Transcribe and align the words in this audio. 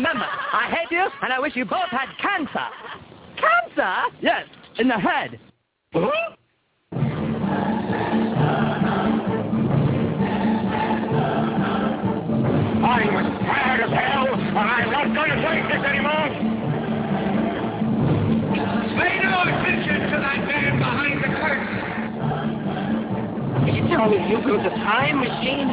remember, 0.00 0.24
I 0.24 0.70
hate 0.70 0.90
you, 0.90 1.06
and 1.22 1.30
I 1.30 1.38
wish 1.38 1.54
you 1.54 1.66
both 1.66 1.90
had 1.90 2.08
cancer. 2.18 2.66
Cancer? 3.36 3.96
Yes, 4.22 4.46
in 4.78 4.88
the 4.88 4.98
head. 4.98 5.38
I 5.92 5.98
was 13.12 13.26
tired 13.44 13.80
as 13.84 13.90
hell, 13.90 14.32
and 14.32 14.56
I'm 14.56 14.90
not 14.90 15.12
going 15.14 15.30
to 15.30 15.36
take 15.36 15.68
this 15.68 15.84
anymore. 15.84 16.30
Pay 18.96 19.20
no 19.20 19.42
attention 19.42 20.00
to 20.00 20.16
that 20.16 20.40
man 20.48 20.78
behind 20.78 21.20
the 21.20 21.28
curtain. 21.28 21.76
Are 23.60 23.68
you 23.68 23.84
telling 23.88 24.16
me 24.16 24.30
you 24.30 24.38
built 24.38 24.64
a 24.64 24.70
time 24.70 25.20
machine? 25.20 25.68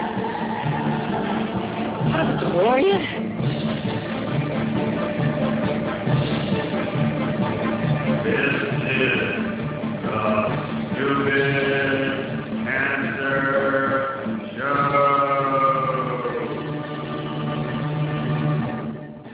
Out 2.13 2.27
of 2.27 2.27
a 2.27 2.29
DeLorean? 2.45 3.16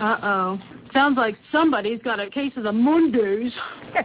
Uh-oh. 0.03 0.59
Sounds 0.91 1.17
like 1.17 1.35
somebody's 1.51 2.01
got 2.03 2.19
a 2.19 2.29
case 2.29 2.51
of 2.57 2.63
the 2.63 2.71
mundus. 2.71 3.51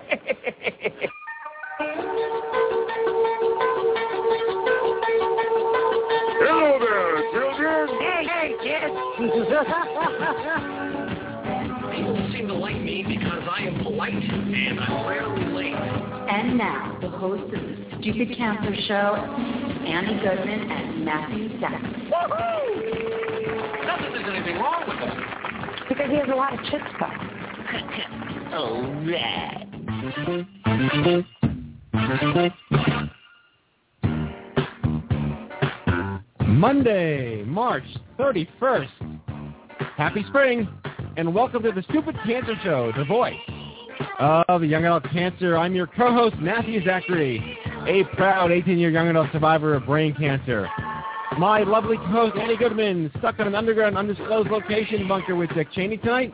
Hello 6.40 6.78
there, 6.78 7.30
children. 7.32 7.88
Hey, 8.00 8.24
hey, 8.26 8.54
kid. 8.62 8.90
People 12.58 12.68
seem 12.68 12.76
like 12.76 12.82
me 12.82 13.04
because 13.06 13.42
I 13.50 13.62
am 13.62 13.82
polite 13.84 14.12
and 14.12 14.80
I'm 14.80 15.06
rarely 15.06 15.44
late. 15.52 15.74
And 15.74 16.58
now, 16.58 16.98
the 17.00 17.08
host 17.08 17.44
of 17.44 17.50
the 17.50 17.76
Stupid 18.00 18.36
Cancer 18.36 18.74
Show, 18.86 19.14
Annie 19.86 20.20
Goodman 20.20 20.70
and 20.70 21.04
Matthew 21.04 21.60
Zach. 21.60 21.80
Not 22.10 22.30
that 24.00 24.10
there's 24.12 24.34
anything 24.34 24.56
wrong 24.56 24.84
with 24.88 24.98
them. 24.98 25.24
Because 25.88 26.10
he 26.10 26.16
has 26.16 26.28
a 26.28 26.34
lot 26.34 26.52
of 26.52 26.60
chutzpah. 26.60 27.28
All 28.54 28.82
right. 29.04 29.64
Monday, 36.46 37.44
March 37.44 37.84
31st. 38.18 39.20
Happy 39.96 40.24
spring, 40.28 40.68
and 41.18 41.34
welcome 41.34 41.60
to 41.64 41.72
the 41.72 41.82
Stupid 41.90 42.14
Cancer 42.24 42.54
Show, 42.62 42.92
the 42.96 43.04
voice 43.04 43.34
of 44.20 44.60
the 44.60 44.68
young 44.68 44.84
adult 44.84 45.02
cancer. 45.10 45.58
I'm 45.58 45.74
your 45.74 45.88
co-host, 45.88 46.36
Matthew 46.36 46.80
Zachary, 46.84 47.58
a 47.88 48.04
proud 48.14 48.52
18-year 48.52 48.90
young 48.90 49.08
adult 49.08 49.32
survivor 49.32 49.74
of 49.74 49.84
brain 49.84 50.14
cancer. 50.14 50.68
My 51.36 51.64
lovely 51.64 51.96
co-host, 51.96 52.36
Annie 52.36 52.56
Goodman, 52.56 53.10
stuck 53.18 53.40
on 53.40 53.48
an 53.48 53.56
underground, 53.56 53.98
undisclosed 53.98 54.48
location 54.48 55.08
bunker 55.08 55.34
with 55.34 55.50
Dick 55.56 55.72
Cheney 55.72 55.96
tonight. 55.96 56.32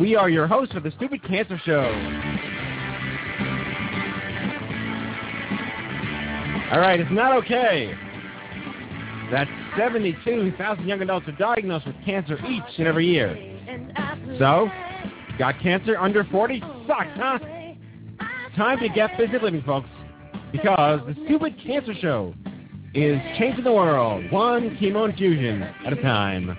We 0.00 0.16
are 0.16 0.28
your 0.28 0.48
hosts 0.48 0.74
for 0.74 0.80
the 0.80 0.90
Stupid 0.96 1.22
Cancer 1.22 1.60
Show. 1.64 1.84
All 6.72 6.80
right, 6.80 6.98
it's 6.98 7.12
not 7.12 7.32
okay 7.44 7.94
that 9.30 9.46
72,000 9.78 10.88
young 10.88 11.00
adults 11.00 11.28
are 11.28 11.32
diagnosed 11.32 11.86
with 11.86 11.94
cancer 12.04 12.44
each 12.44 12.78
and 12.78 12.88
every 12.88 13.06
year. 13.06 13.47
So, 14.38 14.70
got 15.38 15.60
cancer 15.60 15.96
under 15.98 16.24
40? 16.24 16.60
Sucks, 16.86 17.08
huh? 17.16 17.38
Time 18.56 18.78
to 18.80 18.88
get 18.88 19.16
busy 19.18 19.38
living, 19.40 19.62
folks, 19.62 19.88
because 20.52 21.00
the 21.06 21.14
Stupid 21.26 21.54
Cancer 21.64 21.94
Show 22.00 22.34
is 22.94 23.20
changing 23.38 23.64
the 23.64 23.72
world 23.72 24.30
one 24.32 24.76
chemo 24.80 25.08
infusion 25.08 25.62
at 25.62 25.92
a 25.92 26.02
time. 26.02 26.56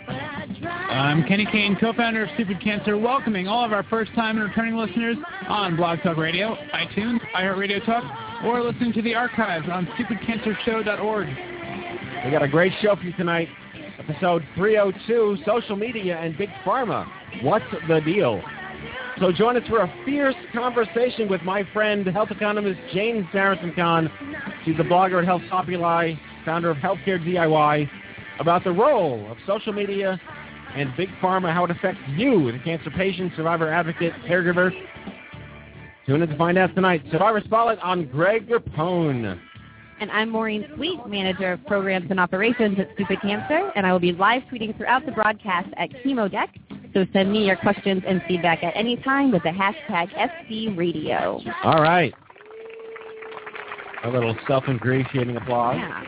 I'm 0.63 1.23
Kenny 1.23 1.47
Kane, 1.51 1.75
co-founder 1.79 2.23
of 2.23 2.29
Stupid 2.35 2.61
Cancer, 2.61 2.97
welcoming 2.97 3.47
all 3.47 3.65
of 3.65 3.73
our 3.73 3.83
first-time 3.83 4.37
and 4.37 4.47
returning 4.47 4.75
listeners 4.75 5.17
on 5.47 5.75
Blog 5.75 5.99
Talk 6.03 6.17
Radio, 6.17 6.55
iTunes, 6.73 7.19
iHeartRadio 7.35 7.85
Talk, 7.85 8.03
or 8.43 8.61
listening 8.61 8.93
to 8.93 9.01
the 9.01 9.15
archives 9.15 9.67
on 9.71 9.87
stupidcancershow.org. 9.87 11.27
We 12.25 12.31
got 12.31 12.43
a 12.43 12.47
great 12.47 12.73
show 12.81 12.95
for 12.95 13.03
you 13.03 13.13
tonight. 13.13 13.49
Episode 14.09 14.43
302, 14.55 15.37
Social 15.45 15.75
Media 15.75 16.17
and 16.17 16.35
Big 16.35 16.49
Pharma. 16.65 17.07
What's 17.43 17.65
the 17.87 18.01
deal? 18.01 18.41
So 19.19 19.31
join 19.31 19.55
us 19.55 19.67
for 19.67 19.81
a 19.81 19.93
fierce 20.03 20.33
conversation 20.51 21.29
with 21.29 21.43
my 21.43 21.63
friend, 21.73 22.07
health 22.07 22.31
economist 22.31 22.79
Jane 22.91 23.29
Sarasohn-Kahn. 23.31 24.09
She's 24.65 24.79
a 24.79 24.83
blogger 24.83 25.19
at 25.19 25.25
Health 25.25 25.43
Populi, 25.47 26.15
founder 26.43 26.71
of 26.71 26.77
Healthcare 26.77 27.23
DIY, 27.23 27.87
about 28.39 28.63
the 28.63 28.71
role 28.71 29.29
of 29.29 29.37
social 29.45 29.73
media 29.73 30.19
and 30.75 30.91
Big 30.97 31.09
Pharma, 31.21 31.53
how 31.53 31.65
it 31.65 31.71
affects 31.71 32.01
you, 32.15 32.51
the 32.51 32.59
cancer 32.59 32.89
patient, 32.89 33.31
survivor, 33.35 33.71
advocate, 33.71 34.13
caregiver. 34.27 34.71
Tune 36.07 36.23
in 36.23 36.29
to 36.29 36.37
find 36.37 36.57
out 36.57 36.73
tonight. 36.73 37.03
Survivor 37.11 37.41
Spotlight 37.45 37.77
on 37.79 38.05
Greg 38.07 38.49
Rapone. 38.49 39.39
And 39.99 40.09
I'm 40.11 40.29
Maureen 40.29 40.65
Sweet, 40.75 40.99
Manager 41.07 41.51
of 41.53 41.65
Programs 41.65 42.09
and 42.09 42.21
Operations 42.21 42.79
at 42.79 42.87
Stupid 42.93 43.19
Cancer, 43.21 43.69
and 43.75 43.85
I 43.85 43.91
will 43.91 43.99
be 43.99 44.13
live 44.13 44.43
tweeting 44.43 44.75
throughout 44.77 45.05
the 45.05 45.11
broadcast 45.11 45.67
at 45.75 45.89
ChemoDeck. 46.05 46.47
So 46.93 47.05
send 47.11 47.31
me 47.31 47.45
your 47.45 47.57
questions 47.57 48.03
and 48.07 48.21
feedback 48.25 48.63
at 48.63 48.73
any 48.75 48.95
time 48.97 49.29
with 49.31 49.43
the 49.43 49.49
hashtag 49.49 50.09
SCRadio. 50.13 51.41
All 51.63 51.81
right. 51.81 52.13
A 54.05 54.09
little 54.09 54.37
self-ingratiating 54.47 55.35
applause. 55.35 55.75
Yeah, 55.77 56.05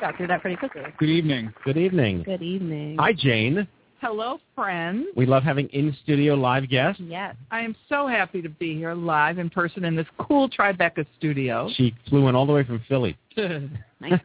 got 0.00 0.16
through 0.16 0.28
that 0.28 0.40
pretty 0.40 0.56
quickly. 0.56 0.82
Good 0.98 1.10
evening. 1.10 1.52
Good 1.62 1.76
evening. 1.76 2.22
Good 2.22 2.42
evening. 2.42 2.96
Hi, 2.98 3.12
Jane. 3.12 3.68
Hello, 4.08 4.38
friends. 4.54 5.08
We 5.16 5.26
love 5.26 5.42
having 5.42 5.66
in-studio 5.70 6.34
live 6.36 6.68
guests. 6.68 7.02
Yes. 7.04 7.34
I 7.50 7.62
am 7.62 7.74
so 7.88 8.06
happy 8.06 8.40
to 8.40 8.48
be 8.48 8.72
here 8.76 8.94
live 8.94 9.38
in 9.38 9.50
person 9.50 9.84
in 9.84 9.96
this 9.96 10.06
cool 10.16 10.48
Tribeca 10.48 11.04
studio. 11.18 11.68
She 11.74 11.92
flew 12.08 12.28
in 12.28 12.36
all 12.36 12.46
the 12.46 12.52
way 12.52 12.62
from 12.62 12.80
Philly. 12.88 13.18
Nice. 13.98 14.20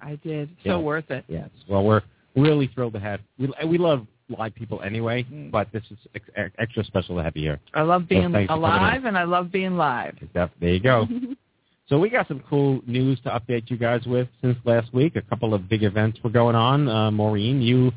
I 0.00 0.16
did. 0.22 0.50
Yeah. 0.62 0.74
So 0.74 0.80
worth 0.80 1.10
it. 1.10 1.24
yes. 1.26 1.48
Well, 1.68 1.82
we're 1.82 2.02
really 2.36 2.68
thrilled 2.74 2.92
to 2.92 3.00
have. 3.00 3.18
We 3.38 3.50
we 3.66 3.76
love 3.78 4.06
live 4.28 4.54
people 4.54 4.80
anyway, 4.82 5.24
Mm. 5.24 5.50
but 5.50 5.72
this 5.72 5.82
is 5.90 5.96
ex- 6.14 6.28
ex- 6.36 6.54
extra 6.58 6.84
special 6.84 7.16
to 7.16 7.22
have 7.24 7.34
you 7.36 7.42
here. 7.42 7.60
I 7.74 7.82
love 7.82 8.06
being 8.06 8.22
coming 8.24 8.46
alive 8.50 9.04
and 9.06 9.16
I 9.18 9.24
love 9.24 9.50
being 9.50 9.76
live. 9.76 10.14
There 10.34 10.48
you 10.60 10.78
go. 10.78 11.08
so 11.88 11.98
we 11.98 12.08
got 12.10 12.28
some 12.28 12.40
cool 12.48 12.82
news 12.86 13.18
to 13.24 13.30
update 13.30 13.68
you 13.70 13.78
guys 13.78 14.04
with 14.06 14.28
since 14.42 14.56
last 14.64 14.92
week. 14.94 15.16
A 15.16 15.22
couple 15.22 15.54
of 15.54 15.68
big 15.68 15.82
events 15.82 16.18
were 16.22 16.30
going 16.30 16.54
on. 16.54 16.88
Uh, 16.88 17.10
Maureen, 17.10 17.60
you 17.62 17.92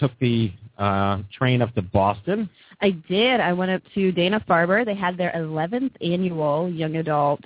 took 0.00 0.12
the 0.18 0.52
uh, 0.78 1.22
train 1.32 1.62
up 1.62 1.74
to 1.74 1.82
Boston. 1.82 2.48
I 2.80 2.90
did. 2.90 3.40
I 3.40 3.52
went 3.52 3.70
up 3.70 3.82
to 3.94 4.10
Dana 4.10 4.42
Farber. 4.48 4.84
They 4.84 4.94
had 4.94 5.16
their 5.16 5.32
11th 5.36 5.92
annual 6.00 6.70
young 6.70 6.96
adult 6.96 7.40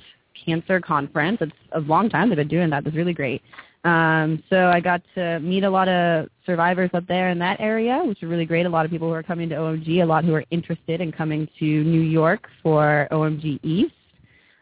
cancer 0.44 0.80
conference. 0.80 1.38
It's 1.40 1.52
a 1.72 1.80
long 1.80 2.08
time 2.08 2.28
they've 2.28 2.36
been 2.36 2.48
doing 2.48 2.70
that. 2.70 2.78
It 2.78 2.84
was 2.86 2.94
really 2.94 3.12
great. 3.12 3.42
Um, 3.84 4.42
so 4.48 4.68
I 4.68 4.80
got 4.80 5.02
to 5.14 5.40
meet 5.40 5.62
a 5.62 5.68
lot 5.68 5.88
of 5.88 6.28
survivors 6.46 6.90
up 6.94 7.06
there 7.06 7.28
in 7.28 7.38
that 7.40 7.60
area, 7.60 8.00
which 8.04 8.20
was 8.22 8.30
really 8.30 8.46
great. 8.46 8.64
A 8.64 8.68
lot 8.68 8.86
of 8.86 8.90
people 8.90 9.08
who 9.08 9.14
are 9.14 9.22
coming 9.22 9.48
to 9.50 9.56
OMG, 9.56 10.02
a 10.02 10.06
lot 10.06 10.24
who 10.24 10.34
are 10.34 10.44
interested 10.50 11.02
in 11.02 11.12
coming 11.12 11.46
to 11.58 11.64
New 11.64 12.00
York 12.00 12.48
for 12.62 13.06
OMG 13.10 13.60
East. 13.62 13.92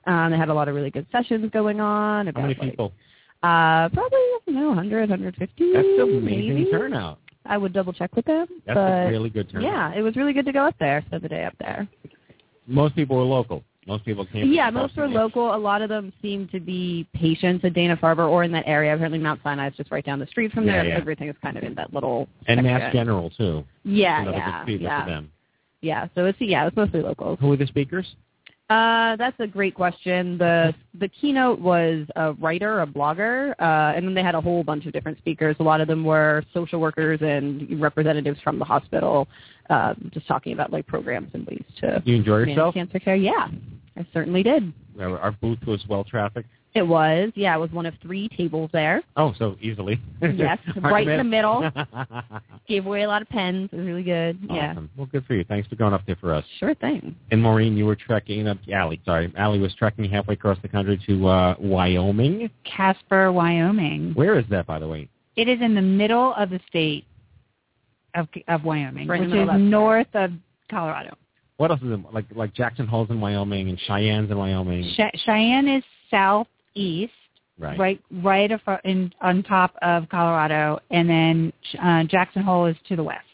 Um, 0.07 0.33
they 0.33 0.37
had 0.37 0.49
a 0.49 0.55
lot 0.55 0.69
of 0.69 0.75
really 0.75 0.91
good 0.91 1.07
sessions 1.13 1.49
going 1.53 1.81
on. 1.81 2.27
How 2.27 2.31
About 2.31 2.43
many 2.43 2.55
like, 2.55 2.71
people? 2.71 2.93
Uh, 3.45 3.89
probably 3.91 4.19
I 4.19 4.39
don't 4.47 4.55
know, 4.57 4.69
100, 4.69 5.11
150. 5.11 5.73
That's 5.73 5.87
amazing 6.01 6.55
maybe. 6.55 6.71
turnout. 6.71 7.19
I 7.47 7.59
would 7.59 7.73
double 7.73 7.93
check 7.93 8.15
with 8.15 8.25
them. 8.25 8.47
That's 8.67 8.77
but 8.77 9.07
a 9.07 9.11
really 9.11 9.31
good 9.31 9.51
turnout. 9.51 9.65
yeah, 9.65 9.99
it 9.99 10.03
was 10.03 10.17
really 10.17 10.33
good 10.33 10.47
to 10.47 10.53
go 10.53 10.67
up 10.67 10.77
there. 10.79 11.03
Spend 11.07 11.23
the 11.23 11.29
day 11.29 11.45
up 11.45 11.55
there. 11.59 11.89
Most 12.67 12.95
people 12.95 13.17
were 13.17 13.25
local. 13.25 13.65
Most 13.87 14.05
people 14.05 14.25
came. 14.25 14.53
Yeah, 14.53 14.71
most 14.71 14.97
were 14.97 15.09
local. 15.09 15.55
A 15.55 15.57
lot 15.57 15.83
of 15.83 15.89
them 15.89 16.13
seem 16.23 16.47
to 16.49 16.61
be 16.61 17.09
patients 17.15 17.65
at 17.65 17.75
Dana 17.75 17.97
Farber 17.97 18.29
or 18.29 18.45
in 18.45 18.53
that 18.53 18.63
area. 18.67 18.95
Apparently, 18.95 19.19
Mount 19.19 19.41
Sinai 19.43 19.69
is 19.69 19.75
just 19.77 19.91
right 19.91 20.05
down 20.05 20.21
the 20.21 20.27
street 20.29 20.53
from 20.53 20.67
there. 20.67 20.85
yeah. 20.85 20.97
Everything 20.97 21.29
is 21.29 21.35
kind 21.43 21.57
of 21.57 21.65
in 21.65 21.75
that 21.75 21.93
little. 21.93 22.29
And 22.47 22.63
Mass. 22.63 22.93
General 22.93 23.31
too. 23.31 23.65
Yeah, 23.83 24.23
yeah, 24.25 24.65
yeah, 24.69 25.05
for 25.05 25.11
them. 25.11 25.33
yeah. 25.81 26.07
So 26.15 26.27
it's 26.27 26.41
yeah, 26.41 26.69
it's 26.69 26.77
mostly 26.77 27.03
locals. 27.03 27.39
Who 27.41 27.49
were 27.49 27.57
the 27.57 27.67
speakers? 27.67 28.07
Uh, 28.71 29.17
that's 29.17 29.39
a 29.41 29.47
great 29.47 29.75
question. 29.75 30.39
The 30.39 30.75
the 30.99 31.09
keynote 31.09 31.59
was 31.61 32.07
a 32.17 32.33
writer, 32.35 32.81
a 32.81 32.87
blogger, 32.87 33.51
uh, 33.59 33.95
and 33.95 34.07
then 34.07 34.15
they 34.15 34.23
had 34.23 34.35
a 34.35 34.41
whole 34.41 34.63
bunch 34.65 34.87
of 34.87 34.93
different 34.93 35.19
speakers. 35.19 35.57
A 35.61 35.63
lot 35.63 35.81
of 35.83 35.89
them 35.89 36.05
were 36.05 36.43
social 36.55 36.81
workers 36.81 37.21
and 37.21 37.81
representatives 37.81 38.41
from 38.43 38.59
the 38.59 38.65
hospital, 38.65 39.29
uh, 39.69 39.95
just 40.11 40.27
talking 40.27 40.53
about 40.55 40.73
like 40.73 40.87
programs 40.87 41.31
and 41.35 41.47
ways 41.47 41.65
to 41.81 42.03
You 42.07 42.17
enjoy 42.17 42.39
yourself? 42.39 42.75
cancer 42.75 42.99
care. 42.99 43.17
Yeah, 43.17 43.49
I 43.97 44.07
certainly 44.15 44.43
did. 44.43 44.73
Our 44.99 45.33
booth 45.33 45.67
was 45.67 45.85
well 45.89 46.05
trafficked. 46.05 46.49
It 46.75 46.83
was, 46.87 47.31
yeah, 47.35 47.55
it 47.55 47.59
was 47.59 47.71
one 47.71 47.85
of 47.85 47.93
three 48.01 48.29
tables 48.31 48.71
there. 48.73 49.03
Oh, 49.17 49.35
so 49.39 49.57
easily. 49.61 50.01
Yes, 50.23 50.59
right 50.83 51.07
in 51.07 51.19
the 51.19 51.25
middle. 51.25 51.71
Gave 52.69 52.87
away 52.87 53.03
a 53.03 53.09
lot 53.09 53.21
of 53.21 53.29
pens. 53.29 53.69
It 53.73 53.77
was 53.77 53.85
really 53.87 54.03
good. 54.03 54.39
Yeah, 54.51 54.75
Well, 54.97 55.07
good 55.07 55.27
for 55.27 55.35
you. 55.35 55.45
Thanks 55.45 55.69
for 55.69 55.77
going 55.77 55.93
up 55.93 56.01
there 56.07 56.17
for 56.17 56.33
us. 56.33 56.45
sure 56.59 56.75
thing. 56.75 57.15
And 57.31 57.43
Maureen, 57.43 57.77
you 57.77 57.85
were 57.85 57.97
trekking 57.97 58.49
up. 58.49 58.57
Allie, 58.73 59.03
sorry, 59.05 59.31
Allie 59.37 59.59
was 59.59 59.75
trekking 59.75 60.09
halfway 60.11 60.33
across 60.35 60.57
the 60.63 60.69
country 60.69 60.99
to 61.07 61.27
uh, 61.29 61.55
Wyoming. 61.59 62.49
Casper, 62.65 63.31
Wyoming. 63.33 64.13
Where 64.15 64.39
is 64.39 64.47
that, 64.49 64.67
by 64.67 64.79
the 64.79 64.89
way? 64.89 65.09
It 65.37 65.49
is 65.49 65.61
in 65.61 65.75
the 65.75 65.83
middle 65.83 66.33
of 66.35 66.49
the 66.51 66.61
state 66.69 67.05
of 68.15 68.29
of 68.49 68.65
Wyoming, 68.65 69.09
Right 69.09 69.21
which 69.21 69.29
is 69.29 69.33
middle 69.35 69.51
of 69.55 69.61
north 69.61 70.07
of 70.15 70.31
Colorado. 70.71 71.17
What 71.59 71.71
else 71.71 71.81
is 71.83 71.91
it? 71.93 72.01
Like 72.13 72.27
like 72.35 72.55
Jackson 72.55 72.87
Hole's 72.87 73.11
in 73.11 73.21
Wyoming 73.21 73.69
and 73.69 73.79
Cheyenne's 73.87 74.31
in 74.31 74.37
Wyoming. 74.39 74.91
Che- 74.97 75.13
Cheyenne 75.25 75.69
is 75.69 75.85
southeast, 76.75 77.13
right. 77.59 77.79
right, 77.79 78.01
right 78.23 78.51
in, 78.85 79.13
on 79.21 79.43
top 79.43 79.75
of 79.83 80.09
Colorado, 80.09 80.79
and 80.91 81.09
then 81.09 81.53
uh, 81.83 82.05
Jackson 82.05 82.43
Hole 82.43 82.67
is 82.67 82.77
to 82.89 82.97
the 82.97 83.05
west. 83.05 83.25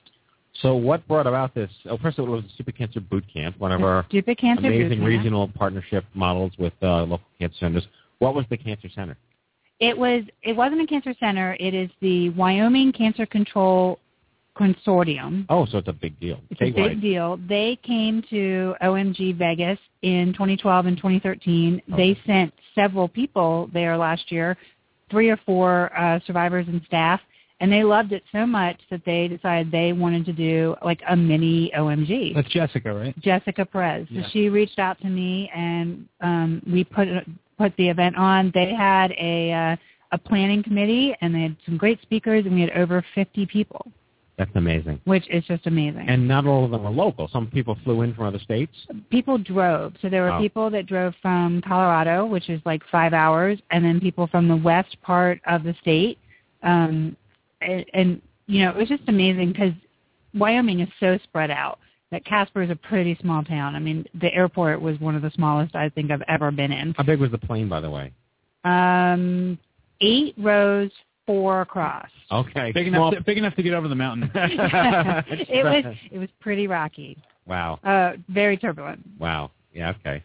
So 0.62 0.74
what 0.74 1.06
brought 1.06 1.28
about 1.28 1.54
this? 1.54 1.70
Oh, 1.88 1.98
first 1.98 2.18
of 2.18 2.24
all, 2.24 2.34
it 2.34 2.36
was 2.36 2.44
the 2.44 2.50
Stupid 2.54 2.76
Cancer 2.76 3.00
Boot 3.00 3.24
Camp, 3.32 3.58
one 3.60 3.70
of 3.70 3.82
our 3.82 4.04
Stupid 4.08 4.38
Cancer 4.38 4.62
Boot 4.62 4.74
amazing 4.74 5.04
regional 5.04 5.48
partnership 5.48 6.04
models 6.14 6.52
with 6.58 6.72
uh, 6.82 7.02
local 7.04 7.26
cancer 7.38 7.56
centers. 7.60 7.86
What 8.18 8.34
was 8.34 8.44
the 8.50 8.56
cancer 8.56 8.88
center? 8.92 9.16
It 9.78 9.96
was. 9.96 10.24
It 10.42 10.56
wasn't 10.56 10.80
a 10.80 10.86
cancer 10.86 11.14
center. 11.20 11.56
It 11.60 11.74
is 11.74 11.88
the 12.00 12.30
Wyoming 12.30 12.90
Cancer 12.90 13.24
Control 13.26 14.00
Consortium. 14.58 15.46
Oh, 15.48 15.66
so 15.66 15.78
it's 15.78 15.86
a 15.86 15.92
big 15.92 16.18
deal. 16.18 16.40
It's 16.50 16.60
a 16.60 16.72
big 16.72 17.00
deal. 17.00 17.38
They 17.48 17.78
came 17.84 18.24
to 18.30 18.74
OMG 18.82 19.36
Vegas 19.38 19.78
in 20.02 20.32
2012 20.32 20.86
and 20.86 20.96
2013. 20.96 21.82
They 21.96 22.18
sent 22.26 22.52
several 22.74 23.08
people 23.08 23.68
there 23.72 23.96
last 23.96 24.30
year, 24.30 24.56
three 25.10 25.30
or 25.30 25.38
four 25.44 25.96
uh, 25.98 26.20
survivors 26.26 26.66
and 26.68 26.80
staff, 26.86 27.20
and 27.60 27.72
they 27.72 27.82
loved 27.82 28.12
it 28.12 28.22
so 28.30 28.46
much 28.46 28.80
that 28.90 29.02
they 29.04 29.26
decided 29.26 29.72
they 29.72 29.92
wanted 29.92 30.24
to 30.26 30.32
do 30.32 30.76
like 30.84 31.00
a 31.08 31.16
mini 31.16 31.72
OMG. 31.76 32.34
That's 32.34 32.48
Jessica, 32.48 32.94
right? 32.94 33.18
Jessica 33.20 33.64
Perez. 33.64 34.06
Yeah. 34.10 34.22
So 34.22 34.28
she 34.32 34.48
reached 34.48 34.78
out 34.78 35.00
to 35.00 35.08
me, 35.08 35.50
and 35.54 36.08
um, 36.20 36.62
we 36.70 36.84
put 36.84 37.08
put 37.56 37.76
the 37.76 37.88
event 37.88 38.16
on. 38.16 38.52
They 38.54 38.72
had 38.72 39.10
a 39.12 39.52
uh, 39.52 39.76
a 40.12 40.18
planning 40.18 40.62
committee, 40.62 41.14
and 41.20 41.34
they 41.34 41.42
had 41.42 41.56
some 41.66 41.76
great 41.76 42.00
speakers, 42.02 42.46
and 42.46 42.54
we 42.54 42.60
had 42.60 42.70
over 42.70 43.04
50 43.14 43.46
people, 43.46 43.90
That's 44.38 44.50
amazing. 44.54 45.00
which 45.04 45.28
is 45.28 45.44
just 45.46 45.66
amazing. 45.66 46.08
And 46.08 46.26
not 46.28 46.46
all 46.46 46.64
of 46.64 46.70
them 46.70 46.86
are 46.86 46.92
local. 46.92 47.28
Some 47.28 47.48
people 47.48 47.76
flew 47.82 48.02
in 48.02 48.14
from 48.14 48.24
other 48.26 48.38
states. 48.38 48.72
people 49.10 49.36
drove. 49.36 49.94
So 50.00 50.08
there 50.08 50.22
were 50.22 50.32
Oh. 50.32 50.38
people 50.40 50.70
that 50.70 50.86
drove 50.86 51.14
from 51.20 51.60
Colorado, 51.62 52.24
which 52.24 52.48
is 52.48 52.60
like 52.64 52.82
five 52.90 53.12
hours, 53.12 53.58
and 53.72 53.84
then 53.84 54.00
people 54.00 54.28
from 54.28 54.46
the 54.46 54.56
west 54.56 54.96
part 55.02 55.40
of 55.46 55.64
the 55.64 55.74
state. 55.82 56.18
Um, 56.62 57.16
and, 57.60 57.84
and 57.94 58.22
you 58.46 58.62
know, 58.64 58.70
it 58.70 58.76
was 58.76 58.88
just 58.88 59.02
amazing 59.08 59.48
because 59.52 59.72
Wyoming 60.34 60.80
is 60.80 60.88
so 61.00 61.18
spread 61.24 61.50
out 61.50 61.80
that 62.10 62.24
Casper 62.24 62.62
is 62.62 62.70
a 62.70 62.76
pretty 62.76 63.16
small 63.20 63.42
town. 63.42 63.74
I 63.74 63.80
mean, 63.80 64.06
the 64.20 64.32
airport 64.32 64.80
was 64.80 64.98
one 65.00 65.14
of 65.16 65.22
the 65.22 65.30
smallest 65.32 65.74
I 65.74 65.88
think 65.90 66.10
I've 66.10 66.22
ever 66.28 66.50
been 66.50 66.72
in. 66.72 66.94
How 66.96 67.02
big 67.02 67.20
was 67.20 67.30
the 67.30 67.38
plane, 67.38 67.68
by 67.68 67.80
the 67.80 67.90
way? 67.90 68.12
Um, 68.64 69.58
eight 70.00 70.34
rows, 70.38 70.90
four 71.28 71.60
across. 71.60 72.08
Okay. 72.32 72.72
Big 72.72 72.88
Small- 72.88 73.08
enough, 73.08 73.20
to, 73.20 73.24
big 73.24 73.36
enough 73.38 73.54
to 73.56 73.62
get 73.62 73.74
over 73.74 73.86
the 73.86 73.94
mountain. 73.94 74.30
it 74.34 75.64
was 75.64 75.96
it 76.10 76.18
was 76.18 76.28
pretty 76.40 76.66
rocky. 76.66 77.16
Wow. 77.46 77.78
Uh, 77.84 78.12
very 78.28 78.56
turbulent. 78.56 79.00
Wow. 79.18 79.50
Yeah. 79.74 79.90
Okay. 80.00 80.24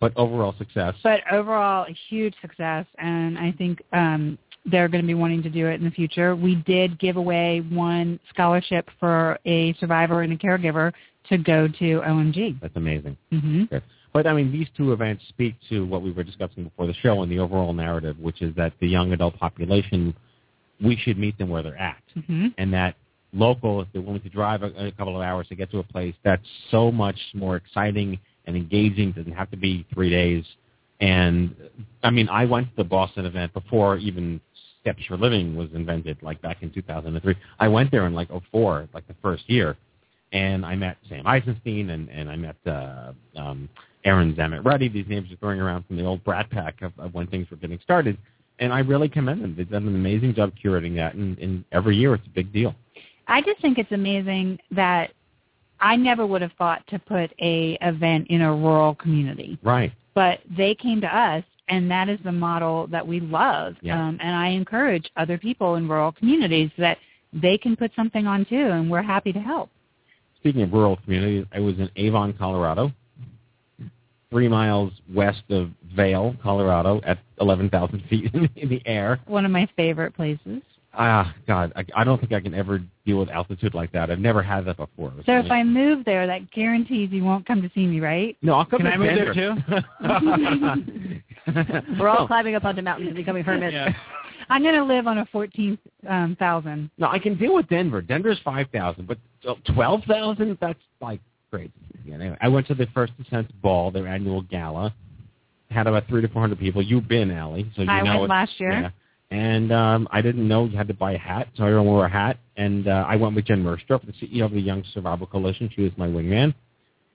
But 0.00 0.12
overall 0.16 0.54
success. 0.58 0.94
but 1.02 1.20
overall 1.30 1.84
a 1.88 1.96
huge 2.08 2.34
success 2.40 2.86
and 2.98 3.36
i 3.38 3.50
think 3.58 3.82
um 3.92 4.38
they're 4.64 4.88
going 4.88 5.02
to 5.02 5.06
be 5.06 5.14
wanting 5.14 5.42
to 5.42 5.50
do 5.50 5.66
it 5.66 5.74
in 5.80 5.84
the 5.84 5.90
future 5.90 6.36
we 6.36 6.54
did 6.66 6.98
give 7.00 7.16
away 7.16 7.60
one 7.70 8.20
scholarship 8.32 8.88
for 9.00 9.38
a 9.44 9.74
survivor 9.80 10.22
and 10.22 10.32
a 10.32 10.36
caregiver 10.36 10.92
to 11.28 11.36
go 11.38 11.66
to 11.66 12.00
omg 12.10 12.60
That's 12.60 12.76
amazing. 12.76 13.16
hmm 13.30 13.64
But 14.12 14.26
I 14.26 14.32
mean, 14.34 14.50
these 14.52 14.68
two 14.76 14.92
events 14.92 15.22
speak 15.28 15.54
to 15.68 15.84
what 15.86 16.00
we 16.02 16.10
were 16.12 16.22
discussing 16.24 16.64
before 16.64 16.86
the 16.86 16.94
show 16.94 17.22
and 17.22 17.30
the 17.30 17.38
overall 17.40 17.72
narrative, 17.74 18.16
which 18.18 18.40
is 18.40 18.54
that 18.56 18.72
the 18.80 18.86
young 18.88 19.12
adult 19.12 19.36
population, 19.38 20.14
we 20.82 20.96
should 20.96 21.18
meet 21.18 21.36
them 21.38 21.48
where 21.48 21.62
they're 21.62 21.76
at, 21.76 22.02
hmm 22.26 22.48
and 22.58 22.72
that 22.72 22.94
local, 23.32 23.82
if 23.82 23.88
they're 23.92 24.02
willing 24.02 24.22
to 24.22 24.28
drive 24.28 24.62
a, 24.62 24.86
a 24.86 24.92
couple 24.92 25.14
of 25.16 25.22
hours 25.22 25.46
to 25.48 25.54
get 25.54 25.70
to 25.70 25.78
a 25.78 25.82
place, 25.82 26.14
that's 26.24 26.46
so 26.70 26.90
much 26.90 27.18
more 27.34 27.56
exciting 27.56 28.18
and 28.46 28.56
engaging. 28.56 29.12
Doesn't 29.12 29.32
have 29.32 29.50
to 29.50 29.56
be 29.56 29.86
three 29.92 30.10
days. 30.10 30.44
And 31.00 31.54
I 32.02 32.10
mean, 32.10 32.28
I 32.28 32.44
went 32.44 32.68
to 32.70 32.76
the 32.76 32.84
Boston 32.84 33.26
event 33.26 33.52
before 33.52 33.98
even 33.98 34.40
Steps 34.80 35.04
for 35.06 35.16
Living 35.16 35.56
was 35.56 35.68
invented, 35.74 36.18
like 36.22 36.40
back 36.42 36.62
in 36.62 36.70
2003. 36.70 37.34
I 37.58 37.68
went 37.68 37.90
there 37.90 38.06
in 38.06 38.14
like 38.14 38.28
'04, 38.50 38.88
like 38.94 39.06
the 39.06 39.14
first 39.22 39.48
year, 39.48 39.76
and 40.32 40.64
I 40.64 40.74
met 40.76 40.96
Sam 41.08 41.26
Eisenstein 41.26 41.90
and 41.90 42.08
and 42.08 42.30
I 42.30 42.36
met 42.36 42.56
uh, 42.66 43.12
um, 43.36 43.68
Aaron 44.04 44.34
Zamet 44.34 44.64
Ruddy. 44.64 44.88
These 44.88 45.06
names 45.08 45.30
are 45.30 45.36
throwing 45.36 45.60
around 45.60 45.86
from 45.86 45.96
the 45.96 46.04
old 46.04 46.24
Brat 46.24 46.50
Pack 46.50 46.82
of, 46.82 46.92
of 46.98 47.14
when 47.14 47.26
things 47.26 47.50
were 47.50 47.56
getting 47.56 47.78
started, 47.82 48.16
and 48.60 48.72
I 48.72 48.80
really 48.80 49.08
commend 49.08 49.42
them. 49.42 49.54
They've 49.56 49.68
done 49.70 49.86
an 49.86 49.94
amazing 49.94 50.34
job 50.34 50.52
curating 50.62 50.94
that, 50.96 51.14
and, 51.14 51.38
and 51.38 51.64
every 51.72 51.96
year 51.96 52.14
it's 52.14 52.26
a 52.26 52.30
big 52.30 52.52
deal. 52.52 52.74
i 53.28 53.40
just 53.40 53.60
think 53.60 53.78
it's 53.78 53.92
amazing 53.92 54.58
that 54.70 55.10
i 55.80 55.94
never 55.96 56.26
would 56.26 56.42
have 56.42 56.52
thought 56.58 56.82
to 56.88 56.98
put 56.98 57.32
a 57.40 57.76
event 57.82 58.26
in 58.28 58.40
a 58.42 58.52
rural 58.54 58.94
community 58.94 59.58
Right. 59.62 59.92
but 60.14 60.40
they 60.56 60.74
came 60.74 61.00
to 61.02 61.06
us 61.28 61.44
and 61.68 61.90
that 61.90 62.08
is 62.08 62.18
the 62.24 62.32
model 62.32 62.86
that 62.88 63.06
we 63.06 63.20
love 63.20 63.74
Yeah. 63.82 64.00
um, 64.08 64.18
and 64.20 64.34
i 64.34 64.48
encourage 64.48 65.06
other 65.16 65.36
people 65.38 65.74
in 65.76 65.88
rural 65.88 66.12
communities 66.12 66.70
that 66.78 66.98
they 67.32 67.58
can 67.58 67.76
put 67.76 67.90
something 67.94 68.26
on 68.26 68.44
too 68.46 68.56
and 68.76 68.90
we're 68.90 69.02
happy 69.02 69.32
to 69.32 69.40
help 69.40 69.68
Speaking 70.40 70.62
of 70.62 70.72
rural 70.72 70.96
communities, 71.04 71.44
I 71.52 71.58
was 71.58 71.74
in 71.80 71.90
Avon, 71.96 72.32
Colorado, 72.32 72.92
three 74.30 74.48
miles 74.48 74.92
west 75.14 75.42
of 75.50 75.70
Vail, 75.96 76.34
Colorado, 76.42 77.00
at 77.04 77.18
11,000 77.40 78.02
feet 78.10 78.32
in, 78.34 78.48
in 78.56 78.68
the 78.68 78.82
air. 78.86 79.20
one 79.26 79.44
of 79.44 79.50
my 79.50 79.68
favorite 79.76 80.14
places 80.14 80.62
Ah, 81.00 81.32
God, 81.46 81.70
I, 81.76 81.84
I 81.94 82.02
don't 82.02 82.18
think 82.18 82.32
I 82.32 82.40
can 82.40 82.54
ever 82.54 82.80
deal 83.06 83.18
with 83.18 83.28
altitude 83.28 83.74
like 83.74 83.92
that. 83.92 84.10
I've 84.10 84.18
never 84.18 84.42
had 84.42 84.64
that 84.64 84.78
before. 84.78 85.08
It 85.10 85.16
was 85.18 85.26
so 85.26 85.36
if 85.38 85.50
i 85.50 85.62
move 85.62 86.04
there 86.04 86.26
that 86.26 86.50
guarantees 86.50 87.10
you 87.12 87.22
won't 87.22 87.46
come 87.46 87.60
to 87.62 87.70
see 87.74 87.86
me 87.86 88.00
right 88.00 88.36
no, 88.42 88.54
I'll 88.54 88.64
come 88.64 88.80
Can 88.80 88.86
to 88.86 88.92
I 88.92 88.96
move 88.96 89.06
there 89.14 89.34
too? 89.34 89.54
We're 91.98 92.08
all 92.08 92.20
No. 92.22 92.26
climbing 92.26 92.54
up 92.54 92.64
onto 92.64 92.82
mountains 92.82 93.08
and 93.08 93.16
becoming 93.16 93.44
hermits. 93.44 93.72
yeah. 93.74 93.92
i'm 94.50 94.62
going 94.62 94.74
to 94.74 94.84
live 94.84 95.06
on 95.06 95.18
a 95.18 95.26
fourteen 95.26 95.78
um, 96.08 96.34
thousand 96.38 96.90
No, 96.98 97.08
I 97.08 97.18
can 97.18 97.36
deal 97.36 97.54
with 97.54 97.68
Denver. 97.68 98.00
Denver's 98.02 98.40
five 98.44 98.66
thousand, 98.72 99.06
but 99.06 99.18
twelve 99.74 100.02
thousand? 100.08 100.56
That's 100.60 100.78
like 101.00 101.20
Yeah, 102.04 102.14
anyway, 102.14 102.38
I 102.40 102.48
went 102.48 102.66
to 102.68 102.74
the 102.74 102.86
First 102.94 103.12
Descent 103.18 103.50
Ball, 103.60 103.90
their 103.90 104.06
annual 104.06 104.42
gala. 104.42 104.94
Had 105.70 105.86
about 105.86 106.08
three 106.08 106.22
to 106.22 106.28
four 106.28 106.40
hundred 106.40 106.58
people. 106.58 106.80
You've 106.80 107.08
been, 107.08 107.30
Allie, 107.30 107.70
so 107.76 107.82
you 107.82 107.90
I 107.90 108.02
know 108.02 108.20
went 108.20 108.30
last 108.30 108.58
year. 108.58 108.72
Yeah. 108.72 108.90
And 109.30 109.70
um, 109.72 110.08
I 110.10 110.22
didn't 110.22 110.48
know 110.48 110.64
you 110.64 110.76
had 110.76 110.88
to 110.88 110.94
buy 110.94 111.12
a 111.12 111.18
hat, 111.18 111.48
so 111.54 111.64
everyone 111.64 111.86
wore 111.86 112.06
a 112.06 112.10
hat. 112.10 112.38
And 112.56 112.88
uh, 112.88 113.04
I 113.06 113.16
went 113.16 113.34
with 113.34 113.44
Jen 113.44 113.62
Merschdorf, 113.62 114.00
the 114.06 114.12
CEO 114.12 114.46
of 114.46 114.52
the 114.52 114.60
Young 114.60 114.82
Survival 114.94 115.26
Coalition. 115.26 115.68
She 115.74 115.82
was 115.82 115.92
my 115.98 116.06
wingman. 116.06 116.54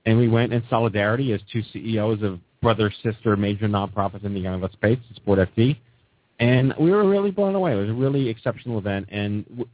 And 0.05 0.19
we 0.19 0.27
went 0.27 0.53
in 0.53 0.61
solidarity 0.69 1.33
as 1.33 1.41
two 1.51 1.63
CEOs 1.73 2.21
of 2.21 2.39
brother 2.61 2.93
sister 3.01 3.35
major 3.35 3.67
nonprofits 3.67 4.23
in 4.23 4.33
the 4.33 4.39
young 4.39 4.55
adult 4.55 4.73
space, 4.73 4.99
Sport 5.15 5.39
FD. 5.55 5.77
And 6.39 6.73
we 6.79 6.91
were 6.91 7.07
really 7.07 7.31
blown 7.31 7.55
away. 7.55 7.73
It 7.73 7.75
was 7.75 7.89
a 7.89 7.93
really 7.93 8.29
exceptional 8.29 8.77
event. 8.77 9.07
And 9.09 9.45
w- 9.49 9.67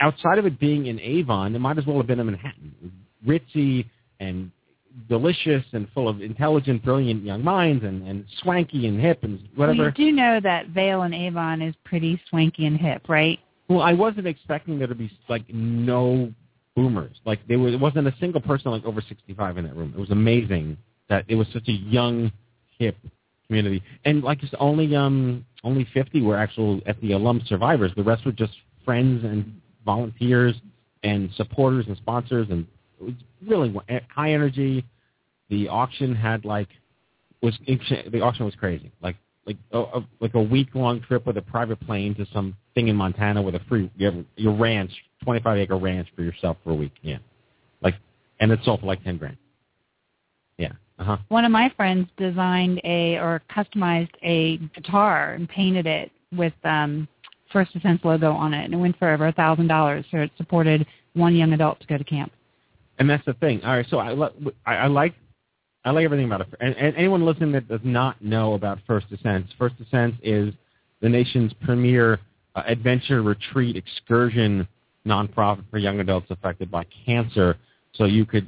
outside 0.00 0.38
of 0.38 0.46
it 0.46 0.60
being 0.60 0.86
in 0.86 1.00
Avon, 1.00 1.54
it 1.54 1.60
might 1.60 1.78
as 1.78 1.86
well 1.86 1.96
have 1.96 2.06
been 2.06 2.20
in 2.20 2.26
Manhattan. 2.26 2.74
It 2.84 2.90
ritzy 3.26 3.86
and 4.20 4.50
delicious 5.08 5.64
and 5.72 5.88
full 5.94 6.08
of 6.08 6.20
intelligent, 6.20 6.84
brilliant 6.84 7.24
young 7.24 7.42
minds 7.42 7.84
and, 7.84 8.06
and 8.06 8.24
swanky 8.42 8.86
and 8.86 9.00
hip 9.00 9.22
and 9.22 9.40
whatever. 9.54 9.84
you 9.84 9.90
do 9.92 10.12
know 10.12 10.40
that 10.40 10.68
vale 10.68 11.02
and 11.02 11.14
avon 11.14 11.62
is 11.62 11.74
pretty 11.84 12.20
swanky 12.28 12.66
and 12.66 12.76
hip 12.76 13.02
right 13.08 13.38
Well, 13.68 13.82
I 13.82 13.92
wasn't 13.92 14.26
expecting 14.26 14.78
there 14.78 14.88
to 14.88 14.94
be 14.94 15.10
like 15.28 15.44
no 15.48 16.32
boomers. 16.74 17.16
Like 17.24 17.40
there 17.48 17.58
was, 17.58 17.74
it 17.74 17.80
wasn't 17.80 18.08
a 18.08 18.14
single 18.20 18.40
person 18.40 18.70
like 18.70 18.84
over 18.84 19.00
65 19.00 19.58
in 19.58 19.64
that 19.64 19.76
room. 19.76 19.92
It 19.96 20.00
was 20.00 20.10
amazing 20.10 20.76
that 21.08 21.24
it 21.28 21.34
was 21.34 21.46
such 21.52 21.68
a 21.68 21.72
young, 21.72 22.32
hip 22.78 22.96
community. 23.46 23.82
And 24.04 24.22
like 24.22 24.42
it's 24.42 24.54
only 24.58 24.94
um 24.96 25.44
only 25.62 25.86
50 25.92 26.22
were 26.22 26.36
actual 26.36 26.80
at 26.86 27.00
the 27.00 27.12
alum 27.12 27.42
survivors. 27.46 27.92
The 27.96 28.02
rest 28.02 28.24
were 28.24 28.32
just 28.32 28.52
friends 28.84 29.24
and 29.24 29.60
volunteers 29.84 30.54
and 31.02 31.30
supporters 31.36 31.86
and 31.88 31.96
sponsors 31.96 32.48
and 32.50 32.66
it 33.00 33.04
was 33.04 33.14
really 33.46 33.74
high 34.14 34.32
energy. 34.32 34.84
The 35.48 35.68
auction 35.68 36.14
had 36.14 36.44
like 36.44 36.68
was 37.42 37.58
the 37.66 38.20
auction 38.20 38.44
was 38.44 38.54
crazy. 38.54 38.92
Like 39.02 39.16
like 39.46 39.56
a, 39.72 39.78
a, 39.78 40.06
like 40.20 40.34
a 40.34 40.42
week 40.42 40.68
long 40.74 41.00
trip 41.00 41.26
with 41.26 41.36
a 41.36 41.42
private 41.42 41.80
plane 41.80 42.14
to 42.16 42.26
some 42.32 42.56
thing 42.74 42.88
in 42.88 42.96
Montana 42.96 43.42
with 43.42 43.54
a 43.54 43.60
free 43.68 43.90
you 43.96 44.24
your 44.36 44.54
ranch, 44.54 44.92
twenty 45.24 45.40
five 45.40 45.58
acre 45.58 45.76
ranch 45.76 46.08
for 46.14 46.22
yourself 46.22 46.56
for 46.62 46.70
a 46.70 46.74
week. 46.74 46.92
Yeah, 47.02 47.18
like 47.82 47.94
and 48.40 48.52
it 48.52 48.60
sold 48.64 48.80
for 48.80 48.86
like 48.86 49.02
ten 49.02 49.16
grand. 49.16 49.36
Yeah, 50.58 50.72
Uh-huh. 50.98 51.16
One 51.28 51.46
of 51.46 51.52
my 51.52 51.72
friends 51.76 52.08
designed 52.18 52.80
a 52.84 53.16
or 53.16 53.42
customized 53.50 54.10
a 54.22 54.58
guitar 54.74 55.32
and 55.32 55.48
painted 55.48 55.86
it 55.86 56.12
with 56.36 56.52
um 56.64 57.08
First 57.50 57.72
Descent 57.72 58.04
logo 58.04 58.30
on 58.32 58.54
it, 58.54 58.66
and 58.66 58.74
it 58.74 58.76
went 58.76 58.98
for 58.98 59.10
over 59.10 59.26
a 59.26 59.32
thousand 59.32 59.68
dollars. 59.68 60.04
So 60.10 60.18
it 60.18 60.30
supported 60.36 60.86
one 61.14 61.34
young 61.34 61.52
adult 61.54 61.80
to 61.80 61.86
go 61.86 61.98
to 61.98 62.04
camp. 62.04 62.30
And 63.00 63.08
that's 63.08 63.24
the 63.24 63.32
thing. 63.34 63.62
All 63.64 63.74
right, 63.74 63.86
so 63.88 63.98
I, 63.98 64.12
I, 64.66 64.74
I 64.76 64.86
like 64.86 65.14
I 65.84 65.90
like 65.90 66.04
everything 66.04 66.26
about 66.26 66.42
it. 66.42 66.48
And, 66.60 66.76
and 66.76 66.94
anyone 66.94 67.24
listening 67.24 67.52
that 67.52 67.66
does 67.66 67.80
not 67.82 68.22
know 68.22 68.52
about 68.52 68.78
First 68.86 69.08
Descent, 69.08 69.46
First 69.58 69.78
Descent 69.78 70.14
is 70.22 70.52
the 71.00 71.08
nation's 71.08 71.52
premier 71.64 72.20
uh, 72.54 72.62
adventure 72.66 73.22
retreat 73.22 73.76
excursion 73.76 74.68
nonprofit 75.06 75.64
for 75.70 75.78
young 75.78 76.00
adults 76.00 76.26
affected 76.28 76.70
by 76.70 76.84
cancer. 77.06 77.56
So 77.94 78.04
you 78.04 78.26
could 78.26 78.46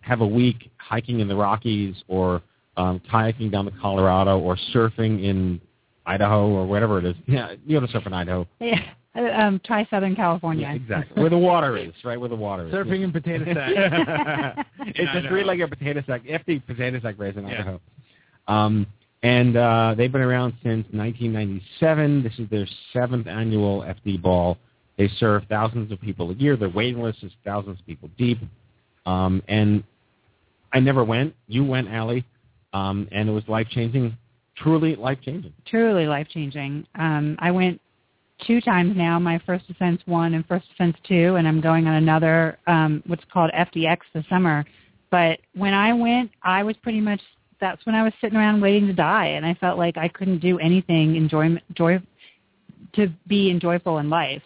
have 0.00 0.20
a 0.20 0.26
week 0.26 0.72
hiking 0.78 1.20
in 1.20 1.28
the 1.28 1.36
Rockies 1.36 1.94
or 2.08 2.42
um, 2.76 3.00
kayaking 3.12 3.52
down 3.52 3.64
the 3.64 3.72
Colorado 3.80 4.40
or 4.40 4.58
surfing 4.74 5.22
in 5.22 5.60
Idaho 6.04 6.48
or 6.48 6.66
whatever 6.66 6.98
it 6.98 7.04
is. 7.04 7.14
Yeah, 7.26 7.54
you 7.64 7.78
go 7.78 7.86
to 7.86 7.92
surf 7.92 8.04
in 8.06 8.12
Idaho. 8.12 8.48
Yeah. 8.58 8.80
Uh, 9.16 9.20
Um, 9.32 9.60
try 9.64 9.86
Southern 9.90 10.16
California. 10.16 10.66
Yeah, 10.68 10.74
exactly. 10.74 11.20
Where 11.20 11.30
the 11.30 11.38
water 11.38 11.76
is, 11.76 11.92
right? 12.04 12.18
Where 12.18 12.28
the 12.28 12.34
water 12.36 12.66
is. 12.66 12.74
Surfing 12.74 13.02
in 13.02 13.12
potato 13.12 13.44
sack. 13.54 14.66
it's 14.80 14.98
In 14.98 15.06
a 15.06 15.10
Idaho. 15.10 15.28
three-legged 15.28 15.70
potato 15.70 16.02
sack, 16.06 16.22
empty 16.28 16.58
potato 16.60 17.00
sack 17.00 17.14
race 17.18 17.36
in 17.36 17.46
Yeah. 17.46 17.54
Idaho. 17.54 17.80
Um, 18.48 18.86
and 19.22 19.56
uh, 19.56 19.94
they've 19.96 20.12
been 20.12 20.20
around 20.20 20.52
since 20.62 20.84
1997. 20.92 22.22
This 22.22 22.38
is 22.38 22.48
their 22.50 22.66
seventh 22.92 23.26
annual 23.26 23.80
FD 23.82 24.20
ball. 24.20 24.58
They 24.98 25.08
serve 25.18 25.44
thousands 25.48 25.90
of 25.92 26.00
people 26.00 26.30
a 26.30 26.34
year. 26.34 26.56
Their 26.56 26.68
waiting 26.68 27.02
list 27.02 27.22
is 27.22 27.32
thousands 27.44 27.80
of 27.80 27.86
people 27.86 28.10
deep. 28.18 28.38
Um, 29.06 29.42
and 29.48 29.82
I 30.72 30.80
never 30.80 31.04
went. 31.04 31.34
You 31.48 31.64
went, 31.64 31.88
Allie, 31.88 32.24
um, 32.72 33.08
and 33.12 33.28
it 33.28 33.32
was 33.32 33.44
life-changing, 33.48 34.16
truly 34.56 34.96
life-changing. 34.96 35.52
Truly 35.66 36.06
life 36.06 36.26
changing. 36.28 36.86
Um, 36.96 37.36
I 37.38 37.50
went 37.50 37.80
two 38.46 38.60
times 38.60 38.96
now. 38.96 39.18
My 39.18 39.40
First 39.46 39.66
Descent 39.66 40.02
one 40.06 40.34
and 40.34 40.46
First 40.46 40.68
Descent 40.70 40.96
two, 41.06 41.36
and 41.36 41.46
I'm 41.46 41.60
going 41.60 41.86
on 41.86 41.94
another 41.94 42.58
um, 42.66 43.02
what's 43.06 43.24
called 43.32 43.50
FDX 43.52 43.98
this 44.12 44.24
summer. 44.28 44.64
But 45.10 45.38
when 45.54 45.74
I 45.74 45.92
went, 45.92 46.30
I 46.42 46.62
was 46.62 46.76
pretty 46.82 47.00
much 47.00 47.20
that's 47.60 47.84
when 47.86 47.94
I 47.94 48.02
was 48.02 48.12
sitting 48.20 48.36
around 48.36 48.60
waiting 48.60 48.86
to 48.86 48.92
die, 48.92 49.26
and 49.26 49.46
I 49.46 49.54
felt 49.54 49.78
like 49.78 49.96
I 49.96 50.08
couldn't 50.08 50.40
do 50.40 50.58
anything 50.58 51.16
enjoy 51.16 51.60
joy 51.74 52.00
to 52.94 53.08
be 53.26 53.50
enjoyable 53.50 53.98
in 53.98 54.10
life. 54.10 54.42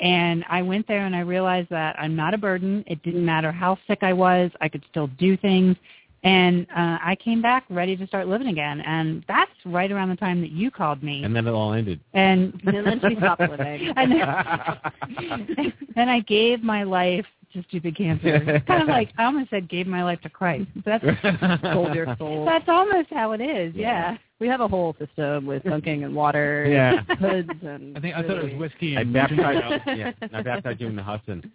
And 0.00 0.44
I 0.48 0.62
went 0.62 0.88
there 0.88 1.06
and 1.06 1.14
I 1.14 1.20
realized 1.20 1.70
that 1.70 1.96
I'm 1.98 2.16
not 2.16 2.34
a 2.34 2.38
burden. 2.38 2.82
It 2.88 3.00
didn't 3.04 3.24
matter 3.24 3.52
how 3.52 3.78
sick 3.86 4.00
I 4.02 4.12
was. 4.12 4.50
I 4.60 4.68
could 4.68 4.82
still 4.90 5.06
do 5.18 5.36
things. 5.36 5.76
And 6.24 6.66
uh, 6.70 6.98
I 7.02 7.16
came 7.16 7.42
back 7.42 7.64
ready 7.68 7.96
to 7.96 8.06
start 8.06 8.28
living 8.28 8.46
again. 8.46 8.80
And 8.82 9.24
that's 9.26 9.50
right 9.64 9.90
around 9.90 10.10
the 10.10 10.16
time 10.16 10.40
that 10.40 10.50
you 10.50 10.70
called 10.70 11.02
me. 11.02 11.24
And 11.24 11.34
then 11.34 11.46
it 11.46 11.50
all 11.50 11.72
ended. 11.72 12.00
And, 12.12 12.60
And 12.64 12.86
then 12.86 13.00
she 13.08 13.16
stopped 13.16 13.40
living. 13.40 13.92
and, 13.96 14.12
and 15.96 16.10
I 16.10 16.20
gave 16.20 16.62
my 16.62 16.84
life 16.84 17.26
to 17.52 17.62
stupid 17.68 17.96
cancer. 17.96 18.62
kind 18.66 18.82
of 18.82 18.88
like 18.88 19.10
I 19.18 19.24
almost 19.24 19.50
said 19.50 19.68
gave 19.68 19.86
my 19.86 20.02
life 20.02 20.20
to 20.22 20.28
Christ. 20.30 20.68
That's 20.84 21.04
Sold 21.62 21.94
your 21.94 22.14
soul. 22.18 22.44
that's 22.44 22.68
almost 22.68 23.08
how 23.10 23.32
it 23.32 23.40
is. 23.40 23.74
Yeah. 23.74 24.16
We 24.40 24.48
have 24.48 24.60
a 24.60 24.66
whole 24.68 24.96
system 24.98 25.46
with 25.46 25.62
dunking 25.62 26.02
and 26.02 26.14
water, 26.16 26.66
Yeah. 26.68 27.02
and 27.08 27.18
hoods, 27.18 27.50
and 27.62 27.96
I 27.96 28.00
think 28.00 28.16
I 28.16 28.22
thought 28.22 28.38
it 28.38 28.52
was 28.52 28.60
whiskey 28.60 28.96
And 28.96 28.98
I 28.98 29.02
and 29.02 29.12
baptized, 29.36 29.82
yeah, 29.98 30.12
I 30.32 30.42
baptized 30.42 30.80
you 30.80 30.88
in 30.88 30.96
the 30.96 31.02
Hudson. 31.02 31.50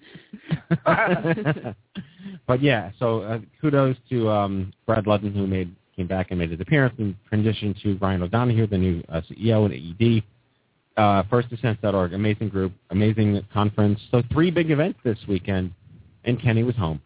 but 2.47 2.61
yeah, 2.61 2.91
so 2.99 3.21
uh, 3.21 3.39
kudos 3.59 3.97
to 4.09 4.29
um, 4.29 4.73
Brad 4.85 5.05
Ludden 5.05 5.33
who 5.33 5.47
made 5.47 5.75
came 5.95 6.07
back 6.07 6.27
and 6.29 6.39
made 6.39 6.51
his 6.51 6.61
appearance 6.61 6.93
and 6.99 7.15
transitioned 7.31 7.81
to 7.81 7.95
Brian 7.95 8.21
O'Donohue, 8.21 8.67
the 8.67 8.77
new 8.77 9.03
uh, 9.09 9.19
CEO 9.29 9.65
at 9.65 9.71
AED. 9.71 10.23
Uh, 10.95 11.21
FirstDescent.org, 11.23 12.13
amazing 12.13 12.49
group, 12.49 12.71
amazing 12.89 13.39
conference. 13.53 13.99
So 14.11 14.23
three 14.31 14.49
big 14.49 14.71
events 14.71 14.97
this 15.03 15.17
weekend, 15.27 15.71
and 16.25 16.41
Kenny 16.41 16.63
was 16.63 16.75
home. 16.75 17.01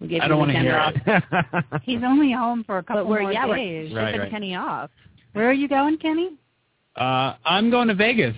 we 0.00 0.08
gave 0.08 0.20
I 0.22 0.24
you 0.24 0.28
don't 0.28 0.48
the 0.48 0.54
wanna 0.54 0.92
weekend 0.92 1.04
hear 1.04 1.22
off. 1.22 1.64
it. 1.72 1.80
He's 1.82 2.00
only 2.04 2.32
home 2.32 2.64
for 2.64 2.78
a 2.78 2.82
couple 2.82 3.02
But 3.04 3.08
we're 3.10 3.22
more 3.22 3.32
yeah, 3.32 3.46
we're 3.46 3.56
days. 3.56 3.94
Right, 3.94 4.06
shipping 4.08 4.20
right. 4.20 4.30
Kenny 4.30 4.54
off. 4.56 4.90
Where 5.32 5.48
are 5.48 5.52
you 5.54 5.68
going, 5.68 5.98
Kenny? 5.98 6.30
Uh, 6.96 7.34
I'm 7.44 7.70
going 7.70 7.88
to 7.88 7.94
Vegas. 7.94 8.34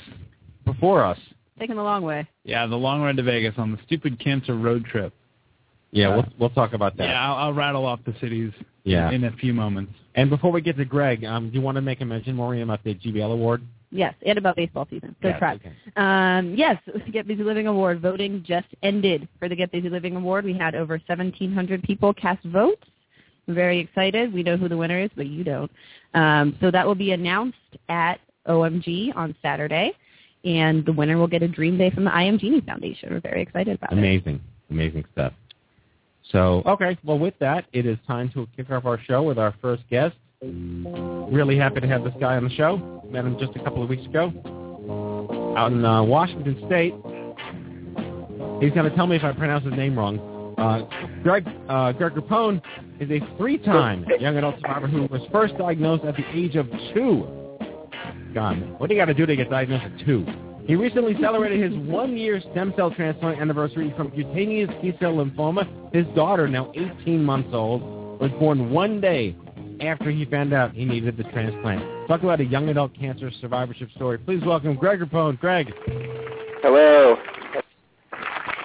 Before 0.65 1.05
us, 1.05 1.19
Taking 1.59 1.77
the 1.77 1.83
long 1.83 2.03
way. 2.03 2.27
Yeah, 2.45 2.67
the 2.67 2.77
long 2.77 3.03
ride 3.03 3.17
to 3.17 3.23
Vegas 3.23 3.55
on 3.59 3.71
the 3.73 3.79
stupid 3.87 4.19
cancer 4.19 4.55
road 4.57 4.85
trip. 4.87 5.13
yeah, 5.91 6.09
we'll 6.15 6.27
we'll 6.39 6.51
talk 6.51 6.73
about 6.75 6.97
that. 6.99 7.09
Yeah, 7.09 7.21
I'll, 7.29 7.37
I'll 7.49 7.53
rattle 7.53 7.85
off 7.87 8.01
the 8.07 8.15
cities 8.21 8.53
Yeah. 8.85 9.11
in 9.11 9.25
a 9.25 9.33
few 9.33 9.53
moments. 9.53 9.93
And 10.15 10.31
before 10.31 10.53
we 10.53 10.61
get 10.61 10.77
to 10.79 10.85
Greg, 10.85 11.25
um, 11.25 11.49
do 11.51 11.55
you 11.57 11.61
want 11.61 11.77
to 11.77 11.83
make 11.83 12.01
a 12.01 12.05
mention, 12.05 12.35
Maureen, 12.37 12.63
about 12.63 12.83
the 12.85 12.95
GBL 12.95 13.33
award? 13.33 13.63
Yes, 13.93 14.15
and 14.25 14.39
about 14.39 14.57
baseball 14.57 14.87
season. 14.89 15.17
Go 15.21 15.31
Yes, 15.31 15.39
Tribe. 15.39 15.61
okay. 15.61 15.75
Um, 15.97 16.55
yes, 16.55 16.77
Get 17.13 17.27
Busy 17.27 17.43
Living 17.43 17.67
Award 17.67 18.01
voting 18.01 18.45
just 18.47 18.69
ended 18.83 19.29
for 19.39 19.49
the 19.49 19.57
Get 19.57 19.73
Busy 19.73 19.89
Living 19.89 20.17
Award. 20.17 20.45
We 20.45 20.57
had 20.57 20.75
over 20.75 20.95
1,700 21.07 21.83
people 21.83 22.15
cast 22.15 22.45
votes. 22.45 22.83
We're 23.47 23.55
very 23.55 23.81
excited. 23.81 24.33
We 24.33 24.45
know 24.45 24.57
who 24.57 24.69
the 24.69 24.77
winner 24.77 25.01
is, 25.01 25.11
but 25.17 25.27
you 25.27 25.43
don't. 25.43 25.71
Um, 26.15 26.57
so 26.61 26.71
that 26.71 26.87
will 26.87 26.95
be 26.95 27.13
announced 27.13 27.57
at 27.89 28.21
OMG 28.47 29.17
on 29.17 29.35
Saturday, 29.43 29.93
and 30.45 30.87
the 30.87 30.93
winner 30.93 31.19
will 31.19 31.27
get 31.27 31.43
a 31.43 31.49
Dream 31.49 31.77
Day 31.77 31.91
from 31.91 32.05
the 32.05 32.15
I 32.15 32.23
Am 32.23 32.39
Genie 32.39 32.61
Foundation. 32.61 33.11
We're 33.11 33.21
very 33.21 33.43
excited 33.43 33.77
about 33.77 33.93
it. 33.93 33.99
Amazing, 33.99 34.41
amazing 34.71 35.05
stuff. 35.13 35.33
So, 36.31 36.63
okay, 36.65 36.97
well, 37.03 37.19
with 37.19 37.35
that, 37.41 37.65
it 37.73 37.87
is 37.87 37.99
time 38.07 38.31
to 38.35 38.47
kick 38.57 38.71
off 38.71 38.85
our 38.85 39.01
show 39.01 39.23
with 39.25 39.39
our 39.39 39.55
first 39.61 39.83
guest. 39.91 40.15
Really 40.43 41.59
happy 41.59 41.81
to 41.81 41.89
have 41.89 42.05
this 42.05 42.15
guy 42.21 42.37
on 42.37 42.45
the 42.45 42.51
show. 42.51 43.00
Met 43.11 43.25
him 43.25 43.37
just 43.39 43.57
a 43.57 43.65
couple 43.65 43.83
of 43.83 43.89
weeks 43.89 44.07
ago 44.07 44.33
out 45.57 45.73
in 45.73 45.85
uh, 45.85 46.03
Washington 46.03 46.57
State. 46.67 46.95
He's 48.63 48.73
going 48.73 48.89
to 48.89 48.97
tell 48.97 49.07
me 49.07 49.17
if 49.17 49.25
I 49.25 49.33
pronounce 49.33 49.65
his 49.65 49.75
name 49.75 49.99
wrong. 49.99 50.19
Uh, 50.59 50.87
Greg, 51.23 51.47
uh, 51.69 51.93
Greg 51.93 52.13
Rapone 52.13 52.61
is 53.01 53.11
a 53.11 53.21
three-time 53.37 54.05
young 54.21 54.37
adult 54.37 54.57
survivor 54.57 54.87
who 54.87 55.07
was 55.07 55.23
first 55.33 55.57
diagnosed 55.57 56.05
at 56.05 56.17
the 56.17 56.25
age 56.35 56.57
of 56.57 56.69
two. 56.95 57.27
God, 58.35 58.79
what 58.79 58.89
do 58.89 58.95
you 58.95 59.01
got 59.01 59.07
to 59.07 59.15
do 59.15 59.27
to 59.27 59.37
get 59.37 59.51
diagnosed 59.51 59.85
at 59.85 60.07
two? 60.07 60.27
He 60.67 60.77
recently 60.77 61.17
celebrated 61.21 61.73
his 61.73 61.79
one-year 61.89 62.41
stem 62.53 62.73
cell 62.77 62.91
transplant 62.91 63.41
anniversary 63.41 63.93
from 63.97 64.11
cutaneous 64.11 64.71
T-cell 64.83 65.15
lymphoma. 65.15 65.67
His 65.93 66.07
daughter, 66.15 66.47
now 66.47 66.71
18 66.75 67.25
months 67.25 67.49
old, 67.53 67.83
was 68.21 68.31
born 68.39 68.71
one 68.71 69.01
day 69.01 69.35
after 69.81 70.11
he 70.11 70.25
found 70.25 70.53
out 70.53 70.73
he 70.73 70.85
needed 70.85 71.17
the 71.17 71.25
transplant. 71.25 72.09
Talk 72.09 72.23
about 72.23 72.41
a 72.41 72.45
young 72.45 72.69
adult 72.69 72.95
cancer 72.95 73.31
survivorship 73.41 73.91
story. 73.93 74.19
Please 74.19 74.43
welcome 74.45 74.75
Greg 74.77 75.01
Rapone. 75.01 75.39
Greg, 75.39 75.73
Hello. 76.63 77.17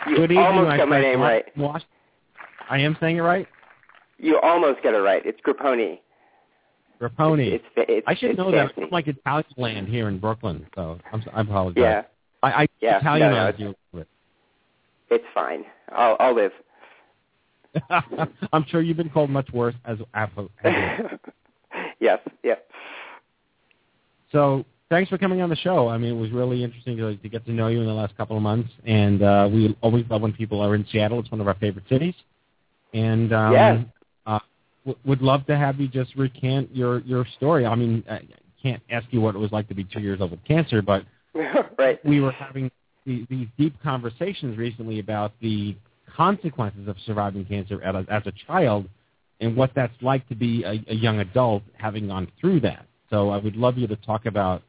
You 0.07 0.17
good 0.17 0.31
evening. 0.31 0.37
almost 0.39 0.67
my 0.67 0.77
got 0.77 0.89
my 0.89 1.01
name 1.01 1.21
right. 1.21 1.45
I 2.69 2.79
am 2.79 2.97
saying 2.99 3.17
it 3.17 3.21
right? 3.21 3.47
You 4.17 4.39
almost 4.41 4.83
got 4.83 4.93
it 4.93 4.99
right. 4.99 5.21
It's 5.25 5.39
Grappone. 5.41 5.99
Rapone. 7.01 7.53
It's, 7.53 7.65
it's, 7.75 8.05
I 8.07 8.15
should 8.15 8.31
it's 8.31 8.37
know 8.37 8.51
that. 8.51 8.71
I'm 8.77 8.89
like 8.89 9.07
Italian 9.07 9.45
land 9.57 9.87
here 9.87 10.07
in 10.07 10.19
Brooklyn, 10.19 10.65
so 10.75 10.99
I'm, 11.11 11.23
I 11.33 11.41
apologize. 11.41 11.81
Yeah, 11.81 12.01
I, 12.43 12.63
I 12.63 12.67
Yeah, 12.81 12.99
Italian 12.99 13.31
no, 13.31 13.51
no, 13.51 13.53
you 13.57 13.75
it's 15.09 15.25
fine. 15.33 15.63
I'll, 15.89 16.17
I'll 16.19 16.35
live. 16.35 16.51
I'm 18.53 18.65
sure 18.67 18.81
you've 18.81 18.97
been 18.97 19.09
called 19.09 19.29
much 19.29 19.49
worse 19.53 19.75
as 19.85 19.97
as 20.13 20.29
yes, 21.99 22.19
yeah. 22.43 22.55
So 24.31 24.65
thanks 24.89 25.09
for 25.09 25.17
coming 25.17 25.41
on 25.41 25.49
the 25.49 25.55
show. 25.55 25.87
I 25.87 25.97
mean, 25.97 26.15
it 26.15 26.19
was 26.19 26.31
really 26.31 26.63
interesting 26.63 26.97
to, 26.97 27.15
to 27.15 27.29
get 27.29 27.45
to 27.45 27.51
know 27.51 27.67
you 27.67 27.81
in 27.81 27.87
the 27.87 27.93
last 27.93 28.15
couple 28.17 28.35
of 28.35 28.43
months, 28.43 28.69
and 28.85 29.21
uh, 29.21 29.49
we 29.51 29.75
always 29.81 30.05
love 30.09 30.21
when 30.21 30.33
people 30.33 30.61
are 30.61 30.75
in 30.75 30.85
Seattle. 30.91 31.19
It's 31.19 31.31
one 31.31 31.41
of 31.41 31.47
our 31.47 31.55
favorite 31.55 31.85
cities, 31.89 32.15
and 32.93 33.33
um, 33.33 33.53
Yeah. 33.53 33.83
uh, 34.25 34.39
w- 34.85 34.99
would 35.05 35.21
love 35.21 35.45
to 35.47 35.57
have 35.57 35.79
you 35.79 35.87
just 35.87 36.15
recant 36.15 36.73
your 36.75 36.99
your 36.99 37.25
story. 37.37 37.65
I 37.65 37.75
mean, 37.75 38.03
I 38.09 38.21
can't 38.61 38.81
ask 38.89 39.05
you 39.11 39.21
what 39.21 39.35
it 39.35 39.39
was 39.39 39.51
like 39.51 39.67
to 39.69 39.75
be 39.75 39.83
two 39.83 39.99
years 40.01 40.21
old 40.21 40.31
with 40.31 40.43
cancer, 40.43 40.81
but 40.81 41.05
right. 41.77 42.03
we 42.05 42.19
were 42.19 42.31
having 42.31 42.71
the, 43.05 43.25
these 43.29 43.47
deep 43.57 43.75
conversations 43.83 44.57
recently 44.57 44.99
about 44.99 45.33
the 45.41 45.75
consequences 46.15 46.87
of 46.87 46.95
surviving 47.05 47.45
cancer 47.45 47.81
as 47.83 47.95
a, 47.95 48.05
as 48.11 48.23
a 48.25 48.33
child 48.47 48.87
and 49.41 49.55
what 49.55 49.71
that's 49.75 49.93
like 50.01 50.27
to 50.29 50.35
be 50.35 50.63
a, 50.63 50.83
a 50.91 50.95
young 50.95 51.19
adult 51.19 51.63
having 51.77 52.07
gone 52.07 52.27
through 52.39 52.61
that. 52.61 52.85
So 53.09 53.29
I 53.29 53.37
would 53.37 53.55
love 53.55 53.77
you 53.77 53.87
to 53.87 53.95
talk 53.97 54.25
about 54.25 54.61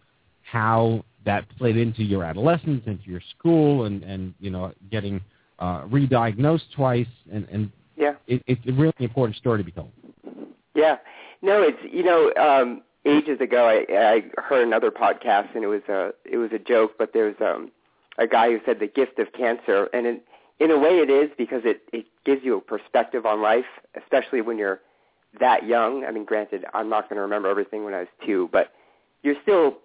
how 0.43 1.05
that 1.25 1.45
played 1.59 1.77
into 1.77 2.03
your 2.03 2.25
adolescence, 2.25 2.83
into 2.87 3.09
your 3.09 3.21
school, 3.37 3.85
and, 3.85 4.03
and 4.03 4.35
you 4.41 4.51
know, 4.51 4.73
getting 4.91 5.21
uh, 5.59 5.85
re-diagnosed 5.89 6.67
twice, 6.75 7.07
and, 7.33 7.47
and 7.51 7.71
Yeah. 7.97 8.15
it, 8.27 8.43
it's 8.47 8.61
a 8.69 8.73
really 8.73 8.93
important 8.99 9.37
story 9.37 9.59
to 9.59 9.65
be 9.65 9.73
told. 9.73 9.91
Yeah. 10.75 10.97
No, 11.43 11.63
it's 11.63 11.79
you 11.91 12.03
know, 12.03 12.33
um 12.41 12.83
ages 13.07 13.41
ago 13.41 13.67
I 13.69 13.87
I 13.93 14.43
heard 14.43 14.67
another 14.67 14.91
podcast 14.91 15.55
and 15.55 15.63
it 15.65 15.69
was 15.69 15.83
a 15.89 16.11
it 16.25 16.37
was 16.37 16.51
a 16.53 16.59
joke, 16.59 16.93
but 16.99 17.13
there's 17.13 17.37
um 17.41 17.71
a 18.19 18.27
guy 18.27 18.51
who 18.51 18.61
said 18.67 18.79
the 18.81 18.87
gift 18.87 19.19
of 19.19 19.33
cancer 19.33 19.89
and 19.93 20.07
in 20.07 20.21
in 20.59 20.71
a 20.71 20.79
way 20.79 20.99
it 20.99 21.11
is 21.11 21.31
because 21.37 21.63
it 21.65 21.83
it 21.93 22.07
gives 22.25 22.43
you 22.45 22.57
a 22.57 22.61
perspective 22.61 23.27
on 23.27 23.43
life, 23.43 23.67
especially 24.01 24.41
when 24.41 24.59
you're 24.59 24.81
that 25.39 25.67
young. 25.67 26.05
I 26.05 26.11
mean, 26.11 26.25
granted, 26.25 26.65
I'm 26.75 26.89
not 26.89 27.09
going 27.09 27.17
to 27.17 27.23
remember 27.23 27.49
everything 27.49 27.85
when 27.85 27.95
I 27.95 28.01
was 28.01 28.09
two, 28.25 28.49
but 28.53 28.73
you're 29.23 29.37
still 29.43 29.79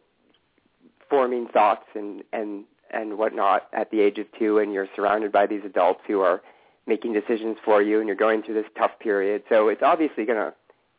forming 1.09 1.47
thoughts 1.47 1.85
and 1.95 2.23
and 2.31 2.63
and 2.89 3.17
whatnot 3.17 3.67
at 3.73 3.91
the 3.91 4.01
age 4.01 4.17
of 4.17 4.27
two, 4.37 4.59
and 4.59 4.73
you're 4.73 4.87
surrounded 4.95 5.31
by 5.31 5.45
these 5.45 5.61
adults 5.65 6.01
who 6.07 6.21
are 6.21 6.41
making 6.87 7.13
decisions 7.13 7.57
for 7.63 7.81
you, 7.81 7.99
and 7.99 8.07
you're 8.07 8.15
going 8.15 8.41
through 8.43 8.55
this 8.55 8.65
tough 8.77 8.91
period. 8.99 9.43
So 9.49 9.67
it's 9.69 9.83
obviously 9.83 10.25
going 10.25 10.39
to 10.39 10.53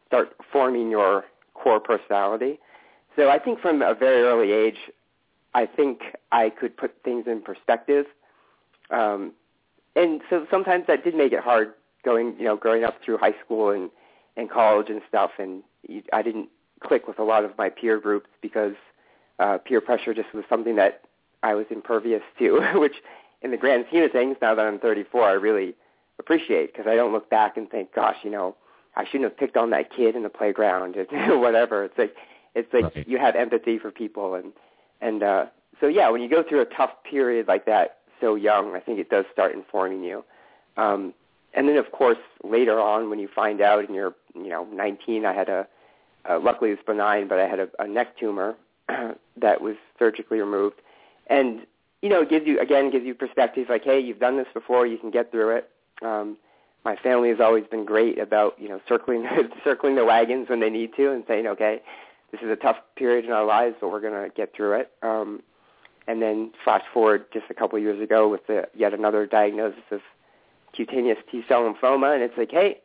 start 0.06 0.34
forming 0.52 0.90
your 0.90 1.24
core 1.54 1.80
personality. 1.80 2.58
So 3.16 3.28
I 3.28 3.38
think 3.38 3.60
from 3.60 3.82
a 3.82 3.94
very 3.94 4.22
early 4.22 4.52
age, 4.52 4.78
I 5.54 5.66
think 5.66 6.00
I 6.30 6.50
could 6.50 6.76
put 6.76 6.94
things 7.04 7.26
in 7.26 7.42
perspective. 7.42 8.06
Um, 8.90 9.32
and 9.96 10.20
so 10.30 10.46
sometimes 10.50 10.86
that 10.86 11.04
did 11.04 11.14
make 11.14 11.32
it 11.32 11.40
hard 11.40 11.74
going, 12.04 12.34
you 12.38 12.44
know, 12.44 12.56
growing 12.56 12.84
up 12.84 12.96
through 13.04 13.18
high 13.18 13.34
school 13.44 13.70
and, 13.70 13.90
and 14.36 14.50
college 14.50 14.88
and 14.88 15.00
stuff. 15.08 15.32
And 15.38 15.62
I 16.12 16.22
didn't 16.22 16.48
click 16.80 17.06
with 17.06 17.18
a 17.18 17.24
lot 17.24 17.44
of 17.44 17.56
my 17.56 17.68
peer 17.68 17.98
groups 18.00 18.28
because 18.40 18.74
uh, 19.38 19.58
peer 19.58 19.80
pressure 19.80 20.14
just 20.14 20.32
was 20.34 20.44
something 20.48 20.76
that 20.76 21.02
I 21.42 21.54
was 21.54 21.66
impervious 21.70 22.22
to, 22.38 22.60
which 22.74 22.96
in 23.42 23.50
the 23.50 23.56
grand 23.56 23.86
scheme 23.88 24.04
of 24.04 24.12
things, 24.12 24.36
now 24.40 24.54
that 24.54 24.64
I'm 24.64 24.78
34, 24.78 25.22
I 25.22 25.32
really 25.32 25.74
appreciate 26.18 26.72
because 26.72 26.86
I 26.88 26.94
don't 26.94 27.12
look 27.12 27.28
back 27.30 27.56
and 27.56 27.68
think, 27.70 27.94
gosh, 27.94 28.16
you 28.22 28.30
know, 28.30 28.56
I 28.96 29.04
shouldn't 29.04 29.24
have 29.24 29.36
picked 29.36 29.56
on 29.56 29.70
that 29.70 29.90
kid 29.94 30.14
in 30.16 30.22
the 30.22 30.28
playground 30.28 30.96
or 31.12 31.38
whatever. 31.38 31.84
It's 31.84 31.98
like 31.98 32.14
it's 32.54 32.72
like 32.72 32.84
Right. 32.84 33.08
you 33.08 33.18
have 33.18 33.34
empathy 33.34 33.78
for 33.78 33.90
people 33.90 34.34
and 34.34 34.52
and 35.00 35.22
uh 35.22 35.46
so 35.80 35.86
yeah, 35.88 36.10
when 36.10 36.20
you 36.20 36.28
go 36.28 36.42
through 36.42 36.60
a 36.60 36.66
tough 36.66 36.90
period 37.08 37.48
like 37.48 37.64
that 37.66 37.98
so 38.22 38.34
young, 38.34 38.74
I 38.74 38.80
think 38.80 38.98
it 38.98 39.10
does 39.10 39.26
start 39.30 39.54
informing 39.54 40.02
you. 40.02 40.24
Um 40.78 41.12
and 41.54 41.68
then 41.68 41.76
of 41.76 41.92
course 41.92 42.22
later 42.42 42.80
on 42.80 43.10
when 43.10 43.18
you 43.18 43.28
find 43.28 43.60
out 43.60 43.84
and 43.84 43.94
you're 43.94 44.14
you 44.34 44.48
know 44.48 44.64
19, 44.72 45.26
I 45.26 45.34
had 45.34 45.50
a 45.50 45.66
uh, 46.28 46.38
luckily 46.38 46.70
it 46.70 46.74
was 46.74 46.84
benign, 46.86 47.28
but 47.28 47.38
I 47.38 47.48
had 47.48 47.58
a, 47.58 47.68
a 47.78 47.86
neck 47.86 48.16
tumor 48.18 48.54
that 48.88 49.60
was 49.60 49.76
surgically 49.98 50.38
removed, 50.38 50.76
and 51.28 51.66
you 52.00 52.08
know 52.08 52.22
it 52.22 52.30
gives 52.30 52.46
you 52.46 52.60
again 52.60 52.90
gives 52.90 53.04
you 53.04 53.14
perspective 53.14 53.66
like 53.68 53.84
hey 53.84 53.98
you've 53.98 54.20
done 54.20 54.36
this 54.36 54.46
before 54.54 54.86
you 54.86 54.98
can 54.98 55.10
get 55.10 55.30
through 55.30 55.56
it. 55.56 55.70
Um, 56.02 56.36
my 56.84 56.96
family 56.96 57.28
has 57.28 57.40
always 57.40 57.64
been 57.66 57.84
great 57.84 58.18
about 58.18 58.56
you 58.58 58.68
know 58.68 58.80
circling 58.88 59.26
circling 59.64 59.96
the 59.96 60.04
wagons 60.04 60.48
when 60.48 60.60
they 60.60 60.70
need 60.70 60.94
to 60.96 61.12
and 61.12 61.24
saying 61.26 61.46
okay 61.46 61.80
this 62.30 62.40
is 62.40 62.50
a 62.50 62.56
tough 62.56 62.76
period 62.96 63.24
in 63.24 63.32
our 63.32 63.44
lives 63.44 63.76
but 63.80 63.90
we're 63.90 64.00
going 64.00 64.30
to 64.30 64.34
get 64.34 64.54
through 64.54 64.72
it. 64.80 64.90
Um, 65.02 65.42
and 66.06 66.20
then 66.20 66.52
flash 66.64 66.82
forward 66.92 67.26
just 67.32 67.46
a 67.50 67.54
couple 67.54 67.76
of 67.76 67.82
years 67.82 68.00
ago 68.02 68.28
with 68.28 68.46
the, 68.46 68.68
yet 68.74 68.92
another 68.94 69.26
diagnosis 69.26 69.84
of 69.90 70.00
cutaneous 70.74 71.18
T-cell 71.30 71.62
lymphoma, 71.62 72.14
and 72.14 72.22
it's 72.22 72.36
like, 72.36 72.50
hey, 72.50 72.78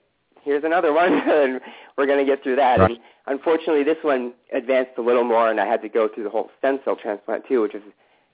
here's 0.44 0.64
another 0.64 0.94
one, 0.94 1.14
and 1.28 1.60
we're 1.98 2.06
going 2.06 2.24
to 2.24 2.26
get 2.26 2.44
through 2.44 2.56
that. 2.58 2.80
Right. 2.80 2.92
And 2.92 3.00
unfortunately, 3.28 3.84
this 3.84 3.98
one 4.02 4.34
advanced 4.54 4.92
a 4.98 5.02
little 5.02 5.24
more, 5.24 5.50
and 5.50 5.60
I 5.60 5.66
had 5.66 5.82
to 5.82 5.90
go 5.90 6.08
through 6.08 6.24
the 6.24 6.30
whole 6.30 6.50
stem 6.58 6.80
cell 6.84 6.96
transplant 6.96 7.48
too, 7.48 7.62
which 7.62 7.76
is, 7.76 7.84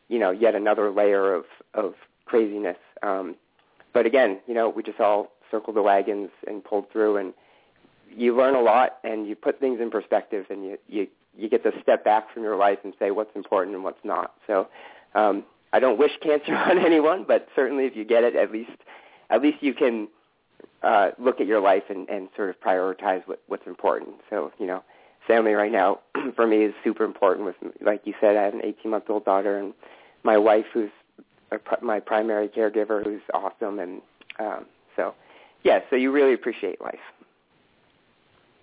you 0.09 0.19
know, 0.19 0.31
yet 0.31 0.55
another 0.55 0.91
layer 0.91 1.33
of 1.33 1.45
of 1.73 1.95
craziness. 2.25 2.77
Um, 3.01 3.35
but 3.93 4.05
again, 4.05 4.39
you 4.47 4.53
know, 4.53 4.69
we 4.69 4.83
just 4.83 4.99
all 4.99 5.31
circled 5.49 5.75
the 5.75 5.81
wagons 5.81 6.29
and 6.47 6.63
pulled 6.63 6.91
through, 6.91 7.17
and 7.17 7.33
you 8.15 8.35
learn 8.35 8.55
a 8.55 8.61
lot, 8.61 8.99
and 9.03 9.27
you 9.27 9.35
put 9.35 9.59
things 9.59 9.79
in 9.81 9.89
perspective, 9.89 10.45
and 10.49 10.63
you 10.63 10.77
you 10.87 11.07
you 11.37 11.49
get 11.49 11.63
to 11.63 11.71
step 11.81 12.03
back 12.03 12.33
from 12.33 12.43
your 12.43 12.55
life 12.55 12.79
and 12.83 12.93
say 12.99 13.11
what's 13.11 13.35
important 13.35 13.75
and 13.75 13.83
what's 13.83 14.03
not. 14.03 14.33
So 14.47 14.67
um, 15.15 15.43
I 15.71 15.79
don't 15.79 15.97
wish 15.97 16.11
cancer 16.21 16.55
on 16.69 16.77
anyone, 16.77 17.25
but 17.27 17.47
certainly 17.55 17.85
if 17.85 17.95
you 17.95 18.05
get 18.05 18.23
it, 18.23 18.35
at 18.35 18.51
least 18.51 18.71
at 19.29 19.41
least 19.41 19.57
you 19.61 19.73
can 19.73 20.07
uh, 20.83 21.09
look 21.17 21.41
at 21.41 21.47
your 21.47 21.59
life 21.59 21.83
and, 21.89 22.07
and 22.09 22.29
sort 22.35 22.49
of 22.49 22.59
prioritize 22.59 23.25
what, 23.27 23.41
what's 23.47 23.65
important. 23.65 24.15
So 24.29 24.51
you 24.59 24.67
know, 24.67 24.83
family 25.27 25.53
right 25.53 25.71
now 25.71 25.99
for 26.35 26.47
me 26.47 26.65
is 26.65 26.73
super 26.83 27.03
important. 27.03 27.45
With 27.45 27.55
like 27.81 28.01
you 28.05 28.13
said, 28.21 28.37
I 28.37 28.43
have 28.43 28.53
an 28.53 28.61
18 28.63 28.91
month 28.91 29.05
old 29.09 29.25
daughter 29.25 29.57
and 29.57 29.73
my 30.23 30.37
wife 30.37 30.65
who's 30.73 30.91
a, 31.51 31.59
my 31.83 31.99
primary 31.99 32.47
caregiver 32.47 33.03
who's 33.03 33.21
awesome, 33.33 33.79
and 33.79 34.01
um, 34.39 34.65
so 34.95 35.13
yeah, 35.63 35.79
so 35.89 35.95
you 35.95 36.11
really 36.11 36.33
appreciate 36.33 36.81
life. 36.81 36.95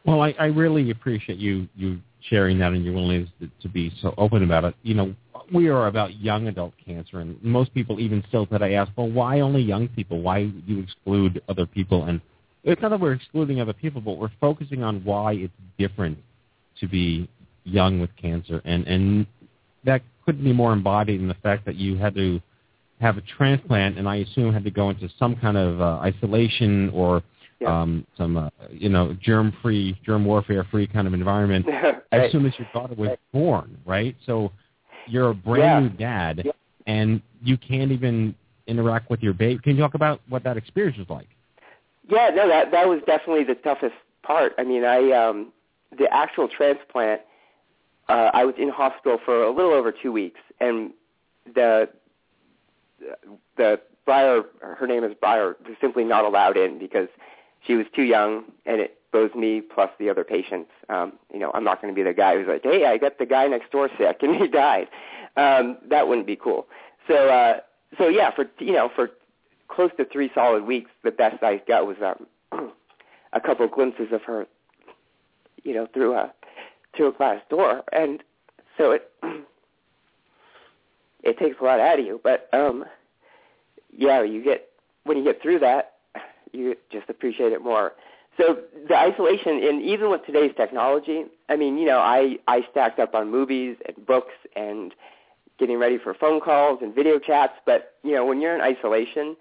Well, 0.04 0.22
I, 0.22 0.34
I 0.38 0.46
really 0.46 0.90
appreciate 0.90 1.38
you 1.38 1.68
you 1.76 2.00
sharing 2.28 2.58
that 2.58 2.72
and 2.72 2.84
your 2.84 2.94
willingness 2.94 3.30
to, 3.40 3.48
to 3.62 3.68
be 3.68 3.92
so 4.00 4.14
open 4.18 4.42
about 4.42 4.64
it. 4.64 4.74
You 4.82 4.94
know, 4.94 5.14
we 5.52 5.68
are 5.68 5.86
about 5.86 6.20
young 6.20 6.48
adult 6.48 6.74
cancer, 6.84 7.20
and 7.20 7.42
most 7.42 7.72
people 7.74 7.98
even 8.00 8.22
still 8.28 8.46
today 8.46 8.74
ask, 8.74 8.92
well, 8.96 9.10
why 9.10 9.40
only 9.40 9.62
young 9.62 9.88
people? 9.88 10.20
Why 10.20 10.44
do 10.44 10.62
you 10.66 10.80
exclude 10.80 11.42
other 11.48 11.66
people? 11.66 12.04
And 12.04 12.20
it's 12.62 12.80
not 12.82 12.90
that 12.90 13.00
we're 13.00 13.14
excluding 13.14 13.60
other 13.60 13.72
people, 13.72 14.00
but 14.00 14.18
we're 14.18 14.30
focusing 14.40 14.82
on 14.82 15.02
why 15.04 15.32
it's 15.32 15.52
different 15.78 16.18
to 16.80 16.88
be 16.88 17.28
young 17.64 18.00
with 18.00 18.10
cancer, 18.16 18.60
and 18.64 18.86
and 18.86 19.26
that 19.84 20.02
couldn't 20.24 20.44
be 20.44 20.52
more 20.52 20.72
embodied 20.72 21.20
in 21.20 21.28
the 21.28 21.34
fact 21.34 21.64
that 21.66 21.76
you 21.76 21.96
had 21.96 22.14
to 22.14 22.40
have 23.00 23.16
a 23.16 23.22
transplant, 23.22 23.98
and 23.98 24.08
I 24.08 24.16
assume 24.16 24.52
had 24.52 24.64
to 24.64 24.70
go 24.70 24.90
into 24.90 25.08
some 25.18 25.36
kind 25.36 25.56
of 25.56 25.80
uh, 25.80 25.98
isolation 25.98 26.90
or 26.90 27.22
Yeah. 27.60 27.82
um, 27.82 28.06
some, 28.16 28.38
uh, 28.38 28.48
you 28.70 28.88
know, 28.88 29.14
germ-free, 29.20 30.00
germ 30.04 30.24
warfare-free 30.24 30.86
kind 30.86 31.06
of 31.06 31.12
environment 31.12 31.66
as 32.10 32.32
soon 32.32 32.46
as 32.46 32.58
your 32.58 32.66
daughter 32.72 32.94
was 32.94 33.10
born, 33.32 33.76
right? 33.84 34.16
So 34.24 34.50
you're 35.06 35.30
a 35.30 35.34
Yeah. 35.34 35.40
brand 35.44 35.84
new 35.84 35.90
dad, 35.98 36.52
and 36.86 37.20
you 37.42 37.58
can't 37.58 37.92
even 37.92 38.34
interact 38.66 39.10
with 39.10 39.22
your 39.22 39.34
baby. 39.34 39.60
Can 39.62 39.76
you 39.76 39.82
talk 39.82 39.94
about 39.94 40.20
what 40.28 40.42
that 40.44 40.56
experience 40.56 40.96
was 40.96 41.10
like? 41.10 41.28
Yeah, 42.08 42.30
no, 42.34 42.48
that 42.48 42.70
that 42.70 42.88
was 42.88 43.00
definitely 43.06 43.44
the 43.44 43.56
toughest 43.56 43.94
part. 44.22 44.54
I 44.58 44.64
mean, 44.64 44.84
I 44.84 45.10
um 45.12 45.52
the 45.98 46.12
actual 46.12 46.48
transplant 46.48 47.20
uh 48.08 48.30
I 48.32 48.44
was 48.44 48.54
in 48.58 48.68
hospital 48.70 49.18
for 49.24 49.42
a 49.42 49.50
little 49.50 49.72
over 49.72 49.92
2 49.92 50.10
weeks 50.12 50.40
and 50.60 50.92
the 51.54 51.88
the 53.56 53.80
Breyer 54.06 54.44
her 54.60 54.86
name 54.86 55.04
is 55.04 55.12
Breyer 55.22 55.54
was 55.66 55.76
simply 55.80 56.04
not 56.04 56.24
allowed 56.24 56.56
in 56.56 56.78
because 56.78 57.08
she 57.66 57.74
was 57.74 57.86
too 57.94 58.02
young 58.02 58.44
and 58.66 58.80
it 58.80 58.98
was 59.12 59.30
me 59.34 59.60
plus 59.60 59.90
the 59.98 60.08
other 60.08 60.24
patients. 60.24 60.70
Um, 60.88 61.14
you 61.32 61.38
know, 61.38 61.50
I'm 61.52 61.64
not 61.64 61.82
going 61.82 61.92
to 61.92 61.98
be 61.98 62.04
the 62.04 62.14
guy 62.14 62.36
who's 62.36 62.46
like, 62.46 62.62
"Hey, 62.62 62.86
I 62.86 62.96
got 62.96 63.18
the 63.18 63.26
guy 63.26 63.46
next 63.46 63.72
door 63.72 63.90
sick 63.98 64.18
and 64.22 64.36
he 64.36 64.48
died." 64.48 64.88
Um 65.36 65.78
that 65.88 66.08
wouldn't 66.08 66.26
be 66.26 66.36
cool. 66.36 66.66
So 67.06 67.28
uh 67.28 67.60
so 67.98 68.08
yeah, 68.08 68.30
for 68.34 68.46
you 68.58 68.72
know, 68.72 68.90
for 68.94 69.10
close 69.68 69.90
to 69.96 70.04
three 70.04 70.30
solid 70.34 70.64
weeks, 70.64 70.90
the 71.02 71.10
best 71.10 71.42
I 71.42 71.62
got 71.66 71.86
was 71.86 71.96
um, 72.02 72.26
a 73.32 73.40
couple 73.40 73.64
of 73.64 73.72
glimpses 73.72 74.08
of 74.12 74.22
her, 74.22 74.46
you 75.62 75.74
know, 75.74 75.86
through 75.92 76.14
a 76.14 76.32
through 76.96 77.08
a 77.08 77.12
glass 77.12 77.40
door, 77.48 77.82
and 77.92 78.22
so 78.76 78.92
it 78.92 79.10
it 81.22 81.38
takes 81.38 81.56
a 81.60 81.64
lot 81.64 81.80
out 81.80 81.98
of 81.98 82.04
you. 82.04 82.20
But 82.22 82.48
um, 82.52 82.84
yeah, 83.96 84.22
you 84.22 84.42
get 84.42 84.68
when 85.04 85.16
you 85.16 85.24
get 85.24 85.40
through 85.40 85.60
that, 85.60 85.94
you 86.52 86.76
just 86.90 87.08
appreciate 87.08 87.52
it 87.52 87.62
more. 87.62 87.92
So 88.36 88.58
the 88.88 88.96
isolation, 88.96 89.62
and 89.62 89.82
even 89.82 90.10
with 90.10 90.24
today's 90.24 90.52
technology, 90.56 91.24
I 91.48 91.56
mean, 91.56 91.76
you 91.78 91.86
know, 91.86 91.98
I 91.98 92.36
I 92.46 92.66
stacked 92.70 92.98
up 92.98 93.14
on 93.14 93.30
movies 93.30 93.76
and 93.86 94.06
books 94.06 94.34
and 94.56 94.94
getting 95.58 95.78
ready 95.78 95.98
for 95.98 96.14
phone 96.14 96.40
calls 96.40 96.78
and 96.80 96.94
video 96.94 97.18
chats. 97.18 97.54
But 97.66 97.94
you 98.02 98.14
know, 98.14 98.24
when 98.24 98.40
you're 98.40 98.54
in 98.54 98.60
isolation, 98.60 99.36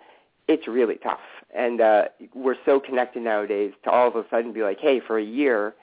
it's 0.47 0.67
really 0.67 0.95
tough. 0.95 1.19
And 1.55 1.79
uh, 1.79 2.05
we're 2.33 2.57
so 2.65 2.79
connected 2.79 3.23
nowadays 3.23 3.73
to 3.83 3.91
all 3.91 4.07
of 4.07 4.15
a 4.15 4.25
sudden 4.29 4.51
be 4.51 4.63
like, 4.63 4.79
hey, 4.79 4.99
for 4.99 5.17
a 5.17 5.23
year, 5.23 5.75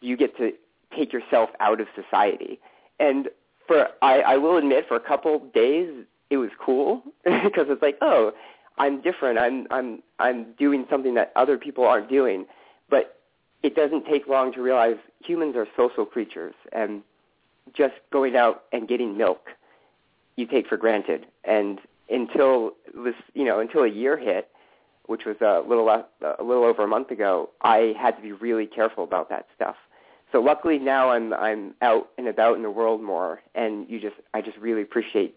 you 0.00 0.16
get 0.16 0.36
to 0.36 0.52
take 0.96 1.12
yourself 1.12 1.50
out 1.60 1.80
of 1.80 1.86
society. 1.94 2.60
And 2.98 3.28
for 3.66 3.88
I, 4.02 4.20
I 4.20 4.36
will 4.36 4.56
admit, 4.56 4.86
for 4.88 4.96
a 4.96 5.00
couple 5.00 5.38
days, 5.54 5.88
it 6.28 6.36
was 6.36 6.50
cool 6.60 7.02
because 7.24 7.66
it's 7.68 7.82
like, 7.82 7.98
oh, 8.02 8.32
I'm 8.80 9.02
different. 9.02 9.38
I'm 9.38 9.66
I'm 9.70 10.02
I'm 10.18 10.52
doing 10.54 10.86
something 10.90 11.14
that 11.14 11.32
other 11.36 11.58
people 11.58 11.84
aren't 11.86 12.08
doing. 12.08 12.46
But 12.88 13.20
it 13.62 13.76
doesn't 13.76 14.06
take 14.06 14.26
long 14.26 14.52
to 14.54 14.62
realize 14.62 14.96
humans 15.22 15.54
are 15.54 15.68
social 15.76 16.06
creatures, 16.06 16.54
and 16.72 17.02
just 17.74 17.94
going 18.10 18.36
out 18.36 18.64
and 18.72 18.88
getting 18.88 19.16
milk 19.16 19.50
you 20.36 20.46
take 20.46 20.66
for 20.66 20.78
granted. 20.78 21.26
And 21.44 21.78
until 22.08 22.72
this, 22.94 23.14
you 23.34 23.44
know, 23.44 23.60
until 23.60 23.82
a 23.82 23.88
year 23.88 24.16
hit, 24.16 24.48
which 25.06 25.26
was 25.26 25.36
a 25.42 25.62
little 25.68 25.84
less, 25.84 26.04
a 26.38 26.42
little 26.42 26.64
over 26.64 26.82
a 26.82 26.88
month 26.88 27.10
ago, 27.10 27.50
I 27.60 27.94
had 28.00 28.16
to 28.16 28.22
be 28.22 28.32
really 28.32 28.66
careful 28.66 29.04
about 29.04 29.28
that 29.28 29.46
stuff. 29.54 29.76
So 30.32 30.40
luckily 30.40 30.78
now 30.78 31.10
I'm 31.10 31.34
I'm 31.34 31.74
out 31.82 32.08
and 32.16 32.28
about 32.28 32.56
in 32.56 32.62
the 32.62 32.70
world 32.70 33.02
more, 33.02 33.42
and 33.54 33.88
you 33.90 34.00
just 34.00 34.16
I 34.32 34.40
just 34.40 34.56
really 34.56 34.82
appreciate 34.82 35.36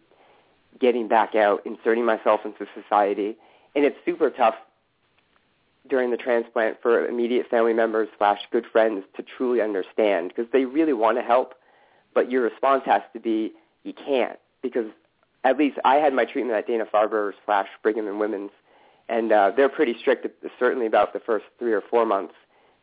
getting 0.80 1.08
back 1.08 1.36
out, 1.36 1.66
inserting 1.66 2.06
myself 2.06 2.42
into 2.46 2.66
society, 2.74 3.38
and 3.76 3.86
it's 3.86 3.98
super 4.06 4.30
tough 4.30 4.56
during 5.90 6.12
the 6.12 6.18
transplant 6.18 6.82
for 6.82 7.08
immediate 7.08 7.48
family 7.50 7.74
members 7.74 8.08
slash 8.18 8.40
good 8.52 8.66
friends 8.66 9.04
to 9.16 9.24
truly 9.24 9.62
understand 9.62 10.30
because 10.30 10.50
they 10.52 10.66
really 10.66 10.94
want 10.94 11.18
to 11.18 11.24
help, 11.24 11.56
but 12.14 12.32
your 12.32 12.42
response 12.42 12.84
has 12.86 13.02
to 13.14 13.20
be 13.20 13.52
you 13.84 13.94
can't 13.94 14.40
because 14.62 14.86
at 15.44 15.58
least 15.58 15.78
I 15.84 15.96
had 15.96 16.14
my 16.14 16.26
treatment 16.26 16.58
at 16.58 16.68
Dana 16.68 16.86
Farber 16.86 17.34
slash 17.46 17.68
Brigham 17.82 18.08
and 18.08 18.20
Women's, 18.20 18.52
and 19.10 19.32
uh, 19.32 19.52
they're 19.56 19.70
pretty 19.70 19.96
strict, 20.00 20.26
certainly 20.58 20.86
about 20.86 21.12
the 21.12 21.20
first 21.20 21.46
three 21.60 21.74
or 21.74 21.82
four 21.82 22.06
months. 22.06 22.34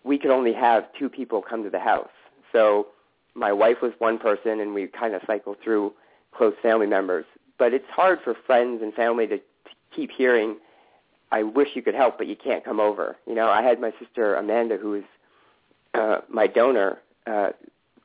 we 0.04 0.18
could 0.18 0.30
only 0.30 0.52
have 0.52 0.84
two 0.98 1.08
people 1.08 1.42
come 1.42 1.62
to 1.62 1.70
the 1.70 1.78
house. 1.78 2.10
So 2.52 2.88
my 3.34 3.52
wife 3.52 3.78
was 3.82 3.92
one 3.98 4.18
person, 4.18 4.60
and 4.60 4.74
we 4.74 4.86
kind 4.86 5.14
of 5.14 5.22
cycle 5.26 5.56
through 5.62 5.92
close 6.32 6.54
family 6.62 6.86
members. 6.86 7.24
But 7.60 7.74
it's 7.74 7.90
hard 7.94 8.18
for 8.24 8.34
friends 8.46 8.80
and 8.82 8.92
family 8.94 9.26
to, 9.28 9.36
to 9.36 9.42
keep 9.94 10.10
hearing, 10.10 10.56
"I 11.30 11.42
wish 11.44 11.68
you 11.74 11.82
could 11.82 11.94
help, 11.94 12.18
but 12.18 12.26
you 12.26 12.34
can't 12.34 12.64
come 12.64 12.80
over." 12.80 13.16
You 13.28 13.34
know, 13.36 13.48
I 13.48 13.62
had 13.62 13.80
my 13.80 13.92
sister 14.00 14.34
Amanda, 14.34 14.76
who 14.78 14.94
is 14.94 15.04
uh, 15.94 16.18
my 16.28 16.46
donor. 16.48 16.98
Uh, 17.26 17.50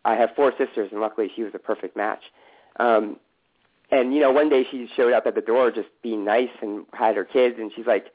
I 0.03 0.15
have 0.15 0.29
four 0.35 0.51
sisters, 0.57 0.89
and 0.91 0.99
luckily 1.01 1.31
she 1.35 1.41
was 1.43 1.53
a 1.55 1.59
perfect 1.59 1.95
match. 1.95 2.21
Um, 2.79 3.15
and 3.91 4.13
you 4.13 4.19
know, 4.19 4.31
one 4.31 4.49
day 4.49 4.65
she 4.69 4.89
showed 4.95 5.13
up 5.13 5.25
at 5.25 5.35
the 5.35 5.41
door 5.41 5.71
just 5.71 5.87
being 6.03 6.25
nice 6.25 6.49
and 6.61 6.85
had 6.93 7.15
her 7.15 7.23
kids, 7.23 7.55
and 7.57 7.71
she's 7.75 7.87
like, 7.87 8.07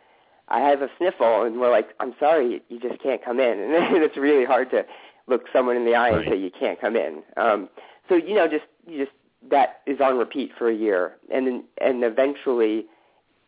"I 0.48 0.60
have 0.60 0.82
a 0.82 0.90
sniffle," 0.98 1.42
and 1.44 1.58
we're 1.60 1.70
like, 1.70 1.88
"I'm 2.00 2.14
sorry, 2.20 2.62
you 2.68 2.78
just 2.78 3.00
can't 3.02 3.24
come 3.24 3.40
in." 3.40 3.58
And 3.94 4.02
it's 4.04 4.16
really 4.18 4.44
hard 4.44 4.70
to 4.72 4.84
look 5.26 5.44
someone 5.54 5.76
in 5.76 5.84
the 5.86 5.94
eye 5.94 6.10
Right. 6.10 6.26
and 6.26 6.34
say 6.34 6.38
you 6.38 6.50
can't 6.50 6.78
come 6.80 6.96
in. 6.96 7.22
Um, 7.38 7.68
so 8.10 8.14
you 8.16 8.34
know, 8.34 8.46
just 8.46 8.64
you 8.86 8.98
just 9.04 9.16
that 9.48 9.80
is 9.86 10.00
on 10.00 10.18
repeat 10.18 10.52
for 10.56 10.68
a 10.68 10.74
year, 10.74 11.16
and 11.32 11.46
then 11.46 11.64
and 11.80 12.04
eventually 12.04 12.86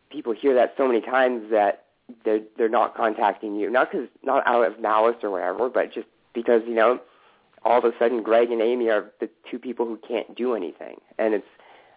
people 0.09 0.33
hear 0.33 0.53
that 0.55 0.73
so 0.77 0.87
many 0.87 1.01
times 1.01 1.49
that 1.51 1.85
they're 2.25 2.41
they're 2.57 2.69
not 2.69 2.95
contacting 2.95 3.55
you, 3.55 3.69
not 3.69 3.91
because 3.91 4.07
not 4.23 4.45
out 4.47 4.65
of 4.65 4.79
malice 4.79 5.17
or 5.23 5.29
whatever, 5.29 5.69
but 5.69 5.93
just 5.93 6.07
because 6.33 6.61
you 6.67 6.73
know 6.73 6.99
all 7.63 7.77
of 7.77 7.85
a 7.85 7.93
sudden 7.97 8.23
Greg 8.23 8.51
and 8.51 8.61
Amy 8.61 8.89
are 8.89 9.11
the 9.19 9.29
two 9.49 9.59
people 9.59 9.85
who 9.85 9.97
can't 10.07 10.35
do 10.35 10.55
anything, 10.55 10.99
and 11.17 11.33
it's 11.33 11.47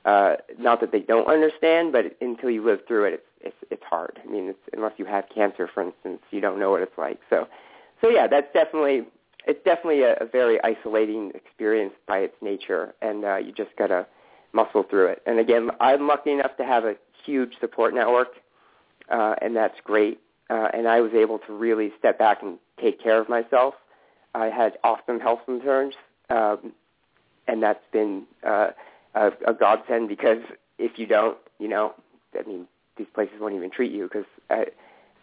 uh, 0.04 0.36
not 0.58 0.80
that 0.80 0.92
they 0.92 1.00
don't 1.00 1.26
understand, 1.26 1.92
but 1.92 2.16
until 2.20 2.50
you 2.50 2.64
live 2.64 2.80
through 2.86 3.04
it, 3.06 3.14
it's 3.14 3.26
it's 3.40 3.72
it's 3.72 3.82
hard. 3.82 4.20
I 4.22 4.30
mean, 4.30 4.48
it's, 4.48 4.58
unless 4.72 4.92
you 4.98 5.04
have 5.06 5.24
cancer, 5.34 5.68
for 5.72 5.82
instance, 5.82 6.20
you 6.30 6.40
don't 6.40 6.58
know 6.58 6.70
what 6.70 6.82
it's 6.82 6.98
like. 6.98 7.18
So, 7.30 7.48
so 8.00 8.08
yeah, 8.08 8.26
that's 8.26 8.52
definitely 8.52 9.04
it's 9.46 9.62
definitely 9.64 10.02
a, 10.02 10.14
a 10.20 10.26
very 10.26 10.62
isolating 10.62 11.32
experience 11.34 11.94
by 12.06 12.18
its 12.18 12.34
nature, 12.42 12.94
and 13.00 13.24
uh, 13.24 13.36
you 13.36 13.52
just 13.52 13.74
gotta 13.76 14.06
muscle 14.52 14.82
through 14.82 15.06
it. 15.06 15.22
And 15.26 15.38
again, 15.38 15.70
I'm 15.80 16.06
lucky 16.06 16.32
enough 16.32 16.56
to 16.56 16.64
have 16.64 16.84
a 16.84 16.96
huge 17.24 17.52
support 17.60 17.94
network, 17.94 18.34
uh, 19.08 19.36
and 19.40 19.54
that's 19.54 19.78
great. 19.84 20.20
Uh, 20.48 20.68
and 20.72 20.88
I 20.88 21.00
was 21.00 21.12
able 21.12 21.38
to 21.40 21.52
really 21.52 21.92
step 21.98 22.18
back 22.18 22.42
and 22.42 22.58
take 22.80 23.02
care 23.02 23.20
of 23.20 23.28
myself. 23.28 23.74
I 24.34 24.46
had 24.46 24.78
awesome 24.84 25.20
health 25.20 25.40
concerns, 25.44 25.94
um, 26.30 26.72
and 27.48 27.62
that's 27.62 27.84
been 27.92 28.24
uh, 28.44 28.68
a, 29.14 29.32
a 29.46 29.54
godsend 29.54 30.08
because 30.08 30.42
if 30.78 30.98
you 30.98 31.06
don't, 31.06 31.38
you 31.58 31.68
know, 31.68 31.94
I 32.38 32.46
mean, 32.46 32.66
these 32.96 33.06
places 33.14 33.36
won't 33.40 33.54
even 33.54 33.70
treat 33.70 33.92
you 33.92 34.04
because 34.04 34.26
uh, 34.50 34.70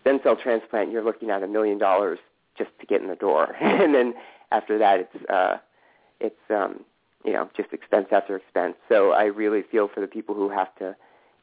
stem 0.01 0.19
cell 0.23 0.35
transplant, 0.35 0.91
you're 0.91 1.03
looking 1.03 1.29
at 1.29 1.43
a 1.43 1.47
million 1.47 1.77
dollars 1.77 2.19
just 2.57 2.71
to 2.79 2.85
get 2.85 3.01
in 3.01 3.07
the 3.07 3.15
door, 3.15 3.55
and 3.61 3.93
then 3.93 4.13
after 4.51 4.77
that, 4.77 4.99
it's 4.99 5.29
uh, 5.29 5.57
it's 6.19 6.35
um, 6.49 6.83
you 7.25 7.33
know 7.33 7.49
just 7.55 7.73
expense 7.73 8.07
after 8.11 8.35
expense. 8.35 8.75
So 8.89 9.11
I 9.11 9.25
really 9.25 9.63
feel 9.63 9.87
for 9.87 10.01
the 10.01 10.07
people 10.07 10.35
who 10.35 10.49
have 10.49 10.73
to, 10.75 10.95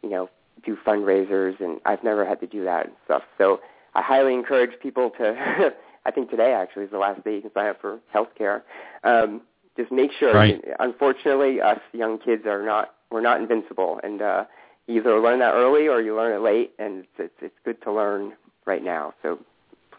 you 0.03 0.11
know, 0.11 0.29
do 0.65 0.77
fundraisers, 0.87 1.61
and 1.61 1.81
I've 1.85 2.05
never 2.05 2.25
had 2.25 2.41
to 2.41 2.47
do 2.47 2.65
that 2.65 2.87
and 2.87 2.95
stuff. 3.05 3.23
So 3.39 3.61
I 3.95 4.03
highly 4.03 4.35
encourage 4.35 4.79
people 4.81 5.11
to. 5.19 5.73
I 6.07 6.11
think 6.11 6.31
today 6.31 6.55
actually 6.55 6.85
is 6.85 6.91
the 6.91 6.99
last 6.99 7.23
day 7.25 7.35
you 7.35 7.43
can 7.43 7.53
sign 7.53 7.67
up 7.67 7.81
for 7.81 8.01
health 8.11 8.31
care. 8.37 8.65
Um, 9.05 9.43
just 9.77 9.93
make 9.93 10.13
sure. 10.13 10.33
Right. 10.33 10.63
Unfortunately, 10.79 11.61
us 11.61 11.81
young 11.93 12.19
kids 12.19 12.47
are 12.47 12.65
not. 12.65 12.95
We're 13.11 13.21
not 13.21 13.41
invincible, 13.41 14.01
and 14.03 14.23
uh, 14.23 14.45
you 14.87 15.01
either 15.01 15.19
learn 15.21 15.41
that 15.41 15.55
early 15.55 15.89
or 15.89 16.01
you 16.01 16.17
learn 16.17 16.33
it 16.33 16.43
late, 16.43 16.73
and 16.79 17.01
it's 17.01 17.09
it's, 17.19 17.35
it's 17.43 17.55
good 17.65 17.83
to 17.83 17.93
learn 17.93 18.33
right 18.67 18.83
now. 18.83 19.15
So 19.23 19.39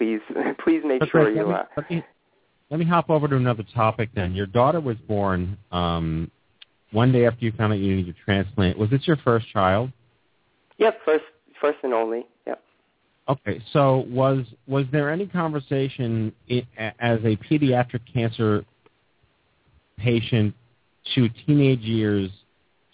please, 0.02 0.22
please 0.64 0.82
make 0.84 1.00
But 1.00 1.10
sure 1.10 1.32
Greg, 1.32 1.36
you. 1.36 1.46
let, 1.46 1.50
me, 1.50 1.54
Uh, 1.54 1.64
let, 1.78 1.92
me, 1.92 2.04
let 2.72 2.80
me 2.80 2.86
hop 2.86 3.10
over 3.10 3.28
to 3.28 3.36
another 3.36 3.64
topic 3.76 4.10
then. 4.16 4.34
Your 4.34 4.48
daughter 4.48 4.80
was 4.80 4.98
born 5.08 5.58
um, 5.72 6.32
one 6.92 7.12
day 7.12 7.28
after 7.28 7.46
you 7.46 7.52
found 7.52 7.74
out 7.74 7.80
you 7.80 7.96
needed 7.96 8.16
a 8.16 8.26
transplant. 8.26 8.78
Was 8.78 8.90
this 8.90 9.08
your 9.08 9.18
first 9.18 9.48
child? 9.50 9.92
yep, 10.78 11.00
first, 11.06 11.24
first 11.60 11.78
and 11.84 11.94
only. 11.94 12.26
Yep. 12.48 12.64
Okay, 13.30 13.62
so 13.72 14.06
was 14.10 14.46
was 14.68 14.86
there 14.92 15.12
any 15.12 15.28
conversation 15.28 16.34
i 16.50 16.66
as 17.00 17.20
a 17.20 17.38
pediatric 17.38 18.02
cancer 18.12 18.66
patient 19.98 20.56
to 21.14 21.30
teenage 21.46 21.82
years 21.82 22.32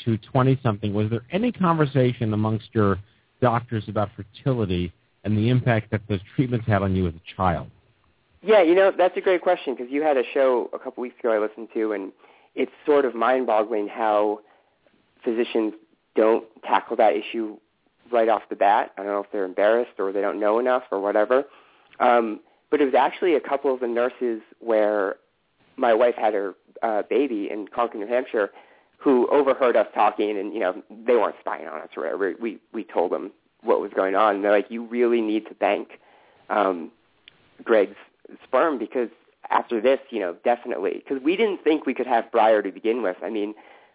to 0.04 0.18
20 0.18 0.60
something? 0.62 0.94
Was 0.94 1.10
there 1.10 1.24
any 1.32 1.54
conversation 1.54 2.34
amongst 2.34 2.68
your 2.74 3.00
doctors 3.42 3.86
about 3.88 4.10
fertility 4.18 4.92
and 5.28 5.38
the 5.38 5.50
impact 5.50 5.92
that 5.92 6.02
those 6.08 6.22
treatments 6.36 6.66
had 6.66 6.82
on 6.82 6.96
you 6.96 7.06
as 7.06 7.14
a 7.14 7.36
child? 7.36 7.70
Yeah, 8.42 8.62
you 8.62 8.76
know 8.76 8.92
that's 8.98 9.18
a 9.18 9.22
great 9.22 9.42
question 9.42 9.76
because 9.76 9.92
you 9.92 10.02
had 10.02 10.16
a 10.16 10.24
show 10.34 10.70
a 10.74 10.80
couple 10.80 11.02
weeks 11.02 11.20
ago 11.20 11.34
I 11.34 11.40
listened 11.40 11.68
to, 11.74 11.92
and 11.92 12.14
it's 12.56 12.72
sort 12.86 13.04
of 13.04 13.14
mind-boggling 13.14 13.90
how 13.90 14.40
physicians 15.24 15.74
don't 16.16 16.46
tackle 16.64 16.96
that 16.98 17.14
issue 17.14 17.58
right 18.10 18.30
off 18.30 18.44
the 18.50 18.56
bat. 18.56 18.94
I 18.98 19.04
don't 19.04 19.12
know 19.12 19.20
if 19.20 19.32
they're 19.34 19.44
embarrassed 19.44 20.00
or 20.00 20.14
they 20.14 20.22
don't 20.22 20.40
know 20.40 20.60
enough 20.60 20.84
or 20.92 21.02
whatever. 21.02 21.44
Um, 22.00 22.40
but 22.72 22.80
it 22.80 22.86
was 22.86 22.94
actually 22.94 23.36
a 23.36 23.42
couple 23.42 23.74
of 23.74 23.82
the 23.82 23.88
nurses 23.88 24.42
where 24.60 25.18
my 25.76 25.94
wife 25.94 26.16
had 26.16 26.34
her 26.34 26.54
uh, 26.82 27.04
baby 27.10 27.50
in 27.52 27.68
Concord, 27.68 28.00
New 28.00 28.08
Hampshire, 28.08 28.52
who 28.98 29.28
overheard 29.30 29.76
us 29.76 29.88
talking, 29.94 30.38
and 30.38 30.54
you 30.54 30.60
know 30.60 30.82
they 30.90 31.16
weren't 31.16 31.36
spying 31.42 31.68
on 31.68 31.82
us 31.82 31.90
or 31.98 32.04
whatever. 32.04 32.34
We 32.42 32.60
we 32.74 32.86
told 32.86 33.12
them 33.12 33.32
what 33.64 33.82
was 33.82 33.92
going 33.94 34.16
on, 34.16 34.36
and 34.36 34.44
they're 34.44 34.52
like, 34.52 34.70
"You 34.70 34.84
really 34.86 35.22
need 35.22 35.48
to 35.48 35.54
bank 35.54 36.00
um, 36.50 36.92
Greg's 37.64 37.96
sperm 38.44 38.78
because 38.78 39.10
after 39.50 39.82
this, 39.82 40.00
you 40.10 40.20
know, 40.20 40.36
definitely 40.44 41.04
because 41.04 41.24
we 41.24 41.36
didn't 41.36 41.64
think 41.64 41.86
we 41.86 41.94
could 41.94 42.08
have 42.08 42.26
Breyer 42.32 42.64
to 42.64 42.72
begin 42.72 43.02
with. 43.02 43.18
I 43.24 43.30
mean, 43.30 43.54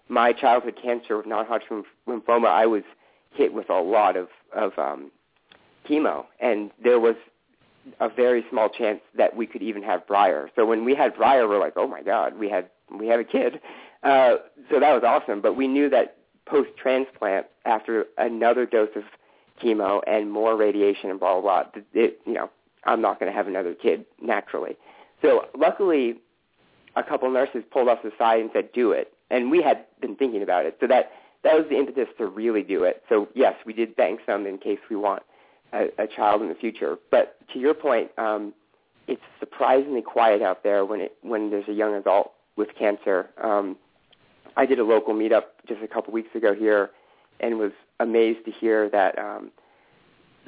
my 0.09 0.33
childhood 0.33 0.79
cancer 0.83 1.17
with 1.17 1.27
non-Hodgkin 1.27 1.85
lymphoma, 2.09 2.47
I 2.47 2.67
was 2.67 2.83
hit 3.31 3.53
with 3.53 3.71
a 3.71 3.81
lot 3.81 4.17
of 4.17 4.29
of 4.53 4.79
um, 4.79 5.11
chemo, 5.89 6.27
and 6.41 6.71
there 6.83 7.01
was 7.01 7.17
a 8.01 8.09
very 8.09 8.45
small 8.49 8.69
chance 8.69 9.01
that 9.17 9.37
we 9.37 9.47
could 9.47 9.63
even 9.63 9.83
have 9.83 10.07
Breyer. 10.07 10.49
So 10.55 10.65
when 10.65 10.85
we 10.85 10.95
had 10.95 11.15
Breyer, 11.15 11.49
we're 11.49 11.59
like, 11.59 11.75
oh 11.77 11.87
my 11.87 12.03
God, 12.03 12.39
we 12.39 12.49
had 12.49 12.69
we 12.91 13.09
have 13.09 13.21
a 13.21 13.25
kid. 13.25 13.61
Uh, 14.03 14.37
so 14.71 14.81
that 14.81 14.93
was 14.93 15.03
awesome. 15.05 15.41
But 15.41 15.57
we 15.57 15.69
knew 15.69 15.89
that 15.91 16.17
post 16.47 16.71
transplant, 16.77 17.47
after 17.65 18.07
another 18.19 18.67
dose 18.67 18.91
of 18.97 19.05
chemo 19.63 20.01
and 20.07 20.31
more 20.31 20.57
radiation 20.57 21.11
and 21.11 21.21
blah 21.21 21.41
blah 21.41 21.63
blah, 21.63 21.83
it, 21.95 22.21
you 22.27 22.33
know, 22.33 22.51
I'm 22.85 23.01
not 23.01 23.21
going 23.21 23.31
to 23.31 23.37
have 23.37 23.47
another 23.47 23.75
kid 23.75 24.05
naturally. 24.21 24.77
So 25.23 25.47
luckily, 25.57 26.17
a 26.97 27.03
couple 27.03 27.31
nurses 27.31 27.63
pulled 27.71 27.89
us 27.89 27.99
aside 28.05 28.41
and 28.41 28.51
said, 28.53 28.73
do 28.73 28.93
it. 28.93 29.13
And 29.31 29.51
we 29.51 29.63
had 29.63 29.87
been 30.01 30.17
thinking 30.17 30.43
about 30.43 30.67
it. 30.67 30.77
So 30.81 30.87
that 30.89 31.13
that 31.45 31.55
was 31.55 31.65
the 31.69 31.77
impetus 31.77 32.09
to 32.19 32.27
really 32.27 32.63
do 32.63 32.85
it. 32.85 33.03
So 33.09 33.29
yes, 33.35 33.55
we 33.65 33.73
did 33.73 33.97
bank 33.97 34.21
some 34.27 34.47
in 34.47 34.59
case 34.59 34.79
we 34.91 34.97
want 34.97 35.23
a, 35.73 35.87
a 35.99 36.07
child 36.07 36.43
in 36.43 36.49
the 36.49 36.55
future. 36.55 36.99
But 37.11 37.37
to 37.53 37.59
your 37.59 37.75
point, 37.75 38.11
um, 38.19 38.53
it's 39.09 39.23
surprisingly 39.41 40.03
quiet 40.03 40.43
out 40.43 40.63
there 40.63 40.85
when 40.85 41.01
it 41.01 41.17
when 41.23 41.51
there's 41.51 41.69
a 41.69 41.73
young 41.73 41.95
adult 41.95 42.33
with 42.57 42.69
cancer. 42.79 43.31
Um, 43.43 43.77
I 44.57 44.67
did 44.67 44.79
a 44.79 44.85
local 44.85 45.15
meetup 45.15 45.45
just 45.67 45.83
a 45.83 45.89
couple 45.89 46.13
weeks 46.13 46.35
ago 46.35 46.55
here, 46.55 46.91
and 47.41 47.59
was 47.59 47.73
amazed 48.03 48.45
to 48.45 48.51
hear 48.51 48.89
that 48.91 49.19
um, 49.19 49.51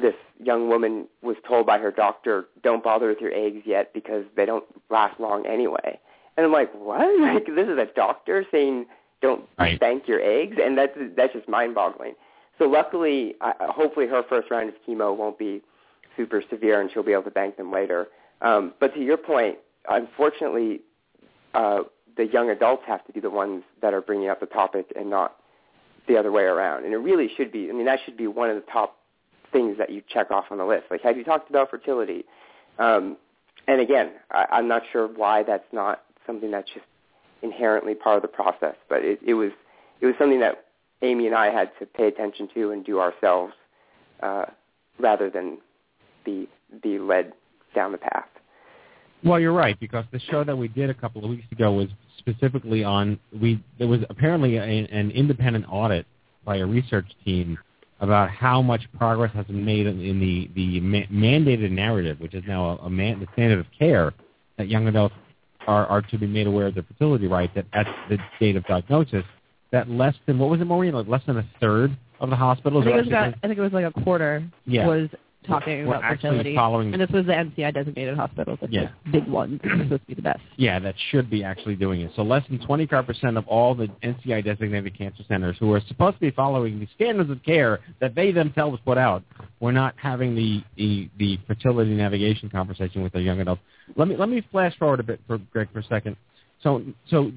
this 0.01 0.15
young 0.43 0.69
woman 0.69 1.07
was 1.23 1.37
told 1.47 1.67
by 1.67 1.79
her 1.79 1.91
doctor, 1.91 2.47
"Don't 2.63 2.83
bother 2.83 3.09
with 3.09 3.21
your 3.21 3.33
eggs 3.33 3.63
yet 3.65 3.93
because 3.95 4.25
they 4.37 4.45
don't 4.45 4.65
last 4.91 5.19
long 5.21 5.47
anyway." 5.47 5.99
And 6.37 6.45
I'm 6.47 6.53
like, 6.53 6.73
"What? 6.75 7.09
Like 7.21 7.47
this 7.47 7.69
is 7.69 7.79
a 7.79 7.89
doctor 7.95 8.45
saying 8.51 8.87
don't 9.23 9.45
Right. 9.59 9.79
bank 9.79 10.07
your 10.07 10.21
eggs?" 10.21 10.57
And 10.63 10.77
that's 10.77 10.97
that's 11.17 11.33
just 11.33 11.49
mind-boggling. 11.49 12.15
So 12.59 12.67
luckily, 12.67 13.35
I, 13.41 13.53
hopefully, 13.61 14.07
her 14.07 14.23
first 14.29 14.51
round 14.51 14.69
of 14.69 14.75
chemo 14.87 15.17
won't 15.17 15.39
be 15.39 15.63
super 16.17 16.43
severe, 16.49 16.81
and 16.81 16.91
she'll 16.93 17.03
be 17.03 17.13
able 17.13 17.25
to 17.25 17.31
bank 17.31 17.57
them 17.57 17.73
later. 17.73 18.09
Um, 18.43 18.75
but 18.79 18.95
to 18.95 19.01
your 19.01 19.17
point, 19.17 19.59
unfortunately, 19.89 20.81
uh, 21.55 21.81
the 22.17 22.27
young 22.27 22.51
adults 22.51 22.83
have 22.87 23.05
to 23.07 23.13
be 23.13 23.21
the 23.21 23.31
ones 23.31 23.65
that 23.83 23.93
are 23.95 24.01
bringing 24.01 24.29
up 24.29 24.41
the 24.41 24.47
topic 24.47 24.93
and 24.95 25.11
not 25.11 25.37
the 26.07 26.17
other 26.17 26.33
way 26.33 26.43
around. 26.45 26.85
And 26.85 26.93
it 26.93 26.99
really 26.99 27.31
should 27.37 27.51
be. 27.51 27.69
I 27.69 27.73
mean, 27.73 27.87
that 27.87 28.01
should 28.05 28.17
be 28.17 28.27
one 28.27 28.51
of 28.51 28.57
the 28.57 28.71
top 28.71 28.97
things 29.53 29.79
that 29.79 29.91
you 29.91 30.03
check 30.09 30.31
off 30.31 30.47
on 30.51 30.59
the 30.59 30.65
list. 30.65 30.85
Like, 30.91 31.03
have 31.03 31.17
you 31.17 31.25
talked 31.25 31.49
about 31.49 31.71
fertility? 31.71 32.25
Um, 32.79 33.17
and 33.67 33.81
again, 33.81 34.11
I, 34.31 34.47
I'm 34.51 34.69
not 34.69 34.83
sure 34.91 35.07
why 35.07 35.43
that's 35.43 35.73
not 35.73 36.03
something 36.27 36.51
that's 36.51 36.69
just 36.69 36.87
inherently 37.43 37.95
part 37.95 38.17
of 38.17 38.23
the 38.23 38.29
process, 38.29 38.75
but 38.89 39.05
it, 39.05 39.21
it 39.25 39.35
was 39.35 39.53
it 40.01 40.07
was 40.07 40.15
something 40.19 40.41
that 40.41 40.65
Amy 41.03 41.27
and 41.27 41.35
I 41.35 41.51
had 41.51 41.71
to 41.79 41.87
pay 41.87 42.09
attention 42.09 42.49
to 42.55 42.71
and 42.73 42.85
do 42.85 43.01
ourselves, 43.01 43.53
uh, 44.23 44.47
rather 44.99 45.31
than 45.31 45.59
be 46.25 46.49
be 46.83 46.99
led 46.99 47.33
down 47.75 47.93
the 47.93 47.99
path. 47.99 48.29
Well, 49.25 49.41
you're 49.41 49.53
right 49.53 49.79
because 49.81 50.05
the 50.13 50.21
show 50.31 50.45
that 50.45 50.57
we 50.57 50.69
did 50.69 50.91
a 50.91 50.95
couple 50.95 51.25
of 51.25 51.31
weeks 51.31 51.51
ago 51.51 51.73
was 51.73 51.89
specifically 52.19 52.85
on 52.85 53.19
we. 53.41 53.63
There 53.79 53.89
was 53.89 54.01
apparently 54.11 54.57
a, 54.57 54.63
an 54.63 55.11
independent 55.11 55.65
audit 55.69 56.07
by 56.45 56.57
a 56.59 56.67
research 56.67 57.07
team 57.25 57.59
about 58.01 58.29
how 58.31 58.61
much 58.61 58.83
progress 58.99 59.33
has 59.35 59.47
been 59.47 59.65
made 59.65 59.87
in, 59.87 60.01
in 60.01 60.21
the 60.21 60.51
the 60.55 60.81
ma- 60.81 61.07
mandated 61.11 61.71
narrative, 61.71 62.21
which 62.21 62.35
is 62.35 62.45
now 62.47 62.79
a, 62.83 62.87
a 62.87 62.91
man, 62.91 63.19
the 63.21 63.27
standard 63.33 63.59
of 63.61 63.67
care 63.79 64.13
that 64.59 64.69
young 64.69 64.87
adults 64.89 65.15
are, 65.67 65.87
are 65.87 66.03
to 66.03 66.19
be 66.19 66.27
made 66.27 66.47
aware 66.47 66.67
of 66.67 66.75
their 66.75 66.83
fertility 66.83 67.27
rights 67.27 67.53
at, 67.57 67.65
at 67.73 67.87
the 68.11 68.19
date 68.39 68.57
of 68.57 68.65
diagnosis, 68.67 69.25
that 69.73 69.89
less 69.89 70.15
than 70.27 70.39
what 70.39 70.51
was 70.51 70.61
it, 70.61 70.67
Maureen? 70.67 70.93
Like 70.95 71.09
less 71.09 71.23
than 71.27 71.39
a 71.39 71.49
third 71.61 71.97
of 72.21 72.31
the 72.31 72.37
I 72.37 72.39
hospitals 72.39 72.85
think, 72.85 72.95
it 72.97 72.99
was 72.99 73.07
about, 73.09 73.35
I 73.43 73.47
think 73.47 73.59
it 73.59 73.63
was 73.63 73.73
like 73.73 73.87
a 73.87 74.03
quarter 74.03 74.45
Yeah. 74.67 74.87
was 74.87 75.09
talking 75.47 75.87
We're 75.87 75.95
about 75.97 76.05
actually 76.05 76.29
fertility. 76.31 76.55
following- 76.57 76.93
and 76.93 77.01
this 77.03 77.11
was 77.11 77.27
the 77.27 77.35
NCI 77.35 77.71
designated 77.73 78.17
hospitals, 78.17 78.59
like 78.63 78.73
Yeah. 78.73 78.89
the 79.07 79.11
big 79.21 79.27
ones. 79.29 79.61
Supposed 79.63 79.91
to 79.91 80.07
be 80.07 80.15
the 80.15 80.23
best. 80.23 80.41
Yeah, 80.57 80.79
that 80.79 80.95
should 81.11 81.29
be 81.31 81.45
actually 81.45 81.77
doing 81.77 82.01
it. 82.01 82.13
So 82.17 82.23
less 82.23 82.47
than 82.49 82.59
25% 82.59 83.37
of 83.37 83.47
all 83.49 83.75
the 83.75 83.89
NCI 84.03 84.41
designated 84.41 84.97
cancer 84.97 85.23
centers 85.29 85.57
who 85.59 85.73
are 85.73 85.81
supposed 85.81 86.17
to 86.17 86.21
be 86.21 86.31
following 86.31 86.81
the 86.81 86.87
standards 86.95 87.31
of 87.31 87.43
care 87.43 87.81
that 88.01 88.15
they 88.15 88.33
themselves 88.33 88.81
put 88.85 88.99
out 88.99 89.23
were 89.61 89.73
not 89.73 89.95
having 89.97 90.35
the, 90.35 90.63
the, 90.77 91.09
the 91.19 91.39
fertility 91.47 91.95
navigation 91.95 92.49
conversation 92.51 93.03
with 93.03 93.13
their 93.13 93.23
young 93.23 93.41
adults. 93.41 93.63
Let 93.97 94.09
me 94.09 94.17
let 94.17 94.29
me 94.29 94.43
flash 94.51 94.77
forward 94.79 95.01
a 95.01 95.03
bit 95.03 95.21
for 95.27 95.39
Greg 95.39 95.69
for 95.73 95.81
a 95.81 95.85
second. 95.85 96.17
So 96.63 96.83
so 97.09 97.31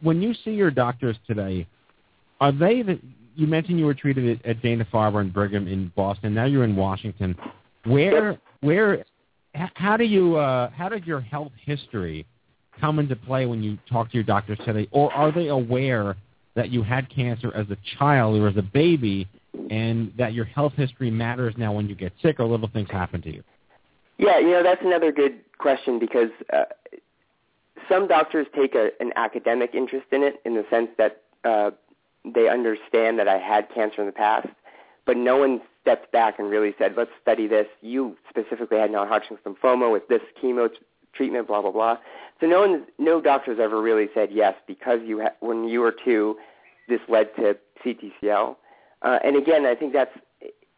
when 0.00 0.20
you 0.20 0.34
see 0.44 0.50
your 0.52 0.70
doctors 0.70 1.16
today, 1.26 1.66
are 2.40 2.50
they 2.52 2.82
the 2.82 2.98
you 3.34 3.46
mentioned 3.46 3.78
you 3.78 3.86
were 3.86 3.94
treated 3.94 4.40
at, 4.40 4.46
at 4.46 4.62
Dana 4.62 4.86
Farber 4.92 5.20
and 5.20 5.32
Brigham 5.32 5.68
in 5.68 5.92
Boston. 5.96 6.34
Now 6.34 6.44
you're 6.44 6.64
in 6.64 6.76
Washington. 6.76 7.36
Where 7.84 8.38
where 8.60 9.04
how 9.74 9.96
do 9.96 10.04
you 10.04 10.36
uh, 10.36 10.70
how 10.70 10.88
did 10.88 11.06
your 11.06 11.20
health 11.20 11.52
history 11.64 12.26
come 12.80 12.98
into 12.98 13.16
play 13.16 13.46
when 13.46 13.62
you 13.62 13.78
talk 13.90 14.10
to 14.10 14.14
your 14.14 14.24
doctors 14.24 14.58
today, 14.64 14.88
or 14.90 15.12
are 15.12 15.30
they 15.30 15.48
aware 15.48 16.16
that 16.54 16.70
you 16.70 16.82
had 16.82 17.08
cancer 17.10 17.52
as 17.54 17.66
a 17.70 17.76
child 17.98 18.36
or 18.40 18.48
as 18.48 18.56
a 18.56 18.62
baby, 18.62 19.28
and 19.70 20.12
that 20.16 20.32
your 20.34 20.44
health 20.44 20.72
history 20.76 21.10
matters 21.10 21.54
now 21.56 21.72
when 21.72 21.88
you 21.88 21.94
get 21.94 22.12
sick 22.22 22.40
or 22.40 22.46
little 22.46 22.68
things 22.68 22.90
happen 22.90 23.20
to 23.22 23.32
you? 23.32 23.42
Yeah, 24.18 24.38
you 24.38 24.50
know 24.50 24.62
that's 24.62 24.82
another 24.84 25.12
good 25.12 25.40
question 25.58 25.98
because 25.98 26.30
uh, 26.52 26.64
some 27.88 28.08
doctors 28.08 28.46
take 28.54 28.74
a, 28.74 28.90
an 29.00 29.12
academic 29.16 29.74
interest 29.74 30.06
in 30.12 30.22
it 30.22 30.40
in 30.44 30.54
the 30.54 30.64
sense 30.70 30.88
that 30.98 31.22
uh, 31.44 31.70
they 32.24 32.48
understand 32.48 33.18
that 33.18 33.28
I 33.28 33.38
had 33.38 33.68
cancer 33.74 34.00
in 34.00 34.06
the 34.06 34.12
past, 34.12 34.48
but 35.04 35.16
no 35.16 35.36
one 35.36 35.60
stepped 35.80 36.10
back 36.12 36.38
and 36.38 36.48
really 36.48 36.74
said, 36.78 36.96
"Let's 36.96 37.10
study 37.20 37.46
this." 37.46 37.66
You 37.82 38.16
specifically 38.28 38.78
had 38.78 38.90
non-Hodgkin's 38.90 39.40
lymphoma 39.44 39.90
with 39.92 40.08
this 40.08 40.22
chemo 40.42 40.70
treatment, 41.12 41.46
blah 41.46 41.62
blah 41.62 41.70
blah. 41.70 41.98
So 42.40 42.46
no 42.46 42.60
one, 42.60 42.86
no 42.98 43.20
doctors 43.20 43.58
ever 43.60 43.80
really 43.80 44.08
said 44.14 44.30
yes 44.32 44.54
because 44.66 45.00
you 45.04 45.22
ha- 45.22 45.34
when 45.40 45.64
you 45.64 45.80
were 45.80 45.94
two, 46.04 46.36
this 46.88 47.00
led 47.08 47.34
to 47.36 47.56
CTCL. 47.84 48.56
Uh, 49.02 49.18
and 49.22 49.36
again, 49.36 49.66
I 49.66 49.74
think 49.74 49.92
that's 49.92 50.16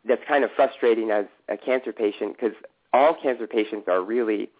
that's 0.04 0.22
kind 0.26 0.44
of 0.44 0.50
frustrating 0.54 1.10
as 1.10 1.26
a 1.48 1.56
cancer 1.56 1.92
patient 1.92 2.36
because 2.36 2.56
all 2.92 3.14
cancer 3.14 3.46
patients 3.46 3.88
are 3.88 4.02
really 4.02 4.50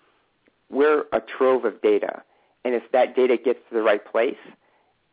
we're 0.71 1.05
a 1.13 1.21
trove 1.21 1.65
of 1.65 1.81
data, 1.83 2.23
and 2.65 2.75
if 2.75 2.83
that 2.93 3.15
data 3.15 3.37
gets 3.37 3.61
to 3.69 3.75
the 3.75 3.83
right 3.83 4.05
place, 4.05 4.37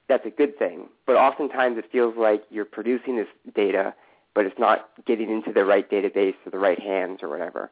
that's 0.08 0.26
a 0.26 0.30
good 0.30 0.58
thing. 0.58 0.90
But 1.06 1.16
oftentimes 1.16 1.78
it 1.78 1.86
feels 1.92 2.16
like 2.18 2.44
you're 2.50 2.66
producing 2.66 3.18
this 3.18 3.28
data, 3.56 3.94
but 4.34 4.46
it's 4.46 4.60
not 4.60 4.90
getting 5.06 5.30
into 5.30 5.52
the 5.54 5.66
right 5.66 5.90
database 5.90 6.36
or 6.46 6.52
the 6.52 6.60
right 6.60 6.80
hands 6.80 7.20
or 7.22 7.30
whatever. 7.30 7.70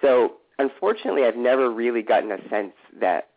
So 0.00 0.34
unfortunately, 0.58 1.24
I've 1.24 1.36
never 1.36 1.70
really 1.70 2.02
gotten 2.02 2.30
a 2.32 2.48
sense 2.48 2.74
that 3.00 3.28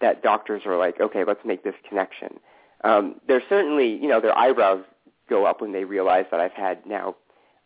that 0.00 0.22
doctors 0.22 0.62
are 0.66 0.76
like, 0.76 1.00
okay, 1.00 1.24
let's 1.24 1.44
make 1.44 1.62
this 1.62 1.74
connection. 1.88 2.40
Um, 2.82 3.20
there's 3.28 3.44
certainly, 3.48 3.94
you 3.94 4.08
know, 4.08 4.20
their 4.20 4.36
eyebrows 4.36 4.84
go 5.28 5.46
up 5.46 5.60
when 5.60 5.72
they 5.72 5.84
realize 5.84 6.26
that 6.30 6.40
I've 6.40 6.52
had 6.52 6.84
now, 6.84 7.14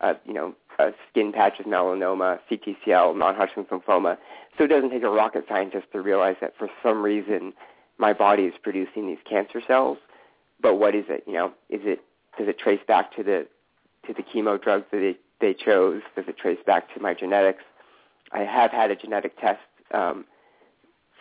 uh, 0.01 0.13
you 0.25 0.33
know, 0.33 0.53
a 0.77 0.93
skin 1.09 1.31
patch 1.33 1.59
of 1.59 1.65
melanoma, 1.65 2.39
CTCL, 2.49 3.17
non-Hodgkin's 3.17 3.67
lymphoma. 3.67 4.17
So 4.57 4.65
it 4.65 4.67
doesn't 4.67 4.91
take 4.91 5.03
a 5.03 5.09
rocket 5.09 5.45
scientist 5.49 5.87
to 5.93 6.01
realize 6.01 6.35
that 6.41 6.55
for 6.55 6.69
some 6.83 7.01
reason 7.01 7.53
my 7.97 8.13
body 8.13 8.43
is 8.43 8.53
producing 8.61 9.07
these 9.07 9.17
cancer 9.29 9.61
cells. 9.65 9.97
But 10.61 10.75
what 10.75 10.95
is 10.95 11.05
it? 11.09 11.23
You 11.27 11.33
know, 11.33 11.47
is 11.69 11.81
it 11.83 12.01
does 12.37 12.47
it 12.47 12.57
trace 12.57 12.81
back 12.87 13.15
to 13.15 13.23
the 13.23 13.47
to 14.05 14.13
the 14.13 14.23
chemo 14.23 14.61
drugs 14.61 14.85
that 14.91 14.99
they 14.99 15.17
they 15.39 15.53
chose? 15.53 16.01
Does 16.15 16.25
it 16.27 16.37
trace 16.37 16.59
back 16.65 16.93
to 16.93 16.99
my 16.99 17.13
genetics? 17.13 17.63
I 18.31 18.39
have 18.39 18.71
had 18.71 18.91
a 18.91 18.95
genetic 18.95 19.39
test 19.39 19.61
um, 19.93 20.25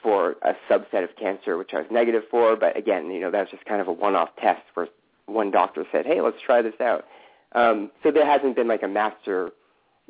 for 0.02 0.36
a 0.42 0.54
subset 0.70 1.04
of 1.04 1.14
cancer, 1.16 1.56
which 1.56 1.74
I 1.74 1.78
was 1.78 1.86
negative 1.90 2.24
for. 2.30 2.56
But 2.56 2.76
again, 2.76 3.10
you 3.10 3.20
know, 3.20 3.30
that 3.30 3.40
was 3.40 3.50
just 3.50 3.64
kind 3.64 3.80
of 3.80 3.88
a 3.88 3.92
one-off 3.92 4.30
test 4.36 4.62
where 4.74 4.88
one 5.26 5.50
doctor 5.50 5.84
said, 5.92 6.06
"Hey, 6.06 6.20
let's 6.20 6.40
try 6.44 6.62
this 6.62 6.80
out." 6.80 7.04
Um, 7.52 7.90
so 8.02 8.10
there 8.10 8.26
hasn't 8.26 8.56
been 8.56 8.68
like 8.68 8.82
a 8.82 8.88
master 8.88 9.50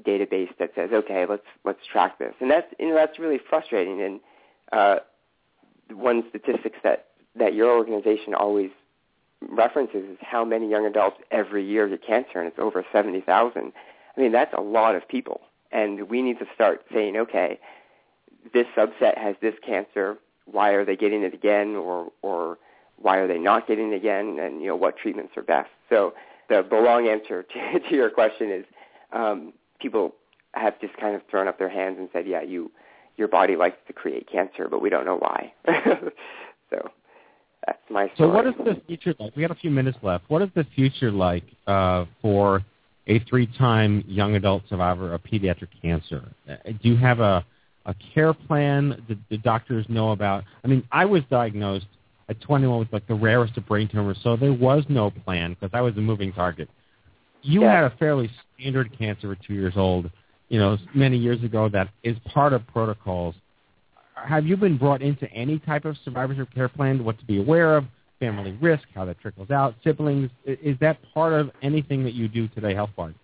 database 0.05 0.50
that 0.59 0.72
says, 0.74 0.90
"Okay, 0.92 1.26
let's 1.26 1.46
let's 1.64 1.85
track 1.90 2.18
this," 2.18 2.35
and 2.40 2.50
that's 2.50 2.72
you 2.79 2.88
know 2.88 2.94
that's 2.94 3.18
really 3.18 3.38
frustrating. 3.38 4.02
And 4.02 4.20
uh, 4.72 4.96
one 5.92 6.25
statistics 6.29 6.79
that 6.83 7.07
that 7.37 7.55
your 7.55 7.77
organization 7.77 8.35
always 8.35 8.70
references 9.40 10.05
is 10.11 10.18
how 10.20 10.44
many 10.44 10.68
young 10.70 10.87
adults 10.87 11.18
every 11.31 11.64
year 11.64 11.88
get 11.88 12.05
cancer, 12.05 12.38
and 12.38 12.49
it's 12.49 12.59
over 12.59 12.85
seventy 12.92 13.20
thousand. 13.20 13.72
I 14.16 14.20
mean, 14.20 14.33
that's 14.33 14.55
a 14.55 14.61
lot 14.61 14.94
of 14.94 15.07
people, 15.07 15.40
and 15.70 16.09
we 16.09 16.22
need 16.22 16.38
to 16.38 16.46
start 16.55 16.85
saying, 16.92 17.16
okay, 17.16 17.59
this 18.53 18.66
subset 18.77 19.18
has 19.18 19.37
this 19.40 19.55
cancer. 19.64 20.16
Why 20.46 20.70
are 20.70 20.85
they 20.85 20.96
getting 20.96 21.22
it 21.22 21.35
again, 21.35 21.77
or 21.77 22.12
or 22.22 22.59
why 22.96 23.18
are 23.18 23.29
they 23.29 23.38
not 23.38 23.66
getting 23.66 23.92
it 23.92 23.96
again, 23.96 24.38
and 24.40 24.61
you 24.61 24.68
know 24.68 24.77
what 24.77 24.96
treatments 24.96 25.37
are 25.37 25.42
best. 25.42 25.70
So 25.90 26.14
the, 26.49 26.66
the 26.68 26.77
long 26.77 27.09
answer 27.09 27.42
to, 27.72 27.81
to 27.81 27.94
your 27.94 28.11
question 28.11 28.51
is 28.51 28.64
um, 29.12 29.53
people 29.81 30.14
have 30.55 30.81
just 30.81 30.96
kind 30.96 31.14
of 31.14 31.22
thrown 31.31 31.49
up 31.49 31.59
their 31.59 31.68
hands 31.68 31.99
and 31.99 32.09
said, 32.12 32.27
yeah, 32.27 32.42
you 32.42 32.70
your 33.16 33.29
body 33.29 33.57
likes 33.57 33.76
to 33.87 33.92
create 33.92 34.29
cancer, 34.31 34.68
but 34.70 34.81
we 34.83 34.90
don't 34.90 35.05
know 35.05 35.16
why. 35.18 35.52
so 36.70 36.90
that's 37.66 37.79
my 37.90 38.11
story. 38.14 38.16
So 38.18 38.29
what 38.29 38.46
is 38.46 38.55
the 38.59 38.81
future 38.87 39.14
like? 39.18 39.35
We 39.37 39.42
got 39.42 39.50
a 39.50 39.57
few 39.57 39.70
minutes 39.70 39.98
left. 40.02 40.24
What 40.29 40.42
is 40.42 40.48
the 40.55 40.64
future 40.74 41.11
like 41.11 41.44
uh, 41.66 42.05
for 42.20 42.62
a 43.07 43.18
three-time 43.20 44.05
young 44.07 44.35
adult 44.35 44.64
survivor 44.68 45.12
of 45.14 45.22
pediatric 45.22 45.68
cancer? 45.81 46.24
Uh, 46.48 46.57
do 46.83 46.88
you 46.88 46.96
have 46.96 47.20
a 47.20 47.44
a 47.87 47.94
care 48.12 48.35
plan? 48.35 49.02
Do 49.09 49.16
the 49.31 49.38
doctors 49.38 49.87
know 49.88 50.11
about? 50.11 50.44
I 50.64 50.66
mean, 50.68 50.83
I 50.90 51.05
was 51.05 51.22
diagnosed 51.31 51.87
at 52.29 52.40
21 52.40 52.81
with 52.81 52.92
like 52.92 53.07
the 53.07 53.14
rarest 53.14 53.57
of 53.57 53.66
brain 53.66 53.88
tumors, 53.88 54.18
so 54.22 54.37
there 54.37 54.52
was 54.52 54.85
no 54.88 55.11
plan 55.11 55.55
because 55.55 55.70
I 55.72 55.81
was 55.81 55.96
a 55.96 56.00
moving 56.00 56.33
target. 56.33 56.68
You 57.42 57.62
Yeah. 57.62 57.83
had 57.83 57.92
a 57.92 57.96
fairly 57.96 58.29
standard 58.55 58.96
cancer 58.98 59.31
at 59.33 59.38
two 59.42 59.55
years 59.55 59.74
old, 59.76 60.11
you 60.48 60.59
know, 60.59 60.76
many 60.94 61.16
years 61.16 61.42
ago 61.42 61.68
that 61.68 61.88
is 62.02 62.16
part 62.32 62.52
of 62.52 62.66
protocols. 62.68 63.35
Have 64.14 64.46
you 64.46 64.56
been 64.56 64.78
brought 64.78 65.02
into 65.02 65.30
any 65.32 65.59
type 65.59 65.85
of 65.85 65.96
survivorship 66.04 66.48
care 66.54 66.68
plan? 66.68 67.04
What 67.04 67.18
to 67.18 67.24
be 67.24 67.38
aware 67.38 67.76
of, 67.76 67.85
family 68.18 68.52
risk, 68.61 68.85
how 68.94 69.04
that 69.04 69.20
trickles 69.20 69.50
out, 69.50 69.74
siblings? 69.85 70.30
Is 70.44 70.76
that 70.80 70.98
part 71.12 71.32
of 71.32 71.50
anything 71.62 72.02
that 72.04 72.14
you 72.14 72.28
do 72.28 72.48
today 72.48 72.74
health-wise? 72.74 73.14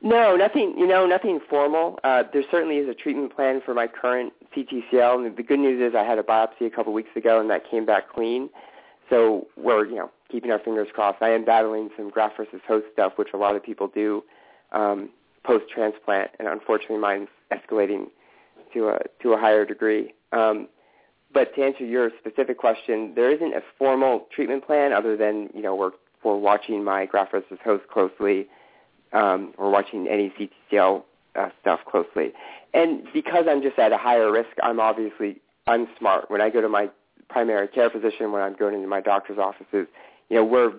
No, 0.00 0.36
nothing. 0.36 0.74
You 0.78 0.86
know, 0.86 1.06
nothing 1.06 1.40
formal. 1.48 1.98
Uh, 2.04 2.22
there 2.32 2.44
certainly 2.50 2.76
is 2.76 2.88
a 2.88 2.94
treatment 2.94 3.34
plan 3.34 3.60
for 3.64 3.74
my 3.74 3.88
current 3.88 4.32
CTCL, 4.56 5.26
and 5.26 5.36
the 5.36 5.42
good 5.42 5.58
news 5.58 5.80
is 5.80 5.96
I 5.96 6.04
had 6.04 6.18
a 6.18 6.22
biopsy 6.22 6.66
a 6.66 6.70
couple 6.70 6.92
weeks 6.92 7.10
ago, 7.16 7.40
and 7.40 7.50
that 7.50 7.68
came 7.68 7.84
back 7.84 8.12
clean. 8.12 8.48
So 9.10 9.46
we're, 9.56 9.86
you 9.86 9.96
know, 9.96 10.10
keeping 10.30 10.50
our 10.50 10.58
fingers 10.58 10.88
crossed. 10.92 11.22
I 11.22 11.30
am 11.30 11.44
battling 11.44 11.90
some 11.96 12.10
graft 12.10 12.36
versus 12.36 12.60
host 12.66 12.86
stuff, 12.92 13.14
which 13.16 13.28
a 13.34 13.36
lot 13.36 13.56
of 13.56 13.62
people 13.62 13.88
do 13.88 14.22
um, 14.72 15.10
post-transplant, 15.48 16.30
and 16.38 16.46
unfortunately, 16.46 16.98
mine's 16.98 17.28
escalating 17.50 18.08
to 18.74 18.90
a 18.90 18.98
to 19.22 19.32
a 19.32 19.38
higher 19.38 19.64
degree. 19.64 20.12
Um, 20.30 20.68
but 21.32 21.54
to 21.54 21.62
answer 21.62 21.86
your 21.86 22.10
specific 22.18 22.58
question, 22.58 23.12
there 23.16 23.30
isn't 23.34 23.54
a 23.54 23.62
formal 23.78 24.26
treatment 24.34 24.66
plan 24.66 24.92
other 24.92 25.16
than 25.16 25.48
you 25.54 25.62
know 25.62 25.74
we're 25.74 25.92
we're 26.22 26.36
watching 26.36 26.84
my 26.84 27.06
graft 27.06 27.32
versus 27.32 27.58
host 27.64 27.84
closely 27.88 28.46
um, 29.14 29.54
or 29.56 29.70
watching 29.70 30.06
any 30.06 30.30
CTCL 30.38 31.02
uh, 31.34 31.48
stuff 31.62 31.80
closely. 31.90 32.32
And 32.74 33.04
because 33.14 33.46
I'm 33.48 33.62
just 33.62 33.78
at 33.78 33.92
a 33.92 33.98
higher 33.98 34.30
risk, 34.30 34.50
I'm 34.62 34.78
obviously 34.78 35.40
I'm 35.66 35.88
smart. 35.98 36.30
When 36.30 36.42
I 36.42 36.50
go 36.50 36.60
to 36.60 36.68
my 36.68 36.90
primary 37.30 37.68
care 37.68 37.88
physician, 37.88 38.32
when 38.32 38.42
I'm 38.42 38.54
going 38.54 38.74
into 38.74 38.88
my 38.88 39.00
doctor's 39.00 39.38
offices, 39.38 39.86
you 40.28 40.36
know, 40.36 40.44
we're 40.44 40.74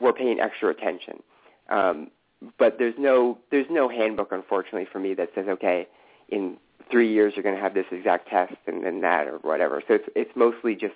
we're 0.00 0.14
paying 0.14 0.40
extra 0.40 0.70
attention. 0.70 1.22
Um, 1.68 2.10
but 2.58 2.78
there's 2.78 2.94
no 2.98 3.38
there's 3.50 3.66
no 3.70 3.88
handbook, 3.88 4.32
unfortunately, 4.32 4.86
for 4.90 4.98
me 4.98 5.14
that 5.14 5.30
says, 5.34 5.46
okay, 5.48 5.86
in 6.28 6.56
three 6.90 7.12
years 7.12 7.34
you're 7.36 7.42
going 7.42 7.54
to 7.54 7.60
have 7.60 7.74
this 7.74 7.86
exact 7.90 8.28
test 8.28 8.54
and 8.66 8.84
then 8.84 9.00
that 9.00 9.26
or 9.26 9.38
whatever. 9.38 9.82
So 9.86 9.94
it's 9.94 10.08
it's 10.14 10.36
mostly 10.36 10.74
just 10.74 10.94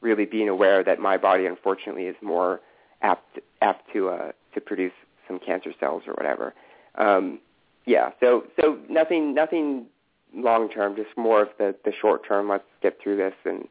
really 0.00 0.26
being 0.26 0.48
aware 0.48 0.84
that 0.84 0.98
my 0.98 1.16
body, 1.16 1.46
unfortunately, 1.46 2.04
is 2.04 2.16
more 2.22 2.60
apt 3.02 3.38
apt 3.62 3.92
to 3.92 4.08
uh, 4.10 4.32
to 4.54 4.60
produce 4.60 4.92
some 5.26 5.38
cancer 5.38 5.72
cells 5.78 6.04
or 6.06 6.14
whatever. 6.14 6.54
Um, 6.96 7.40
yeah, 7.84 8.10
so 8.20 8.44
so 8.60 8.78
nothing 8.88 9.34
nothing 9.34 9.86
long 10.34 10.68
term, 10.68 10.96
just 10.96 11.16
more 11.16 11.42
of 11.42 11.48
the 11.58 11.74
the 11.84 11.92
short 11.92 12.26
term. 12.26 12.48
Let's 12.48 12.64
get 12.82 13.00
through 13.00 13.16
this 13.16 13.34
and 13.44 13.68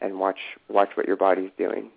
and 0.00 0.18
watch 0.18 0.38
watch 0.68 0.90
what 0.96 1.06
your 1.06 1.16
body's 1.16 1.50
doing. 1.56 1.90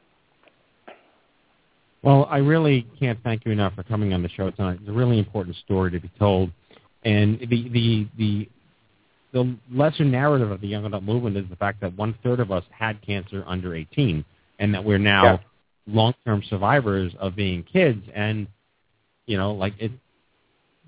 Well, 2.04 2.28
I 2.30 2.38
really 2.38 2.88
can't 3.00 3.20
thank 3.24 3.46
you 3.46 3.52
enough 3.52 3.76
for 3.76 3.84
coming 3.84 4.14
on 4.14 4.24
the 4.24 4.30
show 4.30 4.50
tonight. 4.52 4.80
It's 4.82 4.90
a 4.90 4.94
really 4.94 5.20
important 5.20 5.56
story 5.58 5.92
to 5.92 6.00
be 6.00 6.10
told, 6.18 6.50
and 7.04 7.40
the 7.40 7.70
the 7.70 8.08
the 8.18 8.50
the 9.34 9.58
lesser 9.72 10.04
narrative 10.04 10.52
of 10.52 10.62
the 10.62 10.68
young 10.68 10.86
adult 10.86 11.04
movement 11.04 11.38
is 11.38 11.46
the 11.50 11.56
fact 11.56 11.80
that 11.82 11.96
one 11.96 12.16
third 12.24 12.40
of 12.40 12.52
us 12.52 12.64
had 12.72 13.02
cancer 13.02 13.44
under 13.48 13.76
18, 13.76 14.26
and 14.60 14.74
that 14.74 14.84
we're 14.84 14.98
now 14.98 15.24
Yeah. 15.26 15.38
long-term 15.88 16.44
survivors 16.50 17.14
of 17.20 17.36
being 17.36 17.64
kids. 17.64 18.04
And 18.14 18.48
you 19.28 19.38
know, 19.38 19.54
like 19.54 19.74
it, 19.80 19.92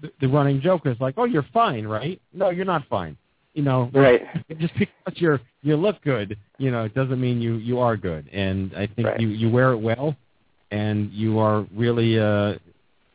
the, 0.01 0.11
the 0.19 0.27
running 0.27 0.61
joke 0.61 0.85
is 0.87 0.99
like, 0.99 1.13
"Oh, 1.17 1.25
you're 1.25 1.45
fine, 1.53 1.85
right?" 1.85 2.19
No, 2.33 2.49
you're 2.49 2.65
not 2.65 2.85
fine. 2.87 3.15
You 3.53 3.61
know, 3.61 3.91
Right. 3.93 4.23
just 4.57 4.73
because 4.79 5.21
you're 5.21 5.39
you 5.61 5.75
look 5.75 6.01
good, 6.01 6.37
you 6.57 6.71
know, 6.71 6.85
it 6.85 6.95
doesn't 6.95 7.21
mean 7.21 7.39
you 7.39 7.57
you 7.57 7.77
are 7.79 7.95
good. 7.95 8.27
And 8.33 8.73
I 8.75 8.87
think 8.87 9.07
Right. 9.09 9.19
you 9.19 9.27
you 9.27 9.49
wear 9.51 9.73
it 9.73 9.77
well, 9.77 10.15
and 10.73 11.11
you 11.11 11.37
are 11.37 11.67
really 11.75 12.19
uh, 12.19 12.55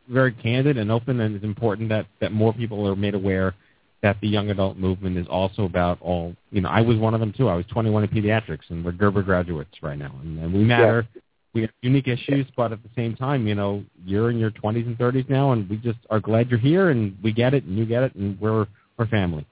very 0.09 0.33
candid 0.33 0.79
and 0.79 0.93
open. 0.93 1.21
And 1.21 1.35
it's 1.35 1.45
important 1.45 1.89
that 1.89 2.07
that 2.21 2.33
more 2.33 2.53
people 2.53 2.87
are 2.89 2.97
made 2.97 3.15
aware 3.15 3.55
that 4.01 4.17
the 4.21 4.29
young 4.29 4.51
adult 4.51 4.77
movement 4.77 5.19
is 5.19 5.27
also 5.29 5.65
about 5.65 6.01
all. 6.01 6.35
You 6.53 6.61
know, 6.61 6.69
I 6.69 6.81
was 6.81 6.97
one 6.99 7.15
of 7.15 7.21
them 7.21 7.33
too. 7.37 7.49
I 7.49 7.55
was 7.55 7.67
21 7.67 8.05
in 8.05 8.09
pediatrics, 8.09 8.71
and 8.71 8.85
we're 8.85 8.93
Gerber 8.93 9.23
graduates 9.23 9.83
right 9.83 9.99
now, 9.99 10.15
and, 10.23 10.39
and 10.39 10.55
we 10.55 10.65
matter. 10.65 11.07
We 11.55 11.63
have 11.63 11.71
unique 11.81 12.07
issues, 12.07 12.47
but 12.57 12.73
at 12.73 12.83
the 12.83 12.91
same 12.95 13.17
time, 13.17 13.49
you 13.49 13.55
know, 13.55 13.83
you're 14.05 14.31
in 14.31 14.39
your 14.39 14.51
20s 14.51 14.87
and 14.87 14.99
30s 14.99 15.29
now, 15.31 15.53
and 15.53 15.69
we 15.69 15.79
just 15.79 15.99
are 16.11 16.21
glad 16.21 16.51
you're 16.51 16.59
here, 16.59 16.91
and 16.91 17.17
we 17.25 17.33
get 17.33 17.55
it, 17.55 17.65
and 17.65 17.77
you 17.77 17.87
get 17.87 18.03
it, 18.05 18.15
and 18.15 18.39
we're 18.41 18.67
we're 18.97 19.07
family. 19.07 19.45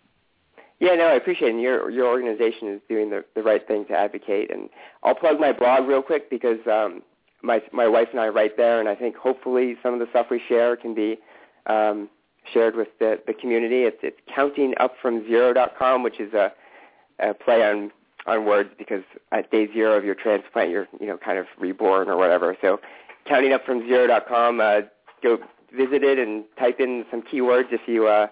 Yeah, 0.78 0.94
no, 0.94 1.06
I 1.06 1.14
appreciate 1.14 1.48
it. 1.48 1.54
And 1.54 1.60
your 1.60 1.90
your 1.90 2.06
organization 2.06 2.68
is 2.68 2.80
doing 2.88 3.10
the 3.10 3.24
the 3.34 3.42
right 3.42 3.66
thing 3.66 3.86
to 3.86 3.94
advocate. 3.94 4.52
And 4.52 4.68
I'll 5.02 5.14
plug 5.14 5.40
my 5.40 5.52
blog 5.52 5.88
real 5.88 6.02
quick 6.02 6.30
because 6.30 6.60
um, 6.70 7.02
my 7.42 7.62
my 7.72 7.86
wife 7.86 8.08
and 8.12 8.20
I 8.20 8.28
write 8.28 8.56
there, 8.56 8.80
and 8.80 8.88
I 8.88 8.94
think 8.94 9.16
hopefully 9.16 9.76
some 9.82 9.94
of 9.94 10.00
the 10.00 10.06
stuff 10.10 10.26
we 10.30 10.40
share 10.48 10.76
can 10.76 10.94
be 10.94 11.18
um, 11.66 12.08
shared 12.52 12.76
with 12.76 12.88
the 12.98 13.20
the 13.26 13.34
community. 13.34 13.82
It's 13.82 13.98
it's 14.02 14.18
countingupfromzero.com, 14.34 16.02
which 16.02 16.20
is 16.20 16.32
a, 16.34 16.52
a 17.18 17.34
play 17.34 17.62
on 17.62 17.90
on 18.26 18.44
words 18.44 18.70
because 18.78 19.02
at 19.32 19.50
day 19.50 19.68
zero 19.72 19.96
of 19.96 20.04
your 20.04 20.14
transplant, 20.14 20.70
you're 20.70 20.88
you 21.00 21.06
know 21.06 21.16
kind 21.16 21.38
of 21.38 21.46
reborn 21.58 22.08
or 22.08 22.16
whatever. 22.16 22.56
So 22.60 22.80
countingupfromzero.com, 23.26 24.60
uh, 24.60 24.80
go 25.22 25.38
visit 25.76 26.04
it 26.04 26.18
and 26.18 26.44
type 26.58 26.80
in 26.80 27.04
some 27.10 27.22
keywords 27.22 27.72
if 27.72 27.82
you. 27.86 28.06
Uh, 28.06 28.28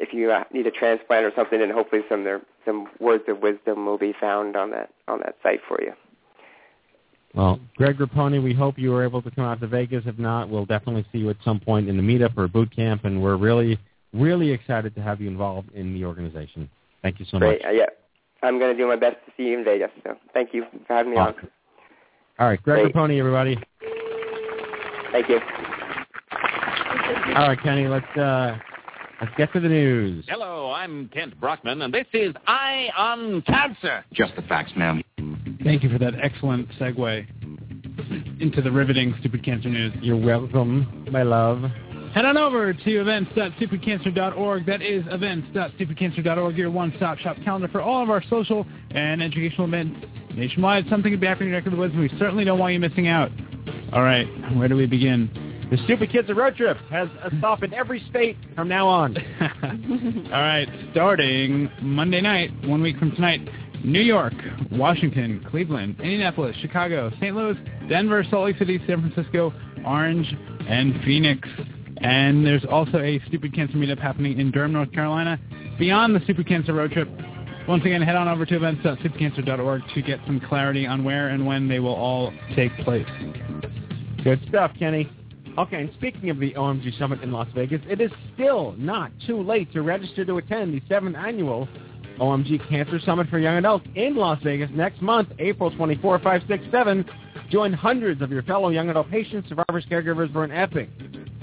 if 0.00 0.12
you 0.12 0.32
uh, 0.32 0.42
need 0.52 0.66
a 0.66 0.70
transplant 0.70 1.24
or 1.24 1.32
something, 1.36 1.62
and 1.62 1.70
hopefully 1.70 2.02
some 2.08 2.24
there 2.24 2.40
some 2.64 2.88
words 2.98 3.24
of 3.28 3.40
wisdom 3.40 3.86
will 3.86 3.98
be 3.98 4.12
found 4.18 4.56
on 4.56 4.70
that 4.70 4.90
on 5.08 5.20
that 5.20 5.36
site 5.42 5.60
for 5.66 5.80
you. 5.80 5.92
Well, 7.34 7.60
Greg 7.76 7.96
Grappone, 7.96 8.42
we 8.42 8.52
hope 8.52 8.78
you 8.78 8.90
were 8.90 9.02
able 9.02 9.22
to 9.22 9.30
come 9.30 9.44
out 9.44 9.60
to 9.60 9.66
Vegas. 9.66 10.04
If 10.06 10.18
not, 10.18 10.50
we'll 10.50 10.66
definitely 10.66 11.06
see 11.12 11.18
you 11.18 11.30
at 11.30 11.36
some 11.44 11.60
point 11.60 11.88
in 11.88 11.96
the 11.96 12.02
meetup 12.02 12.36
or 12.36 12.46
boot 12.46 12.74
camp, 12.74 13.04
and 13.04 13.22
we're 13.22 13.36
really, 13.36 13.78
really 14.12 14.50
excited 14.50 14.94
to 14.96 15.02
have 15.02 15.20
you 15.20 15.28
involved 15.28 15.72
in 15.72 15.94
the 15.94 16.04
organization. 16.04 16.68
Thank 17.00 17.20
you 17.20 17.26
so 17.30 17.38
Great. 17.38 17.62
much. 17.62 17.68
Uh, 17.68 17.72
yeah, 17.72 17.86
I'm 18.42 18.58
going 18.58 18.76
to 18.76 18.80
do 18.80 18.86
my 18.86 18.96
best 18.96 19.16
to 19.26 19.32
see 19.36 19.44
you 19.44 19.58
in 19.58 19.64
Vegas. 19.64 19.90
So 20.04 20.16
thank 20.34 20.52
you 20.52 20.64
for 20.86 20.94
having 20.94 21.12
me 21.12 21.18
Awesome. 21.18 21.48
All 22.38 22.48
right, 22.48 22.62
Greg 22.62 22.82
Great. 22.82 22.94
Grappone, 22.94 23.18
everybody. 23.18 23.58
Thank 25.10 25.28
you. 25.28 25.40
All 27.34 27.48
right, 27.48 27.58
Kenny, 27.62 27.86
let's 27.86 28.16
uh, 28.16 28.58
let's 29.20 29.32
get 29.36 29.52
to 29.54 29.60
the 29.60 29.68
news. 29.68 30.24
Hello, 30.28 30.70
I'm 30.70 31.08
Kent 31.08 31.38
Brockman, 31.40 31.80
and 31.80 31.92
this 31.92 32.06
is 32.12 32.34
Eye 32.46 32.88
on 32.96 33.42
Cancer. 33.42 34.04
Just 34.12 34.36
the 34.36 34.42
facts, 34.42 34.72
ma'am. 34.76 35.02
Thank 35.64 35.84
you 35.84 35.90
for 35.90 35.98
that 35.98 36.14
excellent 36.20 36.68
segue 36.70 37.26
into 38.40 38.60
the 38.60 38.70
riveting 38.70 39.14
Stupid 39.20 39.44
Cancer 39.44 39.68
News. 39.68 39.92
You're 40.00 40.16
welcome, 40.16 41.06
my 41.10 41.22
love. 41.22 41.62
Head 42.14 42.24
on 42.24 42.36
over 42.36 42.74
to 42.74 43.00
events.stupidcancer.org. 43.00 44.66
That 44.66 44.82
is 44.82 45.04
events.stupidcancer.org, 45.08 46.58
your 46.58 46.70
one-stop 46.70 47.18
shop 47.18 47.36
calendar 47.44 47.68
for 47.68 47.80
all 47.80 48.02
of 48.02 48.10
our 48.10 48.22
social 48.28 48.66
and 48.90 49.22
educational 49.22 49.68
events 49.68 50.04
nationwide. 50.34 50.86
Something 50.90 51.12
to 51.12 51.18
be 51.18 51.26
happening 51.26 51.48
in 51.48 51.52
your 51.52 51.60
neck 51.60 51.66
of 51.66 51.72
the 51.72 51.78
woods, 51.78 51.94
and 51.94 52.02
we 52.02 52.08
certainly 52.18 52.44
don't 52.44 52.58
want 52.58 52.74
you 52.74 52.80
missing 52.80 53.06
out. 53.06 53.30
All 53.92 54.02
right, 54.02 54.26
where 54.56 54.68
do 54.68 54.76
we 54.76 54.86
begin? 54.86 55.30
The 55.70 55.78
Stupid 55.84 56.10
Kids 56.10 56.28
of 56.28 56.36
Road 56.36 56.56
Trip 56.56 56.76
has 56.90 57.08
a 57.22 57.34
stop 57.38 57.62
in 57.62 57.72
every 57.72 58.04
state 58.10 58.36
from 58.54 58.68
now 58.68 58.86
on. 58.86 59.16
All 60.32 60.40
right, 60.40 60.68
starting 60.90 61.70
Monday 61.80 62.20
night, 62.20 62.50
one 62.64 62.82
week 62.82 62.98
from 62.98 63.12
tonight, 63.12 63.48
New 63.84 64.00
York, 64.00 64.34
Washington, 64.70 65.44
Cleveland, 65.50 65.96
Indianapolis, 65.98 66.56
Chicago, 66.60 67.10
St. 67.20 67.34
Louis, 67.34 67.56
Denver, 67.88 68.24
Salt 68.30 68.44
Lake 68.44 68.58
City, 68.58 68.80
San 68.86 69.00
Francisco, 69.00 69.52
Orange, 69.84 70.32
and 70.68 71.02
Phoenix. 71.04 71.48
And 71.98 72.46
there's 72.46 72.64
also 72.64 72.98
a 72.98 73.20
Stupid 73.28 73.54
Cancer 73.54 73.76
meetup 73.76 73.98
happening 73.98 74.38
in 74.38 74.50
Durham, 74.50 74.72
North 74.72 74.92
Carolina. 74.92 75.38
Beyond 75.78 76.14
the 76.14 76.20
Stupid 76.20 76.46
Cancer 76.46 76.72
road 76.72 76.92
trip, 76.92 77.08
once 77.68 77.84
again, 77.84 78.02
head 78.02 78.16
on 78.16 78.28
over 78.28 78.44
to 78.46 78.56
events.stupidcancer.org 78.56 79.82
to 79.94 80.02
get 80.02 80.20
some 80.26 80.40
clarity 80.40 80.86
on 80.86 81.04
where 81.04 81.28
and 81.28 81.46
when 81.46 81.68
they 81.68 81.78
will 81.78 81.94
all 81.94 82.32
take 82.54 82.76
place. 82.78 83.06
Good 84.24 84.40
stuff, 84.48 84.72
Kenny. 84.78 85.10
Okay, 85.58 85.82
and 85.82 85.90
speaking 85.94 86.30
of 86.30 86.38
the 86.38 86.52
OMG 86.54 86.98
Summit 86.98 87.22
in 87.22 87.30
Las 87.30 87.48
Vegas, 87.54 87.82
it 87.88 88.00
is 88.00 88.10
still 88.34 88.74
not 88.78 89.12
too 89.26 89.42
late 89.42 89.70
to 89.72 89.82
register 89.82 90.24
to 90.24 90.38
attend 90.38 90.72
the 90.72 90.80
seventh 90.88 91.16
annual 91.16 91.68
OMG 92.22 92.68
Cancer 92.68 93.00
Summit 93.04 93.28
for 93.28 93.40
Young 93.40 93.56
Adults 93.56 93.84
in 93.96 94.14
Las 94.14 94.38
Vegas 94.44 94.70
next 94.72 95.02
month, 95.02 95.28
April 95.40 95.72
24, 95.72 96.20
5, 96.20 96.42
6, 96.46 96.64
7. 96.70 97.04
Join 97.50 97.72
hundreds 97.72 98.22
of 98.22 98.30
your 98.30 98.44
fellow 98.44 98.68
young 98.68 98.88
adult 98.90 99.10
patients, 99.10 99.48
survivors, 99.48 99.84
caregivers 99.90 100.32
for 100.32 100.44
an 100.44 100.52
epic, 100.52 100.88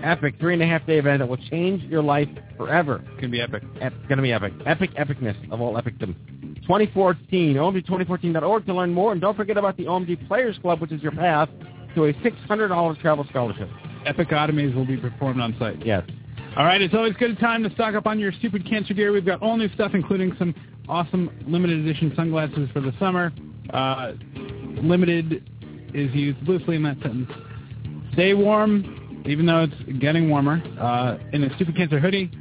epic 0.01 0.35
three-and-a-half-day 0.39 0.97
event 0.97 1.19
that 1.19 1.27
will 1.27 1.37
change 1.51 1.83
your 1.83 2.01
life 2.01 2.29
forever. 2.55 3.03
It's 3.03 3.09
going 3.09 3.23
to 3.23 3.29
be 3.29 3.41
epic. 3.41 3.63
It's 3.75 3.95
going 4.07 4.17
to 4.17 4.23
be 4.23 4.31
epic. 4.31 4.53
Epic 4.65 4.91
epicness 4.95 5.35
of 5.51 5.59
all 5.59 5.73
epicdom. 5.73 6.15
2014, 6.61 7.55
OMG2014.org 7.57 8.65
to 8.65 8.73
learn 8.73 8.93
more. 8.93 9.11
And 9.11 9.19
don't 9.19 9.35
forget 9.35 9.57
about 9.57 9.75
the 9.75 9.83
OMG 9.83 10.25
Players 10.29 10.57
Club, 10.61 10.79
which 10.79 10.93
is 10.93 11.01
your 11.03 11.11
path 11.11 11.49
to 11.95 12.05
a 12.05 12.13
$600 12.13 13.01
travel 13.01 13.25
scholarship. 13.29 13.69
Epicotomies 14.07 14.73
will 14.73 14.85
be 14.85 14.95
performed 14.95 15.41
on 15.41 15.53
site. 15.59 15.85
Yes. 15.85 16.03
All 16.57 16.65
right, 16.65 16.81
it's 16.81 16.95
always 16.95 17.13
good 17.13 17.39
time 17.39 17.63
to 17.63 17.69
stock 17.71 17.93
up 17.93 18.07
on 18.07 18.17
your 18.17 18.31
stupid 18.33 18.67
cancer 18.67 18.93
gear. 18.93 19.11
We've 19.11 19.25
got 19.25 19.41
all 19.41 19.55
new 19.55 19.71
stuff, 19.75 19.91
including 19.93 20.35
some 20.39 20.55
awesome 20.89 21.29
limited 21.47 21.79
edition 21.79 22.11
sunglasses 22.15 22.69
for 22.73 22.81
the 22.81 22.93
summer. 22.99 23.31
Uh, 23.71 24.13
limited 24.81 25.47
is 25.93 26.13
used 26.13 26.41
loosely 26.47 26.75
in 26.75 26.83
that 26.83 26.97
sentence. 27.01 27.31
Stay 28.13 28.33
warm, 28.33 29.23
even 29.25 29.45
though 29.45 29.63
it's 29.63 29.99
getting 29.99 30.29
warmer. 30.29 30.61
Uh, 30.79 31.17
in 31.31 31.43
a 31.43 31.55
stupid 31.55 31.75
cancer 31.75 31.99
hoodie, 31.99 32.31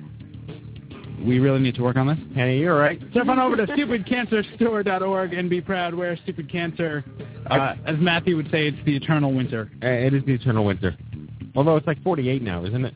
we 1.24 1.38
really 1.38 1.60
need 1.60 1.74
to 1.74 1.82
work 1.82 1.96
on 1.96 2.06
this. 2.06 2.18
Hey, 2.34 2.58
you're 2.58 2.78
right. 2.78 3.00
Step 3.10 3.28
on 3.28 3.38
over 3.38 3.56
to 3.56 3.66
stupidcancerstore.org 3.66 5.34
and 5.34 5.50
be 5.50 5.60
proud. 5.60 5.94
Wear 5.94 6.16
stupid 6.22 6.50
cancer. 6.50 7.04
Uh, 7.50 7.74
as 7.86 7.96
Matthew 7.98 8.36
would 8.36 8.50
say, 8.50 8.68
it's 8.68 8.78
the 8.84 8.96
eternal 8.96 9.32
winter. 9.32 9.70
It 9.82 10.14
is 10.14 10.24
the 10.24 10.34
eternal 10.34 10.64
winter. 10.64 10.96
Although 11.56 11.76
it's 11.76 11.86
like 11.86 12.02
48 12.02 12.42
now, 12.42 12.64
isn't 12.64 12.84
it? 12.84 12.94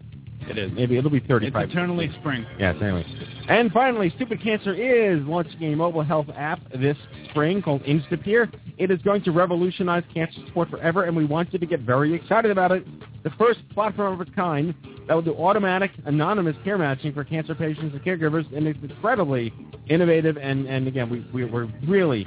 It 0.52 0.58
is. 0.58 0.72
Maybe 0.72 0.96
it'll 0.98 1.10
be 1.10 1.18
It's 1.18 1.26
35. 1.26 1.70
eternally 1.70 2.10
spring. 2.20 2.46
Yes, 2.58 2.76
anyway. 2.80 3.06
And 3.48 3.72
finally, 3.72 4.12
Stupid 4.16 4.42
Cancer 4.42 4.74
is 4.74 5.24
launching 5.26 5.72
a 5.72 5.76
mobile 5.76 6.02
health 6.02 6.26
app 6.36 6.60
this 6.72 6.96
spring 7.30 7.62
called 7.62 7.82
Instapeer. 7.84 8.52
It 8.78 8.90
is 8.90 9.00
going 9.02 9.22
to 9.24 9.32
revolutionize 9.32 10.04
cancer 10.12 10.40
support 10.46 10.68
forever, 10.70 11.04
and 11.04 11.16
we 11.16 11.24
want 11.24 11.52
you 11.52 11.58
to 11.58 11.66
get 11.66 11.80
very 11.80 12.14
excited 12.14 12.50
about 12.50 12.70
it. 12.72 12.84
The 13.22 13.30
first 13.38 13.60
platform 13.70 14.14
of 14.14 14.20
its 14.20 14.34
kind 14.34 14.74
that 15.08 15.14
will 15.14 15.22
do 15.22 15.34
automatic, 15.34 15.90
anonymous 16.04 16.56
care 16.64 16.78
matching 16.78 17.12
for 17.12 17.24
cancer 17.24 17.54
patients 17.54 17.94
and 17.94 18.02
caregivers, 18.02 18.44
and 18.56 18.66
it's 18.66 18.78
incredibly 18.82 19.52
innovative, 19.88 20.36
and, 20.36 20.66
and 20.66 20.86
again, 20.86 21.08
we, 21.10 21.26
we, 21.32 21.44
we're 21.44 21.68
really 21.86 22.26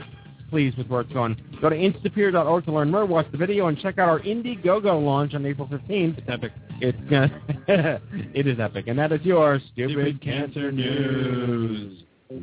pleased 0.55 0.77
with 0.77 0.87
where 0.87 1.01
it's 1.01 1.11
going. 1.11 1.35
Go 1.61 1.67
to 1.69 1.75
instapeer.org 1.75 2.63
to 2.63 2.71
learn 2.71 2.89
more, 2.89 3.05
watch 3.05 3.27
the 3.29 3.37
video, 3.37 3.67
and 3.67 3.77
check 3.77 3.99
out 3.99 4.07
our 4.07 4.21
Indiegogo 4.21 5.03
launch 5.03 5.33
on 5.33 5.45
April 5.45 5.67
15th. 5.67 6.17
It's 6.17 6.29
epic. 6.29 6.53
It's 6.79 6.97
gonna, 7.09 7.41
it 8.33 8.47
is 8.47 8.57
epic, 8.57 8.85
and 8.87 8.97
that 8.97 9.11
is 9.11 9.19
your 9.23 9.59
stupid, 9.73 9.91
Stupid 9.91 10.21
Cancer 10.21 10.71
News. 10.71 12.03
We 12.29 12.37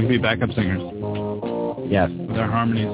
can 0.00 0.08
be 0.08 0.16
backup 0.16 0.48
singers 0.52 0.80
Yes. 1.90 2.08
with 2.10 2.38
our 2.38 2.50
harmonies. 2.50 2.88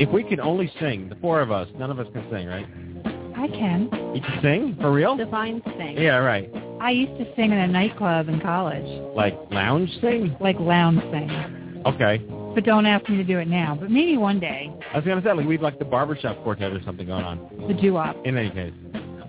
If 0.00 0.08
we 0.10 0.24
could 0.24 0.40
only 0.40 0.72
sing, 0.80 1.08
the 1.08 1.14
four 1.16 1.40
of 1.40 1.52
us, 1.52 1.68
none 1.78 1.92
of 1.92 2.00
us 2.00 2.08
can 2.12 2.28
sing, 2.32 2.48
right? 2.48 2.66
I 3.36 3.46
can. 3.46 3.88
You 4.12 4.20
can 4.22 4.40
sing 4.42 4.76
for 4.80 4.90
real? 4.90 5.16
Define 5.16 5.62
sing. 5.78 5.96
Yeah, 5.98 6.16
right. 6.16 6.50
I 6.86 6.90
used 6.90 7.18
to 7.18 7.26
sing 7.34 7.50
in 7.50 7.58
a 7.58 7.66
nightclub 7.66 8.28
in 8.28 8.38
college, 8.38 8.86
Like 9.16 9.36
lounge 9.50 9.90
sing? 10.00 10.36
like 10.38 10.56
lounge 10.60 11.00
sing. 11.10 11.82
Okay. 11.84 12.18
But 12.54 12.62
don't 12.62 12.86
ask 12.86 13.08
me 13.08 13.16
to 13.16 13.24
do 13.24 13.40
it 13.40 13.48
now. 13.48 13.76
But 13.78 13.90
maybe 13.90 14.16
one 14.16 14.38
day, 14.38 14.72
I 14.94 14.96
was 14.96 15.04
gonna 15.04 15.20
say 15.20 15.32
like 15.32 15.46
we'd 15.48 15.60
like 15.62 15.80
the 15.80 15.84
barbershop 15.84 16.40
quartet 16.44 16.72
or 16.72 16.80
something 16.84 17.08
going 17.08 17.24
on. 17.24 17.40
the 17.66 17.74
doo-wop. 17.74 18.14
In 18.24 18.38
any 18.38 18.50
case, 18.50 18.72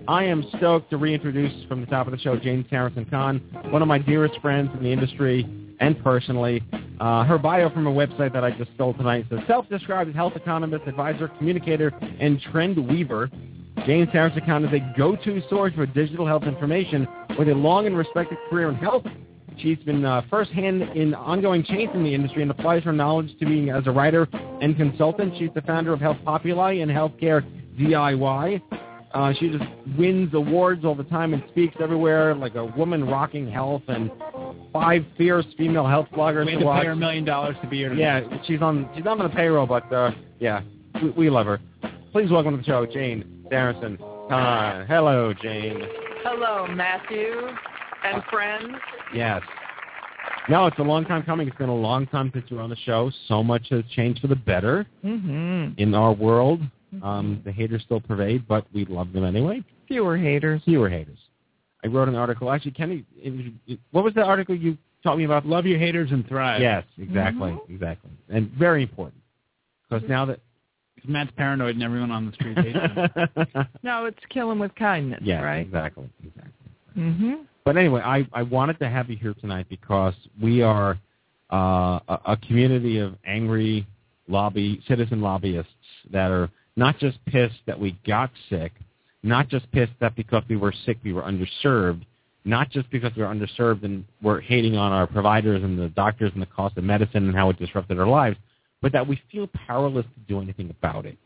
I 0.06 0.22
am 0.22 0.44
stoked 0.56 0.90
to 0.90 0.98
reintroduce 0.98 1.64
from 1.66 1.80
the 1.80 1.88
top 1.88 2.06
of 2.06 2.12
the 2.12 2.18
show 2.20 2.36
Jane 2.36 2.64
Sarasohn-Kahn, 2.70 3.38
one 3.72 3.82
of 3.82 3.88
my 3.88 3.98
dearest 3.98 4.40
friends 4.40 4.70
in 4.78 4.84
the 4.84 4.92
industry 4.92 5.44
and 5.80 6.00
personally. 6.04 6.62
Uh, 7.00 7.24
her 7.24 7.38
bio 7.38 7.70
from 7.70 7.88
a 7.88 7.92
website 7.92 8.32
that 8.34 8.44
I 8.44 8.52
just 8.52 8.72
stole 8.76 8.94
tonight 8.94 9.26
says 9.30 9.40
self-described 9.48 10.10
as 10.10 10.14
health 10.14 10.34
economist, 10.36 10.86
advisor, 10.86 11.26
communicator, 11.38 11.92
and 12.20 12.40
trend 12.40 12.78
weaver. 12.88 13.28
Jane 13.84 14.08
Sarah 14.12 14.32
Khan 14.46 14.64
is 14.64 14.72
a 14.72 14.94
go-to 14.96 15.42
source 15.48 15.72
for 15.74 15.86
digital 15.86 16.24
health 16.26 16.44
information 16.44 17.06
With 17.38 17.48
a 17.48 17.54
long 17.54 17.86
and 17.86 17.96
respected 17.96 18.36
career 18.50 18.68
in 18.68 18.74
health, 18.74 19.04
she's 19.58 19.78
been 19.78 20.04
uh, 20.04 20.22
firsthand 20.28 20.82
in 20.82 21.14
ongoing 21.14 21.62
change 21.62 21.94
in 21.94 22.02
the 22.02 22.12
industry 22.12 22.42
and 22.42 22.50
applies 22.50 22.82
her 22.82 22.92
knowledge 22.92 23.30
to 23.38 23.46
being 23.46 23.70
as 23.70 23.86
a 23.86 23.92
writer 23.92 24.26
and 24.60 24.76
consultant. 24.76 25.34
She's 25.38 25.50
the 25.54 25.62
founder 25.62 25.92
of 25.92 26.00
Health 26.00 26.16
Populi 26.24 26.74
and 26.74 26.90
Healthcare 26.90 27.44
DIY. 27.78 28.60
Uh, 29.14 29.32
she 29.38 29.50
just 29.50 29.64
wins 29.96 30.34
awards 30.34 30.84
all 30.84 30.96
the 30.96 31.04
time 31.04 31.32
and 31.32 31.42
speaks 31.50 31.76
everywhere 31.80 32.34
like 32.34 32.56
a 32.56 32.64
woman 32.64 33.04
rocking 33.06 33.50
health 33.50 33.82
and 33.88 34.10
five 34.72 35.04
fierce 35.16 35.46
female 35.56 35.86
health 35.86 36.08
bloggers 36.12 36.44
We 36.44 36.52
had 36.52 36.58
to 36.58 36.64
to 36.64 36.72
pay 36.72 36.86
her 36.86 36.92
a 36.92 36.96
million 36.96 37.24
dollars 37.24 37.56
to 37.62 37.68
be 37.68 37.78
here 37.78 37.88
tonight. 37.90 38.26
Yeah, 38.30 38.38
she's 38.46 38.60
on 38.60 38.90
she's 38.94 39.04
not 39.04 39.20
on 39.20 39.30
the 39.30 39.34
payroll, 39.34 39.66
but 39.66 39.90
uh, 39.92 40.10
yeah, 40.40 40.60
we, 41.00 41.10
we 41.10 41.30
love 41.30 41.46
her. 41.46 41.60
Please 42.12 42.30
welcome 42.30 42.52
to 42.52 42.58
the 42.58 42.64
show, 42.64 42.84
Jane 42.84 43.46
Sarasohn. 43.50 43.98
Uh, 44.30 44.84
hello, 44.86 45.32
Jane. 45.32 45.88
Hello, 46.24 46.66
Matthew 46.66 47.48
and 48.04 48.22
friends. 48.30 48.76
Yes. 49.14 49.42
No, 50.48 50.66
it's 50.66 50.78
a 50.78 50.82
long 50.82 51.04
time 51.04 51.22
coming. 51.22 51.46
It's 51.48 51.56
been 51.58 51.68
a 51.68 51.74
long 51.74 52.06
time 52.06 52.30
since 52.32 52.46
you 52.48 52.56
were 52.56 52.62
on 52.62 52.70
the 52.70 52.76
show. 52.76 53.10
So 53.28 53.42
much 53.42 53.68
has 53.70 53.84
changed 53.94 54.20
for 54.20 54.28
the 54.28 54.36
better 54.36 54.86
Mm-hmm. 55.04 55.78
in 55.80 55.94
our 55.94 56.12
world. 56.12 56.60
Um, 57.02 57.42
the 57.44 57.52
haters 57.52 57.82
still 57.84 58.00
pervade, 58.00 58.48
but 58.48 58.66
we 58.72 58.86
love 58.86 59.12
them 59.12 59.24
anyway. 59.24 59.62
Fewer 59.88 60.16
haters. 60.16 60.62
Fewer 60.64 60.88
haters. 60.88 61.18
I 61.84 61.88
wrote 61.88 62.08
an 62.08 62.14
article. 62.14 62.50
Actually, 62.50 62.70
Kenny, 62.72 63.04
it 63.22 63.30
was- 63.68 63.78
what 63.92 64.04
was 64.04 64.14
the 64.14 64.22
article 64.24 64.54
you 64.54 64.76
taught 65.02 65.18
me 65.18 65.24
about? 65.24 65.44
Love 65.46 65.66
your 65.66 65.78
haters 65.78 66.10
and 66.12 66.26
thrive. 66.26 66.60
Yes, 66.62 66.84
exactly, 66.98 67.56
exactly, 67.68 68.10
and 68.30 68.50
very 68.52 68.82
important 68.82 69.22
because 69.88 70.06
now 70.08 70.24
that 70.24 70.40
Because 70.40 70.47
Matt's 71.06 71.30
paranoid 71.36 71.74
and 71.74 71.82
everyone 71.82 72.10
on 72.10 72.26
the 72.26 72.32
street 72.32 72.58
hates 72.58 72.78
him. 72.78 73.66
No, 73.82 74.06
it's 74.06 74.18
kill 74.30 74.50
'em 74.50 74.58
with 74.58 74.74
kindness, 74.74 75.20
yeah, 75.22 75.40
right? 75.42 75.58
exactly, 75.58 76.08
exactly. 76.24 76.52
Mm-hmm. 76.96 77.34
But 77.64 77.76
anyway, 77.76 78.00
I, 78.04 78.26
I 78.32 78.42
wanted 78.42 78.78
to 78.80 78.88
have 78.88 79.10
you 79.10 79.16
here 79.16 79.34
tonight 79.34 79.66
because 79.68 80.14
we 80.40 80.62
are 80.62 80.98
uh, 81.52 82.00
a, 82.08 82.20
a 82.26 82.38
community 82.46 82.98
of 82.98 83.14
angry 83.26 83.86
lobby 84.26 84.80
citizen 84.88 85.20
lobbyists 85.20 85.72
that 86.10 86.30
are 86.30 86.50
not 86.76 86.98
just 86.98 87.24
pissed 87.26 87.60
that 87.66 87.78
we 87.78 87.98
got 88.06 88.30
sick, 88.48 88.72
not 89.22 89.48
just 89.48 89.70
pissed 89.72 89.92
that 90.00 90.14
because 90.16 90.42
we 90.48 90.56
were 90.56 90.72
sick 90.86 90.98
we 91.04 91.12
were 91.12 91.22
underserved, 91.22 92.04
not 92.44 92.70
just 92.70 92.90
because 92.90 93.12
we 93.16 93.22
were 93.22 93.28
underserved 93.28 93.84
and 93.84 94.04
we're 94.22 94.40
hating 94.40 94.76
on 94.76 94.92
our 94.92 95.06
providers 95.06 95.62
and 95.62 95.78
the 95.78 95.88
doctors 95.90 96.30
and 96.34 96.42
the 96.42 96.46
cost 96.46 96.76
of 96.78 96.84
medicine 96.84 97.26
and 97.26 97.34
how 97.34 97.50
it 97.50 97.58
disrupted 97.58 97.98
our 97.98 98.06
lives, 98.06 98.36
but 98.80 98.92
that 98.92 99.06
we 99.06 99.20
feel 99.30 99.48
powerless 99.66 100.04
to 100.04 100.20
do 100.32 100.40
anything 100.40 100.70
about 100.70 101.06
it. 101.06 101.18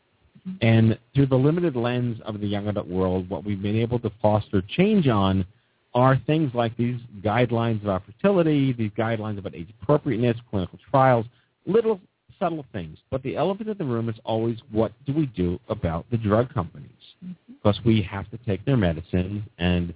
And 0.61 0.99
through 1.15 1.27
the 1.27 1.37
limited 1.37 1.77
lens 1.77 2.21
of 2.25 2.41
the 2.41 2.47
young 2.47 2.67
adult 2.67 2.89
world, 2.89 3.31
what 3.31 3.45
we've 3.45 3.63
been 3.63 3.77
able 3.77 4.01
to 4.01 4.11
foster 4.21 4.63
change 4.77 5.07
on 5.07 5.47
are 5.95 6.21
things 6.27 6.51
like 6.55 6.77
these 6.77 6.99
guidelines 7.21 7.83
about 7.83 8.03
fertility, 8.07 8.73
these 8.73 8.91
guidelines 8.99 9.39
about 9.39 9.55
age 9.55 9.69
appropriateness, 9.83 10.37
clinical 10.51 10.79
trials, 10.91 11.27
little 11.67 12.01
subtle 12.41 12.65
things. 12.73 12.99
But 13.11 13.23
the 13.23 13.37
elephant 13.37 13.69
in 13.69 13.79
the 13.79 13.85
room 13.85 14.09
is 14.09 14.17
always 14.25 14.59
what 14.71 14.93
do 15.07 15.13
we 15.13 15.27
do 15.27 15.61
about 15.69 16.07
the 16.11 16.17
drug 16.17 16.53
companies? 16.53 16.91
Mm-hmm. 17.25 17.53
Because 17.53 17.79
we 17.85 18.03
have 18.03 18.29
to 18.31 18.39
take 18.39 18.65
their 18.65 18.77
medicine 18.77 19.45
and 19.59 19.95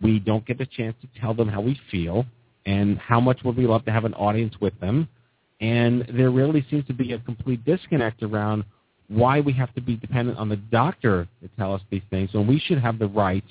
we 0.00 0.18
don't 0.18 0.46
get 0.46 0.60
a 0.60 0.66
chance 0.66 0.94
to 1.02 1.20
tell 1.20 1.34
them 1.34 1.48
how 1.48 1.60
we 1.60 1.78
feel 1.90 2.24
and 2.64 2.98
how 2.98 3.20
much 3.20 3.40
would 3.44 3.56
we 3.56 3.66
love 3.66 3.84
to 3.84 3.92
have 3.92 4.04
an 4.04 4.14
audience 4.14 4.54
with 4.60 4.78
them. 4.80 5.08
And 5.62 6.04
there 6.12 6.30
really 6.30 6.66
seems 6.68 6.84
to 6.88 6.92
be 6.92 7.12
a 7.12 7.20
complete 7.20 7.64
disconnect 7.64 8.22
around 8.24 8.64
why 9.06 9.40
we 9.40 9.52
have 9.52 9.72
to 9.74 9.80
be 9.80 9.96
dependent 9.96 10.36
on 10.36 10.48
the 10.48 10.56
doctor 10.56 11.28
to 11.40 11.48
tell 11.56 11.72
us 11.72 11.80
these 11.88 12.02
things 12.10 12.32
when 12.32 12.46
we 12.48 12.58
should 12.58 12.78
have 12.78 12.98
the 12.98 13.06
right 13.06 13.44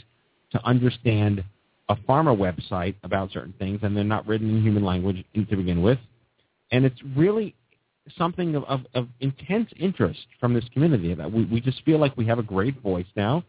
to 0.51 0.63
understand 0.65 1.43
a 1.87 1.95
pharma 1.95 2.35
website 2.35 2.95
about 3.03 3.31
certain 3.31 3.53
things 3.59 3.79
and 3.83 3.95
they're 3.95 4.03
not 4.03 4.27
written 4.27 4.49
in 4.49 4.61
human 4.61 4.83
language 4.83 5.23
to 5.33 5.55
begin 5.55 5.81
with. 5.81 5.99
And 6.71 6.85
it's 6.85 7.01
really 7.15 7.55
something 8.17 8.55
of, 8.55 8.63
of, 8.65 8.81
of 8.93 9.07
intense 9.21 9.69
interest 9.79 10.25
from 10.39 10.53
this 10.53 10.65
community 10.73 11.13
that 11.13 11.31
we, 11.31 11.45
we 11.45 11.61
just 11.61 11.81
feel 11.85 11.99
like 11.99 12.15
we 12.17 12.25
have 12.25 12.39
a 12.39 12.43
great 12.43 12.81
voice 12.81 13.05
now 13.15 13.43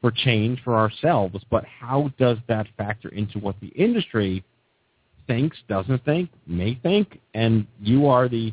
for 0.00 0.12
change 0.12 0.60
for 0.62 0.76
ourselves, 0.76 1.34
but 1.50 1.64
how 1.64 2.12
does 2.18 2.38
that 2.46 2.66
factor 2.76 3.08
into 3.08 3.38
what 3.40 3.56
the 3.60 3.68
industry 3.68 4.44
thinks, 5.26 5.56
doesn't 5.68 6.04
think, 6.04 6.30
may 6.46 6.74
think? 6.82 7.18
And 7.34 7.66
you 7.80 8.06
are 8.06 8.28
the 8.28 8.52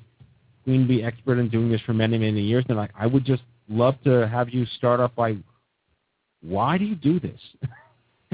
queen 0.63 0.87
bee 0.87 1.03
expert 1.03 1.39
in 1.39 1.49
doing 1.49 1.69
this 1.69 1.81
for 1.81 1.93
many, 1.93 2.17
many 2.17 2.41
years. 2.41 2.65
And 2.67 2.77
like, 2.77 2.91
I 2.97 3.07
would 3.07 3.25
just 3.25 3.43
love 3.69 3.95
to 4.03 4.27
have 4.27 4.49
you 4.49 4.65
start 4.77 4.99
off 4.99 5.11
by, 5.15 5.37
why 6.41 6.77
do 6.77 6.85
you 6.85 6.95
do 6.95 7.19
this? 7.19 7.39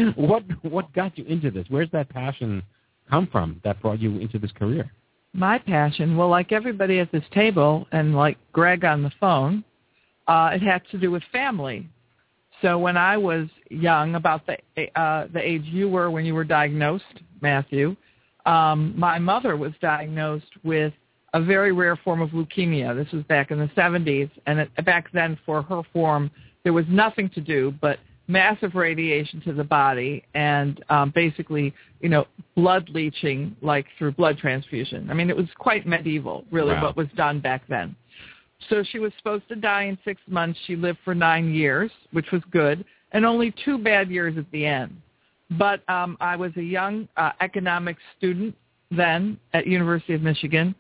what 0.16 0.44
what 0.64 0.92
got 0.94 1.18
you 1.18 1.26
into 1.26 1.52
this? 1.52 1.66
Where's 1.70 1.90
that 1.92 2.10
passion 2.10 2.64
come 3.10 3.28
from 3.32 3.60
that 3.64 3.82
brought 3.82 4.00
you 4.00 4.18
into 4.20 4.40
this 4.40 4.52
career? 4.52 4.92
My 5.34 5.60
passion, 5.60 6.18
well, 6.18 6.30
like 6.30 6.52
everybody 6.52 7.00
at 7.00 7.12
this 7.12 7.24
table 7.34 7.88
and 7.92 8.16
like 8.16 8.38
Greg 8.52 8.84
on 8.84 9.04
the 9.04 9.12
phone, 9.20 9.64
uh, 10.28 10.52
it 10.54 10.62
had 10.62 10.82
to 10.92 10.98
do 10.98 11.12
with 11.12 11.22
family. 11.32 11.88
So 12.62 12.78
when 12.78 12.98
I 12.98 13.16
was 13.18 13.48
young, 13.70 14.16
about 14.16 14.46
the 14.46 14.58
uh, 15.00 15.28
the 15.32 15.40
age 15.40 15.64
you 15.66 15.88
were 15.88 16.10
when 16.10 16.26
you 16.26 16.34
were 16.34 16.44
diagnosed, 16.44 17.22
Matthew, 17.42 17.96
um, 18.46 18.94
my 18.98 19.20
mother 19.20 19.56
was 19.58 19.74
diagnosed 19.82 20.52
with 20.64 20.94
a 21.34 21.42
very 21.42 21.72
rare 21.72 21.96
form 21.96 22.22
of 22.22 22.30
leukemia. 22.32 22.96
This 22.96 23.12
was 23.14 23.24
back 23.26 23.52
in 23.52 23.60
the 23.60 23.68
70s, 23.78 24.30
and 24.48 24.60
it, 24.60 24.86
back 24.86 25.12
then 25.14 25.38
for 25.46 25.62
her 25.62 25.82
form, 25.94 26.32
there 26.64 26.74
was 26.74 26.86
nothing 26.90 27.30
to 27.32 27.42
do 27.42 27.74
but 27.82 28.00
massive 28.28 28.76
radiation 28.76 29.42
to 29.42 29.54
the 29.54 29.64
body 29.64 30.24
and 30.36 30.84
um, 30.90 31.12
basically, 31.16 31.74
you 32.00 32.10
know, 32.10 32.26
blood 32.56 32.88
leaching 32.90 33.56
like 33.62 33.88
through 33.98 34.12
blood 34.12 34.38
transfusion. 34.38 35.10
I 35.10 35.16
mean, 35.16 35.30
it 35.30 35.36
was 35.36 35.48
quite 35.58 35.88
medieval, 35.88 36.46
really, 36.52 36.74
Wow. 36.74 36.84
what 36.84 36.96
was 36.96 37.08
done 37.16 37.40
back 37.40 37.64
then. 37.68 37.96
So 38.70 38.84
she 38.84 39.00
was 39.00 39.12
supposed 39.18 39.48
to 39.50 39.56
die 39.56 39.84
in 39.84 39.98
six 40.06 40.22
months. 40.28 40.60
She 40.68 40.76
lived 40.76 41.00
for 41.04 41.16
nine 41.16 41.54
years, 41.54 41.92
which 42.12 42.32
was 42.32 42.42
good, 42.52 42.86
and 43.14 43.26
only 43.26 43.54
two 43.66 43.78
bad 43.80 44.12
years 44.12 44.38
at 44.38 44.50
the 44.52 44.66
end. 44.66 45.02
But 45.52 45.88
um, 45.90 46.18
I 46.20 46.36
was 46.36 46.52
a 46.58 46.64
young 46.64 47.08
uh, 47.18 47.32
economics 47.42 48.02
student 48.18 48.56
then 48.92 49.40
at 49.54 49.68
University 49.68 50.14
of 50.14 50.22
Michigan. 50.22 50.76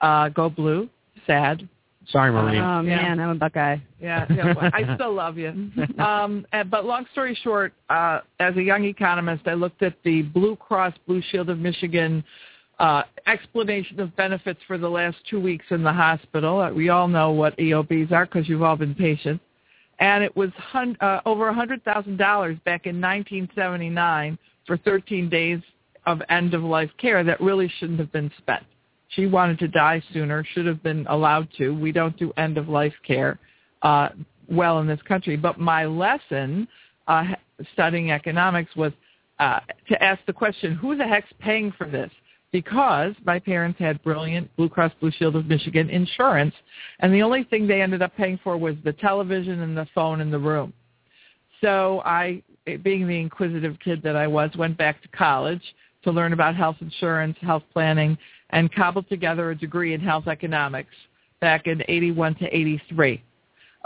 Uh, 0.00 0.28
go 0.28 0.48
blue, 0.48 0.88
sad. 1.26 1.68
Sorry, 2.08 2.32
Maureen. 2.32 2.60
Oh 2.60 2.82
man, 2.82 3.20
I'm 3.20 3.30
a 3.30 3.34
Buckeye. 3.36 3.76
Yeah, 4.00 4.26
yeah 4.28 4.54
well, 4.54 4.70
I 4.72 4.94
still 4.94 5.14
love 5.14 5.38
you. 5.38 5.70
Um, 5.98 6.46
and, 6.52 6.68
but 6.68 6.84
long 6.84 7.06
story 7.12 7.38
short, 7.44 7.72
uh, 7.88 8.20
as 8.40 8.56
a 8.56 8.62
young 8.62 8.84
economist, 8.84 9.46
I 9.46 9.54
looked 9.54 9.82
at 9.82 9.94
the 10.04 10.22
Blue 10.22 10.56
Cross 10.56 10.94
Blue 11.06 11.22
Shield 11.30 11.48
of 11.48 11.58
Michigan 11.58 12.24
uh, 12.80 13.02
explanation 13.26 14.00
of 14.00 14.14
benefits 14.16 14.58
for 14.66 14.78
the 14.78 14.88
last 14.88 15.16
two 15.30 15.40
weeks 15.40 15.64
in 15.70 15.84
the 15.84 15.92
hospital. 15.92 16.60
Uh, 16.60 16.72
we 16.72 16.88
all 16.88 17.06
know 17.06 17.30
what 17.30 17.56
EOBs 17.58 18.10
are 18.10 18.26
because 18.26 18.48
you've 18.48 18.62
all 18.62 18.76
been 18.76 18.94
patients. 18.94 19.42
And 20.02 20.24
it 20.24 20.36
was 20.36 20.50
hun- 20.56 20.96
uh, 21.00 21.20
over 21.24 21.48
a 21.48 21.54
$100,000 21.54 22.64
back 22.64 22.86
in 22.86 23.00
1979 23.00 24.36
for 24.66 24.76
13 24.78 25.28
days 25.28 25.60
of 26.06 26.20
end-of-life 26.28 26.90
care 26.98 27.22
that 27.22 27.40
really 27.40 27.68
shouldn't 27.78 28.00
have 28.00 28.10
been 28.10 28.30
spent. 28.36 28.64
She 29.10 29.26
wanted 29.26 29.60
to 29.60 29.68
die 29.68 30.02
sooner, 30.12 30.44
should 30.54 30.66
have 30.66 30.82
been 30.82 31.06
allowed 31.08 31.46
to. 31.58 31.70
We 31.70 31.92
don't 31.92 32.16
do 32.18 32.32
end-of-life 32.36 32.94
care 33.06 33.38
uh, 33.82 34.08
well 34.50 34.80
in 34.80 34.88
this 34.88 35.00
country. 35.02 35.36
But 35.36 35.60
my 35.60 35.84
lesson 35.84 36.66
uh, 37.06 37.26
studying 37.72 38.10
economics 38.10 38.74
was 38.74 38.92
uh, 39.38 39.60
to 39.88 40.02
ask 40.02 40.20
the 40.26 40.32
question, 40.32 40.74
who 40.74 40.96
the 40.96 41.06
heck's 41.06 41.32
paying 41.38 41.72
for 41.78 41.86
this? 41.86 42.10
Because 42.52 43.14
my 43.24 43.38
parents 43.38 43.78
had 43.78 44.02
brilliant 44.02 44.54
Blue 44.56 44.68
Cross 44.68 44.92
Blue 45.00 45.10
Shield 45.10 45.36
of 45.36 45.46
Michigan 45.46 45.88
insurance, 45.88 46.54
and 47.00 47.12
the 47.12 47.22
only 47.22 47.44
thing 47.44 47.66
they 47.66 47.80
ended 47.80 48.02
up 48.02 48.14
paying 48.16 48.38
for 48.44 48.58
was 48.58 48.76
the 48.84 48.92
television 48.92 49.62
and 49.62 49.76
the 49.76 49.86
phone 49.94 50.20
in 50.20 50.30
the 50.30 50.38
room. 50.38 50.72
So 51.62 52.02
I, 52.04 52.42
being 52.82 53.08
the 53.08 53.18
inquisitive 53.18 53.78
kid 53.82 54.02
that 54.02 54.16
I 54.16 54.26
was, 54.26 54.50
went 54.56 54.76
back 54.76 55.00
to 55.02 55.08
college 55.08 55.62
to 56.04 56.10
learn 56.10 56.32
about 56.32 56.54
health 56.54 56.76
insurance, 56.80 57.36
health 57.40 57.62
planning, 57.72 58.18
and 58.50 58.72
cobbled 58.74 59.08
together 59.08 59.50
a 59.50 59.56
degree 59.56 59.94
in 59.94 60.00
health 60.00 60.26
economics 60.26 60.94
back 61.40 61.66
in 61.66 61.82
81 61.88 62.34
to 62.36 62.46
83 62.56 63.22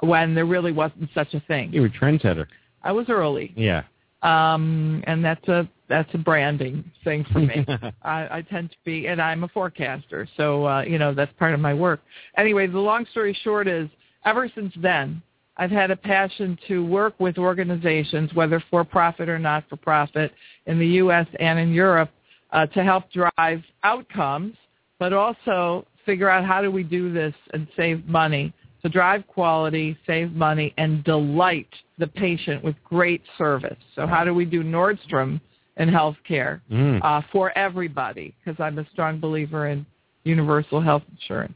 when 0.01 0.35
there 0.35 0.45
really 0.45 0.73
wasn't 0.73 1.09
such 1.15 1.33
a 1.35 1.41
thing. 1.41 1.73
You 1.73 1.83
were 1.83 1.87
a 1.87 1.91
trendsetter. 1.91 2.47
I 2.83 2.93
was 2.93 3.09
early. 3.09 3.53
Yeah. 3.57 3.83
Um, 4.23 5.03
and 5.07 5.25
that's 5.25 5.47
a 5.49 5.69
that's 5.89 6.13
a 6.15 6.19
branding 6.19 6.91
thing 7.05 7.25
for 7.33 7.41
me. 7.41 7.65
I, 8.03 8.39
I 8.39 8.45
tend 8.49 8.71
to 8.71 8.77
be, 8.85 9.07
and 9.07 9.21
I'm 9.21 9.45
a 9.45 9.49
forecaster, 9.49 10.29
so 10.37 10.67
uh, 10.67 10.83
you 10.83 10.99
know 10.99 11.15
that's 11.15 11.33
part 11.39 11.55
of 11.55 11.61
my 11.61 11.75
work. 11.75 12.01
Anyway, 12.37 12.67
the 12.67 12.79
long 12.79 13.07
story 13.11 13.37
short 13.43 13.69
is, 13.69 13.89
ever 14.25 14.51
since 14.55 14.73
then, 14.81 15.23
I've 15.57 15.71
had 15.71 15.91
a 15.91 15.97
passion 15.97 16.59
to 16.69 16.85
work 16.85 17.15
with 17.19 17.39
organizations, 17.39 18.35
whether 18.35 18.63
for 18.71 18.85
profit 18.85 19.29
or 19.29 19.39
not 19.39 19.65
for 19.69 19.77
profit, 19.77 20.33
in 20.67 20.79
the 20.79 20.87
U.S. 20.87 21.27
and 21.41 21.59
in 21.59 21.73
Europe, 21.73 22.11
uh, 22.51 22.67
to 22.67 22.85
help 22.85 23.05
drive 23.13 23.63
outcomes, 23.83 24.55
but 24.99 25.13
also 25.13 25.87
figure 26.05 26.29
out 26.29 26.45
how 26.45 26.63
do 26.63 26.71
we 26.71 26.83
do 26.83 27.13
this 27.13 27.35
and 27.53 27.67
save 27.77 28.07
money 28.07 28.53
to 28.83 28.89
drive 28.89 29.27
quality, 29.27 29.97
save 30.07 30.33
money, 30.33 30.73
and 30.79 31.03
delight 31.05 31.69
the 31.99 32.07
patient 32.07 32.63
with 32.63 32.77
great 32.85 33.23
service. 33.37 33.79
So 33.95 34.07
how 34.07 34.25
do 34.25 34.33
we 34.33 34.45
do 34.45 34.63
Nordstrom 34.63 35.41
in 35.77 35.89
health 35.89 36.17
care 36.27 36.63
Mm. 36.71 37.01
uh, 37.03 37.23
for 37.33 37.57
everybody 37.57 38.35
because 38.45 38.59
I'm 38.61 38.79
a 38.79 38.87
strong 38.93 39.19
believer 39.21 39.69
in 39.69 39.85
universal 40.25 40.81
health 40.81 41.03
insurance. 41.13 41.55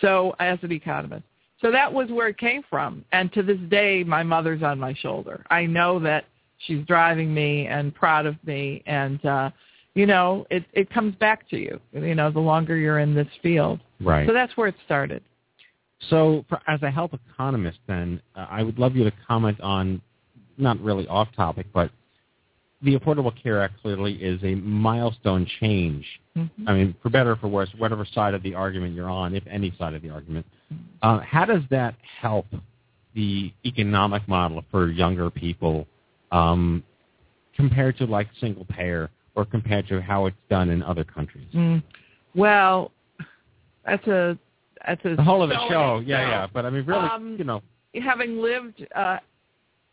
So 0.00 0.34
as 0.38 0.58
an 0.62 0.72
economist. 0.72 1.24
So 1.60 1.70
that 1.70 1.92
was 1.92 2.10
where 2.10 2.28
it 2.28 2.38
came 2.38 2.62
from. 2.68 3.04
And 3.12 3.32
to 3.34 3.42
this 3.42 3.58
day, 3.70 4.02
my 4.02 4.22
mother's 4.22 4.62
on 4.62 4.78
my 4.78 4.94
shoulder. 4.94 5.44
I 5.48 5.64
know 5.64 6.00
that 6.00 6.24
she's 6.66 6.84
driving 6.86 7.32
me 7.32 7.66
and 7.66 7.94
proud 7.94 8.26
of 8.26 8.36
me. 8.44 8.82
And, 8.86 9.24
uh, 9.24 9.50
you 9.94 10.06
know, 10.06 10.44
it, 10.50 10.64
it 10.72 10.90
comes 10.90 11.14
back 11.16 11.48
to 11.50 11.56
you, 11.56 11.80
you 11.92 12.14
know, 12.14 12.30
the 12.30 12.40
longer 12.40 12.76
you're 12.76 12.98
in 12.98 13.14
this 13.14 13.28
field. 13.42 13.78
Right. 14.00 14.26
So 14.26 14.32
that's 14.32 14.56
where 14.56 14.68
it 14.68 14.74
started. 14.84 15.22
So, 16.10 16.44
for, 16.48 16.60
as 16.66 16.82
a 16.82 16.90
health 16.90 17.12
economist, 17.30 17.78
then 17.86 18.20
uh, 18.34 18.46
I 18.50 18.64
would 18.64 18.76
love 18.76 18.96
you 18.96 19.04
to 19.04 19.12
comment 19.28 19.60
on, 19.60 20.02
not 20.58 20.80
really 20.80 21.06
off 21.06 21.28
topic, 21.36 21.66
but 21.72 21.92
the 22.82 22.98
Affordable 22.98 23.32
Care 23.40 23.62
Act 23.62 23.80
clearly 23.80 24.14
is 24.14 24.42
a 24.42 24.54
milestone 24.56 25.46
change. 25.60 26.04
Mhm. 26.36 26.50
I 26.66 26.74
mean, 26.74 26.94
for 27.02 27.10
better 27.10 27.32
or 27.32 27.36
for 27.36 27.48
worse, 27.48 27.72
whatever 27.78 28.04
side 28.04 28.34
of 28.34 28.42
the 28.42 28.54
argument 28.54 28.94
you're 28.94 29.10
on, 29.10 29.34
if 29.34 29.46
any 29.46 29.70
side 29.78 29.94
of 29.94 30.02
the 30.02 30.10
argument, 30.10 30.44
uh, 31.02 31.20
how 31.20 31.44
does 31.44 31.62
that 31.70 31.94
help 32.20 32.46
the 33.14 33.52
economic 33.64 34.26
model 34.26 34.64
for 34.70 34.90
younger 34.90 35.30
people 35.30 35.86
um, 36.32 36.82
compared 37.54 37.96
to 37.98 38.06
like 38.06 38.28
single 38.40 38.64
payer 38.64 39.10
or 39.34 39.44
compared 39.44 39.86
to 39.88 40.00
how 40.00 40.26
it's 40.26 40.36
done 40.48 40.70
in 40.70 40.82
other 40.82 41.04
countries? 41.04 41.46
Mm. 41.54 41.82
Well, 42.34 42.90
that's 43.84 44.06
a 44.08 44.38
that's 44.86 45.04
a 45.04 45.14
The 45.14 45.22
whole 45.22 45.42
of 45.42 45.50
the 45.50 45.68
show, 45.68 46.02
yeah, 46.04 46.28
yeah. 46.28 46.46
But 46.52 46.66
I 46.66 46.70
mean, 46.70 46.84
really, 46.84 47.08
Um, 47.08 47.36
you 47.38 47.44
know, 47.44 47.62
having 48.02 48.40
lived 48.40 48.84
uh, 48.94 49.18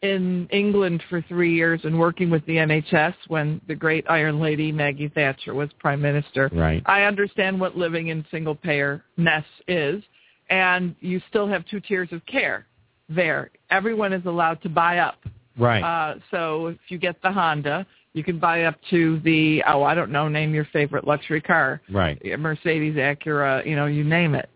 in 0.02 0.48
England 0.52 1.04
for 1.10 1.22
three 1.24 1.54
years 1.54 1.82
and 1.84 1.98
working 2.00 2.30
with 2.30 2.46
the 2.46 2.56
NHS 2.56 3.14
when 3.28 3.60
the 3.68 3.76
great 3.76 4.06
Iron 4.10 4.40
Lady 4.40 4.72
Maggie 4.72 5.10
Thatcher 5.10 5.54
was 5.54 5.70
Prime 5.80 6.02
Minister, 6.02 6.50
Right. 6.54 6.82
I 6.86 7.04
understand 7.04 7.60
what 7.60 7.78
living 7.78 8.08
in 8.08 8.26
single 8.32 8.56
payer 8.56 9.04
ness 9.18 9.44
is, 9.68 10.02
and 10.50 10.96
you 11.02 11.22
still 11.30 11.48
have 11.48 11.66
two 11.68 11.80
tiers 11.82 12.10
of 12.12 12.26
care 12.26 12.66
there. 13.10 13.52
Everyone 13.72 14.14
is 14.14 14.26
allowed 14.26 14.62
to 14.62 14.70
buy 14.70 15.00
up. 15.00 15.18
right. 15.58 15.84
Uh, 15.84 16.16
so 16.32 16.68
if 16.68 16.78
you 16.88 16.98
get 16.98 17.22
the 17.22 17.32
Honda, 17.32 17.86
you 18.14 18.24
can 18.24 18.40
buy 18.40 18.64
up 18.64 18.76
to 18.90 19.20
the 19.24 19.62
oh 19.68 19.84
I 19.84 19.94
don't 19.96 20.12
know, 20.12 20.28
name 20.30 20.54
your 20.54 20.66
favorite 20.72 21.06
luxury 21.06 21.42
car. 21.42 21.82
Right. 21.92 22.20
Mercedes, 22.40 22.96
Acura, 22.96 23.66
you 23.66 23.76
know, 23.76 23.86
you 23.86 24.04
name 24.04 24.34
it. 24.34 24.50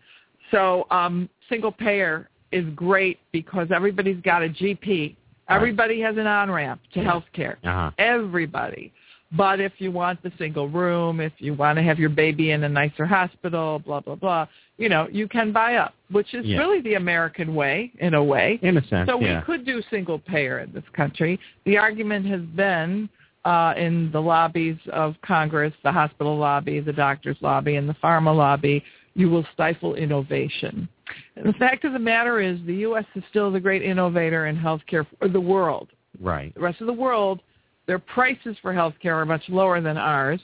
So 0.50 0.86
um, 0.90 1.28
single 1.48 1.70
payer 1.72 2.28
is 2.50 2.64
great 2.74 3.18
because 3.32 3.68
everybody's 3.74 4.20
got 4.22 4.42
a 4.42 4.48
GP. 4.48 5.16
Everybody 5.48 6.00
has 6.00 6.16
an 6.16 6.26
on-ramp 6.26 6.80
to 6.94 7.00
health 7.00 7.24
care. 7.32 7.58
Uh-huh. 7.64 7.90
Everybody. 7.98 8.92
But 9.36 9.60
if 9.60 9.72
you 9.78 9.90
want 9.90 10.22
the 10.22 10.30
single 10.38 10.68
room, 10.68 11.20
if 11.20 11.32
you 11.38 11.54
want 11.54 11.76
to 11.76 11.82
have 11.82 11.98
your 11.98 12.08
baby 12.10 12.52
in 12.52 12.62
a 12.62 12.68
nicer 12.68 13.04
hospital, 13.04 13.80
blah, 13.80 14.00
blah, 14.00 14.14
blah, 14.14 14.46
you 14.78 14.88
know, 14.88 15.08
you 15.10 15.26
can 15.28 15.52
buy 15.52 15.74
up, 15.76 15.94
which 16.10 16.34
is 16.34 16.46
Yeah. 16.46 16.58
really 16.58 16.80
the 16.80 16.94
American 16.94 17.54
way 17.54 17.90
in 17.98 18.14
a 18.14 18.22
way. 18.22 18.58
In 18.62 18.76
a 18.76 18.86
sense, 18.86 19.08
So 19.08 19.20
yeah. 19.20 19.40
we 19.40 19.44
could 19.44 19.66
do 19.66 19.82
single 19.90 20.18
payer 20.20 20.60
in 20.60 20.72
this 20.72 20.84
country. 20.92 21.40
The 21.64 21.78
argument 21.78 22.26
has 22.26 22.42
been 22.42 23.08
uh, 23.44 23.74
in 23.76 24.10
the 24.10 24.20
lobbies 24.22 24.78
of 24.92 25.16
Congress, 25.20 25.74
the 25.82 25.92
hospital 25.92 26.36
lobby, 26.38 26.80
the 26.80 26.92
doctor's 26.92 27.36
lobby, 27.42 27.76
and 27.76 27.86
the 27.88 27.94
pharma 27.94 28.34
lobby, 28.34 28.82
you 29.14 29.30
will 29.30 29.46
stifle 29.54 29.94
innovation. 29.94 30.88
And 31.36 31.46
the 31.46 31.52
fact 31.54 31.84
of 31.84 31.92
the 31.92 31.98
matter 31.98 32.40
is 32.40 32.58
the 32.66 32.74
U.S. 32.76 33.04
is 33.14 33.22
still 33.30 33.50
the 33.52 33.60
great 33.60 33.82
innovator 33.82 34.46
in 34.46 34.56
healthcare 34.56 35.06
for 35.18 35.28
the 35.28 35.40
world. 35.40 35.88
Right. 36.20 36.54
The 36.54 36.60
rest 36.60 36.80
of 36.80 36.86
the 36.86 36.92
world, 36.92 37.40
their 37.86 37.98
prices 37.98 38.56
for 38.62 38.72
healthcare 38.72 39.14
are 39.14 39.26
much 39.26 39.42
lower 39.48 39.80
than 39.80 39.96
ours, 39.96 40.40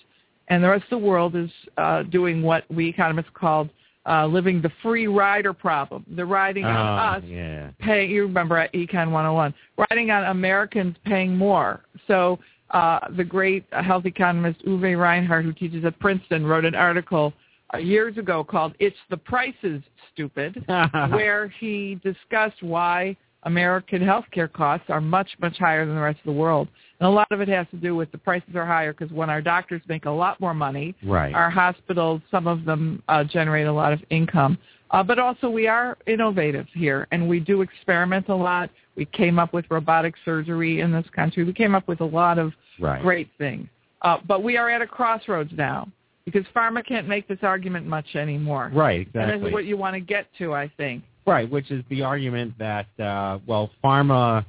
and 0.48 0.62
the 0.62 0.68
rest 0.68 0.84
of 0.84 0.90
the 1.00 1.06
world 1.06 1.36
is 1.36 1.50
uh, 1.78 2.02
doing 2.04 2.42
what 2.42 2.64
we 2.70 2.88
economists 2.88 3.30
called 3.34 3.70
uh, 4.08 4.26
living 4.26 4.62
the 4.62 4.70
free 4.82 5.06
rider 5.06 5.52
problem. 5.52 6.04
They're 6.08 6.26
riding 6.26 6.64
on 6.64 6.74
Ah, 6.76 7.16
us 7.16 7.24
yeah. 7.26 7.70
pay 7.80 8.06
you 8.06 8.22
remember 8.22 8.56
at 8.56 8.72
econ 8.72 9.10
101 9.10 9.52
riding 9.90 10.10
on 10.10 10.24
americans 10.24 10.96
paying 11.04 11.36
more 11.36 11.82
so 12.06 12.38
uh, 12.70 13.00
the 13.16 13.22
great 13.24 13.64
health 13.72 14.06
economist 14.06 14.64
uwe 14.64 14.98
reinhardt 14.98 15.44
who 15.44 15.52
teaches 15.52 15.84
at 15.84 15.98
princeton 16.00 16.46
wrote 16.46 16.64
an 16.64 16.74
article 16.74 17.34
years 17.78 18.16
ago 18.18 18.42
called 18.42 18.74
it's 18.78 18.96
the 19.10 19.16
prices 19.16 19.82
stupid 20.12 20.64
where 21.10 21.48
he 21.60 22.00
discussed 22.02 22.62
why 22.62 23.16
american 23.44 24.02
healthcare 24.02 24.52
costs 24.52 24.86
are 24.88 25.00
much 25.00 25.30
much 25.40 25.56
higher 25.58 25.86
than 25.86 25.94
the 25.94 26.00
rest 26.00 26.18
of 26.18 26.24
the 26.26 26.32
world 26.32 26.68
and 27.00 27.06
a 27.06 27.10
lot 27.10 27.26
of 27.30 27.40
it 27.40 27.48
has 27.48 27.66
to 27.70 27.76
do 27.76 27.94
with 27.96 28.10
the 28.12 28.18
prices 28.18 28.54
are 28.54 28.66
higher 28.66 28.92
because 28.92 29.12
when 29.12 29.30
our 29.30 29.40
doctors 29.40 29.80
make 29.88 30.04
a 30.04 30.10
lot 30.10 30.38
more 30.40 30.54
money 30.54 30.94
Right. 31.02 31.34
our 31.34 31.48
hospitals, 31.50 32.20
some 32.30 32.46
of 32.46 32.64
them 32.64 33.02
uh, 33.08 33.24
generate 33.24 33.66
a 33.66 33.72
lot 33.72 33.92
of 33.92 34.00
income. 34.10 34.58
Uh, 34.90 35.02
but 35.02 35.18
also 35.18 35.48
we 35.48 35.66
are 35.68 35.96
innovative 36.06 36.66
here, 36.74 37.06
and 37.12 37.26
we 37.28 37.40
do 37.40 37.62
experiment 37.62 38.28
a 38.28 38.34
lot. 38.34 38.68
We 38.96 39.04
came 39.06 39.38
up 39.38 39.52
with 39.54 39.64
robotic 39.70 40.14
surgery 40.24 40.80
in 40.80 40.92
this 40.92 41.06
country. 41.14 41.44
We 41.44 41.52
came 41.52 41.74
up 41.74 41.86
with 41.88 42.00
a 42.00 42.04
lot 42.04 42.38
of 42.38 42.52
Right. 42.78 43.00
great 43.00 43.28
things. 43.38 43.68
Uh, 44.02 44.18
but 44.26 44.42
we 44.42 44.56
are 44.56 44.68
at 44.68 44.82
a 44.82 44.86
crossroads 44.86 45.52
now 45.56 45.88
because 46.24 46.44
pharma 46.54 46.84
can't 46.86 47.08
make 47.08 47.28
this 47.28 47.38
argument 47.42 47.86
much 47.86 48.14
anymore. 48.14 48.70
Right, 48.72 49.00
exactly. 49.00 49.22
And 49.22 49.42
this 49.42 49.48
is 49.48 49.52
what 49.52 49.64
you 49.64 49.76
want 49.76 49.94
to 49.94 50.00
get 50.00 50.26
to, 50.38 50.54
I 50.54 50.70
think. 50.76 51.04
Right, 51.26 51.50
which 51.50 51.70
is 51.70 51.84
the 51.90 52.02
argument 52.02 52.54
that 52.58 52.86
uh, 52.98 53.38
well, 53.46 53.70
pharma 53.84 54.44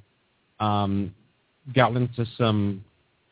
um, 0.60 1.14
got 1.76 1.96
into 1.96 2.26
some 2.38 2.84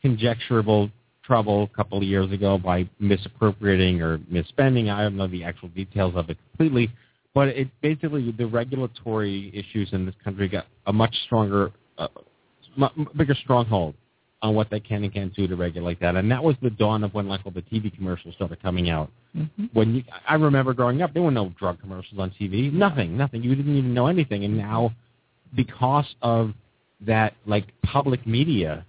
conjecturable 0.04 0.90
trouble 1.24 1.64
a 1.72 1.76
couple 1.76 1.98
of 1.98 2.04
years 2.04 2.30
ago 2.32 2.58
by 2.58 2.88
misappropriating 2.98 4.02
or 4.02 4.18
misspending. 4.18 4.90
I 4.90 5.02
don't 5.02 5.16
know 5.16 5.28
the 5.28 5.44
actual 5.44 5.68
details 5.68 6.14
of 6.16 6.28
it 6.30 6.38
completely, 6.50 6.90
but 7.34 7.48
it 7.48 7.68
basically 7.80 8.32
the 8.32 8.46
regulatory 8.46 9.50
issues 9.54 9.92
in 9.92 10.06
this 10.06 10.14
country 10.22 10.48
got 10.48 10.66
a 10.86 10.92
much 10.92 11.14
stronger, 11.26 11.72
uh, 11.98 12.08
m- 12.80 13.08
bigger 13.16 13.34
stronghold 13.34 13.94
on 14.42 14.54
what 14.54 14.70
they 14.70 14.80
can 14.80 15.04
and 15.04 15.12
can't 15.12 15.34
do 15.34 15.46
to 15.46 15.56
regulate 15.56 16.00
that, 16.00 16.16
and 16.16 16.30
that 16.30 16.42
was 16.42 16.56
the 16.62 16.70
dawn 16.70 17.04
of 17.04 17.14
when 17.14 17.28
like 17.28 17.40
all 17.44 17.52
the 17.52 17.62
TV 17.62 17.94
commercials 17.94 18.34
started 18.34 18.62
coming 18.62 18.90
out 18.90 19.10
when 19.72 19.94
you, 19.94 20.02
I 20.28 20.34
remember 20.34 20.74
growing 20.74 21.02
up, 21.02 21.12
there 21.12 21.22
were 21.22 21.30
no 21.30 21.52
drug 21.58 21.80
commercials 21.80 22.18
on 22.18 22.30
TV. 22.40 22.72
Nothing, 22.72 23.16
nothing. 23.16 23.42
You 23.42 23.54
didn't 23.54 23.76
even 23.76 23.94
know 23.94 24.06
anything. 24.06 24.44
And 24.44 24.58
now, 24.58 24.92
because 25.54 26.06
of 26.22 26.52
that, 27.02 27.34
like 27.46 27.68
public 27.82 28.26
media, 28.26 28.84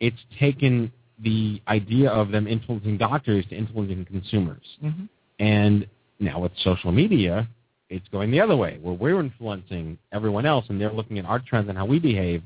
it's 0.00 0.18
taken 0.38 0.92
the 1.20 1.62
idea 1.68 2.10
of 2.10 2.30
them 2.30 2.46
influencing 2.46 2.98
doctors 2.98 3.46
to 3.46 3.56
influencing 3.56 4.04
consumers. 4.04 4.62
Mm-hmm. 4.82 5.04
And 5.38 5.86
now 6.20 6.40
with 6.40 6.52
social 6.62 6.92
media, 6.92 7.48
it's 7.88 8.06
going 8.08 8.30
the 8.30 8.40
other 8.40 8.56
way, 8.56 8.78
where 8.82 8.94
we're 8.94 9.20
influencing 9.20 9.96
everyone 10.12 10.44
else, 10.44 10.66
and 10.68 10.80
they're 10.80 10.92
looking 10.92 11.18
at 11.18 11.24
our 11.24 11.38
trends 11.38 11.68
and 11.68 11.78
how 11.78 11.86
we 11.86 11.98
behave. 11.98 12.42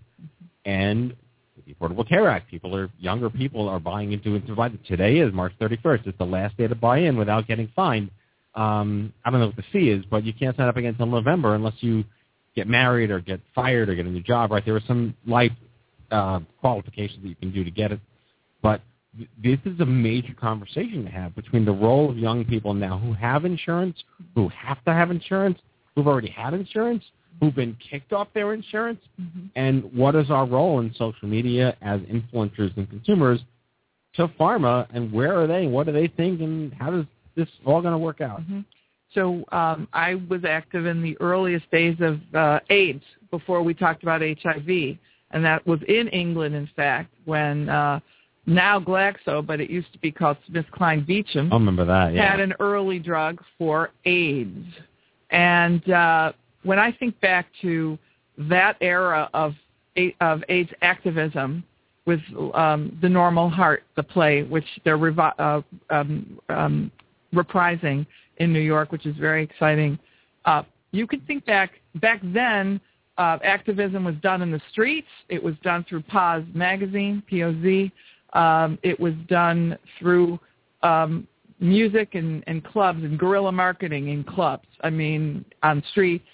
And 0.64 1.16
the 1.66 1.74
Affordable 1.74 2.08
Care 2.08 2.28
Act, 2.28 2.50
people 2.50 2.74
are 2.76 2.90
younger 2.98 3.30
people 3.30 3.68
are 3.68 3.80
buying 3.80 4.12
into 4.12 4.36
it. 4.36 4.42
Today 4.86 5.18
is 5.18 5.32
March 5.32 5.52
31st. 5.60 6.06
It's 6.06 6.18
the 6.18 6.24
last 6.24 6.56
day 6.56 6.66
to 6.66 6.74
buy 6.74 6.98
in 6.98 7.16
without 7.16 7.46
getting 7.46 7.70
fined. 7.74 8.10
Um, 8.54 9.12
I 9.24 9.30
don't 9.30 9.40
know 9.40 9.46
what 9.46 9.56
the 9.56 9.64
fee 9.72 9.90
is, 9.90 10.04
but 10.10 10.24
you 10.24 10.32
can't 10.32 10.56
sign 10.56 10.68
up 10.68 10.76
again 10.76 10.90
until 10.90 11.06
November 11.06 11.54
unless 11.54 11.74
you 11.80 12.04
get 12.56 12.66
married 12.66 13.10
or 13.10 13.20
get 13.20 13.40
fired 13.54 13.88
or 13.88 13.94
get 13.94 14.06
a 14.06 14.10
new 14.10 14.22
job. 14.22 14.50
Right? 14.50 14.64
There 14.64 14.76
are 14.76 14.82
some 14.86 15.14
life 15.26 15.52
uh, 16.10 16.40
qualifications 16.60 17.22
that 17.22 17.28
you 17.28 17.36
can 17.36 17.52
do 17.52 17.64
to 17.64 17.70
get 17.70 17.92
it. 17.92 18.00
But 18.62 18.80
this 19.42 19.58
is 19.64 19.80
a 19.80 19.86
major 19.86 20.34
conversation 20.34 21.04
to 21.04 21.10
have 21.10 21.34
between 21.34 21.64
the 21.64 21.72
role 21.72 22.10
of 22.10 22.18
young 22.18 22.44
people 22.44 22.74
now 22.74 22.98
who 22.98 23.12
have 23.12 23.44
insurance, 23.44 23.96
who 24.34 24.48
have 24.48 24.82
to 24.84 24.92
have 24.92 25.10
insurance, 25.10 25.58
who've 25.94 26.06
already 26.06 26.30
had 26.30 26.54
insurance, 26.54 27.04
who've 27.40 27.54
been 27.54 27.76
kicked 27.90 28.12
off 28.12 28.28
their 28.34 28.52
insurance, 28.52 29.00
and 29.56 29.84
what 29.94 30.14
is 30.14 30.30
our 30.30 30.46
role 30.46 30.80
in 30.80 30.92
social 30.94 31.28
media 31.28 31.76
as 31.82 32.00
influencers 32.02 32.76
and 32.76 32.88
consumers 32.88 33.40
to 34.14 34.28
pharma, 34.28 34.86
and 34.92 35.12
where 35.12 35.38
are 35.40 35.46
they, 35.46 35.66
what 35.66 35.86
do 35.86 35.92
they 35.92 36.08
think, 36.08 36.40
and 36.40 36.72
how 36.74 36.90
does 36.90 37.04
this 37.36 37.48
all 37.64 37.80
going 37.80 37.92
to 37.92 37.98
work 37.98 38.20
out? 38.20 38.42
So 39.14 39.44
um, 39.52 39.88
I 39.92 40.14
was 40.28 40.44
active 40.44 40.86
in 40.86 41.02
the 41.02 41.16
earliest 41.20 41.70
days 41.70 41.96
of 42.00 42.20
uh, 42.34 42.60
AIDS 42.70 43.02
before 43.30 43.62
we 43.62 43.74
talked 43.74 44.02
about 44.02 44.20
HIV, 44.20 44.96
and 45.32 45.44
that 45.44 45.66
was 45.66 45.80
in 45.88 46.08
England, 46.08 46.54
in 46.54 46.68
fact, 46.76 47.12
when 47.24 47.68
uh, 47.68 48.00
now 48.46 48.80
Glaxo, 48.80 49.46
but 49.46 49.60
it 49.60 49.70
used 49.70 49.92
to 49.92 49.98
be 49.98 50.10
called 50.10 50.36
Smith, 50.46 50.66
SmithKline 50.72 51.06
Beecham, 51.06 51.52
I 51.52 51.56
remember 51.56 51.84
that, 51.84 52.14
yeah. 52.14 52.30
had 52.30 52.40
an 52.40 52.54
early 52.60 52.98
drug 52.98 53.42
for 53.58 53.90
AIDS. 54.04 54.66
And 55.30 55.88
uh, 55.90 56.32
when 56.62 56.78
I 56.78 56.92
think 56.92 57.18
back 57.20 57.46
to 57.62 57.98
that 58.38 58.76
era 58.80 59.28
of 59.34 59.54
of 60.20 60.42
AIDS 60.48 60.70
activism 60.82 61.64
with 62.06 62.20
um, 62.54 62.96
the 63.02 63.08
Normal 63.08 63.50
Heart, 63.50 63.84
the 63.96 64.02
play, 64.02 64.42
which 64.42 64.64
they're 64.84 64.98
revi- 64.98 65.34
uh, 65.38 65.60
um, 65.90 66.40
um, 66.48 66.90
reprising 67.34 68.06
in 68.38 68.52
New 68.52 68.60
York, 68.60 68.92
which 68.92 69.04
is 69.04 69.16
very 69.16 69.42
exciting. 69.42 69.98
Uh, 70.44 70.62
you 70.92 71.06
can 71.06 71.20
think 71.20 71.44
back 71.44 71.72
back 71.96 72.20
then. 72.22 72.80
Uh, 73.18 73.38
activism 73.44 74.04
was 74.04 74.14
done 74.22 74.40
in 74.40 74.50
the 74.50 74.60
streets. 74.70 75.08
It 75.28 75.42
was 75.42 75.54
done 75.62 75.84
through 75.86 76.02
POZ 76.02 76.44
magazine, 76.54 77.22
POZ. 77.30 77.92
Um, 78.32 78.78
it 78.82 78.98
was 78.98 79.12
done 79.28 79.76
through 79.98 80.40
um, 80.82 81.28
music 81.58 82.14
and, 82.14 82.42
and 82.46 82.64
clubs 82.64 83.04
and 83.04 83.18
guerrilla 83.18 83.52
marketing 83.52 84.08
in 84.08 84.24
clubs. 84.24 84.66
I 84.82 84.88
mean, 84.88 85.44
on 85.62 85.82
streets 85.90 86.24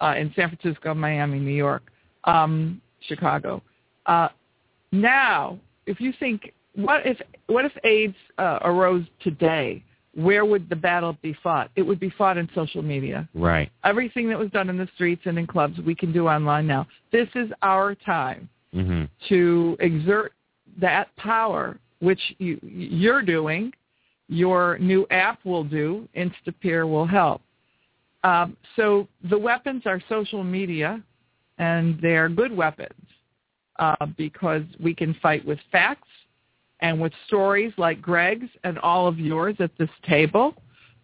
uh, 0.00 0.14
in 0.16 0.32
San 0.34 0.48
Francisco, 0.48 0.94
Miami, 0.94 1.38
New 1.38 1.54
York, 1.54 1.82
um, 2.24 2.80
Chicago. 3.00 3.62
Uh, 4.06 4.28
now, 4.92 5.58
if 5.86 6.00
you 6.00 6.12
think, 6.18 6.52
what 6.74 7.06
if 7.06 7.18
what 7.46 7.64
if 7.64 7.72
AIDS 7.84 8.16
uh, 8.38 8.58
arose 8.62 9.04
today? 9.22 9.82
Where 10.14 10.44
would 10.44 10.68
the 10.68 10.76
battle 10.76 11.16
be 11.22 11.36
fought? 11.40 11.70
It 11.76 11.82
would 11.82 12.00
be 12.00 12.10
fought 12.10 12.36
in 12.36 12.48
social 12.52 12.82
media. 12.82 13.28
Right. 13.32 13.70
Everything 13.84 14.28
that 14.30 14.38
was 14.38 14.50
done 14.50 14.68
in 14.68 14.76
the 14.76 14.88
streets 14.96 15.22
and 15.24 15.38
in 15.38 15.46
clubs, 15.46 15.78
we 15.86 15.94
can 15.94 16.12
do 16.12 16.26
online 16.26 16.66
now. 16.66 16.88
This 17.12 17.28
is 17.34 17.50
our 17.62 17.94
time 17.94 18.48
Mm-hmm. 18.72 19.06
to 19.30 19.76
exert 19.80 20.32
that 20.80 21.08
power, 21.16 21.76
which 21.98 22.20
you, 22.38 22.56
you're 22.62 23.20
doing. 23.20 23.72
Your 24.28 24.78
new 24.78 25.08
app 25.10 25.44
will 25.44 25.64
do. 25.64 26.08
Instapeer 26.16 26.88
will 26.88 27.04
help. 27.04 27.42
Um, 28.22 28.56
so 28.76 29.08
the 29.28 29.38
weapons 29.38 29.82
are 29.86 30.00
social 30.08 30.44
media, 30.44 31.02
and 31.58 31.98
they're 32.00 32.28
good 32.28 32.54
weapons 32.54 33.06
uh, 33.78 34.06
because 34.16 34.62
we 34.78 34.94
can 34.94 35.14
fight 35.22 35.44
with 35.44 35.58
facts 35.72 36.08
and 36.80 37.00
with 37.00 37.12
stories 37.26 37.72
like 37.76 38.00
Greg's 38.00 38.48
and 38.64 38.78
all 38.78 39.06
of 39.06 39.18
yours 39.18 39.56
at 39.58 39.70
this 39.78 39.90
table. 40.06 40.54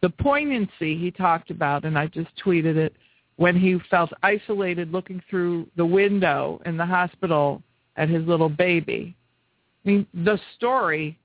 The 0.03 0.11
poignancy 0.11 0.97
he 0.99 1.11
talked 1.11 1.51
about, 1.51 1.85
and 1.85 1.99
I 1.99 2.07
just 2.07 2.31
tweeted 2.45 2.77
it, 2.77 2.95
when 3.37 3.57
he 3.59 3.79
felt 3.91 4.11
isolated 4.23 4.93
looking 4.93 5.23
through 5.29 5.67
the 5.77 5.85
window 5.85 6.61
in 6.65 6.77
the 6.77 6.87
hospital 6.87 7.63
at 7.97 8.09
his 8.09 8.27
little 8.27 8.49
baby. 8.49 9.15
I 9.85 9.89
mean, 9.89 10.07
the 10.15 10.39
story 10.57 11.19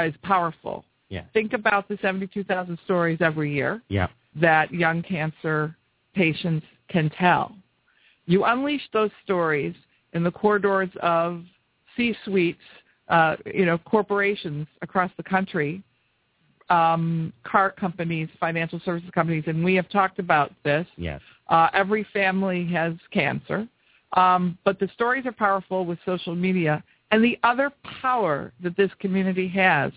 is 0.00 0.14
powerful. 0.22 0.84
Yeah. 1.08 1.24
Think 1.32 1.52
about 1.52 1.88
the 1.88 1.98
72,000 2.00 2.78
stories 2.84 3.18
every 3.20 3.52
year 3.52 3.82
Yeah. 3.88 4.06
That 4.40 4.72
young 4.72 5.02
cancer 5.02 5.76
patients 6.14 6.66
can 6.88 7.10
tell. 7.10 7.54
You 8.26 8.44
unleash 8.44 8.82
those 8.92 9.10
stories 9.24 9.74
in 10.12 10.22
the 10.22 10.30
corridors 10.30 10.90
of 11.02 11.44
C-suites, 11.96 12.58
uh, 13.08 13.36
you 13.46 13.66
know, 13.66 13.78
corporations 13.78 14.66
across 14.82 15.10
the 15.16 15.22
country, 15.22 15.82
um, 16.68 17.32
car 17.44 17.70
companies, 17.72 18.28
financial 18.38 18.80
services 18.84 19.10
companies, 19.12 19.44
and 19.46 19.64
we 19.64 19.74
have 19.74 19.88
talked 19.88 20.18
about 20.18 20.52
this. 20.64 20.86
Yes. 20.96 21.20
Uh, 21.48 21.68
every 21.74 22.06
family 22.12 22.64
has 22.66 22.94
cancer, 23.12 23.66
um, 24.16 24.56
but 24.64 24.78
the 24.78 24.88
stories 24.94 25.26
are 25.26 25.32
powerful 25.32 25.84
with 25.84 25.98
social 26.06 26.34
media. 26.34 26.82
And 27.10 27.24
the 27.24 27.38
other 27.42 27.72
power 28.00 28.52
that 28.62 28.76
this 28.76 28.90
community 29.00 29.48
has 29.48 29.92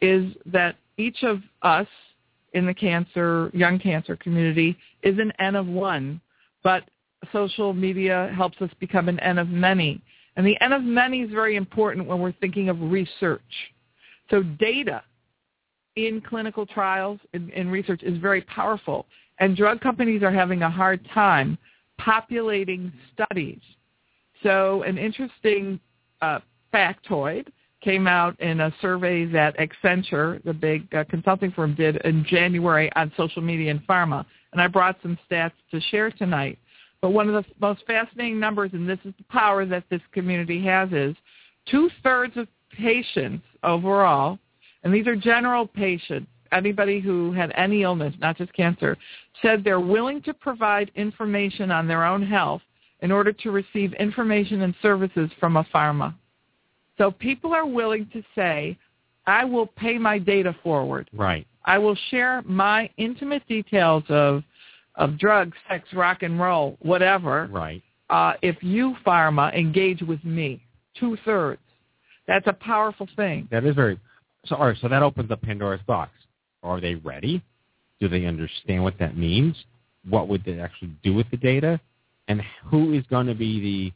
is 0.00 0.32
that 0.46 0.76
each 0.96 1.22
of 1.22 1.42
us 1.60 1.86
in 2.56 2.64
the 2.64 2.74
cancer, 2.74 3.50
young 3.52 3.78
cancer 3.78 4.16
community 4.16 4.76
is 5.02 5.18
an 5.18 5.30
N 5.38 5.54
of 5.54 5.66
one, 5.66 6.20
but 6.64 6.84
social 7.30 7.74
media 7.74 8.32
helps 8.34 8.60
us 8.62 8.70
become 8.80 9.10
an 9.10 9.20
N 9.20 9.36
of 9.38 9.48
many. 9.48 10.00
And 10.36 10.46
the 10.46 10.58
N 10.62 10.72
of 10.72 10.82
many 10.82 11.20
is 11.20 11.30
very 11.30 11.56
important 11.56 12.06
when 12.06 12.18
we're 12.18 12.32
thinking 12.32 12.70
of 12.70 12.80
research. 12.80 13.42
So 14.30 14.42
data 14.42 15.02
in 15.96 16.22
clinical 16.22 16.64
trials 16.64 17.20
and 17.34 17.50
in, 17.50 17.68
research 17.68 18.02
is 18.02 18.16
very 18.18 18.40
powerful. 18.40 19.04
And 19.38 19.54
drug 19.54 19.82
companies 19.82 20.22
are 20.22 20.32
having 20.32 20.62
a 20.62 20.70
hard 20.70 21.06
time 21.12 21.58
populating 21.98 22.90
studies. 23.12 23.60
So 24.42 24.82
an 24.82 24.96
interesting 24.96 25.78
uh, 26.22 26.40
factoid 26.72 27.48
came 27.86 28.08
out 28.08 28.38
in 28.40 28.62
a 28.62 28.74
survey 28.82 29.24
that 29.26 29.56
Accenture, 29.58 30.42
the 30.42 30.52
big 30.52 30.92
uh, 30.92 31.04
consulting 31.08 31.52
firm, 31.52 31.72
did 31.76 31.96
in 32.04 32.26
January 32.28 32.90
on 32.96 33.12
social 33.16 33.40
media 33.40 33.70
and 33.70 33.86
pharma. 33.86 34.26
And 34.50 34.60
I 34.60 34.66
brought 34.66 34.96
some 35.02 35.16
stats 35.30 35.52
to 35.70 35.80
share 35.92 36.10
tonight. 36.10 36.58
But 37.00 37.10
one 37.10 37.28
of 37.28 37.34
the 37.34 37.48
most 37.60 37.86
fascinating 37.86 38.40
numbers, 38.40 38.72
and 38.72 38.88
this 38.88 38.98
is 39.04 39.14
the 39.18 39.24
power 39.30 39.64
that 39.66 39.84
this 39.88 40.00
community 40.10 40.60
has, 40.64 40.90
is 40.90 41.14
two-thirds 41.70 42.36
of 42.36 42.48
patients 42.76 43.44
overall, 43.62 44.40
and 44.82 44.92
these 44.92 45.06
are 45.06 45.14
general 45.14 45.64
patients, 45.64 46.26
anybody 46.50 46.98
who 46.98 47.32
had 47.32 47.52
any 47.54 47.82
illness, 47.82 48.14
not 48.18 48.36
just 48.36 48.52
cancer, 48.52 48.96
said 49.42 49.62
they're 49.62 49.78
willing 49.78 50.22
to 50.22 50.34
provide 50.34 50.90
information 50.96 51.70
on 51.70 51.86
their 51.86 52.04
own 52.04 52.26
health 52.26 52.62
in 53.00 53.12
order 53.12 53.32
to 53.32 53.52
receive 53.52 53.92
information 53.94 54.62
and 54.62 54.74
services 54.82 55.30
from 55.38 55.56
a 55.56 55.64
pharma. 55.72 56.12
So 56.98 57.10
people 57.10 57.52
are 57.52 57.66
willing 57.66 58.08
to 58.12 58.22
say, 58.34 58.78
I 59.26 59.44
will 59.44 59.66
pay 59.66 59.98
my 59.98 60.18
data 60.18 60.54
forward. 60.62 61.10
Right. 61.12 61.46
I 61.64 61.78
will 61.78 61.96
share 62.10 62.42
my 62.42 62.88
intimate 62.96 63.46
details 63.48 64.04
of 64.08 64.42
of 64.94 65.18
drugs, 65.18 65.56
sex, 65.68 65.86
rock 65.92 66.22
and 66.22 66.40
roll, 66.40 66.78
whatever. 66.80 67.48
Right. 67.52 67.82
Uh, 68.08 68.34
if 68.40 68.56
you 68.62 68.96
pharma 69.06 69.54
engage 69.54 70.00
with 70.00 70.24
me, 70.24 70.62
two 70.98 71.18
thirds. 71.24 71.60
That's 72.26 72.46
a 72.46 72.52
powerful 72.52 73.08
thing. 73.14 73.46
That 73.50 73.64
is 73.64 73.74
very. 73.74 74.00
So, 74.46 74.56
all 74.56 74.68
right. 74.68 74.76
So 74.80 74.88
that 74.88 75.02
opens 75.02 75.30
up 75.30 75.42
Pandora's 75.42 75.80
box. 75.86 76.12
Are 76.62 76.80
they 76.80 76.94
ready? 76.94 77.42
Do 78.00 78.08
they 78.08 78.24
understand 78.26 78.82
what 78.82 78.98
that 78.98 79.16
means? 79.16 79.56
What 80.08 80.28
would 80.28 80.44
they 80.44 80.60
actually 80.60 80.92
do 81.02 81.14
with 81.14 81.30
the 81.30 81.36
data? 81.36 81.80
And 82.28 82.42
who 82.64 82.92
is 82.92 83.04
going 83.08 83.26
to 83.26 83.34
be 83.34 83.92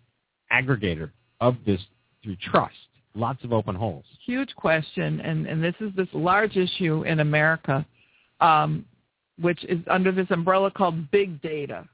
the 0.51 0.55
aggregator 0.55 1.11
of 1.41 1.57
this 1.67 1.81
through 2.23 2.37
trust? 2.37 2.75
Lots 3.15 3.43
of 3.43 3.53
open 3.53 3.75
holes. 3.75 4.05
Huge 4.25 4.55
question, 4.55 5.21
and, 5.21 5.47
and 5.47 5.63
this 5.63 5.75
is 5.81 5.91
this 5.97 6.09
large 6.13 6.57
issue 6.57 7.03
in 7.03 7.21
America, 7.21 7.85
um, 8.41 8.85
which 9.41 9.65
is 9.65 9.81
under 9.91 10.13
this 10.13 10.29
umbrella 10.31 10.71
called 10.71 11.11
big 11.11 11.43
data. 11.43 11.89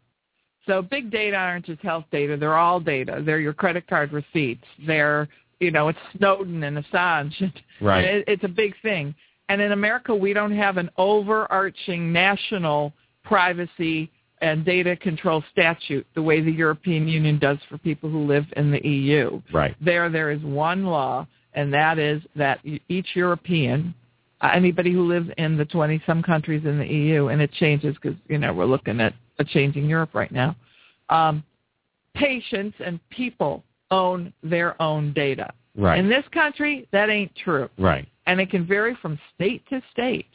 So 0.67 0.83
big 0.83 1.11
data 1.11 1.37
aren't 1.37 1.67
just 1.67 1.81
health 1.81 2.05
data; 2.13 2.37
they're 2.37 2.57
all 2.57 2.81
data. 2.81 3.23
They're 3.25 3.41
your 3.41 3.55
credit 3.55 3.87
card 3.87 4.13
receipts. 4.13 4.65
They're 4.87 5.29
you 5.59 5.71
know 5.71 5.89
it's 5.89 5.99
Snowden 6.19 6.63
and 6.65 6.85
Assange. 6.85 7.53
Right. 7.81 8.05
It, 8.17 8.25
it's 8.27 8.45
a 8.45 8.49
big 8.49 8.75
thing. 8.83 9.15
And 9.49 9.61
in 9.61 9.73
America, 9.73 10.15
we 10.15 10.33
don't 10.33 10.55
have 10.55 10.77
an 10.77 10.91
overarching 10.99 12.13
national 12.13 12.93
privacy 13.25 14.11
and 14.41 14.65
data 14.65 14.97
control 14.97 15.43
statute 15.51 16.07
the 16.15 16.23
way 16.23 16.41
the 16.41 16.53
European 16.53 17.09
Union 17.09 17.39
does 17.39 17.59
for 17.69 17.79
people 17.79 18.11
who 18.11 18.27
live 18.27 18.45
in 18.57 18.71
the 18.71 18.87
EU. 18.87 19.41
Right. 19.53 19.75
There, 19.81 20.09
there 20.11 20.31
is 20.31 20.43
one 20.43 20.85
law, 20.85 21.27
and 21.55 21.73
that 21.73 21.99
is 21.99 22.23
that 22.35 22.61
each 22.89 23.09
European, 23.15 23.95
uh, 24.43 24.51
anybody 24.53 24.93
who 24.93 25.07
lives 25.07 25.31
in 25.39 25.57
the 25.57 25.65
20-some 25.65 26.23
countries 26.23 26.65
in 26.65 26.79
the 26.79 26.87
EU, 26.87 27.29
and 27.29 27.41
it 27.41 27.51
changes 27.53 27.97
because, 28.01 28.19
you 28.29 28.39
know, 28.39 28.53
we're 28.53 28.67
looking 28.67 29.01
at 29.01 29.15
a 29.39 29.45
changing 29.45 29.89
Europe 29.89 30.15
right 30.15 30.33
now, 30.33 30.55
um, 31.09 31.43
patients 32.15 32.77
and 32.85 33.01
people 33.11 33.63
own 33.91 34.33
their 34.43 34.81
own 34.83 35.13
data. 35.13 35.53
Right. 35.77 35.99
In 35.99 36.09
this 36.09 36.25
country, 36.33 36.89
that 36.93 37.11
ain't 37.11 37.33
true. 37.37 37.69
Right. 37.79 38.07
And 38.27 38.41
it 38.41 38.51
can 38.51 38.67
vary 38.67 38.97
from 39.01 39.19
state 39.35 39.63
to 39.69 39.83
state. 39.93 40.27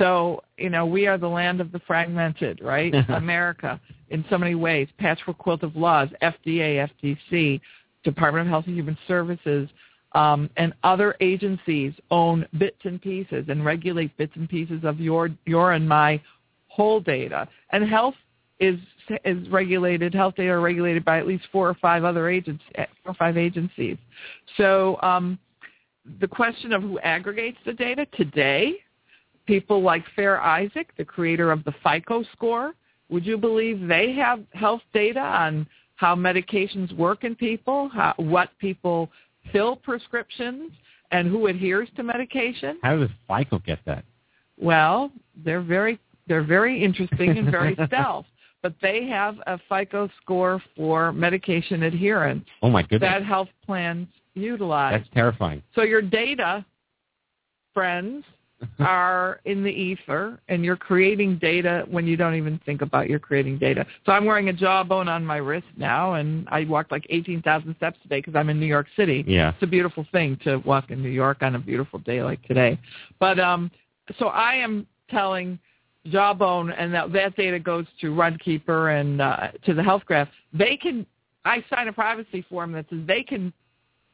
So, 0.00 0.42
you 0.56 0.70
know, 0.70 0.86
we 0.86 1.06
are 1.06 1.18
the 1.18 1.28
land 1.28 1.60
of 1.60 1.72
the 1.72 1.78
fragmented, 1.80 2.60
right? 2.62 2.94
America 3.10 3.78
in 4.08 4.24
so 4.30 4.38
many 4.38 4.54
ways. 4.54 4.88
Patchwork 4.98 5.36
quilt 5.36 5.62
of 5.62 5.76
laws, 5.76 6.08
FDA, 6.22 6.88
FTC, 7.02 7.60
Department 8.02 8.46
of 8.46 8.50
Health 8.50 8.64
and 8.66 8.74
Human 8.74 8.96
Services, 9.06 9.68
um, 10.12 10.48
and 10.56 10.72
other 10.84 11.16
agencies 11.20 11.92
own 12.10 12.46
bits 12.58 12.78
and 12.84 13.00
pieces 13.00 13.44
and 13.48 13.64
regulate 13.64 14.16
bits 14.16 14.32
and 14.36 14.48
pieces 14.48 14.80
of 14.84 14.98
your 15.00 15.28
your 15.44 15.72
and 15.72 15.86
my 15.86 16.20
whole 16.68 17.00
data. 17.00 17.46
And 17.70 17.86
health 17.86 18.14
is 18.58 18.78
is 19.26 19.46
regulated. 19.50 20.14
Health 20.14 20.34
data 20.36 20.50
are 20.52 20.60
regulated 20.62 21.04
by 21.04 21.18
at 21.18 21.26
least 21.26 21.44
four 21.52 21.68
or 21.68 21.74
five 21.74 22.04
other 22.04 22.30
agents, 22.30 22.64
four 22.74 23.12
or 23.12 23.14
five 23.14 23.36
agencies. 23.36 23.98
So 24.56 24.98
um, 25.02 25.38
the 26.20 26.28
question 26.28 26.72
of 26.72 26.82
who 26.82 26.98
aggregates 27.00 27.58
the 27.66 27.74
data 27.74 28.06
today 28.16 28.76
people 29.50 29.82
like 29.82 30.04
Fair 30.14 30.40
Isaac, 30.40 30.92
the 30.96 31.04
creator 31.04 31.50
of 31.50 31.64
the 31.64 31.74
FICO 31.82 32.22
score, 32.32 32.74
would 33.08 33.26
you 33.26 33.36
believe 33.36 33.88
they 33.88 34.12
have 34.12 34.44
health 34.52 34.82
data 34.94 35.18
on 35.18 35.66
how 35.96 36.14
medications 36.14 36.96
work 36.96 37.24
in 37.24 37.34
people, 37.34 37.88
how, 37.92 38.14
what 38.16 38.50
people 38.60 39.10
fill 39.50 39.74
prescriptions, 39.74 40.70
and 41.10 41.26
who 41.26 41.48
adheres 41.48 41.88
to 41.96 42.04
medication? 42.04 42.78
How 42.84 42.96
does 42.96 43.08
FICO 43.26 43.58
get 43.58 43.80
that? 43.86 44.04
Well, 44.56 45.10
they're 45.44 45.62
very 45.62 45.98
they're 46.28 46.44
very 46.44 46.84
interesting 46.84 47.36
and 47.36 47.50
very 47.50 47.76
stealth, 47.88 48.26
but 48.62 48.74
they 48.80 49.04
have 49.06 49.34
a 49.48 49.58
FICO 49.68 50.08
score 50.22 50.62
for 50.76 51.10
medication 51.10 51.82
adherence 51.82 52.46
Oh 52.62 52.70
my 52.70 52.82
goodness. 52.82 53.10
that 53.10 53.24
health 53.24 53.48
plans 53.66 54.06
utilize. 54.34 55.00
That's 55.00 55.12
terrifying. 55.12 55.60
So 55.74 55.82
your 55.82 56.02
data, 56.02 56.64
friends, 57.74 58.24
are 58.78 59.40
in 59.44 59.62
the 59.62 59.70
ether 59.70 60.40
and 60.48 60.64
you're 60.64 60.76
creating 60.76 61.38
data 61.38 61.84
when 61.88 62.06
you 62.06 62.16
don't 62.16 62.34
even 62.34 62.60
think 62.66 62.82
about 62.82 63.08
you're 63.08 63.18
creating 63.18 63.58
data. 63.58 63.86
So 64.04 64.12
I'm 64.12 64.24
wearing 64.24 64.48
a 64.48 64.52
jawbone 64.52 65.08
on 65.08 65.24
my 65.24 65.36
wrist 65.38 65.66
now 65.76 66.14
and 66.14 66.46
I 66.50 66.64
walked 66.64 66.90
like 66.90 67.06
18,000 67.08 67.74
steps 67.76 67.98
today 68.02 68.18
because 68.18 68.34
I'm 68.34 68.50
in 68.50 68.60
New 68.60 68.66
York 68.66 68.86
City. 68.96 69.24
Yeah. 69.26 69.50
It's 69.50 69.62
a 69.62 69.66
beautiful 69.66 70.06
thing 70.12 70.38
to 70.44 70.58
walk 70.58 70.90
in 70.90 71.02
New 71.02 71.10
York 71.10 71.38
on 71.42 71.54
a 71.54 71.58
beautiful 71.58 71.98
day 72.00 72.22
like 72.22 72.42
today. 72.44 72.78
But 73.18 73.38
um 73.38 73.70
so 74.18 74.26
I 74.26 74.54
am 74.54 74.86
telling 75.08 75.58
Jawbone 76.06 76.70
and 76.72 76.92
that, 76.94 77.12
that 77.12 77.36
data 77.36 77.58
goes 77.58 77.86
to 78.00 78.08
Runkeeper 78.12 78.98
and 78.98 79.20
uh, 79.20 79.48
to 79.66 79.74
the 79.74 79.82
Health 79.82 80.02
Graph. 80.06 80.28
They 80.52 80.76
can 80.76 81.06
I 81.44 81.64
sign 81.74 81.88
a 81.88 81.92
privacy 81.92 82.44
form 82.48 82.72
that 82.72 82.86
says 82.90 83.00
they 83.06 83.22
can 83.22 83.52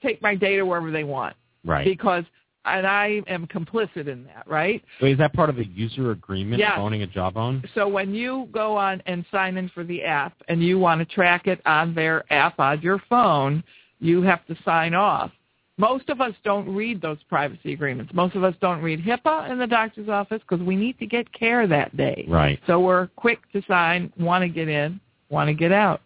take 0.02 0.20
my 0.22 0.34
data 0.34 0.64
wherever 0.64 0.90
they 0.90 1.04
want 1.04 1.34
Right. 1.64 1.84
because 1.84 2.24
and 2.66 2.86
I 2.86 3.22
am 3.26 3.46
complicit 3.46 4.08
in 4.08 4.24
that, 4.24 4.46
right? 4.46 4.82
Wait, 5.00 5.12
is 5.12 5.18
that 5.18 5.32
part 5.32 5.50
of 5.50 5.56
the 5.56 5.66
user 5.66 6.10
agreement 6.10 6.62
of 6.62 6.78
owning 6.78 7.02
a 7.02 7.06
jawbone? 7.06 7.62
So 7.74 7.88
when 7.88 8.14
you 8.14 8.48
go 8.52 8.76
on 8.76 9.02
and 9.06 9.24
sign 9.30 9.56
in 9.56 9.68
for 9.70 9.84
the 9.84 10.02
app 10.02 10.34
and 10.48 10.62
you 10.62 10.78
want 10.78 11.00
to 11.00 11.14
track 11.14 11.46
it 11.46 11.60
on 11.66 11.94
their 11.94 12.30
app 12.32 12.58
on 12.58 12.80
your 12.82 13.00
phone, 13.08 13.62
you 14.00 14.22
have 14.22 14.44
to 14.46 14.56
sign 14.64 14.94
off. 14.94 15.30
Most 15.78 16.08
of 16.08 16.22
us 16.22 16.32
don't 16.42 16.74
read 16.74 17.02
those 17.02 17.18
privacy 17.28 17.74
agreements. 17.74 18.12
Most 18.14 18.34
of 18.34 18.42
us 18.44 18.54
don't 18.62 18.80
read 18.80 19.04
HIPAA 19.04 19.50
in 19.50 19.58
the 19.58 19.66
doctor's 19.66 20.08
office 20.08 20.40
because 20.48 20.64
we 20.64 20.74
need 20.74 20.98
to 20.98 21.06
get 21.06 21.30
care 21.34 21.66
that 21.66 21.94
day. 21.96 22.24
Right. 22.28 22.58
So 22.66 22.80
we're 22.80 23.08
quick 23.08 23.40
to 23.52 23.62
sign, 23.68 24.10
want 24.18 24.42
to 24.42 24.48
get 24.48 24.68
in, 24.68 24.98
want 25.28 25.48
to 25.48 25.54
get 25.54 25.72
out. 25.72 26.00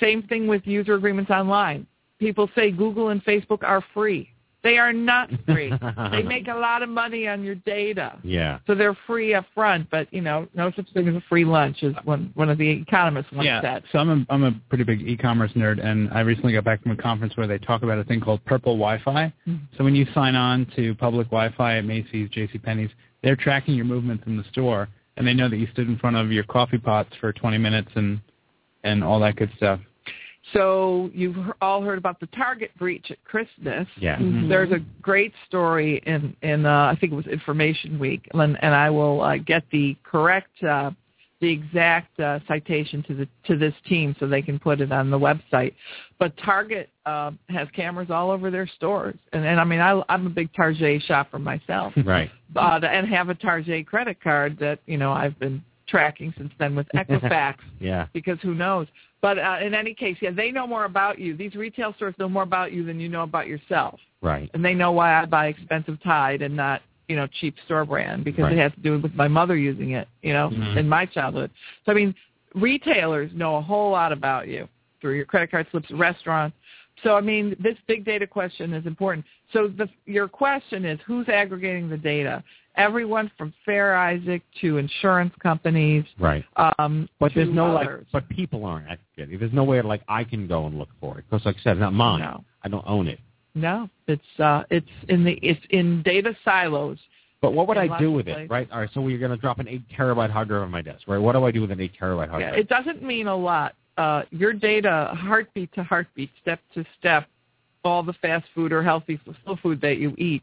Same 0.00 0.22
thing 0.22 0.46
with 0.46 0.66
user 0.66 0.94
agreements 0.94 1.30
online. 1.30 1.86
People 2.18 2.48
say 2.54 2.70
Google 2.70 3.10
and 3.10 3.22
Facebook 3.24 3.62
are 3.62 3.84
free. 3.92 4.30
They 4.66 4.78
are 4.78 4.92
not 4.92 5.30
free. 5.46 5.72
they 6.10 6.22
make 6.24 6.48
a 6.48 6.54
lot 6.54 6.82
of 6.82 6.88
money 6.88 7.28
on 7.28 7.44
your 7.44 7.54
data. 7.54 8.18
Yeah. 8.24 8.58
So 8.66 8.74
they're 8.74 8.98
free 9.06 9.32
up 9.32 9.46
front, 9.54 9.88
but 9.90 10.12
you 10.12 10.20
know, 10.20 10.48
no 10.54 10.72
such 10.74 10.92
thing 10.92 11.06
as 11.06 11.14
a 11.14 11.22
free 11.28 11.44
lunch, 11.44 11.84
as 11.84 11.92
one 12.02 12.32
one 12.34 12.50
of 12.50 12.58
the 12.58 12.68
economists 12.68 13.30
once 13.30 13.46
yeah. 13.46 13.60
said. 13.60 13.84
So 13.92 14.00
I'm 14.00 14.10
a, 14.10 14.26
I'm 14.28 14.42
a 14.42 14.50
pretty 14.68 14.82
big 14.82 15.02
e-commerce 15.02 15.52
nerd, 15.52 15.84
and 15.84 16.10
I 16.10 16.22
recently 16.22 16.52
got 16.52 16.64
back 16.64 16.82
from 16.82 16.90
a 16.90 16.96
conference 16.96 17.36
where 17.36 17.46
they 17.46 17.58
talk 17.58 17.84
about 17.84 17.98
a 17.98 18.02
thing 18.02 18.20
called 18.20 18.44
Purple 18.44 18.72
Wi-Fi. 18.72 19.32
Mhm. 19.46 19.60
So 19.78 19.84
when 19.84 19.94
you 19.94 20.04
sign 20.12 20.34
on 20.34 20.66
to 20.74 20.96
public 20.96 21.28
Wi-Fi 21.28 21.78
at 21.78 21.84
Macy's, 21.84 22.28
J.C. 22.30 22.58
Penney's, 22.58 22.90
they're 23.22 23.36
tracking 23.36 23.76
your 23.76 23.84
movements 23.84 24.24
in 24.26 24.36
the 24.36 24.44
store, 24.50 24.88
and 25.16 25.24
they 25.24 25.32
know 25.32 25.48
that 25.48 25.58
you 25.58 25.68
stood 25.72 25.86
in 25.86 25.96
front 25.96 26.16
of 26.16 26.32
your 26.32 26.42
coffee 26.42 26.78
pots 26.78 27.10
for 27.20 27.32
20 27.32 27.56
minutes 27.56 27.90
and 27.94 28.20
and 28.82 29.04
all 29.04 29.20
that 29.20 29.36
good 29.36 29.52
stuff. 29.58 29.78
So 30.52 31.10
you've 31.12 31.36
all 31.60 31.82
heard 31.82 31.98
about 31.98 32.20
the 32.20 32.26
Target 32.28 32.70
breach 32.78 33.10
at 33.10 33.22
Christmas. 33.24 33.86
Yeah. 33.98 34.16
Mhm. 34.16 34.48
There's 34.48 34.70
a 34.72 34.80
great 35.02 35.32
story 35.48 36.02
in 36.06 36.36
in 36.42 36.66
uh, 36.66 36.92
I 36.92 36.96
think 37.00 37.12
it 37.12 37.16
was 37.16 37.26
Information 37.26 37.98
Week, 37.98 38.28
and, 38.32 38.56
and 38.62 38.74
I 38.74 38.90
will 38.90 39.22
uh, 39.22 39.38
get 39.38 39.64
the 39.70 39.96
correct 40.04 40.62
uh, 40.62 40.92
the 41.40 41.50
exact 41.50 42.18
uh, 42.20 42.38
citation 42.48 43.02
to 43.04 43.14
the 43.14 43.28
to 43.46 43.56
this 43.58 43.74
team 43.86 44.14
so 44.18 44.26
they 44.26 44.40
can 44.40 44.58
put 44.58 44.80
it 44.80 44.92
on 44.92 45.10
the 45.10 45.18
website. 45.18 45.74
But 46.18 46.36
Target 46.38 46.90
uh, 47.04 47.32
has 47.48 47.68
cameras 47.74 48.10
all 48.10 48.30
over 48.30 48.50
their 48.50 48.66
stores, 48.66 49.16
and, 49.32 49.44
and 49.44 49.60
I 49.60 49.64
mean 49.64 49.80
I, 49.80 50.00
I'm 50.08 50.26
a 50.26 50.30
big 50.30 50.52
Target 50.54 51.02
shopper 51.02 51.38
myself. 51.38 51.92
Right. 52.04 52.30
uh, 52.54 52.80
and 52.82 53.08
have 53.08 53.28
a 53.30 53.34
Target 53.34 53.86
credit 53.86 54.22
card 54.22 54.58
that 54.60 54.78
you 54.86 54.96
know 54.96 55.12
I've 55.12 55.38
been 55.38 55.62
tracking 55.86 56.32
since 56.36 56.52
then 56.58 56.74
with 56.74 56.86
Equifax 56.94 57.56
Yeah. 57.80 58.06
because 58.12 58.38
who 58.42 58.54
knows. 58.54 58.86
But 59.22 59.38
uh, 59.38 59.58
in 59.62 59.74
any 59.74 59.94
case, 59.94 60.16
yeah, 60.20 60.30
they 60.30 60.50
know 60.50 60.66
more 60.66 60.84
about 60.84 61.18
you. 61.18 61.36
These 61.36 61.54
retail 61.54 61.94
stores 61.94 62.14
know 62.18 62.28
more 62.28 62.42
about 62.42 62.72
you 62.72 62.84
than 62.84 63.00
you 63.00 63.08
know 63.08 63.22
about 63.22 63.46
yourself, 63.46 63.98
Right. 64.20 64.50
and 64.54 64.64
they 64.64 64.74
know 64.74 64.92
why 64.92 65.20
I 65.20 65.24
buy 65.24 65.46
expensive 65.48 66.00
Tide 66.02 66.42
and 66.42 66.54
not 66.54 66.82
you 67.08 67.16
know 67.16 67.26
cheap 67.40 67.54
store 67.64 67.84
brand 67.84 68.24
because 68.24 68.44
Right. 68.44 68.52
it 68.52 68.58
has 68.58 68.72
to 68.74 68.80
do 68.80 68.98
with 68.98 69.14
my 69.14 69.28
mother 69.28 69.56
using 69.56 69.92
it, 69.92 70.06
you 70.22 70.32
know, 70.32 70.50
Mhm. 70.50 70.76
in 70.76 70.88
my 70.88 71.06
childhood. 71.06 71.50
So 71.84 71.92
I 71.92 71.94
mean, 71.94 72.14
retailers 72.54 73.32
know 73.34 73.56
a 73.56 73.60
whole 73.60 73.90
lot 73.90 74.12
about 74.12 74.48
you 74.48 74.68
through 75.00 75.14
your 75.14 75.24
credit 75.24 75.50
card 75.50 75.66
slips, 75.70 75.90
restaurants. 75.90 76.56
So 77.02 77.16
I 77.16 77.20
mean, 77.20 77.56
this 77.58 77.76
big 77.86 78.04
data 78.04 78.26
question 78.26 78.72
is 78.72 78.86
important. 78.86 79.26
So 79.52 79.68
the 79.68 79.88
your 80.06 80.28
question 80.28 80.84
is 80.84 80.98
who's 81.06 81.28
aggregating 81.28 81.88
the 81.88 81.98
data? 81.98 82.42
Everyone 82.76 83.30
from 83.38 83.52
Fair 83.64 83.96
Isaac 83.96 84.42
to 84.60 84.76
insurance 84.78 85.32
companies. 85.42 86.04
Right. 86.18 86.44
Um, 86.78 87.08
But 87.18 87.32
there's 87.34 87.48
no 87.48 87.76
others. 87.76 88.06
like, 88.12 88.24
but 88.28 88.36
people 88.36 88.64
aren't 88.64 88.86
aggregating. 88.88 89.38
There's 89.38 89.52
no 89.52 89.64
way 89.64 89.80
like 89.82 90.02
I 90.08 90.24
can 90.24 90.46
go 90.46 90.66
and 90.66 90.78
look 90.78 90.88
for 91.00 91.18
it 91.18 91.24
because, 91.30 91.44
like 91.46 91.56
I 91.56 91.62
said, 91.62 91.72
it's 91.76 91.80
not 91.80 91.94
mine. 91.94 92.20
No. 92.20 92.44
I 92.62 92.68
don't 92.68 92.84
own 92.86 93.08
it. 93.08 93.18
No, 93.54 93.88
it's 94.06 94.22
uh, 94.40 94.64
it's 94.70 94.86
in 95.08 95.24
the 95.24 95.32
it's 95.42 95.60
in 95.70 96.02
data 96.02 96.36
silos. 96.44 96.98
But 97.40 97.52
what 97.52 97.68
would 97.68 97.78
I 97.78 97.98
do 97.98 98.10
with 98.12 98.28
it? 98.28 98.50
Right. 98.50 98.68
All 98.72 98.80
right. 98.80 98.90
So 98.92 99.00
we're 99.00 99.18
going 99.18 99.30
to 99.30 99.36
drop 99.36 99.58
an 99.58 99.68
eight 99.68 99.82
terabyte 99.96 100.30
hard 100.30 100.48
drive 100.48 100.62
on 100.62 100.70
my 100.70 100.82
desk. 100.82 101.02
Right. 101.06 101.18
What 101.18 101.32
do 101.32 101.44
I 101.44 101.50
do 101.50 101.60
with 101.62 101.70
an 101.70 101.80
eight 101.80 101.92
terabyte 102.00 102.28
hard 102.28 102.42
Yeah, 102.42 102.48
drive? 102.50 102.58
it 102.60 102.68
doesn't 102.68 103.02
mean 103.02 103.26
a 103.28 103.36
lot. 103.36 103.74
Uh, 103.96 104.22
your 104.30 104.52
data, 104.52 105.10
heartbeat 105.14 105.72
to 105.74 105.82
heartbeat, 105.82 106.30
step 106.42 106.60
to 106.74 106.84
step, 106.98 107.26
all 107.86 108.02
the 108.02 108.12
fast 108.14 108.46
food 108.54 108.72
or 108.72 108.82
healthy 108.82 109.18
slow 109.44 109.56
food 109.62 109.80
that 109.80 109.98
you 109.98 110.14
eat, 110.18 110.42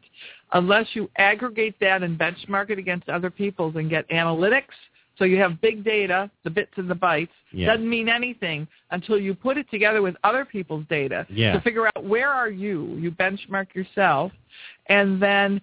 unless 0.54 0.88
you 0.94 1.10
aggregate 1.18 1.76
that 1.80 2.02
and 2.04 2.18
benchmark 2.18 2.70
it 2.70 2.80
against 2.80 3.10
other 3.10 3.30
people's 3.30 3.76
and 3.76 3.90
get 3.90 4.08
analytics. 4.10 4.74
So 5.20 5.26
you 5.26 5.38
have 5.38 5.62
big 5.62 5.84
data, 5.84 6.32
the 6.44 6.50
bits 6.50 6.72
and 6.78 6.90
the 6.90 6.96
bytes. 6.96 7.30
Yeah. 7.52 7.68
Doesn't 7.68 7.88
mean 7.88 8.10
anything 8.10 8.68
until 8.90 9.20
you 9.20 9.36
put 9.36 9.58
it 9.60 9.70
together 9.70 10.02
with 10.02 10.16
other 10.24 10.44
people's 10.44 10.86
data 10.90 11.28
Yeah. 11.30 11.54
to 11.54 11.62
figure 11.62 11.86
out 11.86 12.04
where 12.04 12.30
are 12.30 12.50
you. 12.50 12.96
You 13.00 13.12
benchmark 13.12 13.76
yourself, 13.76 14.32
and 14.88 15.22
then 15.22 15.62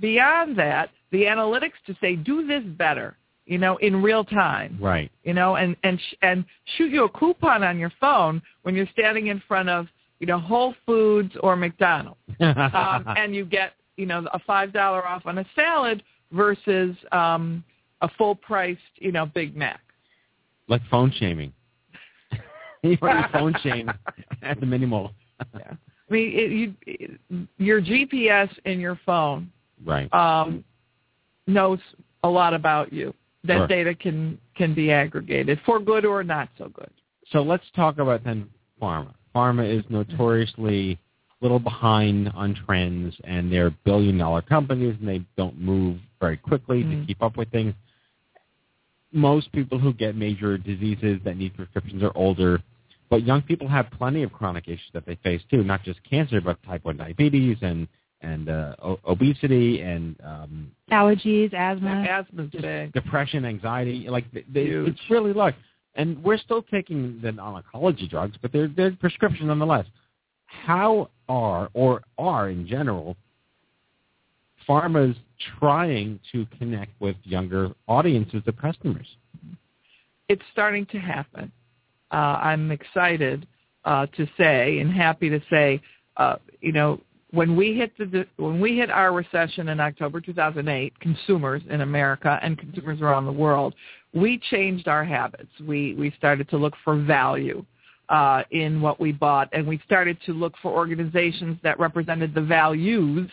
beyond 0.00 0.56
that, 0.56 0.90
the 1.10 1.24
analytics 1.24 1.72
to 1.86 1.94
say 2.00 2.16
do 2.16 2.46
this 2.46 2.62
better. 2.64 3.16
You 3.46 3.58
know, 3.58 3.76
in 3.76 4.02
real 4.02 4.24
time 4.24 4.76
Right. 4.80 5.08
you 5.22 5.32
know, 5.32 5.54
and 5.54 5.76
and 5.84 6.00
sh- 6.00 6.14
and 6.22 6.44
shoot 6.76 6.90
you 6.90 7.04
a 7.04 7.08
coupon 7.08 7.62
on 7.62 7.78
your 7.78 7.92
phone 8.00 8.42
when 8.62 8.74
you're 8.74 8.88
standing 8.88 9.28
in 9.28 9.38
front 9.46 9.68
of 9.68 9.86
you 10.20 10.26
know 10.26 10.38
Whole 10.38 10.74
Foods 10.86 11.32
or 11.42 11.56
McDonald's, 11.56 12.20
um, 12.40 13.04
and 13.16 13.34
you 13.34 13.44
get 13.44 13.72
you 13.96 14.06
know 14.06 14.26
a 14.32 14.38
five 14.40 14.72
dollar 14.72 15.06
off 15.06 15.26
on 15.26 15.38
a 15.38 15.44
salad 15.54 16.02
versus 16.32 16.96
um, 17.12 17.62
a 18.02 18.08
full 18.16 18.34
priced 18.34 18.80
you 18.96 19.12
know 19.12 19.26
Big 19.26 19.56
Mac. 19.56 19.80
like 20.68 20.82
phone 20.90 21.12
shaming. 21.18 21.52
you 22.82 22.96
phone 23.32 23.54
shame 23.62 23.90
at 24.42 24.60
the 24.60 24.66
mini 24.66 24.86
mall. 24.86 25.12
yeah. 25.54 25.72
I 26.08 26.12
mean, 26.12 26.32
it, 26.34 26.50
you, 26.52 26.74
it, 26.86 27.48
your 27.58 27.80
GPS 27.82 28.48
in 28.64 28.78
your 28.78 28.98
phone 29.04 29.50
Right. 29.84 30.12
um, 30.14 30.64
knows 31.48 31.80
a 32.22 32.28
lot 32.28 32.54
about 32.54 32.92
you. 32.92 33.12
That 33.44 33.58
Sure. 33.58 33.66
data 33.68 33.94
can 33.94 34.38
can 34.56 34.74
be 34.74 34.90
aggregated 34.90 35.60
for 35.64 35.78
good 35.78 36.04
or 36.04 36.24
not 36.24 36.48
so 36.58 36.68
good. 36.68 36.90
So 37.30 37.42
let's 37.42 37.64
talk 37.76 37.98
about 37.98 38.24
then 38.24 38.48
pharma. 38.82 39.14
Pharma 39.36 39.68
is 39.78 39.84
notoriously 39.90 40.92
a 41.40 41.44
little 41.44 41.58
behind 41.58 42.30
on 42.34 42.54
trends, 42.54 43.14
and 43.24 43.52
they're 43.52 43.70
billion-dollar 43.84 44.42
companies, 44.42 44.96
and 44.98 45.06
they 45.06 45.20
don't 45.36 45.60
move 45.60 45.98
very 46.20 46.38
quickly 46.38 46.82
to 46.82 46.88
Mm. 46.88 47.06
keep 47.06 47.22
up 47.22 47.36
with 47.36 47.50
things. 47.50 47.74
Most 49.12 49.52
people 49.52 49.78
who 49.78 49.92
get 49.92 50.16
major 50.16 50.56
diseases 50.56 51.20
that 51.24 51.36
need 51.36 51.54
prescriptions 51.54 52.02
are 52.02 52.12
older, 52.14 52.62
but 53.10 53.22
young 53.24 53.42
people 53.42 53.68
have 53.68 53.90
plenty 53.90 54.22
of 54.22 54.32
chronic 54.32 54.68
issues 54.68 54.90
that 54.94 55.04
they 55.06 55.16
face 55.16 55.42
too, 55.50 55.62
not 55.62 55.82
just 55.84 56.02
cancer, 56.02 56.40
but 56.40 56.60
type 56.62 56.84
1 56.84 56.96
diabetes 56.96 57.58
and 57.62 57.86
and 58.22 58.48
uh, 58.48 58.74
o- 58.82 58.98
obesity 59.06 59.82
and 59.82 60.16
um, 60.24 60.70
Allergies, 60.90 61.52
asthma. 61.52 61.90
Asthma's 61.90 62.48
big. 62.50 62.90
depression, 62.94 63.44
anxiety. 63.44 64.08
Like 64.08 64.24
they, 64.32 64.44
it's 64.62 64.98
really 65.10 65.34
large. 65.34 65.54
And 65.96 66.22
we're 66.22 66.38
still 66.38 66.62
taking 66.62 67.20
the 67.22 67.30
oncology 67.32 68.08
drugs, 68.08 68.36
but 68.40 68.52
they're 68.52 68.68
they're 68.68 68.92
prescription 68.92 69.48
nonetheless. 69.48 69.86
How 70.46 71.10
are 71.28 71.68
or 71.74 72.02
are 72.18 72.50
in 72.50 72.66
general 72.66 73.16
pharmas 74.68 75.16
trying 75.58 76.20
to 76.32 76.46
connect 76.58 77.00
with 77.00 77.16
younger 77.24 77.72
audiences 77.88 78.42
of 78.46 78.56
customers? 78.56 79.06
it's 80.28 80.42
starting 80.52 80.86
to 80.86 80.98
happen. 80.98 81.52
Uh, 82.10 82.38
I'm 82.42 82.70
excited 82.70 83.46
uh, 83.84 84.06
to 84.16 84.26
say 84.36 84.78
and 84.78 84.92
happy 84.92 85.28
to 85.28 85.40
say, 85.50 85.80
uh, 86.16 86.36
you 86.60 86.72
know, 86.72 87.00
when 87.32 87.56
we 87.56 87.74
hit 87.74 87.96
the 87.98 88.26
when 88.36 88.60
we 88.60 88.76
hit 88.76 88.90
our 88.90 89.12
recession 89.12 89.68
in 89.68 89.80
October 89.80 90.20
2008, 90.20 90.98
consumers 91.00 91.62
in 91.68 91.80
America 91.80 92.38
and 92.42 92.56
consumers 92.58 93.00
around 93.00 93.26
the 93.26 93.32
world, 93.32 93.74
we 94.14 94.38
changed 94.50 94.88
our 94.88 95.04
habits. 95.04 95.50
We 95.66 95.94
we 95.94 96.12
started 96.16 96.48
to 96.50 96.56
look 96.56 96.74
for 96.84 97.00
value 97.00 97.64
uh, 98.08 98.42
in 98.50 98.80
what 98.80 99.00
we 99.00 99.12
bought, 99.12 99.48
and 99.52 99.66
we 99.66 99.80
started 99.84 100.18
to 100.26 100.32
look 100.32 100.54
for 100.62 100.72
organizations 100.72 101.58
that 101.62 101.78
represented 101.80 102.34
the 102.34 102.42
values 102.42 103.28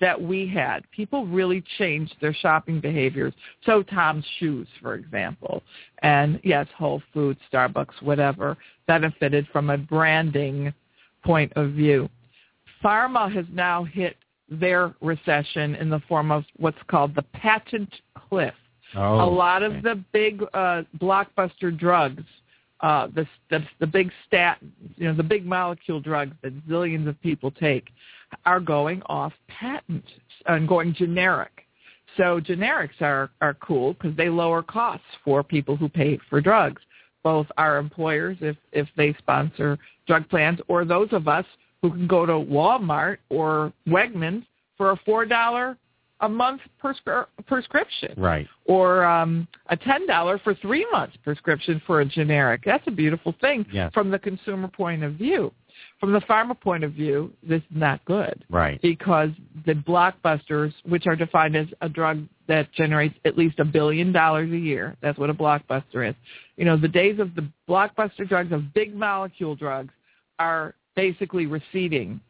that 0.00 0.20
we 0.20 0.46
had. 0.46 0.88
People 0.90 1.26
really 1.26 1.64
changed 1.78 2.14
their 2.20 2.34
shopping 2.34 2.80
behaviors. 2.80 3.32
So 3.64 3.82
Tom's 3.82 4.24
Shoes, 4.38 4.68
for 4.80 4.94
example, 4.94 5.62
and 6.02 6.38
yes, 6.44 6.66
Whole 6.76 7.02
Foods, 7.12 7.40
Starbucks, 7.52 8.02
whatever, 8.02 8.56
benefited 8.86 9.48
from 9.52 9.70
a 9.70 9.78
branding 9.78 10.72
point 11.24 11.52
of 11.56 11.72
view. 11.72 12.08
Pharma 12.82 13.32
has 13.32 13.46
now 13.52 13.84
hit 13.84 14.16
their 14.48 14.94
recession 15.00 15.74
in 15.74 15.90
the 15.90 16.00
form 16.08 16.30
of 16.30 16.44
what's 16.56 16.78
called 16.88 17.14
the 17.14 17.22
patent 17.22 17.92
cliff. 18.28 18.54
Oh, 18.96 19.22
a 19.22 19.28
lot 19.30 19.62
of 19.62 19.82
the 19.82 20.02
big 20.12 20.42
uh, 20.54 20.82
blockbuster 20.98 21.76
drugs, 21.76 22.24
uh, 22.80 23.08
the, 23.08 23.26
the 23.50 23.62
the 23.80 23.86
big 23.86 24.10
stat, 24.26 24.58
you 24.96 25.06
know, 25.06 25.14
the 25.14 25.22
big 25.22 25.44
molecule 25.44 26.00
drugs 26.00 26.34
that 26.42 26.66
zillions 26.66 27.06
of 27.06 27.20
people 27.20 27.50
take, 27.50 27.88
are 28.46 28.60
going 28.60 29.02
off 29.06 29.32
patent 29.48 30.04
and 30.46 30.66
going 30.66 30.94
generic. 30.94 31.66
So 32.16 32.40
generics 32.40 33.00
are 33.02 33.30
are 33.42 33.54
cool 33.54 33.92
because 33.92 34.16
they 34.16 34.30
lower 34.30 34.62
costs 34.62 35.04
for 35.22 35.42
people 35.42 35.76
who 35.76 35.90
pay 35.90 36.18
for 36.30 36.40
drugs, 36.40 36.80
both 37.22 37.46
our 37.58 37.76
employers 37.76 38.38
if 38.40 38.56
if 38.72 38.88
they 38.96 39.12
sponsor 39.18 39.78
drug 40.06 40.26
plans, 40.30 40.60
or 40.68 40.86
those 40.86 41.08
of 41.12 41.28
us 41.28 41.44
who 41.82 41.90
can 41.90 42.06
go 42.06 42.26
to 42.26 42.32
Walmart 42.32 43.18
or 43.28 43.72
Wegmans 43.88 44.44
for 44.76 44.90
a 44.92 44.96
four 45.04 45.24
dollar 45.24 45.76
a 46.20 46.28
month 46.28 46.60
prescri- 46.82 47.26
prescription 47.46 48.12
Right. 48.16 48.48
or 48.64 49.04
um, 49.04 49.46
a 49.68 49.76
ten 49.76 50.04
dollar 50.06 50.38
for 50.38 50.54
three 50.54 50.84
months 50.90 51.16
prescription 51.22 51.80
for 51.86 52.00
a 52.00 52.04
generic. 52.04 52.62
That's 52.64 52.86
a 52.88 52.90
beautiful 52.90 53.34
thing 53.40 53.64
Yes. 53.72 53.92
from 53.94 54.10
the 54.10 54.18
consumer 54.18 54.66
point 54.68 55.04
of 55.04 55.14
view. 55.14 55.52
From 56.00 56.12
the 56.12 56.20
pharma 56.22 56.58
point 56.58 56.82
of 56.82 56.92
view, 56.92 57.32
this 57.40 57.60
is 57.70 57.76
not 57.76 58.04
good 58.04 58.44
Right. 58.50 58.82
because 58.82 59.30
the 59.64 59.74
blockbusters, 59.74 60.72
which 60.84 61.06
are 61.06 61.14
defined 61.14 61.54
as 61.54 61.68
a 61.82 61.88
drug 61.88 62.24
that 62.48 62.72
generates 62.72 63.14
at 63.24 63.38
least 63.38 63.60
a 63.60 63.64
billion 63.64 64.10
dollars 64.10 64.50
a 64.50 64.58
year, 64.58 64.96
that's 65.00 65.18
what 65.18 65.30
a 65.30 65.34
blockbuster 65.34 66.08
is. 66.08 66.16
You 66.56 66.64
know, 66.64 66.76
the 66.76 66.88
days 66.88 67.20
of 67.20 67.36
the 67.36 67.46
blockbuster 67.68 68.28
drugs 68.28 68.50
of 68.50 68.74
big 68.74 68.92
molecule 68.92 69.54
drugs 69.54 69.92
are 70.40 70.74
basically 70.98 71.46
receding. 71.46 72.20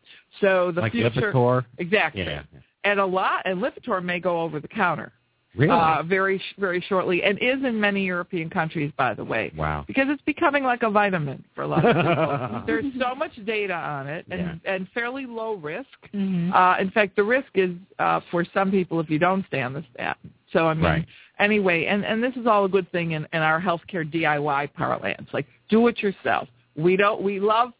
So 0.41 0.71
the 0.75 0.83
like 0.83 0.93
future, 0.93 1.33
Lipitor. 1.33 1.64
exactly, 1.79 2.23
Yeah. 2.23 2.43
and 2.85 3.01
a 3.01 3.07
lot, 3.07 3.43
and 3.45 3.61
Lipitor 3.61 4.03
may 4.03 4.21
go 4.21 4.41
over 4.43 4.61
the 4.61 4.69
counter 4.69 5.12
Really? 5.57 5.71
uh, 5.73 6.03
very 6.05 6.41
very 6.59 6.81
shortly, 6.89 7.23
and 7.23 7.39
is 7.39 7.64
in 7.64 7.81
many 7.81 8.05
European 8.05 8.49
countries, 8.51 8.93
by 8.97 9.14
the 9.14 9.25
way, 9.25 9.51
wow. 9.57 9.85
because 9.87 10.07
it's 10.11 10.23
becoming 10.23 10.62
like 10.62 10.83
a 10.83 10.91
vitamin 10.91 11.43
for 11.55 11.62
a 11.62 11.66
lot 11.66 11.85
of 11.85 11.97
people. 11.97 12.62
There's 12.66 12.85
so 13.01 13.14
much 13.14 13.33
data 13.47 13.75
on 13.75 14.07
it, 14.07 14.27
and 14.31 14.61
and 14.64 14.87
fairly 14.93 15.25
low 15.27 15.55
risk. 15.55 15.89
Mhm. 16.14 16.53
Uh, 16.55 16.81
in 16.81 16.91
fact, 16.91 17.16
the 17.16 17.25
risk 17.25 17.49
is 17.55 17.73
uh, 17.99 18.21
for 18.31 18.45
some 18.55 18.71
people 18.71 19.01
if 19.01 19.09
you 19.11 19.19
don't 19.19 19.45
stay 19.47 19.62
on 19.62 19.73
the 19.73 19.83
statin. 19.95 20.31
So 20.53 20.69
I 20.69 20.75
mean, 20.75 20.85
Right. 20.85 21.07
anyway, 21.39 21.87
and 21.87 22.05
and 22.05 22.23
this 22.23 22.37
is 22.37 22.47
all 22.47 22.64
a 22.66 22.69
good 22.77 22.89
thing 22.93 23.12
in, 23.12 23.27
in 23.33 23.41
our 23.41 23.61
healthcare 23.61 24.05
DIY 24.09 24.75
parlance. 24.75 25.29
Like, 25.33 25.47
do 25.71 25.89
it 25.89 25.97
yourself. 26.03 26.47
We 26.77 26.97
don't. 26.97 27.23
We 27.23 27.41
love 27.41 27.71
but 27.71 27.78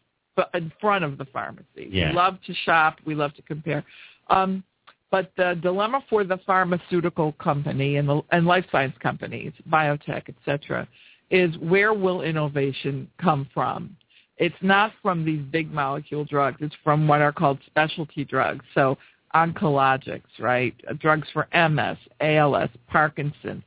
in 0.53 0.71
front 0.79 1.03
of 1.03 1.17
the 1.17 1.25
pharmacy. 1.25 1.87
Yeah. 1.89 2.09
We 2.09 2.15
love 2.15 2.37
to 2.47 2.53
shop. 2.65 2.97
We 3.05 3.15
love 3.15 3.33
to 3.35 3.41
compare. 3.43 3.83
Um, 4.29 4.63
but 5.11 5.31
the 5.37 5.57
dilemma 5.61 6.03
for 6.09 6.23
the 6.23 6.37
pharmaceutical 6.45 7.31
company 7.33 7.97
and 7.97 8.07
the 8.07 8.21
and 8.31 8.45
life 8.45 8.65
science 8.71 8.95
companies, 8.99 9.53
biotech, 9.69 10.23
et 10.29 10.35
cetera, 10.45 10.87
is 11.31 11.57
where 11.57 11.93
will 11.93 12.21
innovation 12.21 13.09
come 13.19 13.47
from? 13.53 13.95
It's 14.37 14.55
not 14.61 14.93
from 15.01 15.25
these 15.25 15.41
big 15.51 15.71
molecule 15.71 16.25
drugs. 16.25 16.57
It's 16.61 16.75
from 16.83 17.07
what 17.07 17.21
are 17.21 17.33
called 17.33 17.59
specialty 17.65 18.23
drugs. 18.23 18.63
So 18.73 18.97
oncologics, 19.35 20.21
right? 20.39 20.73
Drugs 20.99 21.27
for 21.33 21.47
MS, 21.53 21.97
ALS, 22.21 22.69
Parkinson's. 22.87 23.63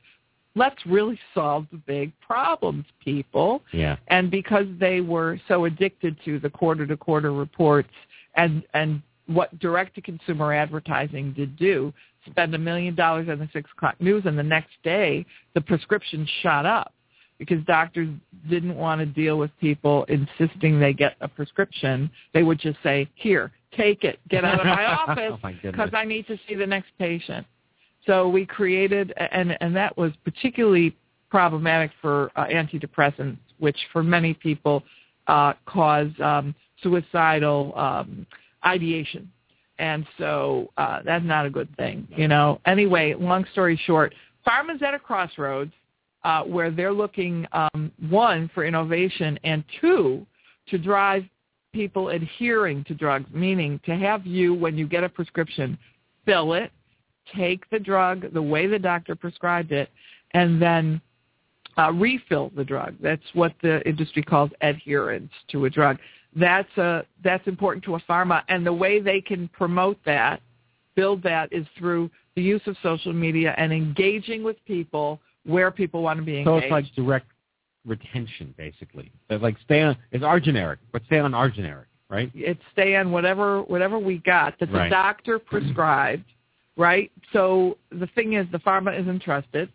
Let's 0.55 0.85
really 0.85 1.19
solve 1.33 1.65
the 1.71 1.77
big 1.77 2.11
problems, 2.19 2.85
people. 3.03 3.61
Yeah. 3.71 3.95
And 4.07 4.29
because 4.29 4.67
they 4.79 5.01
were 5.01 5.39
so 5.47 5.65
addicted 5.65 6.15
to 6.25 6.39
the 6.39 6.49
quarter 6.49 6.85
to 6.85 6.95
quarter 6.97 7.33
reports 7.33 7.89
and 8.35 8.63
and 8.73 9.01
what 9.27 9.57
direct 9.59 9.95
to 9.95 10.01
consumer 10.01 10.53
advertising 10.53 11.33
did 11.33 11.55
do, 11.55 11.93
spend 12.29 12.53
a 12.53 12.57
million 12.57 12.93
dollars 12.93 13.29
on 13.29 13.39
the 13.39 13.49
six 13.53 13.69
o'clock 13.75 13.95
news 13.99 14.23
and 14.25 14.37
the 14.37 14.43
next 14.43 14.73
day 14.83 15.25
the 15.53 15.61
prescription 15.61 16.27
shot 16.41 16.65
up 16.65 16.93
because 17.39 17.63
doctors 17.65 18.09
didn't 18.49 18.75
want 18.75 18.99
to 18.99 19.05
deal 19.05 19.37
with 19.37 19.51
people 19.59 20.05
insisting 20.05 20.79
they 20.79 20.93
get 20.93 21.15
a 21.21 21.27
prescription. 21.27 22.09
They 22.33 22.43
would 22.43 22.59
just 22.59 22.77
say, 22.83 23.09
Here, 23.15 23.51
take 23.75 24.03
it, 24.03 24.19
get 24.29 24.45
out 24.45 24.59
of 24.59 24.65
my 24.65 24.85
office 25.07 25.39
Oh, 25.43 25.49
because 25.61 25.89
I 25.93 26.05
need 26.05 26.27
to 26.27 26.37
see 26.47 26.55
the 26.55 26.67
next 26.67 26.91
patient. 26.99 27.45
So 28.05 28.27
we 28.27 28.45
created, 28.45 29.13
and 29.17 29.57
and 29.61 29.75
that 29.75 29.97
was 29.97 30.11
particularly 30.23 30.95
problematic 31.29 31.91
for 32.01 32.31
uh, 32.35 32.45
antidepressants, 32.45 33.37
which 33.59 33.77
for 33.91 34.03
many 34.03 34.33
people 34.33 34.83
uh, 35.27 35.53
cause 35.65 36.09
um, 36.21 36.53
suicidal 36.81 37.73
um, 37.77 38.25
ideation, 38.65 39.31
and 39.79 40.05
so 40.17 40.71
uh, 40.77 40.99
that's 41.03 41.25
not 41.25 41.45
a 41.45 41.49
good 41.49 41.75
thing, 41.77 42.07
you 42.15 42.27
know. 42.27 42.59
Anyway, 42.65 43.15
long 43.17 43.45
story 43.51 43.79
short, 43.85 44.13
pharma's 44.45 44.81
at 44.81 44.93
a 44.93 44.99
crossroads 44.99 45.71
uh, 46.23 46.43
where 46.43 46.71
they're 46.71 46.93
looking 46.93 47.47
um, 47.53 47.91
one 48.09 48.49
for 48.53 48.65
innovation 48.65 49.39
and 49.43 49.63
two 49.79 50.25
to 50.67 50.77
drive 50.77 51.23
people 51.73 52.09
adhering 52.09 52.83
to 52.83 52.93
drugs, 52.93 53.25
meaning 53.33 53.79
to 53.85 53.95
have 53.95 54.25
you 54.25 54.53
when 54.53 54.77
you 54.77 54.87
get 54.87 55.03
a 55.03 55.09
prescription 55.09 55.77
fill 56.25 56.53
it 56.53 56.71
take 57.35 57.69
the 57.69 57.79
drug 57.79 58.31
the 58.33 58.41
way 58.41 58.67
the 58.67 58.79
doctor 58.79 59.15
prescribed 59.15 59.71
it, 59.71 59.89
and 60.31 60.61
then 60.61 61.01
uh, 61.77 61.91
refill 61.91 62.51
the 62.55 62.63
drug. 62.63 62.95
That's 63.01 63.23
what 63.33 63.53
the 63.61 63.87
industry 63.87 64.23
calls 64.23 64.51
adherence 64.61 65.31
to 65.49 65.65
a 65.65 65.69
drug. 65.69 65.97
That's 66.35 66.77
a 66.77 67.05
that's 67.23 67.47
important 67.47 67.83
to 67.85 67.95
a 67.95 67.99
pharma, 68.01 68.43
and 68.47 68.65
the 68.65 68.73
way 68.73 68.99
they 68.99 69.21
can 69.21 69.47
promote 69.49 69.97
that, 70.05 70.41
build 70.95 71.21
that, 71.23 71.51
is 71.51 71.65
through 71.77 72.09
the 72.35 72.41
use 72.41 72.61
of 72.65 72.75
social 72.81 73.13
media 73.13 73.53
and 73.57 73.71
engaging 73.71 74.43
with 74.43 74.57
people 74.65 75.19
where 75.45 75.69
people 75.71 76.01
want 76.01 76.17
to 76.17 76.25
be 76.25 76.39
engaged. 76.39 76.47
So 76.47 76.57
it's 76.57 76.71
like 76.71 76.85
direct 76.95 77.27
retention, 77.85 78.53
basically. 78.57 79.11
So 79.29 79.35
like 79.37 79.57
stay 79.63 79.81
on. 79.81 79.97
It's 80.11 80.23
our 80.23 80.39
generic, 80.39 80.79
but 80.91 81.03
stay 81.05 81.19
on 81.19 81.33
our 81.33 81.49
generic, 81.49 81.87
right? 82.09 82.31
it's 82.33 82.61
stay 82.71 82.95
on 82.95 83.11
whatever 83.11 83.61
whatever 83.63 83.99
we 83.99 84.17
got 84.19 84.57
that 84.59 84.71
the 84.71 84.77
Right. 84.77 84.89
doctor 84.89 85.37
prescribed, 85.37 86.25
right? 86.77 87.11
So 87.31 87.77
the 87.91 88.07
thing 88.15 88.33
is, 88.33 88.47
the 88.51 88.59
pharma 88.59 88.99
isn't 88.99 89.21
trusted. 89.21 89.69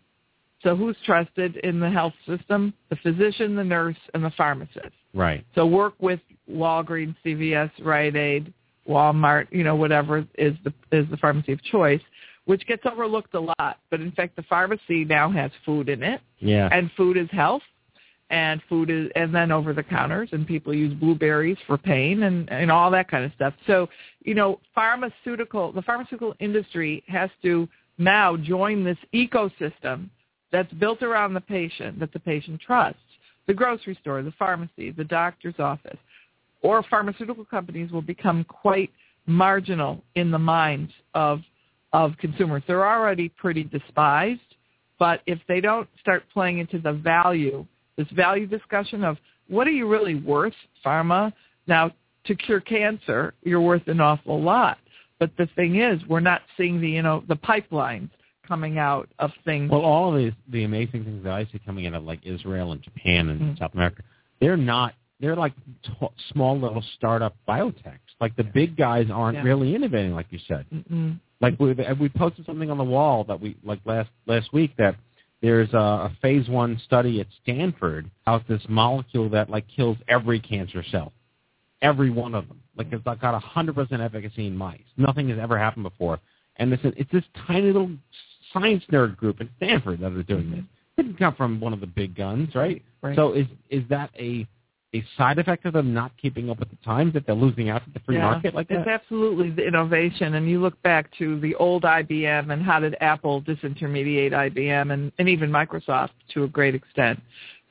So 0.63 0.75
who's 0.75 0.97
trusted 1.05 1.55
in 1.57 1.79
the 1.79 1.89
health 1.89 2.13
system? 2.27 2.73
The 2.89 2.97
physician, 2.97 3.55
the 3.55 3.63
nurse, 3.63 3.95
and 4.13 4.23
the 4.23 4.31
pharmacist. 4.31 4.93
Right. 5.13 5.45
So 5.55 5.65
work 5.65 5.93
with 5.99 6.19
Walgreens, 6.51 7.15
CVS, 7.25 7.71
Rite 7.81 8.15
Aid, 8.15 8.53
Walmart, 8.87 9.47
you 9.51 9.63
know, 9.63 9.75
whatever 9.75 10.25
is 10.37 10.55
the 10.63 10.73
is 10.91 11.09
the 11.09 11.17
pharmacy 11.17 11.53
of 11.53 11.63
choice, 11.63 12.01
which 12.45 12.65
gets 12.67 12.83
overlooked 12.85 13.33
a 13.35 13.39
lot. 13.39 13.77
But 13.89 14.01
in 14.01 14.11
fact, 14.11 14.35
the 14.35 14.43
pharmacy 14.43 15.05
now 15.05 15.31
has 15.31 15.51
food 15.65 15.87
in 15.89 16.03
it, 16.03 16.21
Yeah. 16.39 16.67
and 16.71 16.91
food 16.97 17.15
is 17.15 17.29
health, 17.31 17.61
and 18.29 18.61
food 18.69 18.89
is, 18.89 19.09
and 19.15 19.33
then 19.33 19.51
over 19.51 19.73
the 19.73 19.83
counters, 19.83 20.29
and 20.31 20.45
people 20.45 20.73
use 20.73 20.93
blueberries 20.93 21.57
for 21.65 21.77
pain 21.77 22.23
and 22.23 22.49
and 22.51 22.71
all 22.71 22.91
that 22.91 23.09
kind 23.09 23.25
of 23.25 23.31
stuff. 23.33 23.53
So, 23.65 23.89
you 24.23 24.35
know, 24.35 24.59
pharmaceutical, 24.75 25.71
the 25.71 25.81
pharmaceutical 25.81 26.35
industry 26.39 27.03
has 27.07 27.29
to 27.43 27.67
now 27.97 28.37
join 28.37 28.83
this 28.83 28.97
ecosystem 29.13 30.09
that's 30.51 30.71
built 30.73 31.03
around 31.03 31.33
the 31.33 31.41
patient 31.41 31.99
that 31.99 32.13
the 32.13 32.19
patient 32.19 32.61
trusts. 32.61 32.99
The 33.47 33.53
grocery 33.53 33.97
store, 33.99 34.21
the 34.21 34.33
pharmacy, 34.37 34.91
the 34.91 35.03
doctor's 35.03 35.55
office, 35.57 35.97
or 36.61 36.83
pharmaceutical 36.83 37.45
companies 37.45 37.91
will 37.91 38.03
become 38.03 38.43
quite 38.43 38.91
marginal 39.25 40.03
in 40.15 40.29
the 40.29 40.39
minds 40.39 40.91
of 41.13 41.41
of 41.93 42.15
consumers. 42.19 42.61
They're 42.67 42.87
already 42.87 43.29
pretty 43.29 43.63
despised, 43.63 44.41
but 44.99 45.21
if 45.25 45.39
they 45.47 45.61
don't 45.61 45.89
start 45.99 46.23
playing 46.31 46.59
into 46.59 46.77
the 46.79 46.93
value, 46.93 47.65
this 47.99 48.07
value 48.11 48.47
discussion 48.47 49.03
of 49.03 49.17
what 49.49 49.67
are 49.67 49.71
you 49.71 49.87
really 49.87 50.15
worth, 50.15 50.53
pharma? 50.85 51.33
Now, 51.67 51.91
to 52.25 52.35
cure 52.35 52.61
cancer, 52.61 53.33
you're 53.43 53.61
worth 53.61 53.87
an 53.87 53.99
awful 53.99 54.41
lot. 54.41 54.77
But 55.19 55.31
the 55.37 55.47
thing 55.55 55.81
is, 55.81 55.99
we're 56.07 56.21
not 56.21 56.41
seeing 56.55 56.79
the 56.79 56.89
you 56.89 57.01
know 57.01 57.23
the 57.27 57.35
pipelines 57.35 58.09
coming 58.47 58.79
out 58.79 59.09
of 59.19 59.31
things. 59.43 59.69
Well, 59.69 59.81
all 59.81 60.13
of 60.13 60.17
these, 60.17 60.31
the 60.49 60.63
amazing 60.63 61.03
things 61.03 61.23
that 61.25 61.33
I 61.33 61.43
see 61.51 61.59
coming 61.65 61.85
out 61.87 61.93
of 61.93 62.03
like 62.03 62.21
Israel 62.23 62.71
and 62.71 62.81
Japan 62.81 63.29
and 63.29 63.41
Mhm. 63.41 63.59
South 63.59 63.73
America, 63.73 64.01
they're 64.39 64.57
not. 64.57 64.93
They're 65.19 65.35
like 65.35 65.53
t- 65.83 66.07
small 66.31 66.57
little 66.57 66.81
startup 66.95 67.35
biotechs. 67.47 67.99
Like 68.21 68.37
the 68.37 68.45
big 68.45 68.77
guys 68.77 69.07
aren't 69.11 69.39
Yeah. 69.39 69.43
really 69.43 69.75
innovating, 69.75 70.13
like 70.15 70.27
you 70.29 70.39
said. 70.47 70.65
Mm-mm. 70.73 71.19
Like 71.41 71.59
we 71.59 71.73
we 71.99 72.07
posted 72.09 72.45
something 72.45 72.71
on 72.71 72.77
the 72.77 72.83
wall 72.85 73.25
that 73.25 73.39
we 73.41 73.57
like 73.63 73.81
last 73.83 74.09
last 74.25 74.53
week 74.53 74.71
that 74.77 74.95
there's 75.41 75.71
a, 75.73 75.77
a 75.77 76.17
phase 76.21 76.49
one 76.49 76.79
study 76.85 77.21
at 77.21 77.27
Stanford 77.43 78.09
out 78.27 78.47
this 78.47 78.61
molecule 78.67 79.29
that 79.29 79.49
like 79.49 79.65
kills 79.73 79.97
every 80.07 80.39
cancer 80.39 80.83
cell, 80.91 81.13
every 81.81 82.09
one 82.09 82.35
of 82.35 82.47
them. 82.47 82.61
Like 82.75 82.87
it's 82.91 83.03
got 83.03 83.33
a 83.33 83.39
hundred 83.39 83.75
percent 83.75 84.01
efficacy 84.01 84.47
in 84.47 84.55
mice. 84.55 84.79
Nothing 84.97 85.29
has 85.29 85.39
ever 85.39 85.57
happened 85.57 85.83
before, 85.83 86.19
and 86.57 86.71
it's 86.73 86.83
it's 86.83 87.11
this 87.11 87.23
tiny 87.47 87.67
little 87.67 87.91
science 88.53 88.83
nerd 88.91 89.15
group 89.17 89.39
at 89.41 89.47
Stanford 89.57 89.99
that 90.01 90.11
are 90.11 90.23
doing 90.23 90.51
this. 90.51 90.63
It 90.97 91.03
didn't 91.03 91.17
come 91.17 91.35
from 91.35 91.59
one 91.59 91.73
of 91.73 91.79
the 91.79 91.87
big 91.87 92.15
guns, 92.15 92.53
right? 92.55 92.81
Right. 93.01 93.15
So 93.15 93.33
is 93.33 93.47
is 93.69 93.83
that 93.89 94.11
a 94.17 94.45
a 94.93 95.03
side 95.17 95.37
effect 95.37 95.65
of 95.65 95.73
them 95.73 95.93
not 95.93 96.11
keeping 96.17 96.49
up 96.49 96.59
with 96.59 96.69
the 96.69 96.75
times 96.77 97.13
that 97.13 97.25
they're 97.25 97.35
losing 97.35 97.69
out 97.69 97.83
to 97.85 97.91
the 97.91 97.99
free 97.99 98.15
Yeah. 98.15 98.23
market 98.31 98.55
like 98.55 98.67
that? 98.69 98.79
It's 98.79 98.87
absolutely 98.87 99.51
the 99.51 99.65
innovation, 99.65 100.33
and 100.33 100.49
you 100.49 100.59
look 100.59 100.81
back 100.81 101.11
to 101.17 101.39
the 101.39 101.53
old 101.55 101.83
IBM 101.83 102.51
and 102.51 102.63
how 102.63 102.79
did 102.79 102.95
Apple 102.99 103.41
disintermediate 103.43 104.31
IBM 104.33 104.91
and, 104.91 105.11
and 105.19 105.29
even 105.29 105.51
Microsoft 105.51 106.11
to 106.33 106.43
a 106.43 106.47
great 106.47 106.73
extent. 106.73 107.19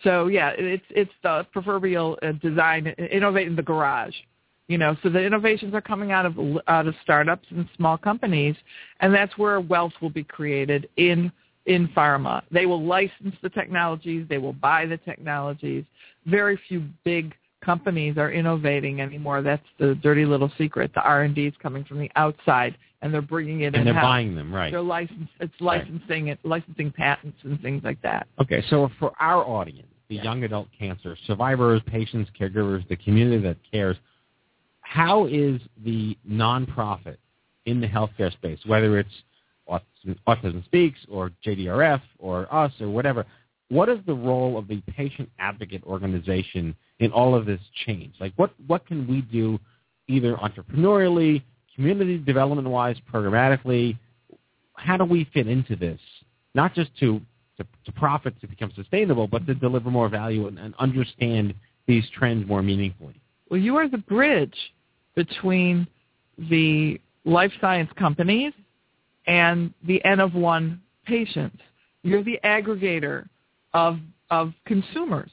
So 0.04 0.28
yeah, 0.28 0.52
it's 0.56 0.84
it's 0.90 1.10
the 1.22 1.44
proverbial 1.52 2.18
uh, 2.22 2.32
design, 2.32 2.86
innovate 2.86 3.48
in 3.48 3.56
the 3.56 3.62
garage. 3.62 4.14
You 4.68 4.78
know, 4.78 4.96
so 5.02 5.08
the 5.08 5.20
innovations 5.20 5.74
are 5.74 5.80
coming 5.80 6.12
out 6.12 6.24
of 6.26 6.38
out 6.68 6.86
of 6.86 6.94
startups 7.02 7.48
and 7.50 7.68
small 7.76 7.98
companies, 7.98 8.54
and 9.00 9.12
that's 9.12 9.36
where 9.36 9.60
wealth 9.60 9.94
will 10.00 10.10
be 10.10 10.22
created 10.22 10.88
in 10.96 11.32
in 11.68 11.86
pharma. 11.88 12.42
They 12.50 12.66
will 12.66 12.82
license 12.82 13.36
the 13.42 13.50
technologies, 13.50 14.26
they 14.28 14.38
will 14.38 14.54
buy 14.54 14.86
the 14.86 14.96
technologies. 14.96 15.84
Very 16.26 16.58
few 16.66 16.84
big 17.04 17.34
companies 17.64 18.16
are 18.16 18.32
innovating 18.32 19.00
anymore. 19.00 19.42
That's 19.42 19.62
the 19.78 19.94
dirty 19.96 20.24
little 20.24 20.50
secret. 20.58 20.90
The 20.94 21.02
R&D 21.02 21.46
is 21.46 21.54
coming 21.62 21.84
from 21.84 21.98
the 21.98 22.10
outside, 22.16 22.76
and 23.02 23.12
they're 23.12 23.20
bringing 23.20 23.60
it 23.60 23.74
and 23.74 23.86
they're 23.86 23.94
buying 23.94 24.34
them, 24.34 24.52
right? 24.52 24.70
They're 24.70 24.80
license. 24.80 25.28
It's 25.40 25.54
licensing 25.60 26.28
it, 26.28 26.38
licensing 26.42 26.90
patents 26.90 27.38
and 27.44 27.60
things 27.60 27.82
like 27.84 28.00
that. 28.02 28.26
Okay, 28.40 28.64
so 28.70 28.90
for 28.98 29.12
our 29.20 29.44
audience, 29.44 29.88
the 30.08 30.16
young 30.16 30.44
adult 30.44 30.68
cancer 30.76 31.16
survivors, 31.26 31.82
patients, 31.86 32.30
caregivers, 32.38 32.86
the 32.88 32.96
community 32.96 33.42
that 33.42 33.58
cares, 33.70 33.96
how 34.80 35.26
is 35.26 35.60
the 35.84 36.16
nonprofit 36.26 37.18
in 37.66 37.78
the 37.78 37.86
healthcare 37.86 38.32
space, 38.32 38.58
whether 38.64 38.98
it's 38.98 39.10
Autism, 39.68 40.64
Speaks 40.64 40.98
or 41.10 41.30
JDRF 41.44 42.00
or 42.18 42.52
us 42.52 42.72
or 42.80 42.88
whatever, 42.88 43.26
what 43.68 43.88
is 43.88 43.98
the 44.06 44.14
role 44.14 44.56
of 44.56 44.66
the 44.66 44.80
patient 44.92 45.28
advocate 45.38 45.82
organization 45.84 46.74
in 47.00 47.12
all 47.12 47.34
of 47.34 47.46
this 47.46 47.60
change? 47.86 48.14
Like, 48.20 48.32
what 48.36 48.52
what 48.66 48.86
can 48.86 49.06
we 49.06 49.20
do, 49.20 49.58
either 50.08 50.34
entrepreneurially, 50.36 51.42
community 51.74 52.18
development 52.18 52.68
wise, 52.68 52.96
programmatically? 53.12 53.98
How 54.74 54.96
do 54.96 55.04
we 55.04 55.28
fit 55.34 55.48
into 55.48 55.76
this? 55.76 56.00
Not 56.54 56.74
just 56.74 56.90
to 57.00 57.20
to, 57.58 57.66
to 57.84 57.92
profit 57.92 58.40
to 58.40 58.46
become 58.46 58.72
sustainable, 58.74 59.26
but 59.26 59.46
to 59.46 59.54
deliver 59.54 59.90
more 59.90 60.08
value 60.08 60.46
and, 60.46 60.58
and 60.58 60.74
understand 60.78 61.54
these 61.86 62.04
trends 62.16 62.46
more 62.46 62.62
meaningfully. 62.62 63.20
Well, 63.50 63.60
you 63.60 63.76
are 63.76 63.88
the 63.88 63.98
bridge 63.98 64.54
between 65.14 65.86
the 66.38 67.00
life 67.24 67.50
science 67.60 67.90
companies 67.98 68.52
and 69.28 69.72
the 69.86 70.04
N 70.04 70.18
of 70.18 70.34
one 70.34 70.80
patients. 71.06 71.58
You're 72.02 72.24
the 72.24 72.40
aggregator 72.42 73.28
of 73.74 74.00
of 74.30 74.52
consumers. 74.66 75.30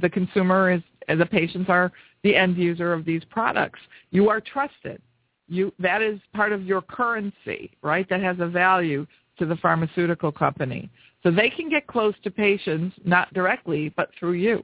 The 0.00 0.10
consumer 0.10 0.70
is 0.70 0.82
the 1.08 1.26
patients 1.26 1.70
are 1.70 1.90
the 2.22 2.36
end 2.36 2.56
user 2.58 2.92
of 2.92 3.04
these 3.04 3.22
products. 3.30 3.80
You 4.10 4.28
are 4.28 4.40
trusted. 4.40 5.00
You 5.48 5.72
that 5.78 6.02
is 6.02 6.20
part 6.34 6.52
of 6.52 6.64
your 6.64 6.82
currency, 6.82 7.70
right? 7.82 8.06
That 8.10 8.20
has 8.20 8.36
a 8.40 8.46
value 8.46 9.06
to 9.38 9.46
the 9.46 9.56
pharmaceutical 9.56 10.32
company. 10.32 10.90
So 11.22 11.30
they 11.30 11.50
can 11.50 11.68
get 11.68 11.86
close 11.86 12.14
to 12.24 12.30
patients 12.30 12.96
not 13.04 13.32
directly, 13.32 13.92
but 13.96 14.10
through 14.18 14.32
you. 14.32 14.62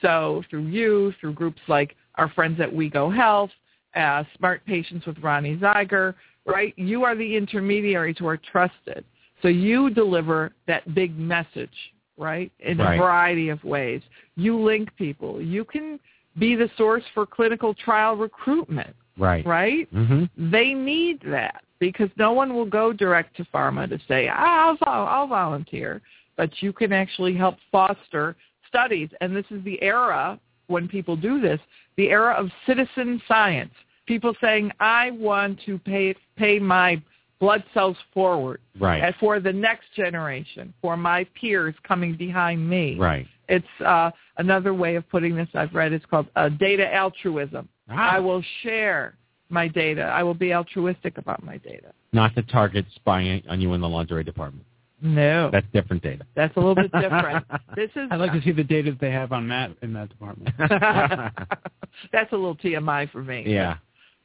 So 0.00 0.42
through 0.50 0.66
you, 0.66 1.14
through 1.20 1.34
groups 1.34 1.60
like 1.68 1.96
our 2.16 2.28
friends 2.30 2.60
at 2.60 2.72
WEGO 2.72 3.14
Health, 3.14 3.50
uh, 3.94 4.24
Smart 4.36 4.64
Patients 4.66 5.06
with 5.06 5.16
Roni 5.16 5.58
Zeiger, 5.58 6.14
right? 6.46 6.74
You 6.76 7.04
are 7.04 7.14
the 7.14 7.36
intermediaries 7.36 8.16
who 8.18 8.26
are 8.26 8.36
trusted. 8.36 9.04
So 9.42 9.48
you 9.48 9.90
deliver 9.90 10.52
that 10.66 10.94
big 10.94 11.18
message, 11.18 11.92
right, 12.16 12.50
in 12.60 12.78
Right. 12.78 12.94
a 12.94 12.98
variety 12.98 13.48
of 13.48 13.62
ways. 13.64 14.02
You 14.36 14.58
link 14.58 14.94
people. 14.96 15.40
You 15.42 15.64
can 15.64 15.98
be 16.38 16.54
the 16.54 16.70
source 16.76 17.04
for 17.12 17.26
clinical 17.26 17.74
trial 17.74 18.16
recruitment, 18.16 18.94
Right. 19.18 19.44
right? 19.44 19.92
Mm-hmm. 19.92 20.50
They 20.50 20.74
need 20.74 21.20
that 21.26 21.62
because 21.78 22.08
no 22.16 22.32
one 22.32 22.54
will 22.54 22.64
go 22.66 22.92
direct 22.92 23.36
to 23.36 23.44
pharma 23.46 23.88
to 23.88 23.98
say, 24.06 24.28
I'll, 24.28 24.78
I'll 24.82 25.26
volunteer. 25.26 26.00
But 26.36 26.62
you 26.62 26.72
can 26.72 26.92
actually 26.92 27.34
help 27.34 27.56
foster 27.70 28.36
studies. 28.68 29.10
And 29.20 29.36
this 29.36 29.44
is 29.50 29.62
the 29.64 29.82
era 29.82 30.38
when 30.68 30.88
people 30.88 31.16
do 31.16 31.40
this, 31.40 31.60
the 31.96 32.08
era 32.08 32.32
of 32.34 32.50
citizen 32.66 33.20
science. 33.28 33.74
People 34.06 34.34
saying, 34.40 34.72
I 34.80 35.10
want 35.12 35.60
to 35.66 35.78
pay, 35.78 36.14
pay 36.36 36.58
my 36.58 37.00
blood 37.40 37.64
cells 37.74 37.96
forward 38.14 38.60
Right. 38.78 39.02
and 39.02 39.14
for 39.16 39.40
the 39.40 39.52
next 39.52 39.86
generation, 39.96 40.72
for 40.80 40.96
my 40.96 41.24
peers 41.40 41.74
coming 41.86 42.16
behind 42.16 42.68
me. 42.68 42.96
Right. 42.98 43.26
It's 43.48 43.66
uh, 43.84 44.10
another 44.38 44.72
way 44.74 44.94
of 44.96 45.08
putting 45.10 45.34
this 45.34 45.48
I've 45.54 45.74
read. 45.74 45.92
It's 45.92 46.04
called 46.06 46.26
uh, 46.36 46.48
data 46.50 46.92
altruism. 46.92 47.68
Ah. 47.90 48.16
I 48.16 48.20
will 48.20 48.42
share 48.62 49.14
my 49.50 49.68
data. 49.68 50.02
I 50.02 50.22
will 50.22 50.34
be 50.34 50.54
altruistic 50.54 51.18
about 51.18 51.42
my 51.44 51.58
data. 51.58 51.92
Not 52.12 52.34
the 52.34 52.42
target 52.42 52.86
spying 52.94 53.42
on 53.48 53.60
you 53.60 53.72
in 53.74 53.80
the 53.80 53.88
lingerie 53.88 54.24
department. 54.24 54.64
No, 55.04 55.50
That's 55.50 55.66
different 55.72 56.00
data. 56.04 56.24
that's 56.36 56.56
a 56.56 56.60
little 56.60 56.76
bit 56.76 56.92
different. 56.92 57.44
this 57.76 57.90
is 57.96 58.06
I'd 58.12 58.20
like 58.20 58.32
to 58.34 58.40
see 58.42 58.52
the 58.52 58.62
data 58.62 58.92
that 58.92 59.00
they 59.00 59.10
have 59.10 59.32
on 59.32 59.48
Matt 59.48 59.72
in 59.82 59.92
that 59.94 60.08
department. 60.10 60.54
that's 62.12 62.32
a 62.32 62.36
little 62.36 62.54
TMI 62.56 63.10
for 63.10 63.22
me. 63.22 63.42
yeah. 63.46 63.78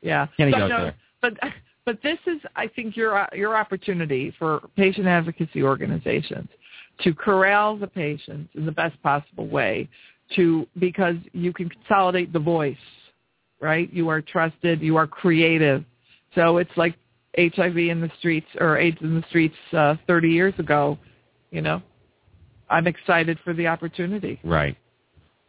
Yeah. 0.07 0.27
Kenny 0.37 0.51
but 0.51 0.59
goes 0.59 0.69
no, 0.69 0.81
there. 0.83 0.95
but 1.21 1.33
but 1.85 2.01
this 2.01 2.19
is, 2.27 2.41
I 2.55 2.67
think, 2.67 2.95
your 2.95 3.27
your 3.33 3.55
opportunity 3.55 4.33
for 4.37 4.61
patient 4.75 5.07
advocacy 5.07 5.63
organizations 5.63 6.49
to 7.01 7.13
corral 7.13 7.77
the 7.77 7.87
patients 7.87 8.49
in 8.55 8.65
the 8.65 8.71
best 8.71 9.01
possible 9.03 9.47
way, 9.47 9.87
to 10.35 10.67
because 10.79 11.15
you 11.33 11.53
can 11.53 11.69
consolidate 11.69 12.33
the 12.33 12.39
voice, 12.39 12.75
right? 13.59 13.91
You 13.93 14.09
are 14.09 14.21
trusted, 14.21 14.81
you 14.81 14.97
are 14.97 15.07
creative, 15.07 15.83
so 16.35 16.57
it's 16.57 16.75
like 16.75 16.95
HIV 17.37 17.77
in 17.77 18.01
the 18.01 18.11
streets 18.19 18.47
or 18.59 18.77
AIDS 18.77 18.97
in 19.01 19.15
the 19.15 19.23
streets 19.29 19.55
uh, 19.73 19.95
30 20.07 20.29
years 20.29 20.53
ago. 20.57 20.97
You 21.51 21.61
know, 21.61 21.81
I'm 22.69 22.87
excited 22.87 23.39
for 23.43 23.53
the 23.53 23.67
opportunity. 23.67 24.39
Right. 24.43 24.77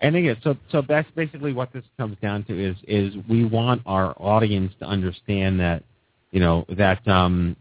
And 0.01 0.15
again, 0.15 0.37
so 0.45 0.57
so 0.71 0.83
that's 0.87 1.11
basically 1.17 1.53
what 1.53 1.73
this 1.73 1.85
comes 1.97 2.17
down 2.23 2.45
to 2.45 2.59
is 2.59 2.77
is 2.87 3.15
we 3.29 3.45
want 3.45 3.83
our 3.85 4.15
audience 4.19 4.73
to 4.79 4.87
understand 4.87 5.59
that 5.59 5.83
you 6.31 6.41
know 6.41 6.65
that 6.77 7.07
um, 7.09 7.57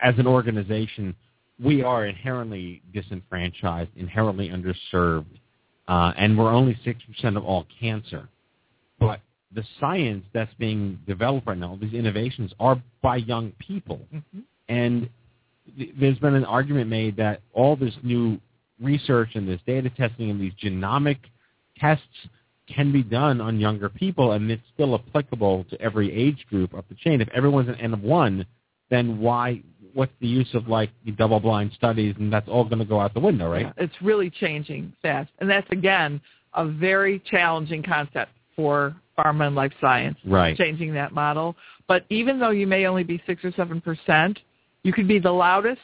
as 0.00 0.14
an 0.18 0.26
organization 0.26 1.14
we 1.62 1.82
are 1.82 2.06
inherently 2.06 2.82
disenfranchised, 2.94 3.90
inherently 3.96 4.48
underserved, 4.48 5.26
uh, 5.86 6.12
and 6.16 6.36
we're 6.36 6.50
only 6.50 6.78
six 6.84 7.00
percent 7.04 7.36
of 7.36 7.44
all 7.44 7.66
cancer. 7.78 8.28
But 8.98 9.20
the 9.54 9.64
science 9.80 10.24
that's 10.32 10.52
being 10.54 10.98
developed 11.06 11.46
right 11.46 11.58
now, 11.58 11.78
these 11.80 11.92
innovations, 11.92 12.52
are 12.58 12.82
by 13.02 13.16
young 13.16 13.52
people, 13.58 14.00
and 14.68 15.10
th- 15.76 15.90
there's 16.00 16.18
been 16.18 16.34
an 16.34 16.46
argument 16.46 16.88
made 16.88 17.16
that 17.18 17.42
all 17.52 17.76
this 17.76 17.94
new 18.02 18.40
research 18.82 19.30
and 19.34 19.48
this 19.48 19.60
data 19.66 19.90
testing 19.90 20.30
and 20.30 20.40
these 20.40 20.52
genomic 20.62 21.18
tests 21.78 22.04
can 22.68 22.92
be 22.92 23.02
done 23.02 23.40
on 23.40 23.58
younger 23.58 23.88
people, 23.88 24.32
and 24.32 24.50
it's 24.50 24.62
still 24.74 24.94
applicable 24.94 25.64
to 25.70 25.80
every 25.80 26.12
age 26.12 26.46
group 26.48 26.74
up 26.74 26.88
the 26.88 26.94
chain. 26.94 27.20
If 27.20 27.28
everyone's 27.30 27.68
an 27.68 27.76
N 27.76 27.92
of 27.92 28.02
one, 28.02 28.46
then 28.90 29.18
why? 29.18 29.62
What's 29.94 30.12
the 30.20 30.28
use 30.28 30.48
of 30.54 30.68
like 30.68 30.90
the 31.04 31.12
double-blind 31.12 31.72
studies, 31.74 32.14
and 32.18 32.32
that's 32.32 32.48
all 32.48 32.64
going 32.64 32.78
to 32.78 32.84
go 32.84 32.98
out 32.98 33.12
the 33.12 33.20
window, 33.20 33.50
right? 33.50 33.66
Yeah, 33.66 33.84
it's 33.84 34.00
really 34.00 34.30
changing 34.30 34.92
fast. 35.02 35.30
And 35.38 35.50
that's, 35.50 35.70
again, 35.70 36.20
a 36.54 36.66
very 36.66 37.18
challenging 37.30 37.82
concept 37.82 38.32
for 38.56 38.94
pharma 39.18 39.48
and 39.48 39.56
life 39.56 39.72
science, 39.80 40.16
Right. 40.24 40.56
changing 40.56 40.94
that 40.94 41.12
model. 41.12 41.56
But 41.88 42.06
even 42.08 42.38
though 42.38 42.50
you 42.50 42.66
may 42.66 42.86
only 42.86 43.04
be 43.04 43.22
6 43.26 43.44
or 43.44 43.52
7%, 43.52 44.38
you 44.82 44.92
could 44.92 45.08
be 45.08 45.18
the 45.18 45.30
loudest, 45.30 45.80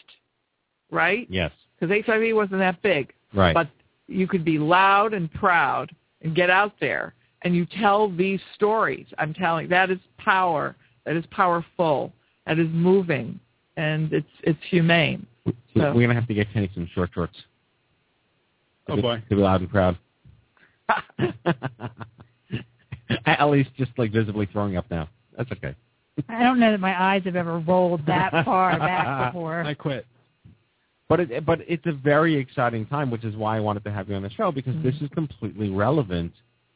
right? 0.90 1.26
Yes. 1.28 1.52
Because 1.78 2.04
HIV 2.06 2.34
wasn't 2.34 2.58
that 2.60 2.80
big. 2.82 3.12
Right. 3.34 3.54
But 3.54 3.68
you 4.06 4.26
could 4.26 4.44
be 4.44 4.58
loud 4.58 5.14
and 5.14 5.32
proud 5.32 5.94
and 6.22 6.34
get 6.34 6.50
out 6.50 6.72
there 6.80 7.14
and 7.42 7.54
you 7.54 7.66
tell 7.66 8.10
these 8.10 8.40
stories. 8.54 9.06
I'm 9.18 9.32
telling 9.34 9.68
that 9.68 9.90
is 9.90 9.98
power. 10.18 10.74
That 11.06 11.16
is 11.16 11.24
powerful. 11.30 12.12
That 12.46 12.58
is 12.58 12.68
moving. 12.70 13.38
And 13.76 14.12
it's 14.12 14.26
it's 14.42 14.58
humane. 14.70 15.26
So 15.46 15.52
So- 15.74 15.86
we're 15.88 15.92
going 15.94 16.08
to 16.08 16.14
have 16.14 16.26
to 16.28 16.34
get 16.34 16.52
Kenny 16.52 16.70
some 16.74 16.88
short 16.94 17.10
shorts. 17.14 17.36
To 18.86 18.92
Oh, 18.94 18.96
be- 18.96 19.02
boy. 19.02 19.22
To 19.28 19.36
be 19.36 19.42
loud 19.42 19.60
and 19.60 19.70
proud. 19.70 19.96
At 23.26 23.48
least 23.50 23.70
just 23.76 23.92
like 23.98 24.10
visibly 24.12 24.46
throwing 24.46 24.76
up 24.76 24.86
now. 24.90 25.08
That's 25.36 25.50
okay. 25.52 25.74
I 26.28 26.42
don't 26.42 26.58
know 26.58 26.72
that 26.72 26.80
my 26.80 27.00
eyes 27.00 27.22
have 27.24 27.36
ever 27.36 27.58
rolled 27.60 28.04
that 28.06 28.32
far 28.44 28.76
back 28.78 29.32
before. 29.32 29.60
I 29.66 29.74
quit. 29.74 30.04
But 31.08 31.20
it, 31.20 31.46
but 31.46 31.60
it's 31.66 31.86
a 31.86 31.92
very 31.92 32.36
exciting 32.36 32.84
time, 32.86 33.10
which 33.10 33.24
is 33.24 33.34
why 33.34 33.56
I 33.56 33.60
wanted 33.60 33.84
to 33.84 33.90
have 33.92 34.08
you 34.08 34.14
on 34.16 34.22
the 34.22 34.30
show 34.30 34.52
because 34.52 34.74
this 34.82 34.94
is 35.00 35.08
completely 35.14 35.70
relevant 35.70 36.32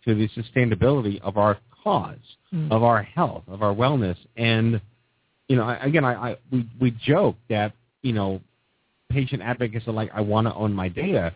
to 0.07 0.15
the 0.15 0.29
sustainability 0.31 1.21
of 1.23 1.37
our 1.37 1.59
cause, 1.85 2.17
Mm. 2.55 2.71
of 2.71 2.83
our 2.83 3.03
health, 3.03 3.45
of 3.49 3.63
our 3.63 3.75
wellness, 3.75 4.17
and 4.37 4.79
you 5.49 5.57
know, 5.57 5.65
I, 5.65 5.77
again, 5.77 6.05
I, 6.05 6.33
I 6.33 6.37
we 6.51 6.69
we 6.81 6.91
joke 6.91 7.37
that 7.49 7.73
you 8.03 8.13
know, 8.13 8.41
patient 9.11 9.41
advocates 9.43 9.87
are 9.89 9.93
like, 9.93 10.11
I 10.15 10.21
want 10.21 10.47
to 10.49 10.55
own 10.55 10.73
my 10.73 10.89
data. 10.89 11.33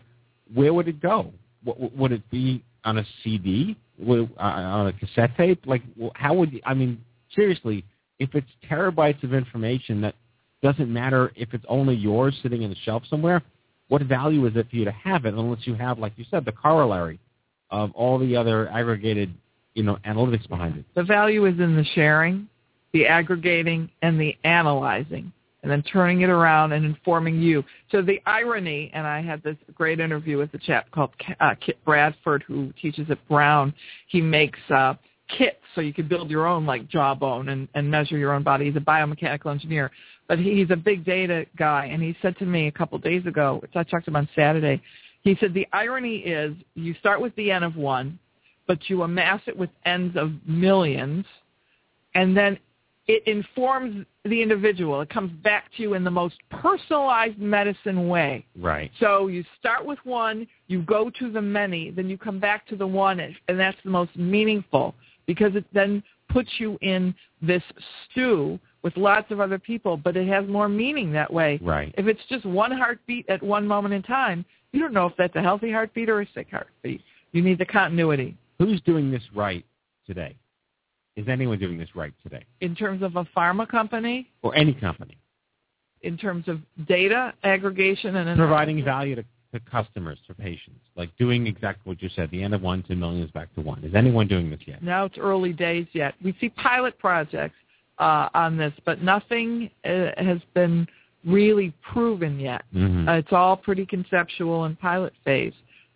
Where 0.53 0.73
would 0.73 0.87
it 0.87 0.99
go? 1.01 1.31
What, 1.63 1.93
would 1.95 2.11
it 2.11 2.29
be 2.29 2.63
on 2.83 2.97
a 2.99 3.05
CD, 3.23 3.75
Wi- 3.99 4.29
uh, 4.37 4.41
on 4.41 4.87
a 4.87 4.93
cassette 4.93 5.35
tape? 5.37 5.61
Like, 5.65 5.81
how 6.15 6.33
would 6.33 6.51
you, 6.53 6.61
I 6.65 6.73
mean, 6.73 7.01
seriously, 7.35 7.83
if 8.19 8.35
it's 8.35 8.47
terabytes 8.69 9.23
of 9.23 9.33
information 9.33 10.01
that 10.01 10.15
doesn't 10.61 10.91
matter 10.91 11.31
if 11.35 11.53
it's 11.53 11.65
only 11.67 11.95
yours 11.95 12.35
sitting 12.41 12.63
in 12.63 12.69
the 12.69 12.75
shelf 12.83 13.03
somewhere, 13.09 13.41
what 13.89 14.01
value 14.03 14.45
is 14.45 14.55
it 14.55 14.69
for 14.69 14.75
you 14.75 14.85
to 14.85 14.91
have 14.91 15.25
it 15.25 15.33
unless 15.33 15.65
you 15.65 15.75
have, 15.75 15.99
like 15.99 16.13
you 16.17 16.25
said, 16.29 16.45
the 16.45 16.51
corollary 16.51 17.19
of 17.69 17.91
all 17.93 18.17
the 18.17 18.35
other 18.35 18.67
aggregated, 18.69 19.33
you 19.75 19.83
know, 19.83 19.97
analytics 20.05 20.47
behind 20.49 20.77
it? 20.77 20.85
The 20.95 21.03
value 21.03 21.45
is 21.45 21.59
in 21.59 21.75
the 21.75 21.85
sharing, 21.95 22.47
the 22.91 23.05
aggregating, 23.07 23.89
and 24.01 24.19
the 24.19 24.35
analyzing, 24.43 25.31
and 25.63 25.71
then 25.71 25.83
turning 25.83 26.21
it 26.21 26.29
around 26.29 26.73
and 26.73 26.85
informing 26.85 27.39
you. 27.39 27.63
So 27.91 28.01
the 28.01 28.21
irony, 28.25 28.91
and 28.93 29.07
I 29.07 29.21
had 29.21 29.41
this 29.43 29.57
great 29.73 29.99
interview 29.99 30.37
with 30.37 30.53
a 30.53 30.57
chap 30.57 30.91
called 30.91 31.11
uh, 31.39 31.55
Kit 31.59 31.77
Bradford 31.85 32.43
who 32.47 32.73
teaches 32.81 33.09
at 33.09 33.25
Brown. 33.27 33.73
He 34.07 34.21
makes 34.21 34.59
uh, 34.69 34.95
kits 35.27 35.57
so 35.75 35.81
you 35.81 35.93
can 35.93 36.07
build 36.07 36.29
your 36.29 36.47
own 36.47 36.65
like 36.65 36.87
jawbone 36.87 37.49
and, 37.49 37.67
and 37.73 37.89
measure 37.89 38.17
your 38.17 38.33
own 38.33 38.43
body. 38.43 38.65
He's 38.65 38.75
a 38.75 38.79
biomechanical 38.79 39.51
engineer, 39.51 39.91
but 40.27 40.39
he's 40.39 40.69
a 40.71 40.75
big 40.75 41.05
data 41.05 41.45
guy. 41.57 41.85
And 41.91 42.01
he 42.01 42.15
said 42.21 42.37
to 42.39 42.45
me 42.45 42.67
a 42.67 42.71
couple 42.71 42.97
days 42.97 43.25
ago, 43.25 43.59
which 43.61 43.71
I 43.75 43.83
talked 43.83 44.05
to 44.05 44.11
him 44.11 44.15
on 44.15 44.29
Saturday, 44.35 44.81
he 45.21 45.35
said 45.39 45.53
the 45.53 45.67
irony 45.73 46.17
is 46.17 46.55
you 46.75 46.93
start 46.95 47.21
with 47.21 47.35
the 47.35 47.51
n 47.51 47.63
of 47.63 47.75
one, 47.75 48.19
but 48.67 48.89
you 48.89 49.03
amass 49.03 49.41
it 49.47 49.57
with 49.57 49.69
n's 49.85 50.15
of 50.15 50.31
millions, 50.45 51.25
and 52.15 52.35
then 52.35 52.57
it 53.07 53.25
informs 53.25 54.05
the 54.25 54.41
individual. 54.41 54.99
It 55.01 55.09
comes 55.09 55.31
back 55.41 55.71
to 55.77 55.83
you 55.83 55.93
in 55.93 56.03
the 56.03 56.11
most 56.11 56.35
personalized 56.49 57.39
medicine 57.39 58.09
way. 58.09 58.45
Right. 58.59 58.91
So 58.99 59.27
you 59.27 59.45
start 59.59 59.85
with 59.85 59.99
one, 60.03 60.47
you 60.67 60.81
go 60.81 61.09
to 61.19 61.31
the 61.31 61.41
many, 61.41 61.89
then 61.89 62.09
you 62.09 62.17
come 62.17 62.39
back 62.39 62.67
to 62.67 62.75
the 62.75 62.87
one, 62.87 63.19
and 63.19 63.59
that's 63.59 63.77
the 63.85 63.91
most 63.91 64.15
meaningful 64.17 64.93
because 65.27 65.55
it 65.55 65.65
then 65.73 66.01
puts 66.29 66.49
you 66.57 66.77
in 66.81 67.13
this 67.41 67.61
stew 68.09 68.59
with 68.81 68.95
lots 68.97 69.29
of 69.31 69.39
other 69.39 69.59
people, 69.59 69.97
but 69.97 70.17
it 70.17 70.27
has 70.27 70.47
more 70.47 70.67
meaning 70.69 71.11
that 71.11 71.31
way. 71.31 71.59
Right. 71.61 71.93
If 71.97 72.07
it's 72.07 72.21
just 72.29 72.45
one 72.45 72.71
heartbeat 72.71 73.29
at 73.29 73.43
one 73.43 73.67
moment 73.67 73.93
in 73.93 74.01
time, 74.01 74.45
you 74.71 74.79
don't 74.79 74.93
know 74.93 75.05
if 75.05 75.13
that's 75.17 75.35
a 75.35 75.41
healthy 75.41 75.71
heartbeat 75.71 76.09
or 76.09 76.21
a 76.21 76.27
sick 76.33 76.47
heartbeat. 76.51 77.01
You 77.33 77.41
need 77.41 77.59
the 77.59 77.65
continuity. 77.65 78.37
Who's 78.59 78.81
doing 78.81 79.11
this 79.11 79.23
right 79.35 79.65
today? 80.05 80.35
Is 81.15 81.27
anyone 81.27 81.59
doing 81.59 81.77
this 81.77 81.89
right 81.95 82.13
today? 82.23 82.45
In 82.61 82.75
terms 82.75 83.01
of 83.01 83.15
a 83.15 83.25
pharma 83.35 83.67
company, 83.67 84.29
Or 84.41 84.55
any 84.55 84.73
company? 84.73 85.17
in 86.03 86.15
terms 86.17 86.47
of 86.47 86.61
data 86.87 87.33
aggregation 87.43 88.15
and 88.17 88.37
Providing 88.37 88.83
value 88.83 89.15
to, 89.15 89.25
to 89.53 89.59
customers, 89.61 90.17
to 90.27 90.33
patients, 90.33 90.79
like 90.95 91.15
doing 91.17 91.47
exactly 91.47 91.89
what 91.89 92.01
you 92.01 92.09
said, 92.15 92.29
the 92.31 92.43
end 92.43 92.53
of 92.53 92.61
one 92.61 92.83
to 92.83 92.95
millions 92.95 93.31
back 93.31 93.53
to 93.55 93.61
one. 93.61 93.83
Is 93.83 93.95
anyone 93.95 94.27
doing 94.27 94.49
this 94.49 94.59
yet? 94.65 94.83
No, 94.83 95.05
it's 95.05 95.17
early 95.17 95.53
days 95.53 95.87
yet. 95.93 96.15
We 96.23 96.35
see 96.39 96.49
pilot 96.49 96.97
projects 96.99 97.55
uh, 97.99 98.29
on 98.33 98.57
this, 98.57 98.73
but 98.85 99.01
nothing 99.01 99.69
uh, 99.85 100.09
has 100.17 100.39
been 100.53 100.87
really 101.25 101.73
proven 101.81 102.39
yet. 102.39 102.63
Mhm. 102.73 103.07
Uh, 103.07 103.13
it's 103.13 103.33
all 103.33 103.57
pretty 103.57 103.85
conceptual 103.85 104.65
and 104.65 104.79
pilot 104.79 105.13
phase. 105.23 105.53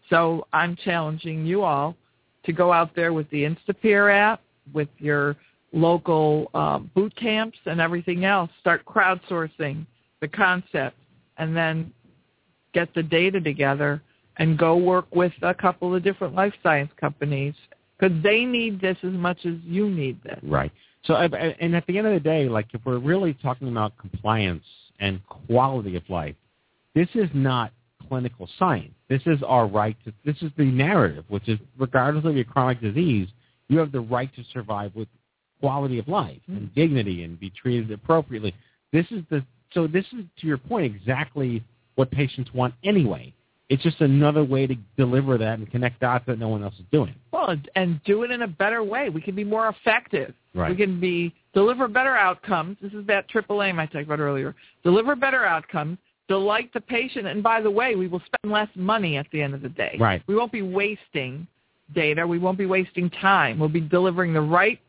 So 0.09 0.47
I'm 0.51 0.75
challenging 0.75 1.45
you 1.45 1.63
all 1.63 1.95
to 2.43 2.51
go 2.51 2.73
out 2.73 2.95
there 2.95 3.13
with 3.13 3.29
the 3.29 3.43
Instapeer 3.43 4.13
app, 4.13 4.41
with 4.73 4.89
your 4.97 5.35
local 5.73 6.49
uh, 6.53 6.79
boot 6.79 7.15
camps 7.15 7.57
and 7.65 7.79
everything 7.79 8.25
else. 8.25 8.49
Start 8.59 8.83
crowdsourcing 8.85 9.85
the 10.19 10.27
concept, 10.27 10.97
and 11.37 11.55
then 11.55 11.93
get 12.73 12.93
the 12.93 13.03
data 13.03 13.39
together 13.39 14.01
and 14.37 14.57
go 14.57 14.77
work 14.77 15.05
with 15.13 15.33
a 15.41 15.53
couple 15.53 15.93
of 15.95 16.03
different 16.03 16.35
life 16.35 16.53
science 16.63 16.91
companies 16.99 17.53
because 17.97 18.21
they 18.23 18.45
need 18.45 18.81
this 18.81 18.97
as 19.03 19.11
much 19.11 19.45
as 19.45 19.55
you 19.63 19.89
need 19.89 20.21
this. 20.23 20.39
Right. 20.43 20.71
So, 21.03 21.15
and 21.15 21.75
at 21.75 21.85
the 21.87 21.97
end 21.97 22.07
of 22.07 22.13
the 22.13 22.19
day, 22.19 22.47
like 22.47 22.67
if 22.73 22.81
we're 22.85 22.99
really 22.99 23.33
talking 23.35 23.67
about 23.67 23.97
compliance 23.97 24.63
and 24.99 25.19
quality 25.27 25.95
of 25.95 26.03
life, 26.09 26.35
this 26.93 27.07
is 27.15 27.29
not 27.33 27.71
clinical 28.07 28.47
science. 28.59 28.93
This 29.09 29.21
is 29.25 29.41
our 29.45 29.67
right 29.67 29.95
to. 30.05 30.13
This 30.25 30.35
is 30.41 30.51
the 30.57 30.65
narrative, 30.65 31.25
which 31.29 31.47
is 31.47 31.59
regardless 31.77 32.25
of 32.25 32.35
your 32.35 32.45
chronic 32.45 32.81
disease, 32.81 33.27
you 33.67 33.79
have 33.79 33.91
the 33.91 34.01
right 34.01 34.33
to 34.35 34.43
survive 34.51 34.93
with 34.95 35.07
quality 35.59 35.97
of 35.99 36.07
life 36.07 36.41
and 36.47 36.61
mm-hmm. 36.61 36.79
dignity 36.79 37.23
and 37.23 37.39
be 37.39 37.49
treated 37.51 37.91
appropriately. 37.91 38.53
This 38.91 39.05
is 39.11 39.23
the. 39.29 39.43
So 39.73 39.87
this 39.87 40.05
is 40.11 40.25
to 40.41 40.47
your 40.47 40.57
point 40.57 40.85
exactly 40.93 41.63
what 41.95 42.11
patients 42.11 42.53
want 42.53 42.73
anyway. 42.83 43.33
It's 43.69 43.83
just 43.83 44.01
another 44.01 44.43
way 44.43 44.67
to 44.67 44.75
deliver 44.97 45.37
that 45.37 45.59
and 45.59 45.71
connect 45.71 46.01
dots 46.01 46.25
that 46.27 46.37
no 46.37 46.49
one 46.49 46.61
else 46.61 46.73
is 46.73 46.85
doing. 46.91 47.15
Well, 47.31 47.55
and 47.75 48.03
do 48.03 48.23
it 48.23 48.31
in 48.31 48.41
a 48.41 48.47
better 48.47 48.83
way. 48.83 49.09
We 49.09 49.21
can 49.21 49.33
be 49.33 49.45
more 49.45 49.69
effective. 49.69 50.33
Right. 50.53 50.69
We 50.69 50.75
can 50.75 50.99
be 50.99 51.33
deliver 51.53 51.87
better 51.87 52.15
outcomes. 52.15 52.77
This 52.81 52.91
is 52.91 53.07
that 53.07 53.29
triple 53.29 53.63
aim 53.63 53.79
I 53.79 53.85
talked 53.85 54.05
about 54.05 54.19
earlier. 54.19 54.55
Deliver 54.83 55.15
better 55.15 55.45
outcomes, 55.45 55.99
delight 56.27 56.69
the 56.73 56.81
patient, 56.81 57.27
and 57.27 57.41
by 57.41 57.61
the 57.61 57.71
way, 57.71 57.95
we 57.95 58.09
will 58.09 58.21
spend 58.25 58.51
less 58.51 58.67
money 58.75 59.15
at 59.15 59.27
the 59.31 59.41
end 59.41 59.53
of 59.53 59.61
the 59.61 59.69
day. 59.69 59.95
Right. 59.97 60.21
We 60.27 60.35
won't 60.35 60.51
be 60.51 60.63
wasting 60.63 61.47
data. 61.95 62.27
We 62.27 62.39
won't 62.39 62.57
be 62.57 62.65
wasting 62.65 63.09
time. 63.09 63.57
We'll 63.57 63.69
be 63.69 63.81
delivering 63.81 64.33
the 64.33 64.41
right 64.41 64.79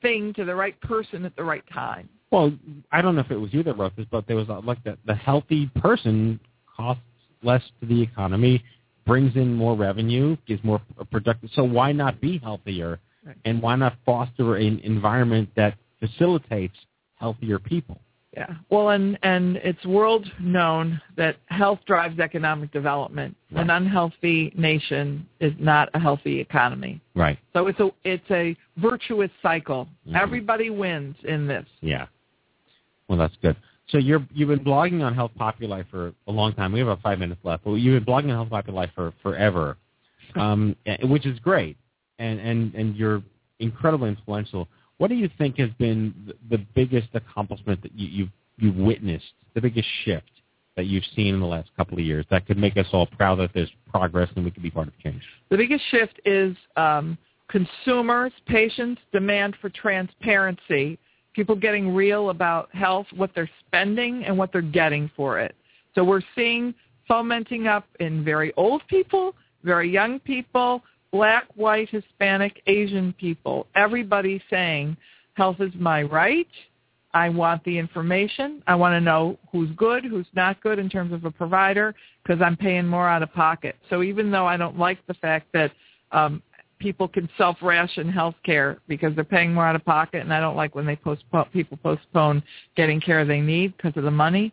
thing 0.00 0.32
to 0.34 0.46
the 0.46 0.54
right 0.54 0.80
person 0.80 1.26
at 1.26 1.36
the 1.36 1.44
right 1.44 1.64
time. 1.72 2.08
Well, 2.30 2.52
I 2.92 3.02
don't 3.02 3.16
know 3.16 3.22
if 3.22 3.30
it 3.30 3.36
was 3.36 3.52
you 3.52 3.62
that 3.64 3.76
wrote 3.76 3.96
this, 3.96 4.06
but 4.10 4.26
there 4.26 4.36
was 4.36 4.48
a, 4.48 4.60
like 4.60 4.82
the, 4.84 4.96
the 5.04 5.14
healthy 5.14 5.70
person 5.76 6.38
costs 6.80 7.02
less 7.42 7.62
to 7.80 7.86
the 7.86 8.00
economy, 8.00 8.62
brings 9.06 9.34
in 9.36 9.54
more 9.54 9.74
revenue, 9.76 10.36
is 10.48 10.60
more 10.62 10.80
productive. 11.10 11.50
So 11.54 11.64
why 11.64 11.92
not 11.92 12.20
be 12.20 12.38
healthier, 12.38 12.98
Right. 13.24 13.36
and 13.44 13.60
why 13.60 13.76
not 13.76 13.94
foster 14.06 14.56
an 14.56 14.78
environment 14.80 15.50
that 15.54 15.74
facilitates 15.98 16.76
healthier 17.16 17.58
people? 17.58 18.00
Yeah. 18.36 18.54
Well, 18.70 18.90
and 18.90 19.18
and 19.22 19.56
it's 19.58 19.84
world 19.84 20.30
known 20.38 21.00
that 21.16 21.36
health 21.46 21.80
drives 21.84 22.18
economic 22.20 22.70
development. 22.70 23.36
Right. 23.50 23.62
An 23.62 23.70
unhealthy 23.70 24.52
nation 24.54 25.26
is 25.40 25.52
not 25.58 25.88
a 25.94 25.98
healthy 25.98 26.38
economy. 26.40 27.00
Right. 27.14 27.38
So 27.52 27.66
it's 27.66 27.80
a 27.80 27.90
it's 28.04 28.30
a 28.30 28.56
virtuous 28.76 29.32
cycle. 29.42 29.88
Mhm. 30.08 30.14
Everybody 30.14 30.70
wins 30.70 31.16
in 31.24 31.46
this. 31.48 31.66
Yeah. 31.80 32.06
Well, 33.08 33.18
that's 33.18 33.36
good. 33.42 33.56
So 33.90 33.98
you're 33.98 34.26
you've 34.32 34.48
been 34.48 34.64
blogging 34.64 35.02
on 35.02 35.14
Health 35.14 35.32
Populi 35.36 35.82
for 35.90 36.12
a 36.26 36.32
long 36.32 36.52
time. 36.54 36.72
We 36.72 36.78
have 36.78 36.88
about 36.88 37.02
five 37.02 37.18
minutes 37.18 37.40
left, 37.44 37.64
but 37.64 37.72
you've 37.74 38.04
been 38.04 38.12
blogging 38.12 38.30
on 38.30 38.48
Health 38.48 38.50
Populi 38.50 38.86
for 38.94 39.12
forever, 39.22 39.76
um, 40.36 40.76
which 41.04 41.26
is 41.26 41.38
great, 41.40 41.76
and 42.18 42.38
and 42.40 42.74
and 42.74 42.96
you're 42.96 43.22
incredibly 43.58 44.08
influential. 44.08 44.68
What 44.98 45.08
do 45.08 45.14
you 45.14 45.30
think 45.38 45.58
has 45.58 45.70
been 45.78 46.34
the, 46.50 46.58
biggest 46.74 47.08
accomplishment 47.14 47.82
that 47.82 47.92
you, 47.94 48.08
you've 48.08 48.28
you've 48.58 48.76
witnessed, 48.76 49.32
the 49.54 49.60
biggest 49.60 49.88
shift 50.04 50.30
that 50.76 50.86
you've 50.86 51.04
seen 51.16 51.34
in 51.34 51.40
the 51.40 51.46
last 51.46 51.70
couple 51.76 51.98
of 51.98 52.04
years 52.04 52.24
that 52.30 52.46
could 52.46 52.58
make 52.58 52.76
us 52.76 52.86
all 52.92 53.06
proud 53.06 53.38
that 53.38 53.50
there's 53.54 53.70
progress 53.90 54.28
and 54.36 54.44
we 54.44 54.50
can 54.50 54.62
be 54.62 54.70
part 54.70 54.88
of 54.88 54.98
change? 54.98 55.22
The 55.50 55.56
biggest 55.56 55.82
shift 55.90 56.20
is 56.24 56.56
um, 56.76 57.18
consumers, 57.48 58.32
patients' 58.46 59.00
demand 59.12 59.56
for 59.60 59.70
transparency, 59.70 60.98
people 61.34 61.54
getting 61.54 61.94
real 61.94 62.30
about 62.30 62.74
health, 62.74 63.06
what 63.14 63.30
they're 63.34 63.50
spending, 63.66 64.24
and 64.24 64.36
what 64.36 64.52
they're 64.52 64.62
getting 64.62 65.10
for 65.16 65.38
it. 65.38 65.54
So 65.94 66.04
we're 66.04 66.22
seeing 66.34 66.74
fomenting 67.08 67.66
up 67.66 67.86
in 67.98 68.24
very 68.24 68.52
old 68.56 68.82
people, 68.88 69.34
very 69.64 69.90
young 69.90 70.20
people, 70.20 70.82
black, 71.12 71.44
white, 71.56 71.88
Hispanic, 71.90 72.62
Asian 72.66 73.12
people. 73.14 73.66
Everybody 73.74 74.42
saying 74.48 74.96
health 75.34 75.60
is 75.60 75.72
my 75.78 76.02
right. 76.02 76.48
I 77.12 77.28
want 77.28 77.64
the 77.64 77.76
information. 77.76 78.62
I 78.68 78.76
want 78.76 78.92
to 78.92 79.00
know 79.00 79.36
who's 79.50 79.70
good, 79.76 80.04
who's 80.04 80.28
not 80.34 80.62
good 80.62 80.78
in 80.78 80.88
terms 80.88 81.12
of 81.12 81.24
a 81.24 81.30
provider 81.30 81.94
because 82.22 82.40
I'm 82.40 82.56
paying 82.56 82.86
more 82.86 83.08
out 83.08 83.22
of 83.22 83.32
pocket. 83.32 83.74
So 83.88 84.02
even 84.02 84.30
though 84.30 84.46
I 84.46 84.56
don't 84.56 84.78
like 84.78 85.04
the 85.08 85.14
fact 85.14 85.48
that 85.52 85.72
um, 86.12 86.42
people 86.80 87.06
can 87.06 87.28
self-ration 87.38 88.10
health 88.10 88.34
care 88.44 88.78
because 88.88 89.14
they're 89.14 89.24
paying 89.24 89.54
more 89.54 89.66
out 89.66 89.76
of 89.76 89.84
pocket, 89.84 90.22
and 90.22 90.34
I 90.34 90.40
don't 90.40 90.56
like 90.56 90.74
when 90.74 90.86
they 90.86 90.96
postpone 90.96 91.46
people 91.52 91.78
postpone 91.82 92.42
getting 92.76 93.00
care 93.00 93.24
they 93.24 93.40
need 93.40 93.76
because 93.76 93.96
of 93.96 94.02
the 94.02 94.10
money. 94.10 94.52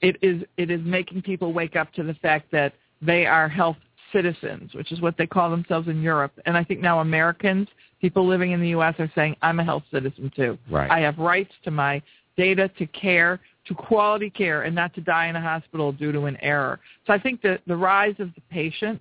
It 0.00 0.16
is 0.22 0.42
it 0.56 0.70
is 0.70 0.80
making 0.84 1.22
people 1.22 1.52
wake 1.52 1.76
up 1.76 1.92
to 1.94 2.02
the 2.02 2.14
fact 2.14 2.50
that 2.50 2.72
they 3.00 3.26
are 3.26 3.48
health 3.48 3.76
citizens, 4.12 4.74
which 4.74 4.90
is 4.92 5.00
what 5.00 5.16
they 5.16 5.26
call 5.26 5.50
themselves 5.50 5.88
in 5.88 6.02
Europe. 6.02 6.32
And 6.46 6.56
I 6.56 6.64
think 6.64 6.80
now 6.80 7.00
Americans, 7.00 7.68
people 8.00 8.26
living 8.26 8.52
in 8.52 8.60
the 8.60 8.68
U.S., 8.68 8.94
are 8.98 9.10
saying, 9.14 9.36
I'm 9.42 9.60
a 9.60 9.64
health 9.64 9.82
citizen 9.92 10.32
too. 10.34 10.58
Right. 10.70 10.90
I 10.90 11.00
have 11.00 11.18
rights 11.18 11.52
to 11.64 11.70
my 11.70 12.02
data, 12.36 12.70
to 12.78 12.86
care, 12.86 13.40
to 13.66 13.74
quality 13.74 14.30
care, 14.30 14.62
and 14.62 14.74
not 14.74 14.94
to 14.94 15.00
die 15.00 15.26
in 15.26 15.36
a 15.36 15.40
hospital 15.40 15.92
due 15.92 16.12
to 16.12 16.24
an 16.24 16.36
error. 16.40 16.80
So 17.06 17.12
I 17.12 17.18
think 17.18 17.42
that 17.42 17.60
the 17.66 17.76
rise 17.76 18.14
of 18.18 18.34
the 18.34 18.42
patient, 18.50 19.00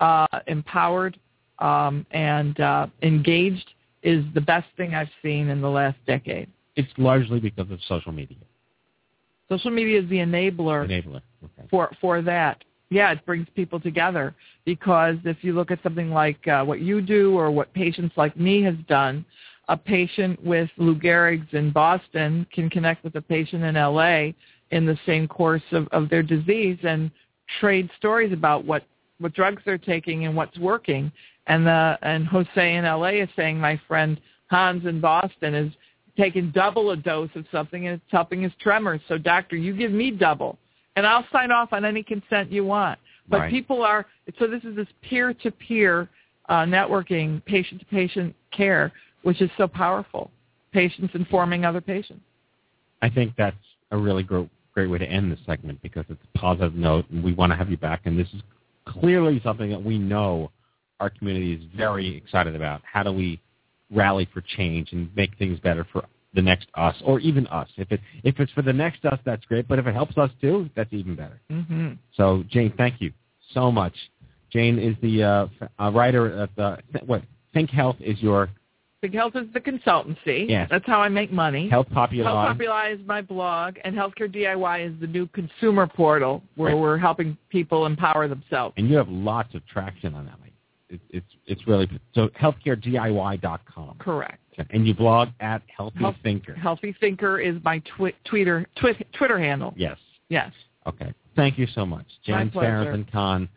uh, 0.00 0.26
empowered 0.46 1.18
um, 1.60 2.06
and 2.10 2.58
uh, 2.60 2.86
engaged, 3.02 3.70
is 4.02 4.24
the 4.34 4.40
best 4.40 4.66
thing 4.76 4.94
I've 4.94 5.10
seen 5.22 5.48
in 5.48 5.60
the 5.60 5.68
last 5.68 5.98
decade. 6.06 6.48
It's 6.76 6.90
largely 6.96 7.40
because 7.40 7.70
of 7.70 7.78
social 7.86 8.12
media. 8.12 8.38
Social 9.48 9.70
media 9.70 10.00
is 10.00 10.08
the 10.08 10.16
enabler 10.16 10.88
Enabler. 10.88 11.20
Okay. 11.44 11.68
for 11.70 11.90
for 12.00 12.22
that. 12.22 12.62
yeah, 12.90 13.10
it 13.12 13.24
brings 13.26 13.46
people 13.54 13.80
together 13.80 14.34
because 14.64 15.16
if 15.24 15.38
you 15.42 15.52
look 15.52 15.70
at 15.70 15.82
something 15.82 16.10
like 16.10 16.46
uh, 16.48 16.64
what 16.64 16.80
you 16.80 17.00
do 17.00 17.36
or 17.36 17.50
what 17.50 17.72
PatientsLikeMe 17.74 18.64
has 18.64 18.76
done, 18.88 19.24
a 19.68 19.76
patient 19.76 20.42
with 20.44 20.68
Lou 20.78 20.96
Gehrig's 20.96 21.52
in 21.52 21.70
Boston 21.70 22.46
can 22.52 22.68
connect 22.68 23.04
with 23.04 23.14
a 23.14 23.22
patient 23.22 23.62
in 23.62 23.74
LA 23.74 24.32
in 24.70 24.84
the 24.86 24.98
same 25.06 25.28
course 25.28 25.62
of, 25.72 25.86
of 25.92 26.08
their 26.08 26.22
disease 26.22 26.78
and 26.82 27.10
trade 27.60 27.88
stories 27.96 28.32
about 28.32 28.64
what, 28.64 28.84
what 29.18 29.32
drugs 29.32 29.62
they're 29.64 29.78
taking 29.78 30.26
and 30.26 30.34
what's 30.34 30.58
working. 30.58 31.10
And 31.46 31.66
the 31.66 31.98
and 32.02 32.26
Jose 32.26 32.74
in 32.74 32.84
LA 32.84 33.22
is 33.22 33.28
saying 33.34 33.58
my 33.58 33.80
friend 33.88 34.20
Hans 34.48 34.84
in 34.86 35.00
Boston 35.00 35.54
is 35.54 35.72
taking 36.16 36.50
double 36.50 36.90
a 36.90 36.96
dose 36.96 37.30
of 37.34 37.46
something 37.50 37.86
and 37.86 37.94
it's 37.94 38.12
helping 38.12 38.42
his 38.42 38.52
tremors. 38.60 39.00
So 39.08 39.16
doctor, 39.16 39.56
you 39.56 39.74
give 39.74 39.92
me 39.92 40.10
double 40.10 40.58
and 40.96 41.06
I'll 41.06 41.26
sign 41.32 41.50
off 41.50 41.72
on 41.72 41.84
any 41.84 42.02
consent 42.02 42.50
you 42.50 42.64
want. 42.64 42.98
But 43.28 43.40
Right. 43.40 43.50
people 43.50 43.82
are 43.82 44.06
so 44.38 44.46
this 44.46 44.64
is 44.64 44.76
this 44.76 44.88
peer-to-peer 45.02 46.08
uh, 46.48 46.64
networking, 46.64 47.44
patient-to-patient 47.44 48.34
care, 48.50 48.92
which 49.22 49.40
is 49.40 49.50
so 49.56 49.68
powerful. 49.68 50.30
Patients 50.72 51.14
informing 51.14 51.64
other 51.64 51.80
patients. 51.80 52.22
I 53.02 53.08
think 53.08 53.34
that's 53.36 53.56
a 53.92 53.96
really 53.96 54.22
great, 54.22 54.48
great 54.74 54.88
way 54.88 54.98
to 54.98 55.06
end 55.06 55.32
this 55.32 55.38
segment 55.46 55.80
because 55.82 56.04
it's 56.08 56.22
a 56.34 56.38
positive 56.38 56.74
note, 56.74 57.08
and 57.10 57.22
we 57.22 57.32
want 57.32 57.50
to 57.52 57.56
have 57.56 57.70
you 57.70 57.76
back. 57.76 58.02
And 58.04 58.18
this 58.18 58.28
is 58.34 58.42
clearly 58.84 59.40
something 59.42 59.70
that 59.70 59.82
we 59.82 59.98
know 59.98 60.50
our 61.00 61.10
community 61.10 61.54
is 61.54 61.62
very 61.76 62.16
excited 62.16 62.54
about. 62.54 62.82
How 62.84 63.02
do 63.02 63.12
we 63.12 63.40
rally 63.90 64.28
for 64.32 64.42
change 64.56 64.92
and 64.92 65.10
make 65.16 65.36
things 65.38 65.58
better 65.60 65.86
for 65.92 66.04
the 66.34 66.42
next 66.42 66.68
us, 66.74 66.94
or 67.04 67.18
even 67.20 67.46
us? 67.48 67.68
If 67.76 67.90
it 67.90 68.00
if 68.22 68.38
it's 68.38 68.52
for 68.52 68.62
the 68.62 68.72
next 68.72 69.04
us, 69.04 69.18
that's 69.24 69.44
great. 69.46 69.66
But 69.66 69.78
if 69.78 69.86
it 69.86 69.94
helps 69.94 70.16
us 70.18 70.30
too, 70.40 70.68
that's 70.76 70.92
even 70.92 71.16
better. 71.16 71.40
Mm-hmm. 71.50 71.92
So, 72.16 72.44
Jane, 72.48 72.72
thank 72.76 73.00
you 73.00 73.12
so 73.52 73.72
much. 73.72 73.94
Jane 74.52 74.78
is 74.78 74.94
the 75.02 75.22
uh, 75.22 75.46
uh, 75.82 75.90
writer 75.90 76.42
of 76.42 76.50
the 76.56 76.78
what 77.06 77.22
Think 77.54 77.70
Health 77.70 77.96
is 78.00 78.20
your 78.20 78.50
Big 79.02 79.14
Health 79.14 79.34
is 79.34 79.46
the 79.54 79.60
consultancy. 79.60 80.46
Yes. 80.46 80.68
That's 80.70 80.86
how 80.86 81.00
I 81.00 81.08
make 81.08 81.32
money. 81.32 81.70
Health 81.70 81.86
Populi. 81.90 82.22
Health 82.22 82.48
Populi 82.48 82.90
is 82.90 83.00
my 83.06 83.22
blog, 83.22 83.76
and 83.82 83.96
Healthcare 83.96 84.30
DIY 84.30 84.86
is 84.92 85.00
the 85.00 85.06
new 85.06 85.26
consumer 85.28 85.86
portal 85.86 86.42
where 86.56 86.74
Right. 86.74 86.80
we're 86.80 86.98
helping 86.98 87.38
people 87.48 87.86
empower 87.86 88.28
themselves. 88.28 88.74
and 88.76 88.90
you 88.90 88.96
have 88.96 89.08
lots 89.08 89.54
of 89.54 89.66
traction 89.66 90.14
on 90.14 90.26
that. 90.26 90.34
Like, 90.90 91.00
it, 91.10 91.16
it's 91.16 91.26
it's 91.46 91.66
really 91.66 91.88
so 92.14 92.28
healthcaredIy.com. 92.40 93.96
Correct. 93.98 94.38
And 94.70 94.86
you 94.86 94.94
blog 94.94 95.28
at 95.40 95.62
Healthy 95.74 95.98
Health- 96.00 96.16
Thinker. 96.22 96.54
Healthy 96.54 96.94
Thinker 97.00 97.38
is 97.38 97.56
my 97.64 97.80
twi- 97.96 98.12
Twitter 98.24 98.66
twi- 98.76 99.02
Twitter 99.16 99.38
handle. 99.38 99.72
Yes. 99.76 99.96
Yes. 100.28 100.52
Okay. 100.86 101.12
Thank 101.36 101.58
you 101.58 101.66
so 101.74 101.86
much, 101.86 102.06
My 102.28 102.40
Jane 102.42 102.50
pleasure. 102.50 102.92
Sarasohn-Kahn, 102.92 103.48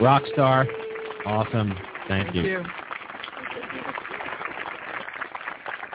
rock 0.00 0.22
star. 0.32 0.66
Awesome. 1.26 1.74
Thank, 2.08 2.26
Thank 2.28 2.34
you. 2.36 2.42
you. 2.42 2.64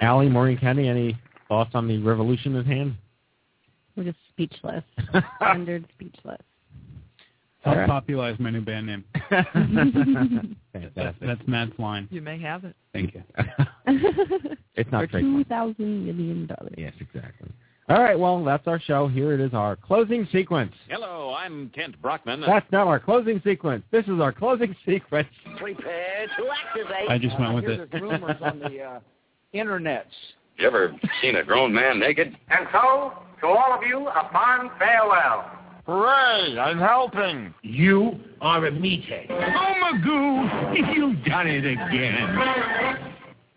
Allie, 0.01 0.27
Maureen 0.29 0.57
Kennedy, 0.57 0.89
any 0.89 1.17
thoughts 1.47 1.71
on 1.73 1.87
the 1.87 1.99
revolution 1.99 2.55
at 2.55 2.65
hand? 2.65 2.95
We're 3.95 4.03
just 4.05 4.17
speechless. 4.29 4.83
Rendered 5.41 5.85
speechless. 5.95 6.41
All 7.65 7.73
Health 7.73 7.77
right. 7.79 7.87
Populi 7.89 8.31
is 8.31 8.39
my 8.39 8.49
new 8.51 8.61
band 8.61 8.85
name. 8.87 9.03
That- 9.31 9.47
Fantastic. 10.73 11.27
that's 11.27 11.41
Matt's 11.47 11.77
line. 11.79 12.07
You 12.11 12.21
may 12.21 12.39
have 12.39 12.63
it. 12.65 12.75
Thank 12.93 13.13
you. 13.15 13.23
It's 14.77 14.91
not 14.91 15.09
For 15.09 15.21
two 15.21 15.43
thousand 15.45 16.05
million 16.05 16.47
dollars. 16.47 16.73
Yes, 16.77 16.91
exactly. 16.99 17.49
All 17.87 18.01
right, 18.01 18.19
well, 18.19 18.43
that's 18.43 18.67
our 18.67 18.77
show. 18.79 19.07
Here 19.07 19.31
it 19.31 19.39
is, 19.39 19.53
our 19.53 19.77
closing 19.77 20.27
sequence. 20.33 20.73
Hello, 20.89 21.33
I'm 21.37 21.69
Kent 21.69 22.01
Brockman. 22.01 22.41
That's 22.41 22.69
not 22.73 22.87
our 22.87 22.99
closing 22.99 23.39
sequence. 23.45 23.83
This 23.91 24.03
is 24.05 24.19
our 24.19 24.33
closing 24.33 24.75
sequence. 24.85 25.29
Prepare 25.57 26.27
to 26.37 26.43
activate. 26.67 27.09
I 27.09 27.17
just 27.17 27.39
went 27.39 27.53
with 27.55 27.63
hear 27.63 27.83
it. 27.83 27.89
there's 27.91 28.01
rumors 28.01 28.35
on 28.41 28.59
the 28.59 28.81
uh, 28.81 28.99
internets. 29.53 30.03
You 30.57 30.67
ever 30.67 30.93
seen 31.21 31.37
a 31.37 31.43
grown 31.43 31.73
man 31.73 31.99
naked? 31.99 32.35
And 32.49 32.67
so, 32.73 33.13
to 33.41 33.47
all 33.47 33.73
of 33.73 33.81
you, 33.87 34.07
a 34.09 34.29
fond 34.33 34.71
farewell. 34.77 35.51
Hooray! 35.85 36.57
I'm 36.57 36.79
helping. 36.79 37.53
You 37.61 38.19
are 38.41 38.65
a 38.65 38.71
meathead. 38.71 39.27
Oh, 39.29 39.73
Magoo, 39.83 40.95
you've 40.95 41.23
done 41.25 41.47
it 41.47 41.65
again. 41.65 42.37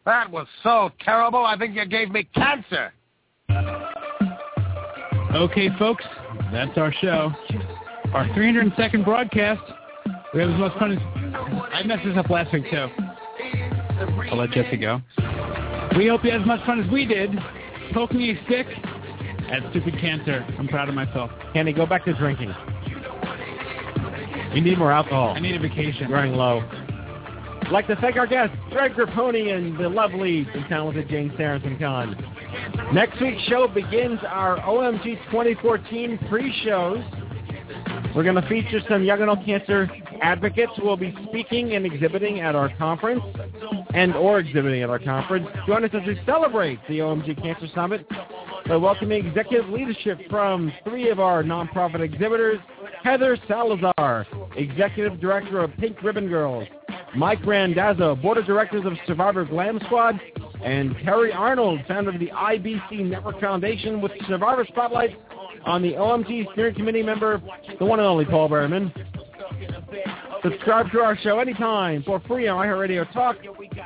That 0.05 0.31
was 0.31 0.47
so 0.63 0.91
terrible, 1.05 1.45
I 1.45 1.57
think 1.57 1.75
you 1.75 1.87
gave 1.87 2.11
me 2.11 2.29
cancer. 2.35 2.93
Okay, 5.35 5.69
folks, 5.79 6.05
that's 6.53 6.77
our 6.77 6.93
show. 7.01 7.33
Our 8.13 8.27
302nd 8.29 9.05
broadcast. 9.05 9.63
We 10.35 10.41
have 10.41 10.51
as 10.51 10.59
much 10.59 10.79
fun 10.79 10.93
as... 10.93 10.99
I 11.73 11.83
messed 11.85 12.05
this 12.05 12.17
up 12.17 12.29
last 12.29 12.53
week, 12.53 12.65
too. 12.71 12.89
I'll 14.31 14.39
let 14.39 14.51
Jesse 14.51 14.77
go. 14.77 15.01
We 15.97 16.09
hope 16.09 16.25
you 16.25 16.31
had 16.31 16.43
as 16.43 16.47
much 16.47 16.65
fun 16.67 16.81
as 16.83 16.91
we 16.91 17.07
did. 17.07 17.31
Poking 17.93 18.21
a 18.21 18.45
stick 18.45 18.67
at 19.51 19.69
Stupid 19.71 19.99
Cancer. 20.01 20.45
I'm 20.59 20.69
proud 20.69 20.89
of 20.89 20.95
myself. 20.95 21.31
Kenny, 21.53 21.73
go 21.73 21.87
back 21.87 22.05
to 22.05 22.13
drinking. 22.15 22.55
We 24.53 24.61
need 24.61 24.79
more 24.79 24.93
alcohol. 24.93 25.35
I 25.37 25.41
need 25.41 25.57
a 25.57 25.59
vacation. 25.59 26.11
Running 26.11 26.35
low. 26.35 26.63
I'd 27.63 27.73
like 27.73 27.87
to 27.89 27.97
thank 27.97 28.17
our 28.17 28.27
guests, 28.27 28.57
Greg 28.71 28.95
Grappone 28.95 29.55
and 29.55 29.79
the 29.79 29.89
lovely 29.89 30.49
and 30.55 30.67
talented 30.69 31.09
Jane 31.09 31.31
Sarasohn-Kahn. 31.33 32.95
Next 32.95 33.21
week's 33.21 33.43
show 33.43 33.69
begins 33.69 34.21
our 34.27 34.59
OMG 34.61 35.23
2014 35.27 36.19
pre-shows. 36.31 37.05
We're 38.17 38.23
going 38.23 38.37
to 38.37 38.49
feature 38.49 38.81
some 38.89 39.05
young 39.05 39.21
adult 39.21 39.45
cancer 39.45 39.91
advocates 40.23 40.73
who 40.77 40.85
will 40.87 40.97
be 40.97 41.15
speaking 41.29 41.75
and 41.75 41.85
exhibiting 41.85 42.41
at 42.41 42.55
our 42.55 42.75
conference 42.77 43.23
and 43.93 44.15
or 44.15 44.39
exhibiting 44.39 44.83
at 44.83 44.89
our 44.89 44.99
conference. 44.99 45.47
Join 45.67 45.85
us 45.85 45.91
as 45.93 46.07
we 46.07 46.19
celebrate 46.25 46.79
the 46.89 47.01
OMG 47.01 47.41
Cancer 47.43 47.67
Summit 47.75 48.07
by 48.69 48.77
welcoming 48.77 49.27
executive 49.27 49.71
leadership 49.71 50.21
from 50.29 50.71
three 50.85 51.09
of 51.09 51.19
our 51.19 51.43
nonprofit 51.43 52.01
exhibitors, 52.01 52.59
Heather 53.03 53.39
Salazar, 53.49 54.27
Executive 54.57 55.19
Director 55.21 55.61
of 55.61 55.75
Pink 55.79 56.03
Ribbon 56.03 56.29
Girls, 56.29 56.69
Mike 57.17 57.45
Randazzo, 57.47 58.15
Board 58.17 58.37
of 58.37 58.45
Directors 58.45 58.85
of 58.85 58.93
Survivor 59.07 59.47
Glam 59.47 59.81
Squad, 59.87 60.21
and 60.63 60.95
Terry 61.03 61.33
Arnold, 61.33 61.81
founder 61.89 62.11
of 62.11 62.21
the 62.21 62.29
IBC 62.29 63.07
Network 63.07 63.41
Foundation 63.41 64.03
with 64.03 64.13
Survivor 64.27 64.67
Spotlight 64.67 65.17
on 65.65 65.81
the 65.81 65.93
OMG 65.93 66.53
Steering 66.53 66.75
Committee 66.75 67.03
member, 67.03 67.43
the 67.79 67.85
one 67.87 68.01
and 68.01 68.07
only 68.07 68.27
Paul 68.27 68.51
Berman. 68.51 68.93
Subscribe 70.43 70.91
to 70.93 71.01
our 71.01 71.17
show 71.19 71.39
anytime 71.41 72.03
for 72.03 72.21
free 72.21 72.47
on 72.49 72.67
iHeartRadio 72.67 73.11
Talk, 73.13 73.37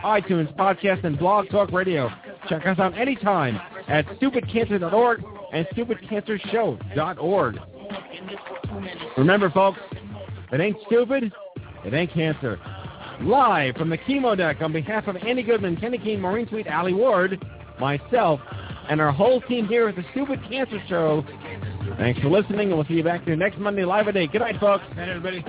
iTunes, 0.05 0.55
Podcast, 0.57 1.05
and 1.05 1.19
Blog 1.19 1.49
Talk 1.51 1.71
Radio. 1.71 2.11
Check 2.49 2.67
us 2.67 2.79
out 2.79 2.97
anytime 2.99 3.61
at 3.89 4.07
stupidcancer.org 4.19 5.25
and 5.53 5.67
stupidcancershow.org. 5.69 7.59
Remember, 9.17 9.51
folks, 9.51 9.79
it 10.53 10.61
ain't 10.61 10.77
stupid, 10.87 11.33
it 11.85 11.95
ain't 11.95 12.13
cancer. 12.13 12.59
Live 13.21 13.77
from 13.77 13.91
the 13.91 13.99
chemo 13.99 14.37
deck 14.37 14.61
on 14.61 14.73
behalf 14.73 15.07
of 15.07 15.17
Andy 15.17 15.43
Goodman, 15.43 15.77
Kenny 15.77 15.99
Keene, 15.99 16.21
Maureen 16.21 16.49
Sweet, 16.49 16.67
Allie 16.67 16.95
Ward, 16.95 17.45
myself, 17.79 18.41
and 18.89 19.01
our 19.01 19.13
whole 19.13 19.41
team 19.43 19.67
here 19.69 19.89
at 19.89 19.97
the 19.97 20.05
Stupid 20.11 20.41
Cancer 20.49 20.83
Show. 20.89 21.25
Thanks 21.99 22.21
for 22.21 22.29
listening, 22.29 22.69
and 22.69 22.77
we'll 22.77 22.87
see 22.87 22.95
you 22.95 23.05
back 23.05 23.25
here 23.25 23.37
next 23.37 23.59
Monday 23.59 23.85
live 23.85 24.09
at 24.09 24.17
8. 24.17 24.33
Good 24.33 24.41
night, 24.41 24.59
folks. 24.59 24.85
Hey, 24.95 25.11
everybody. 25.11 25.45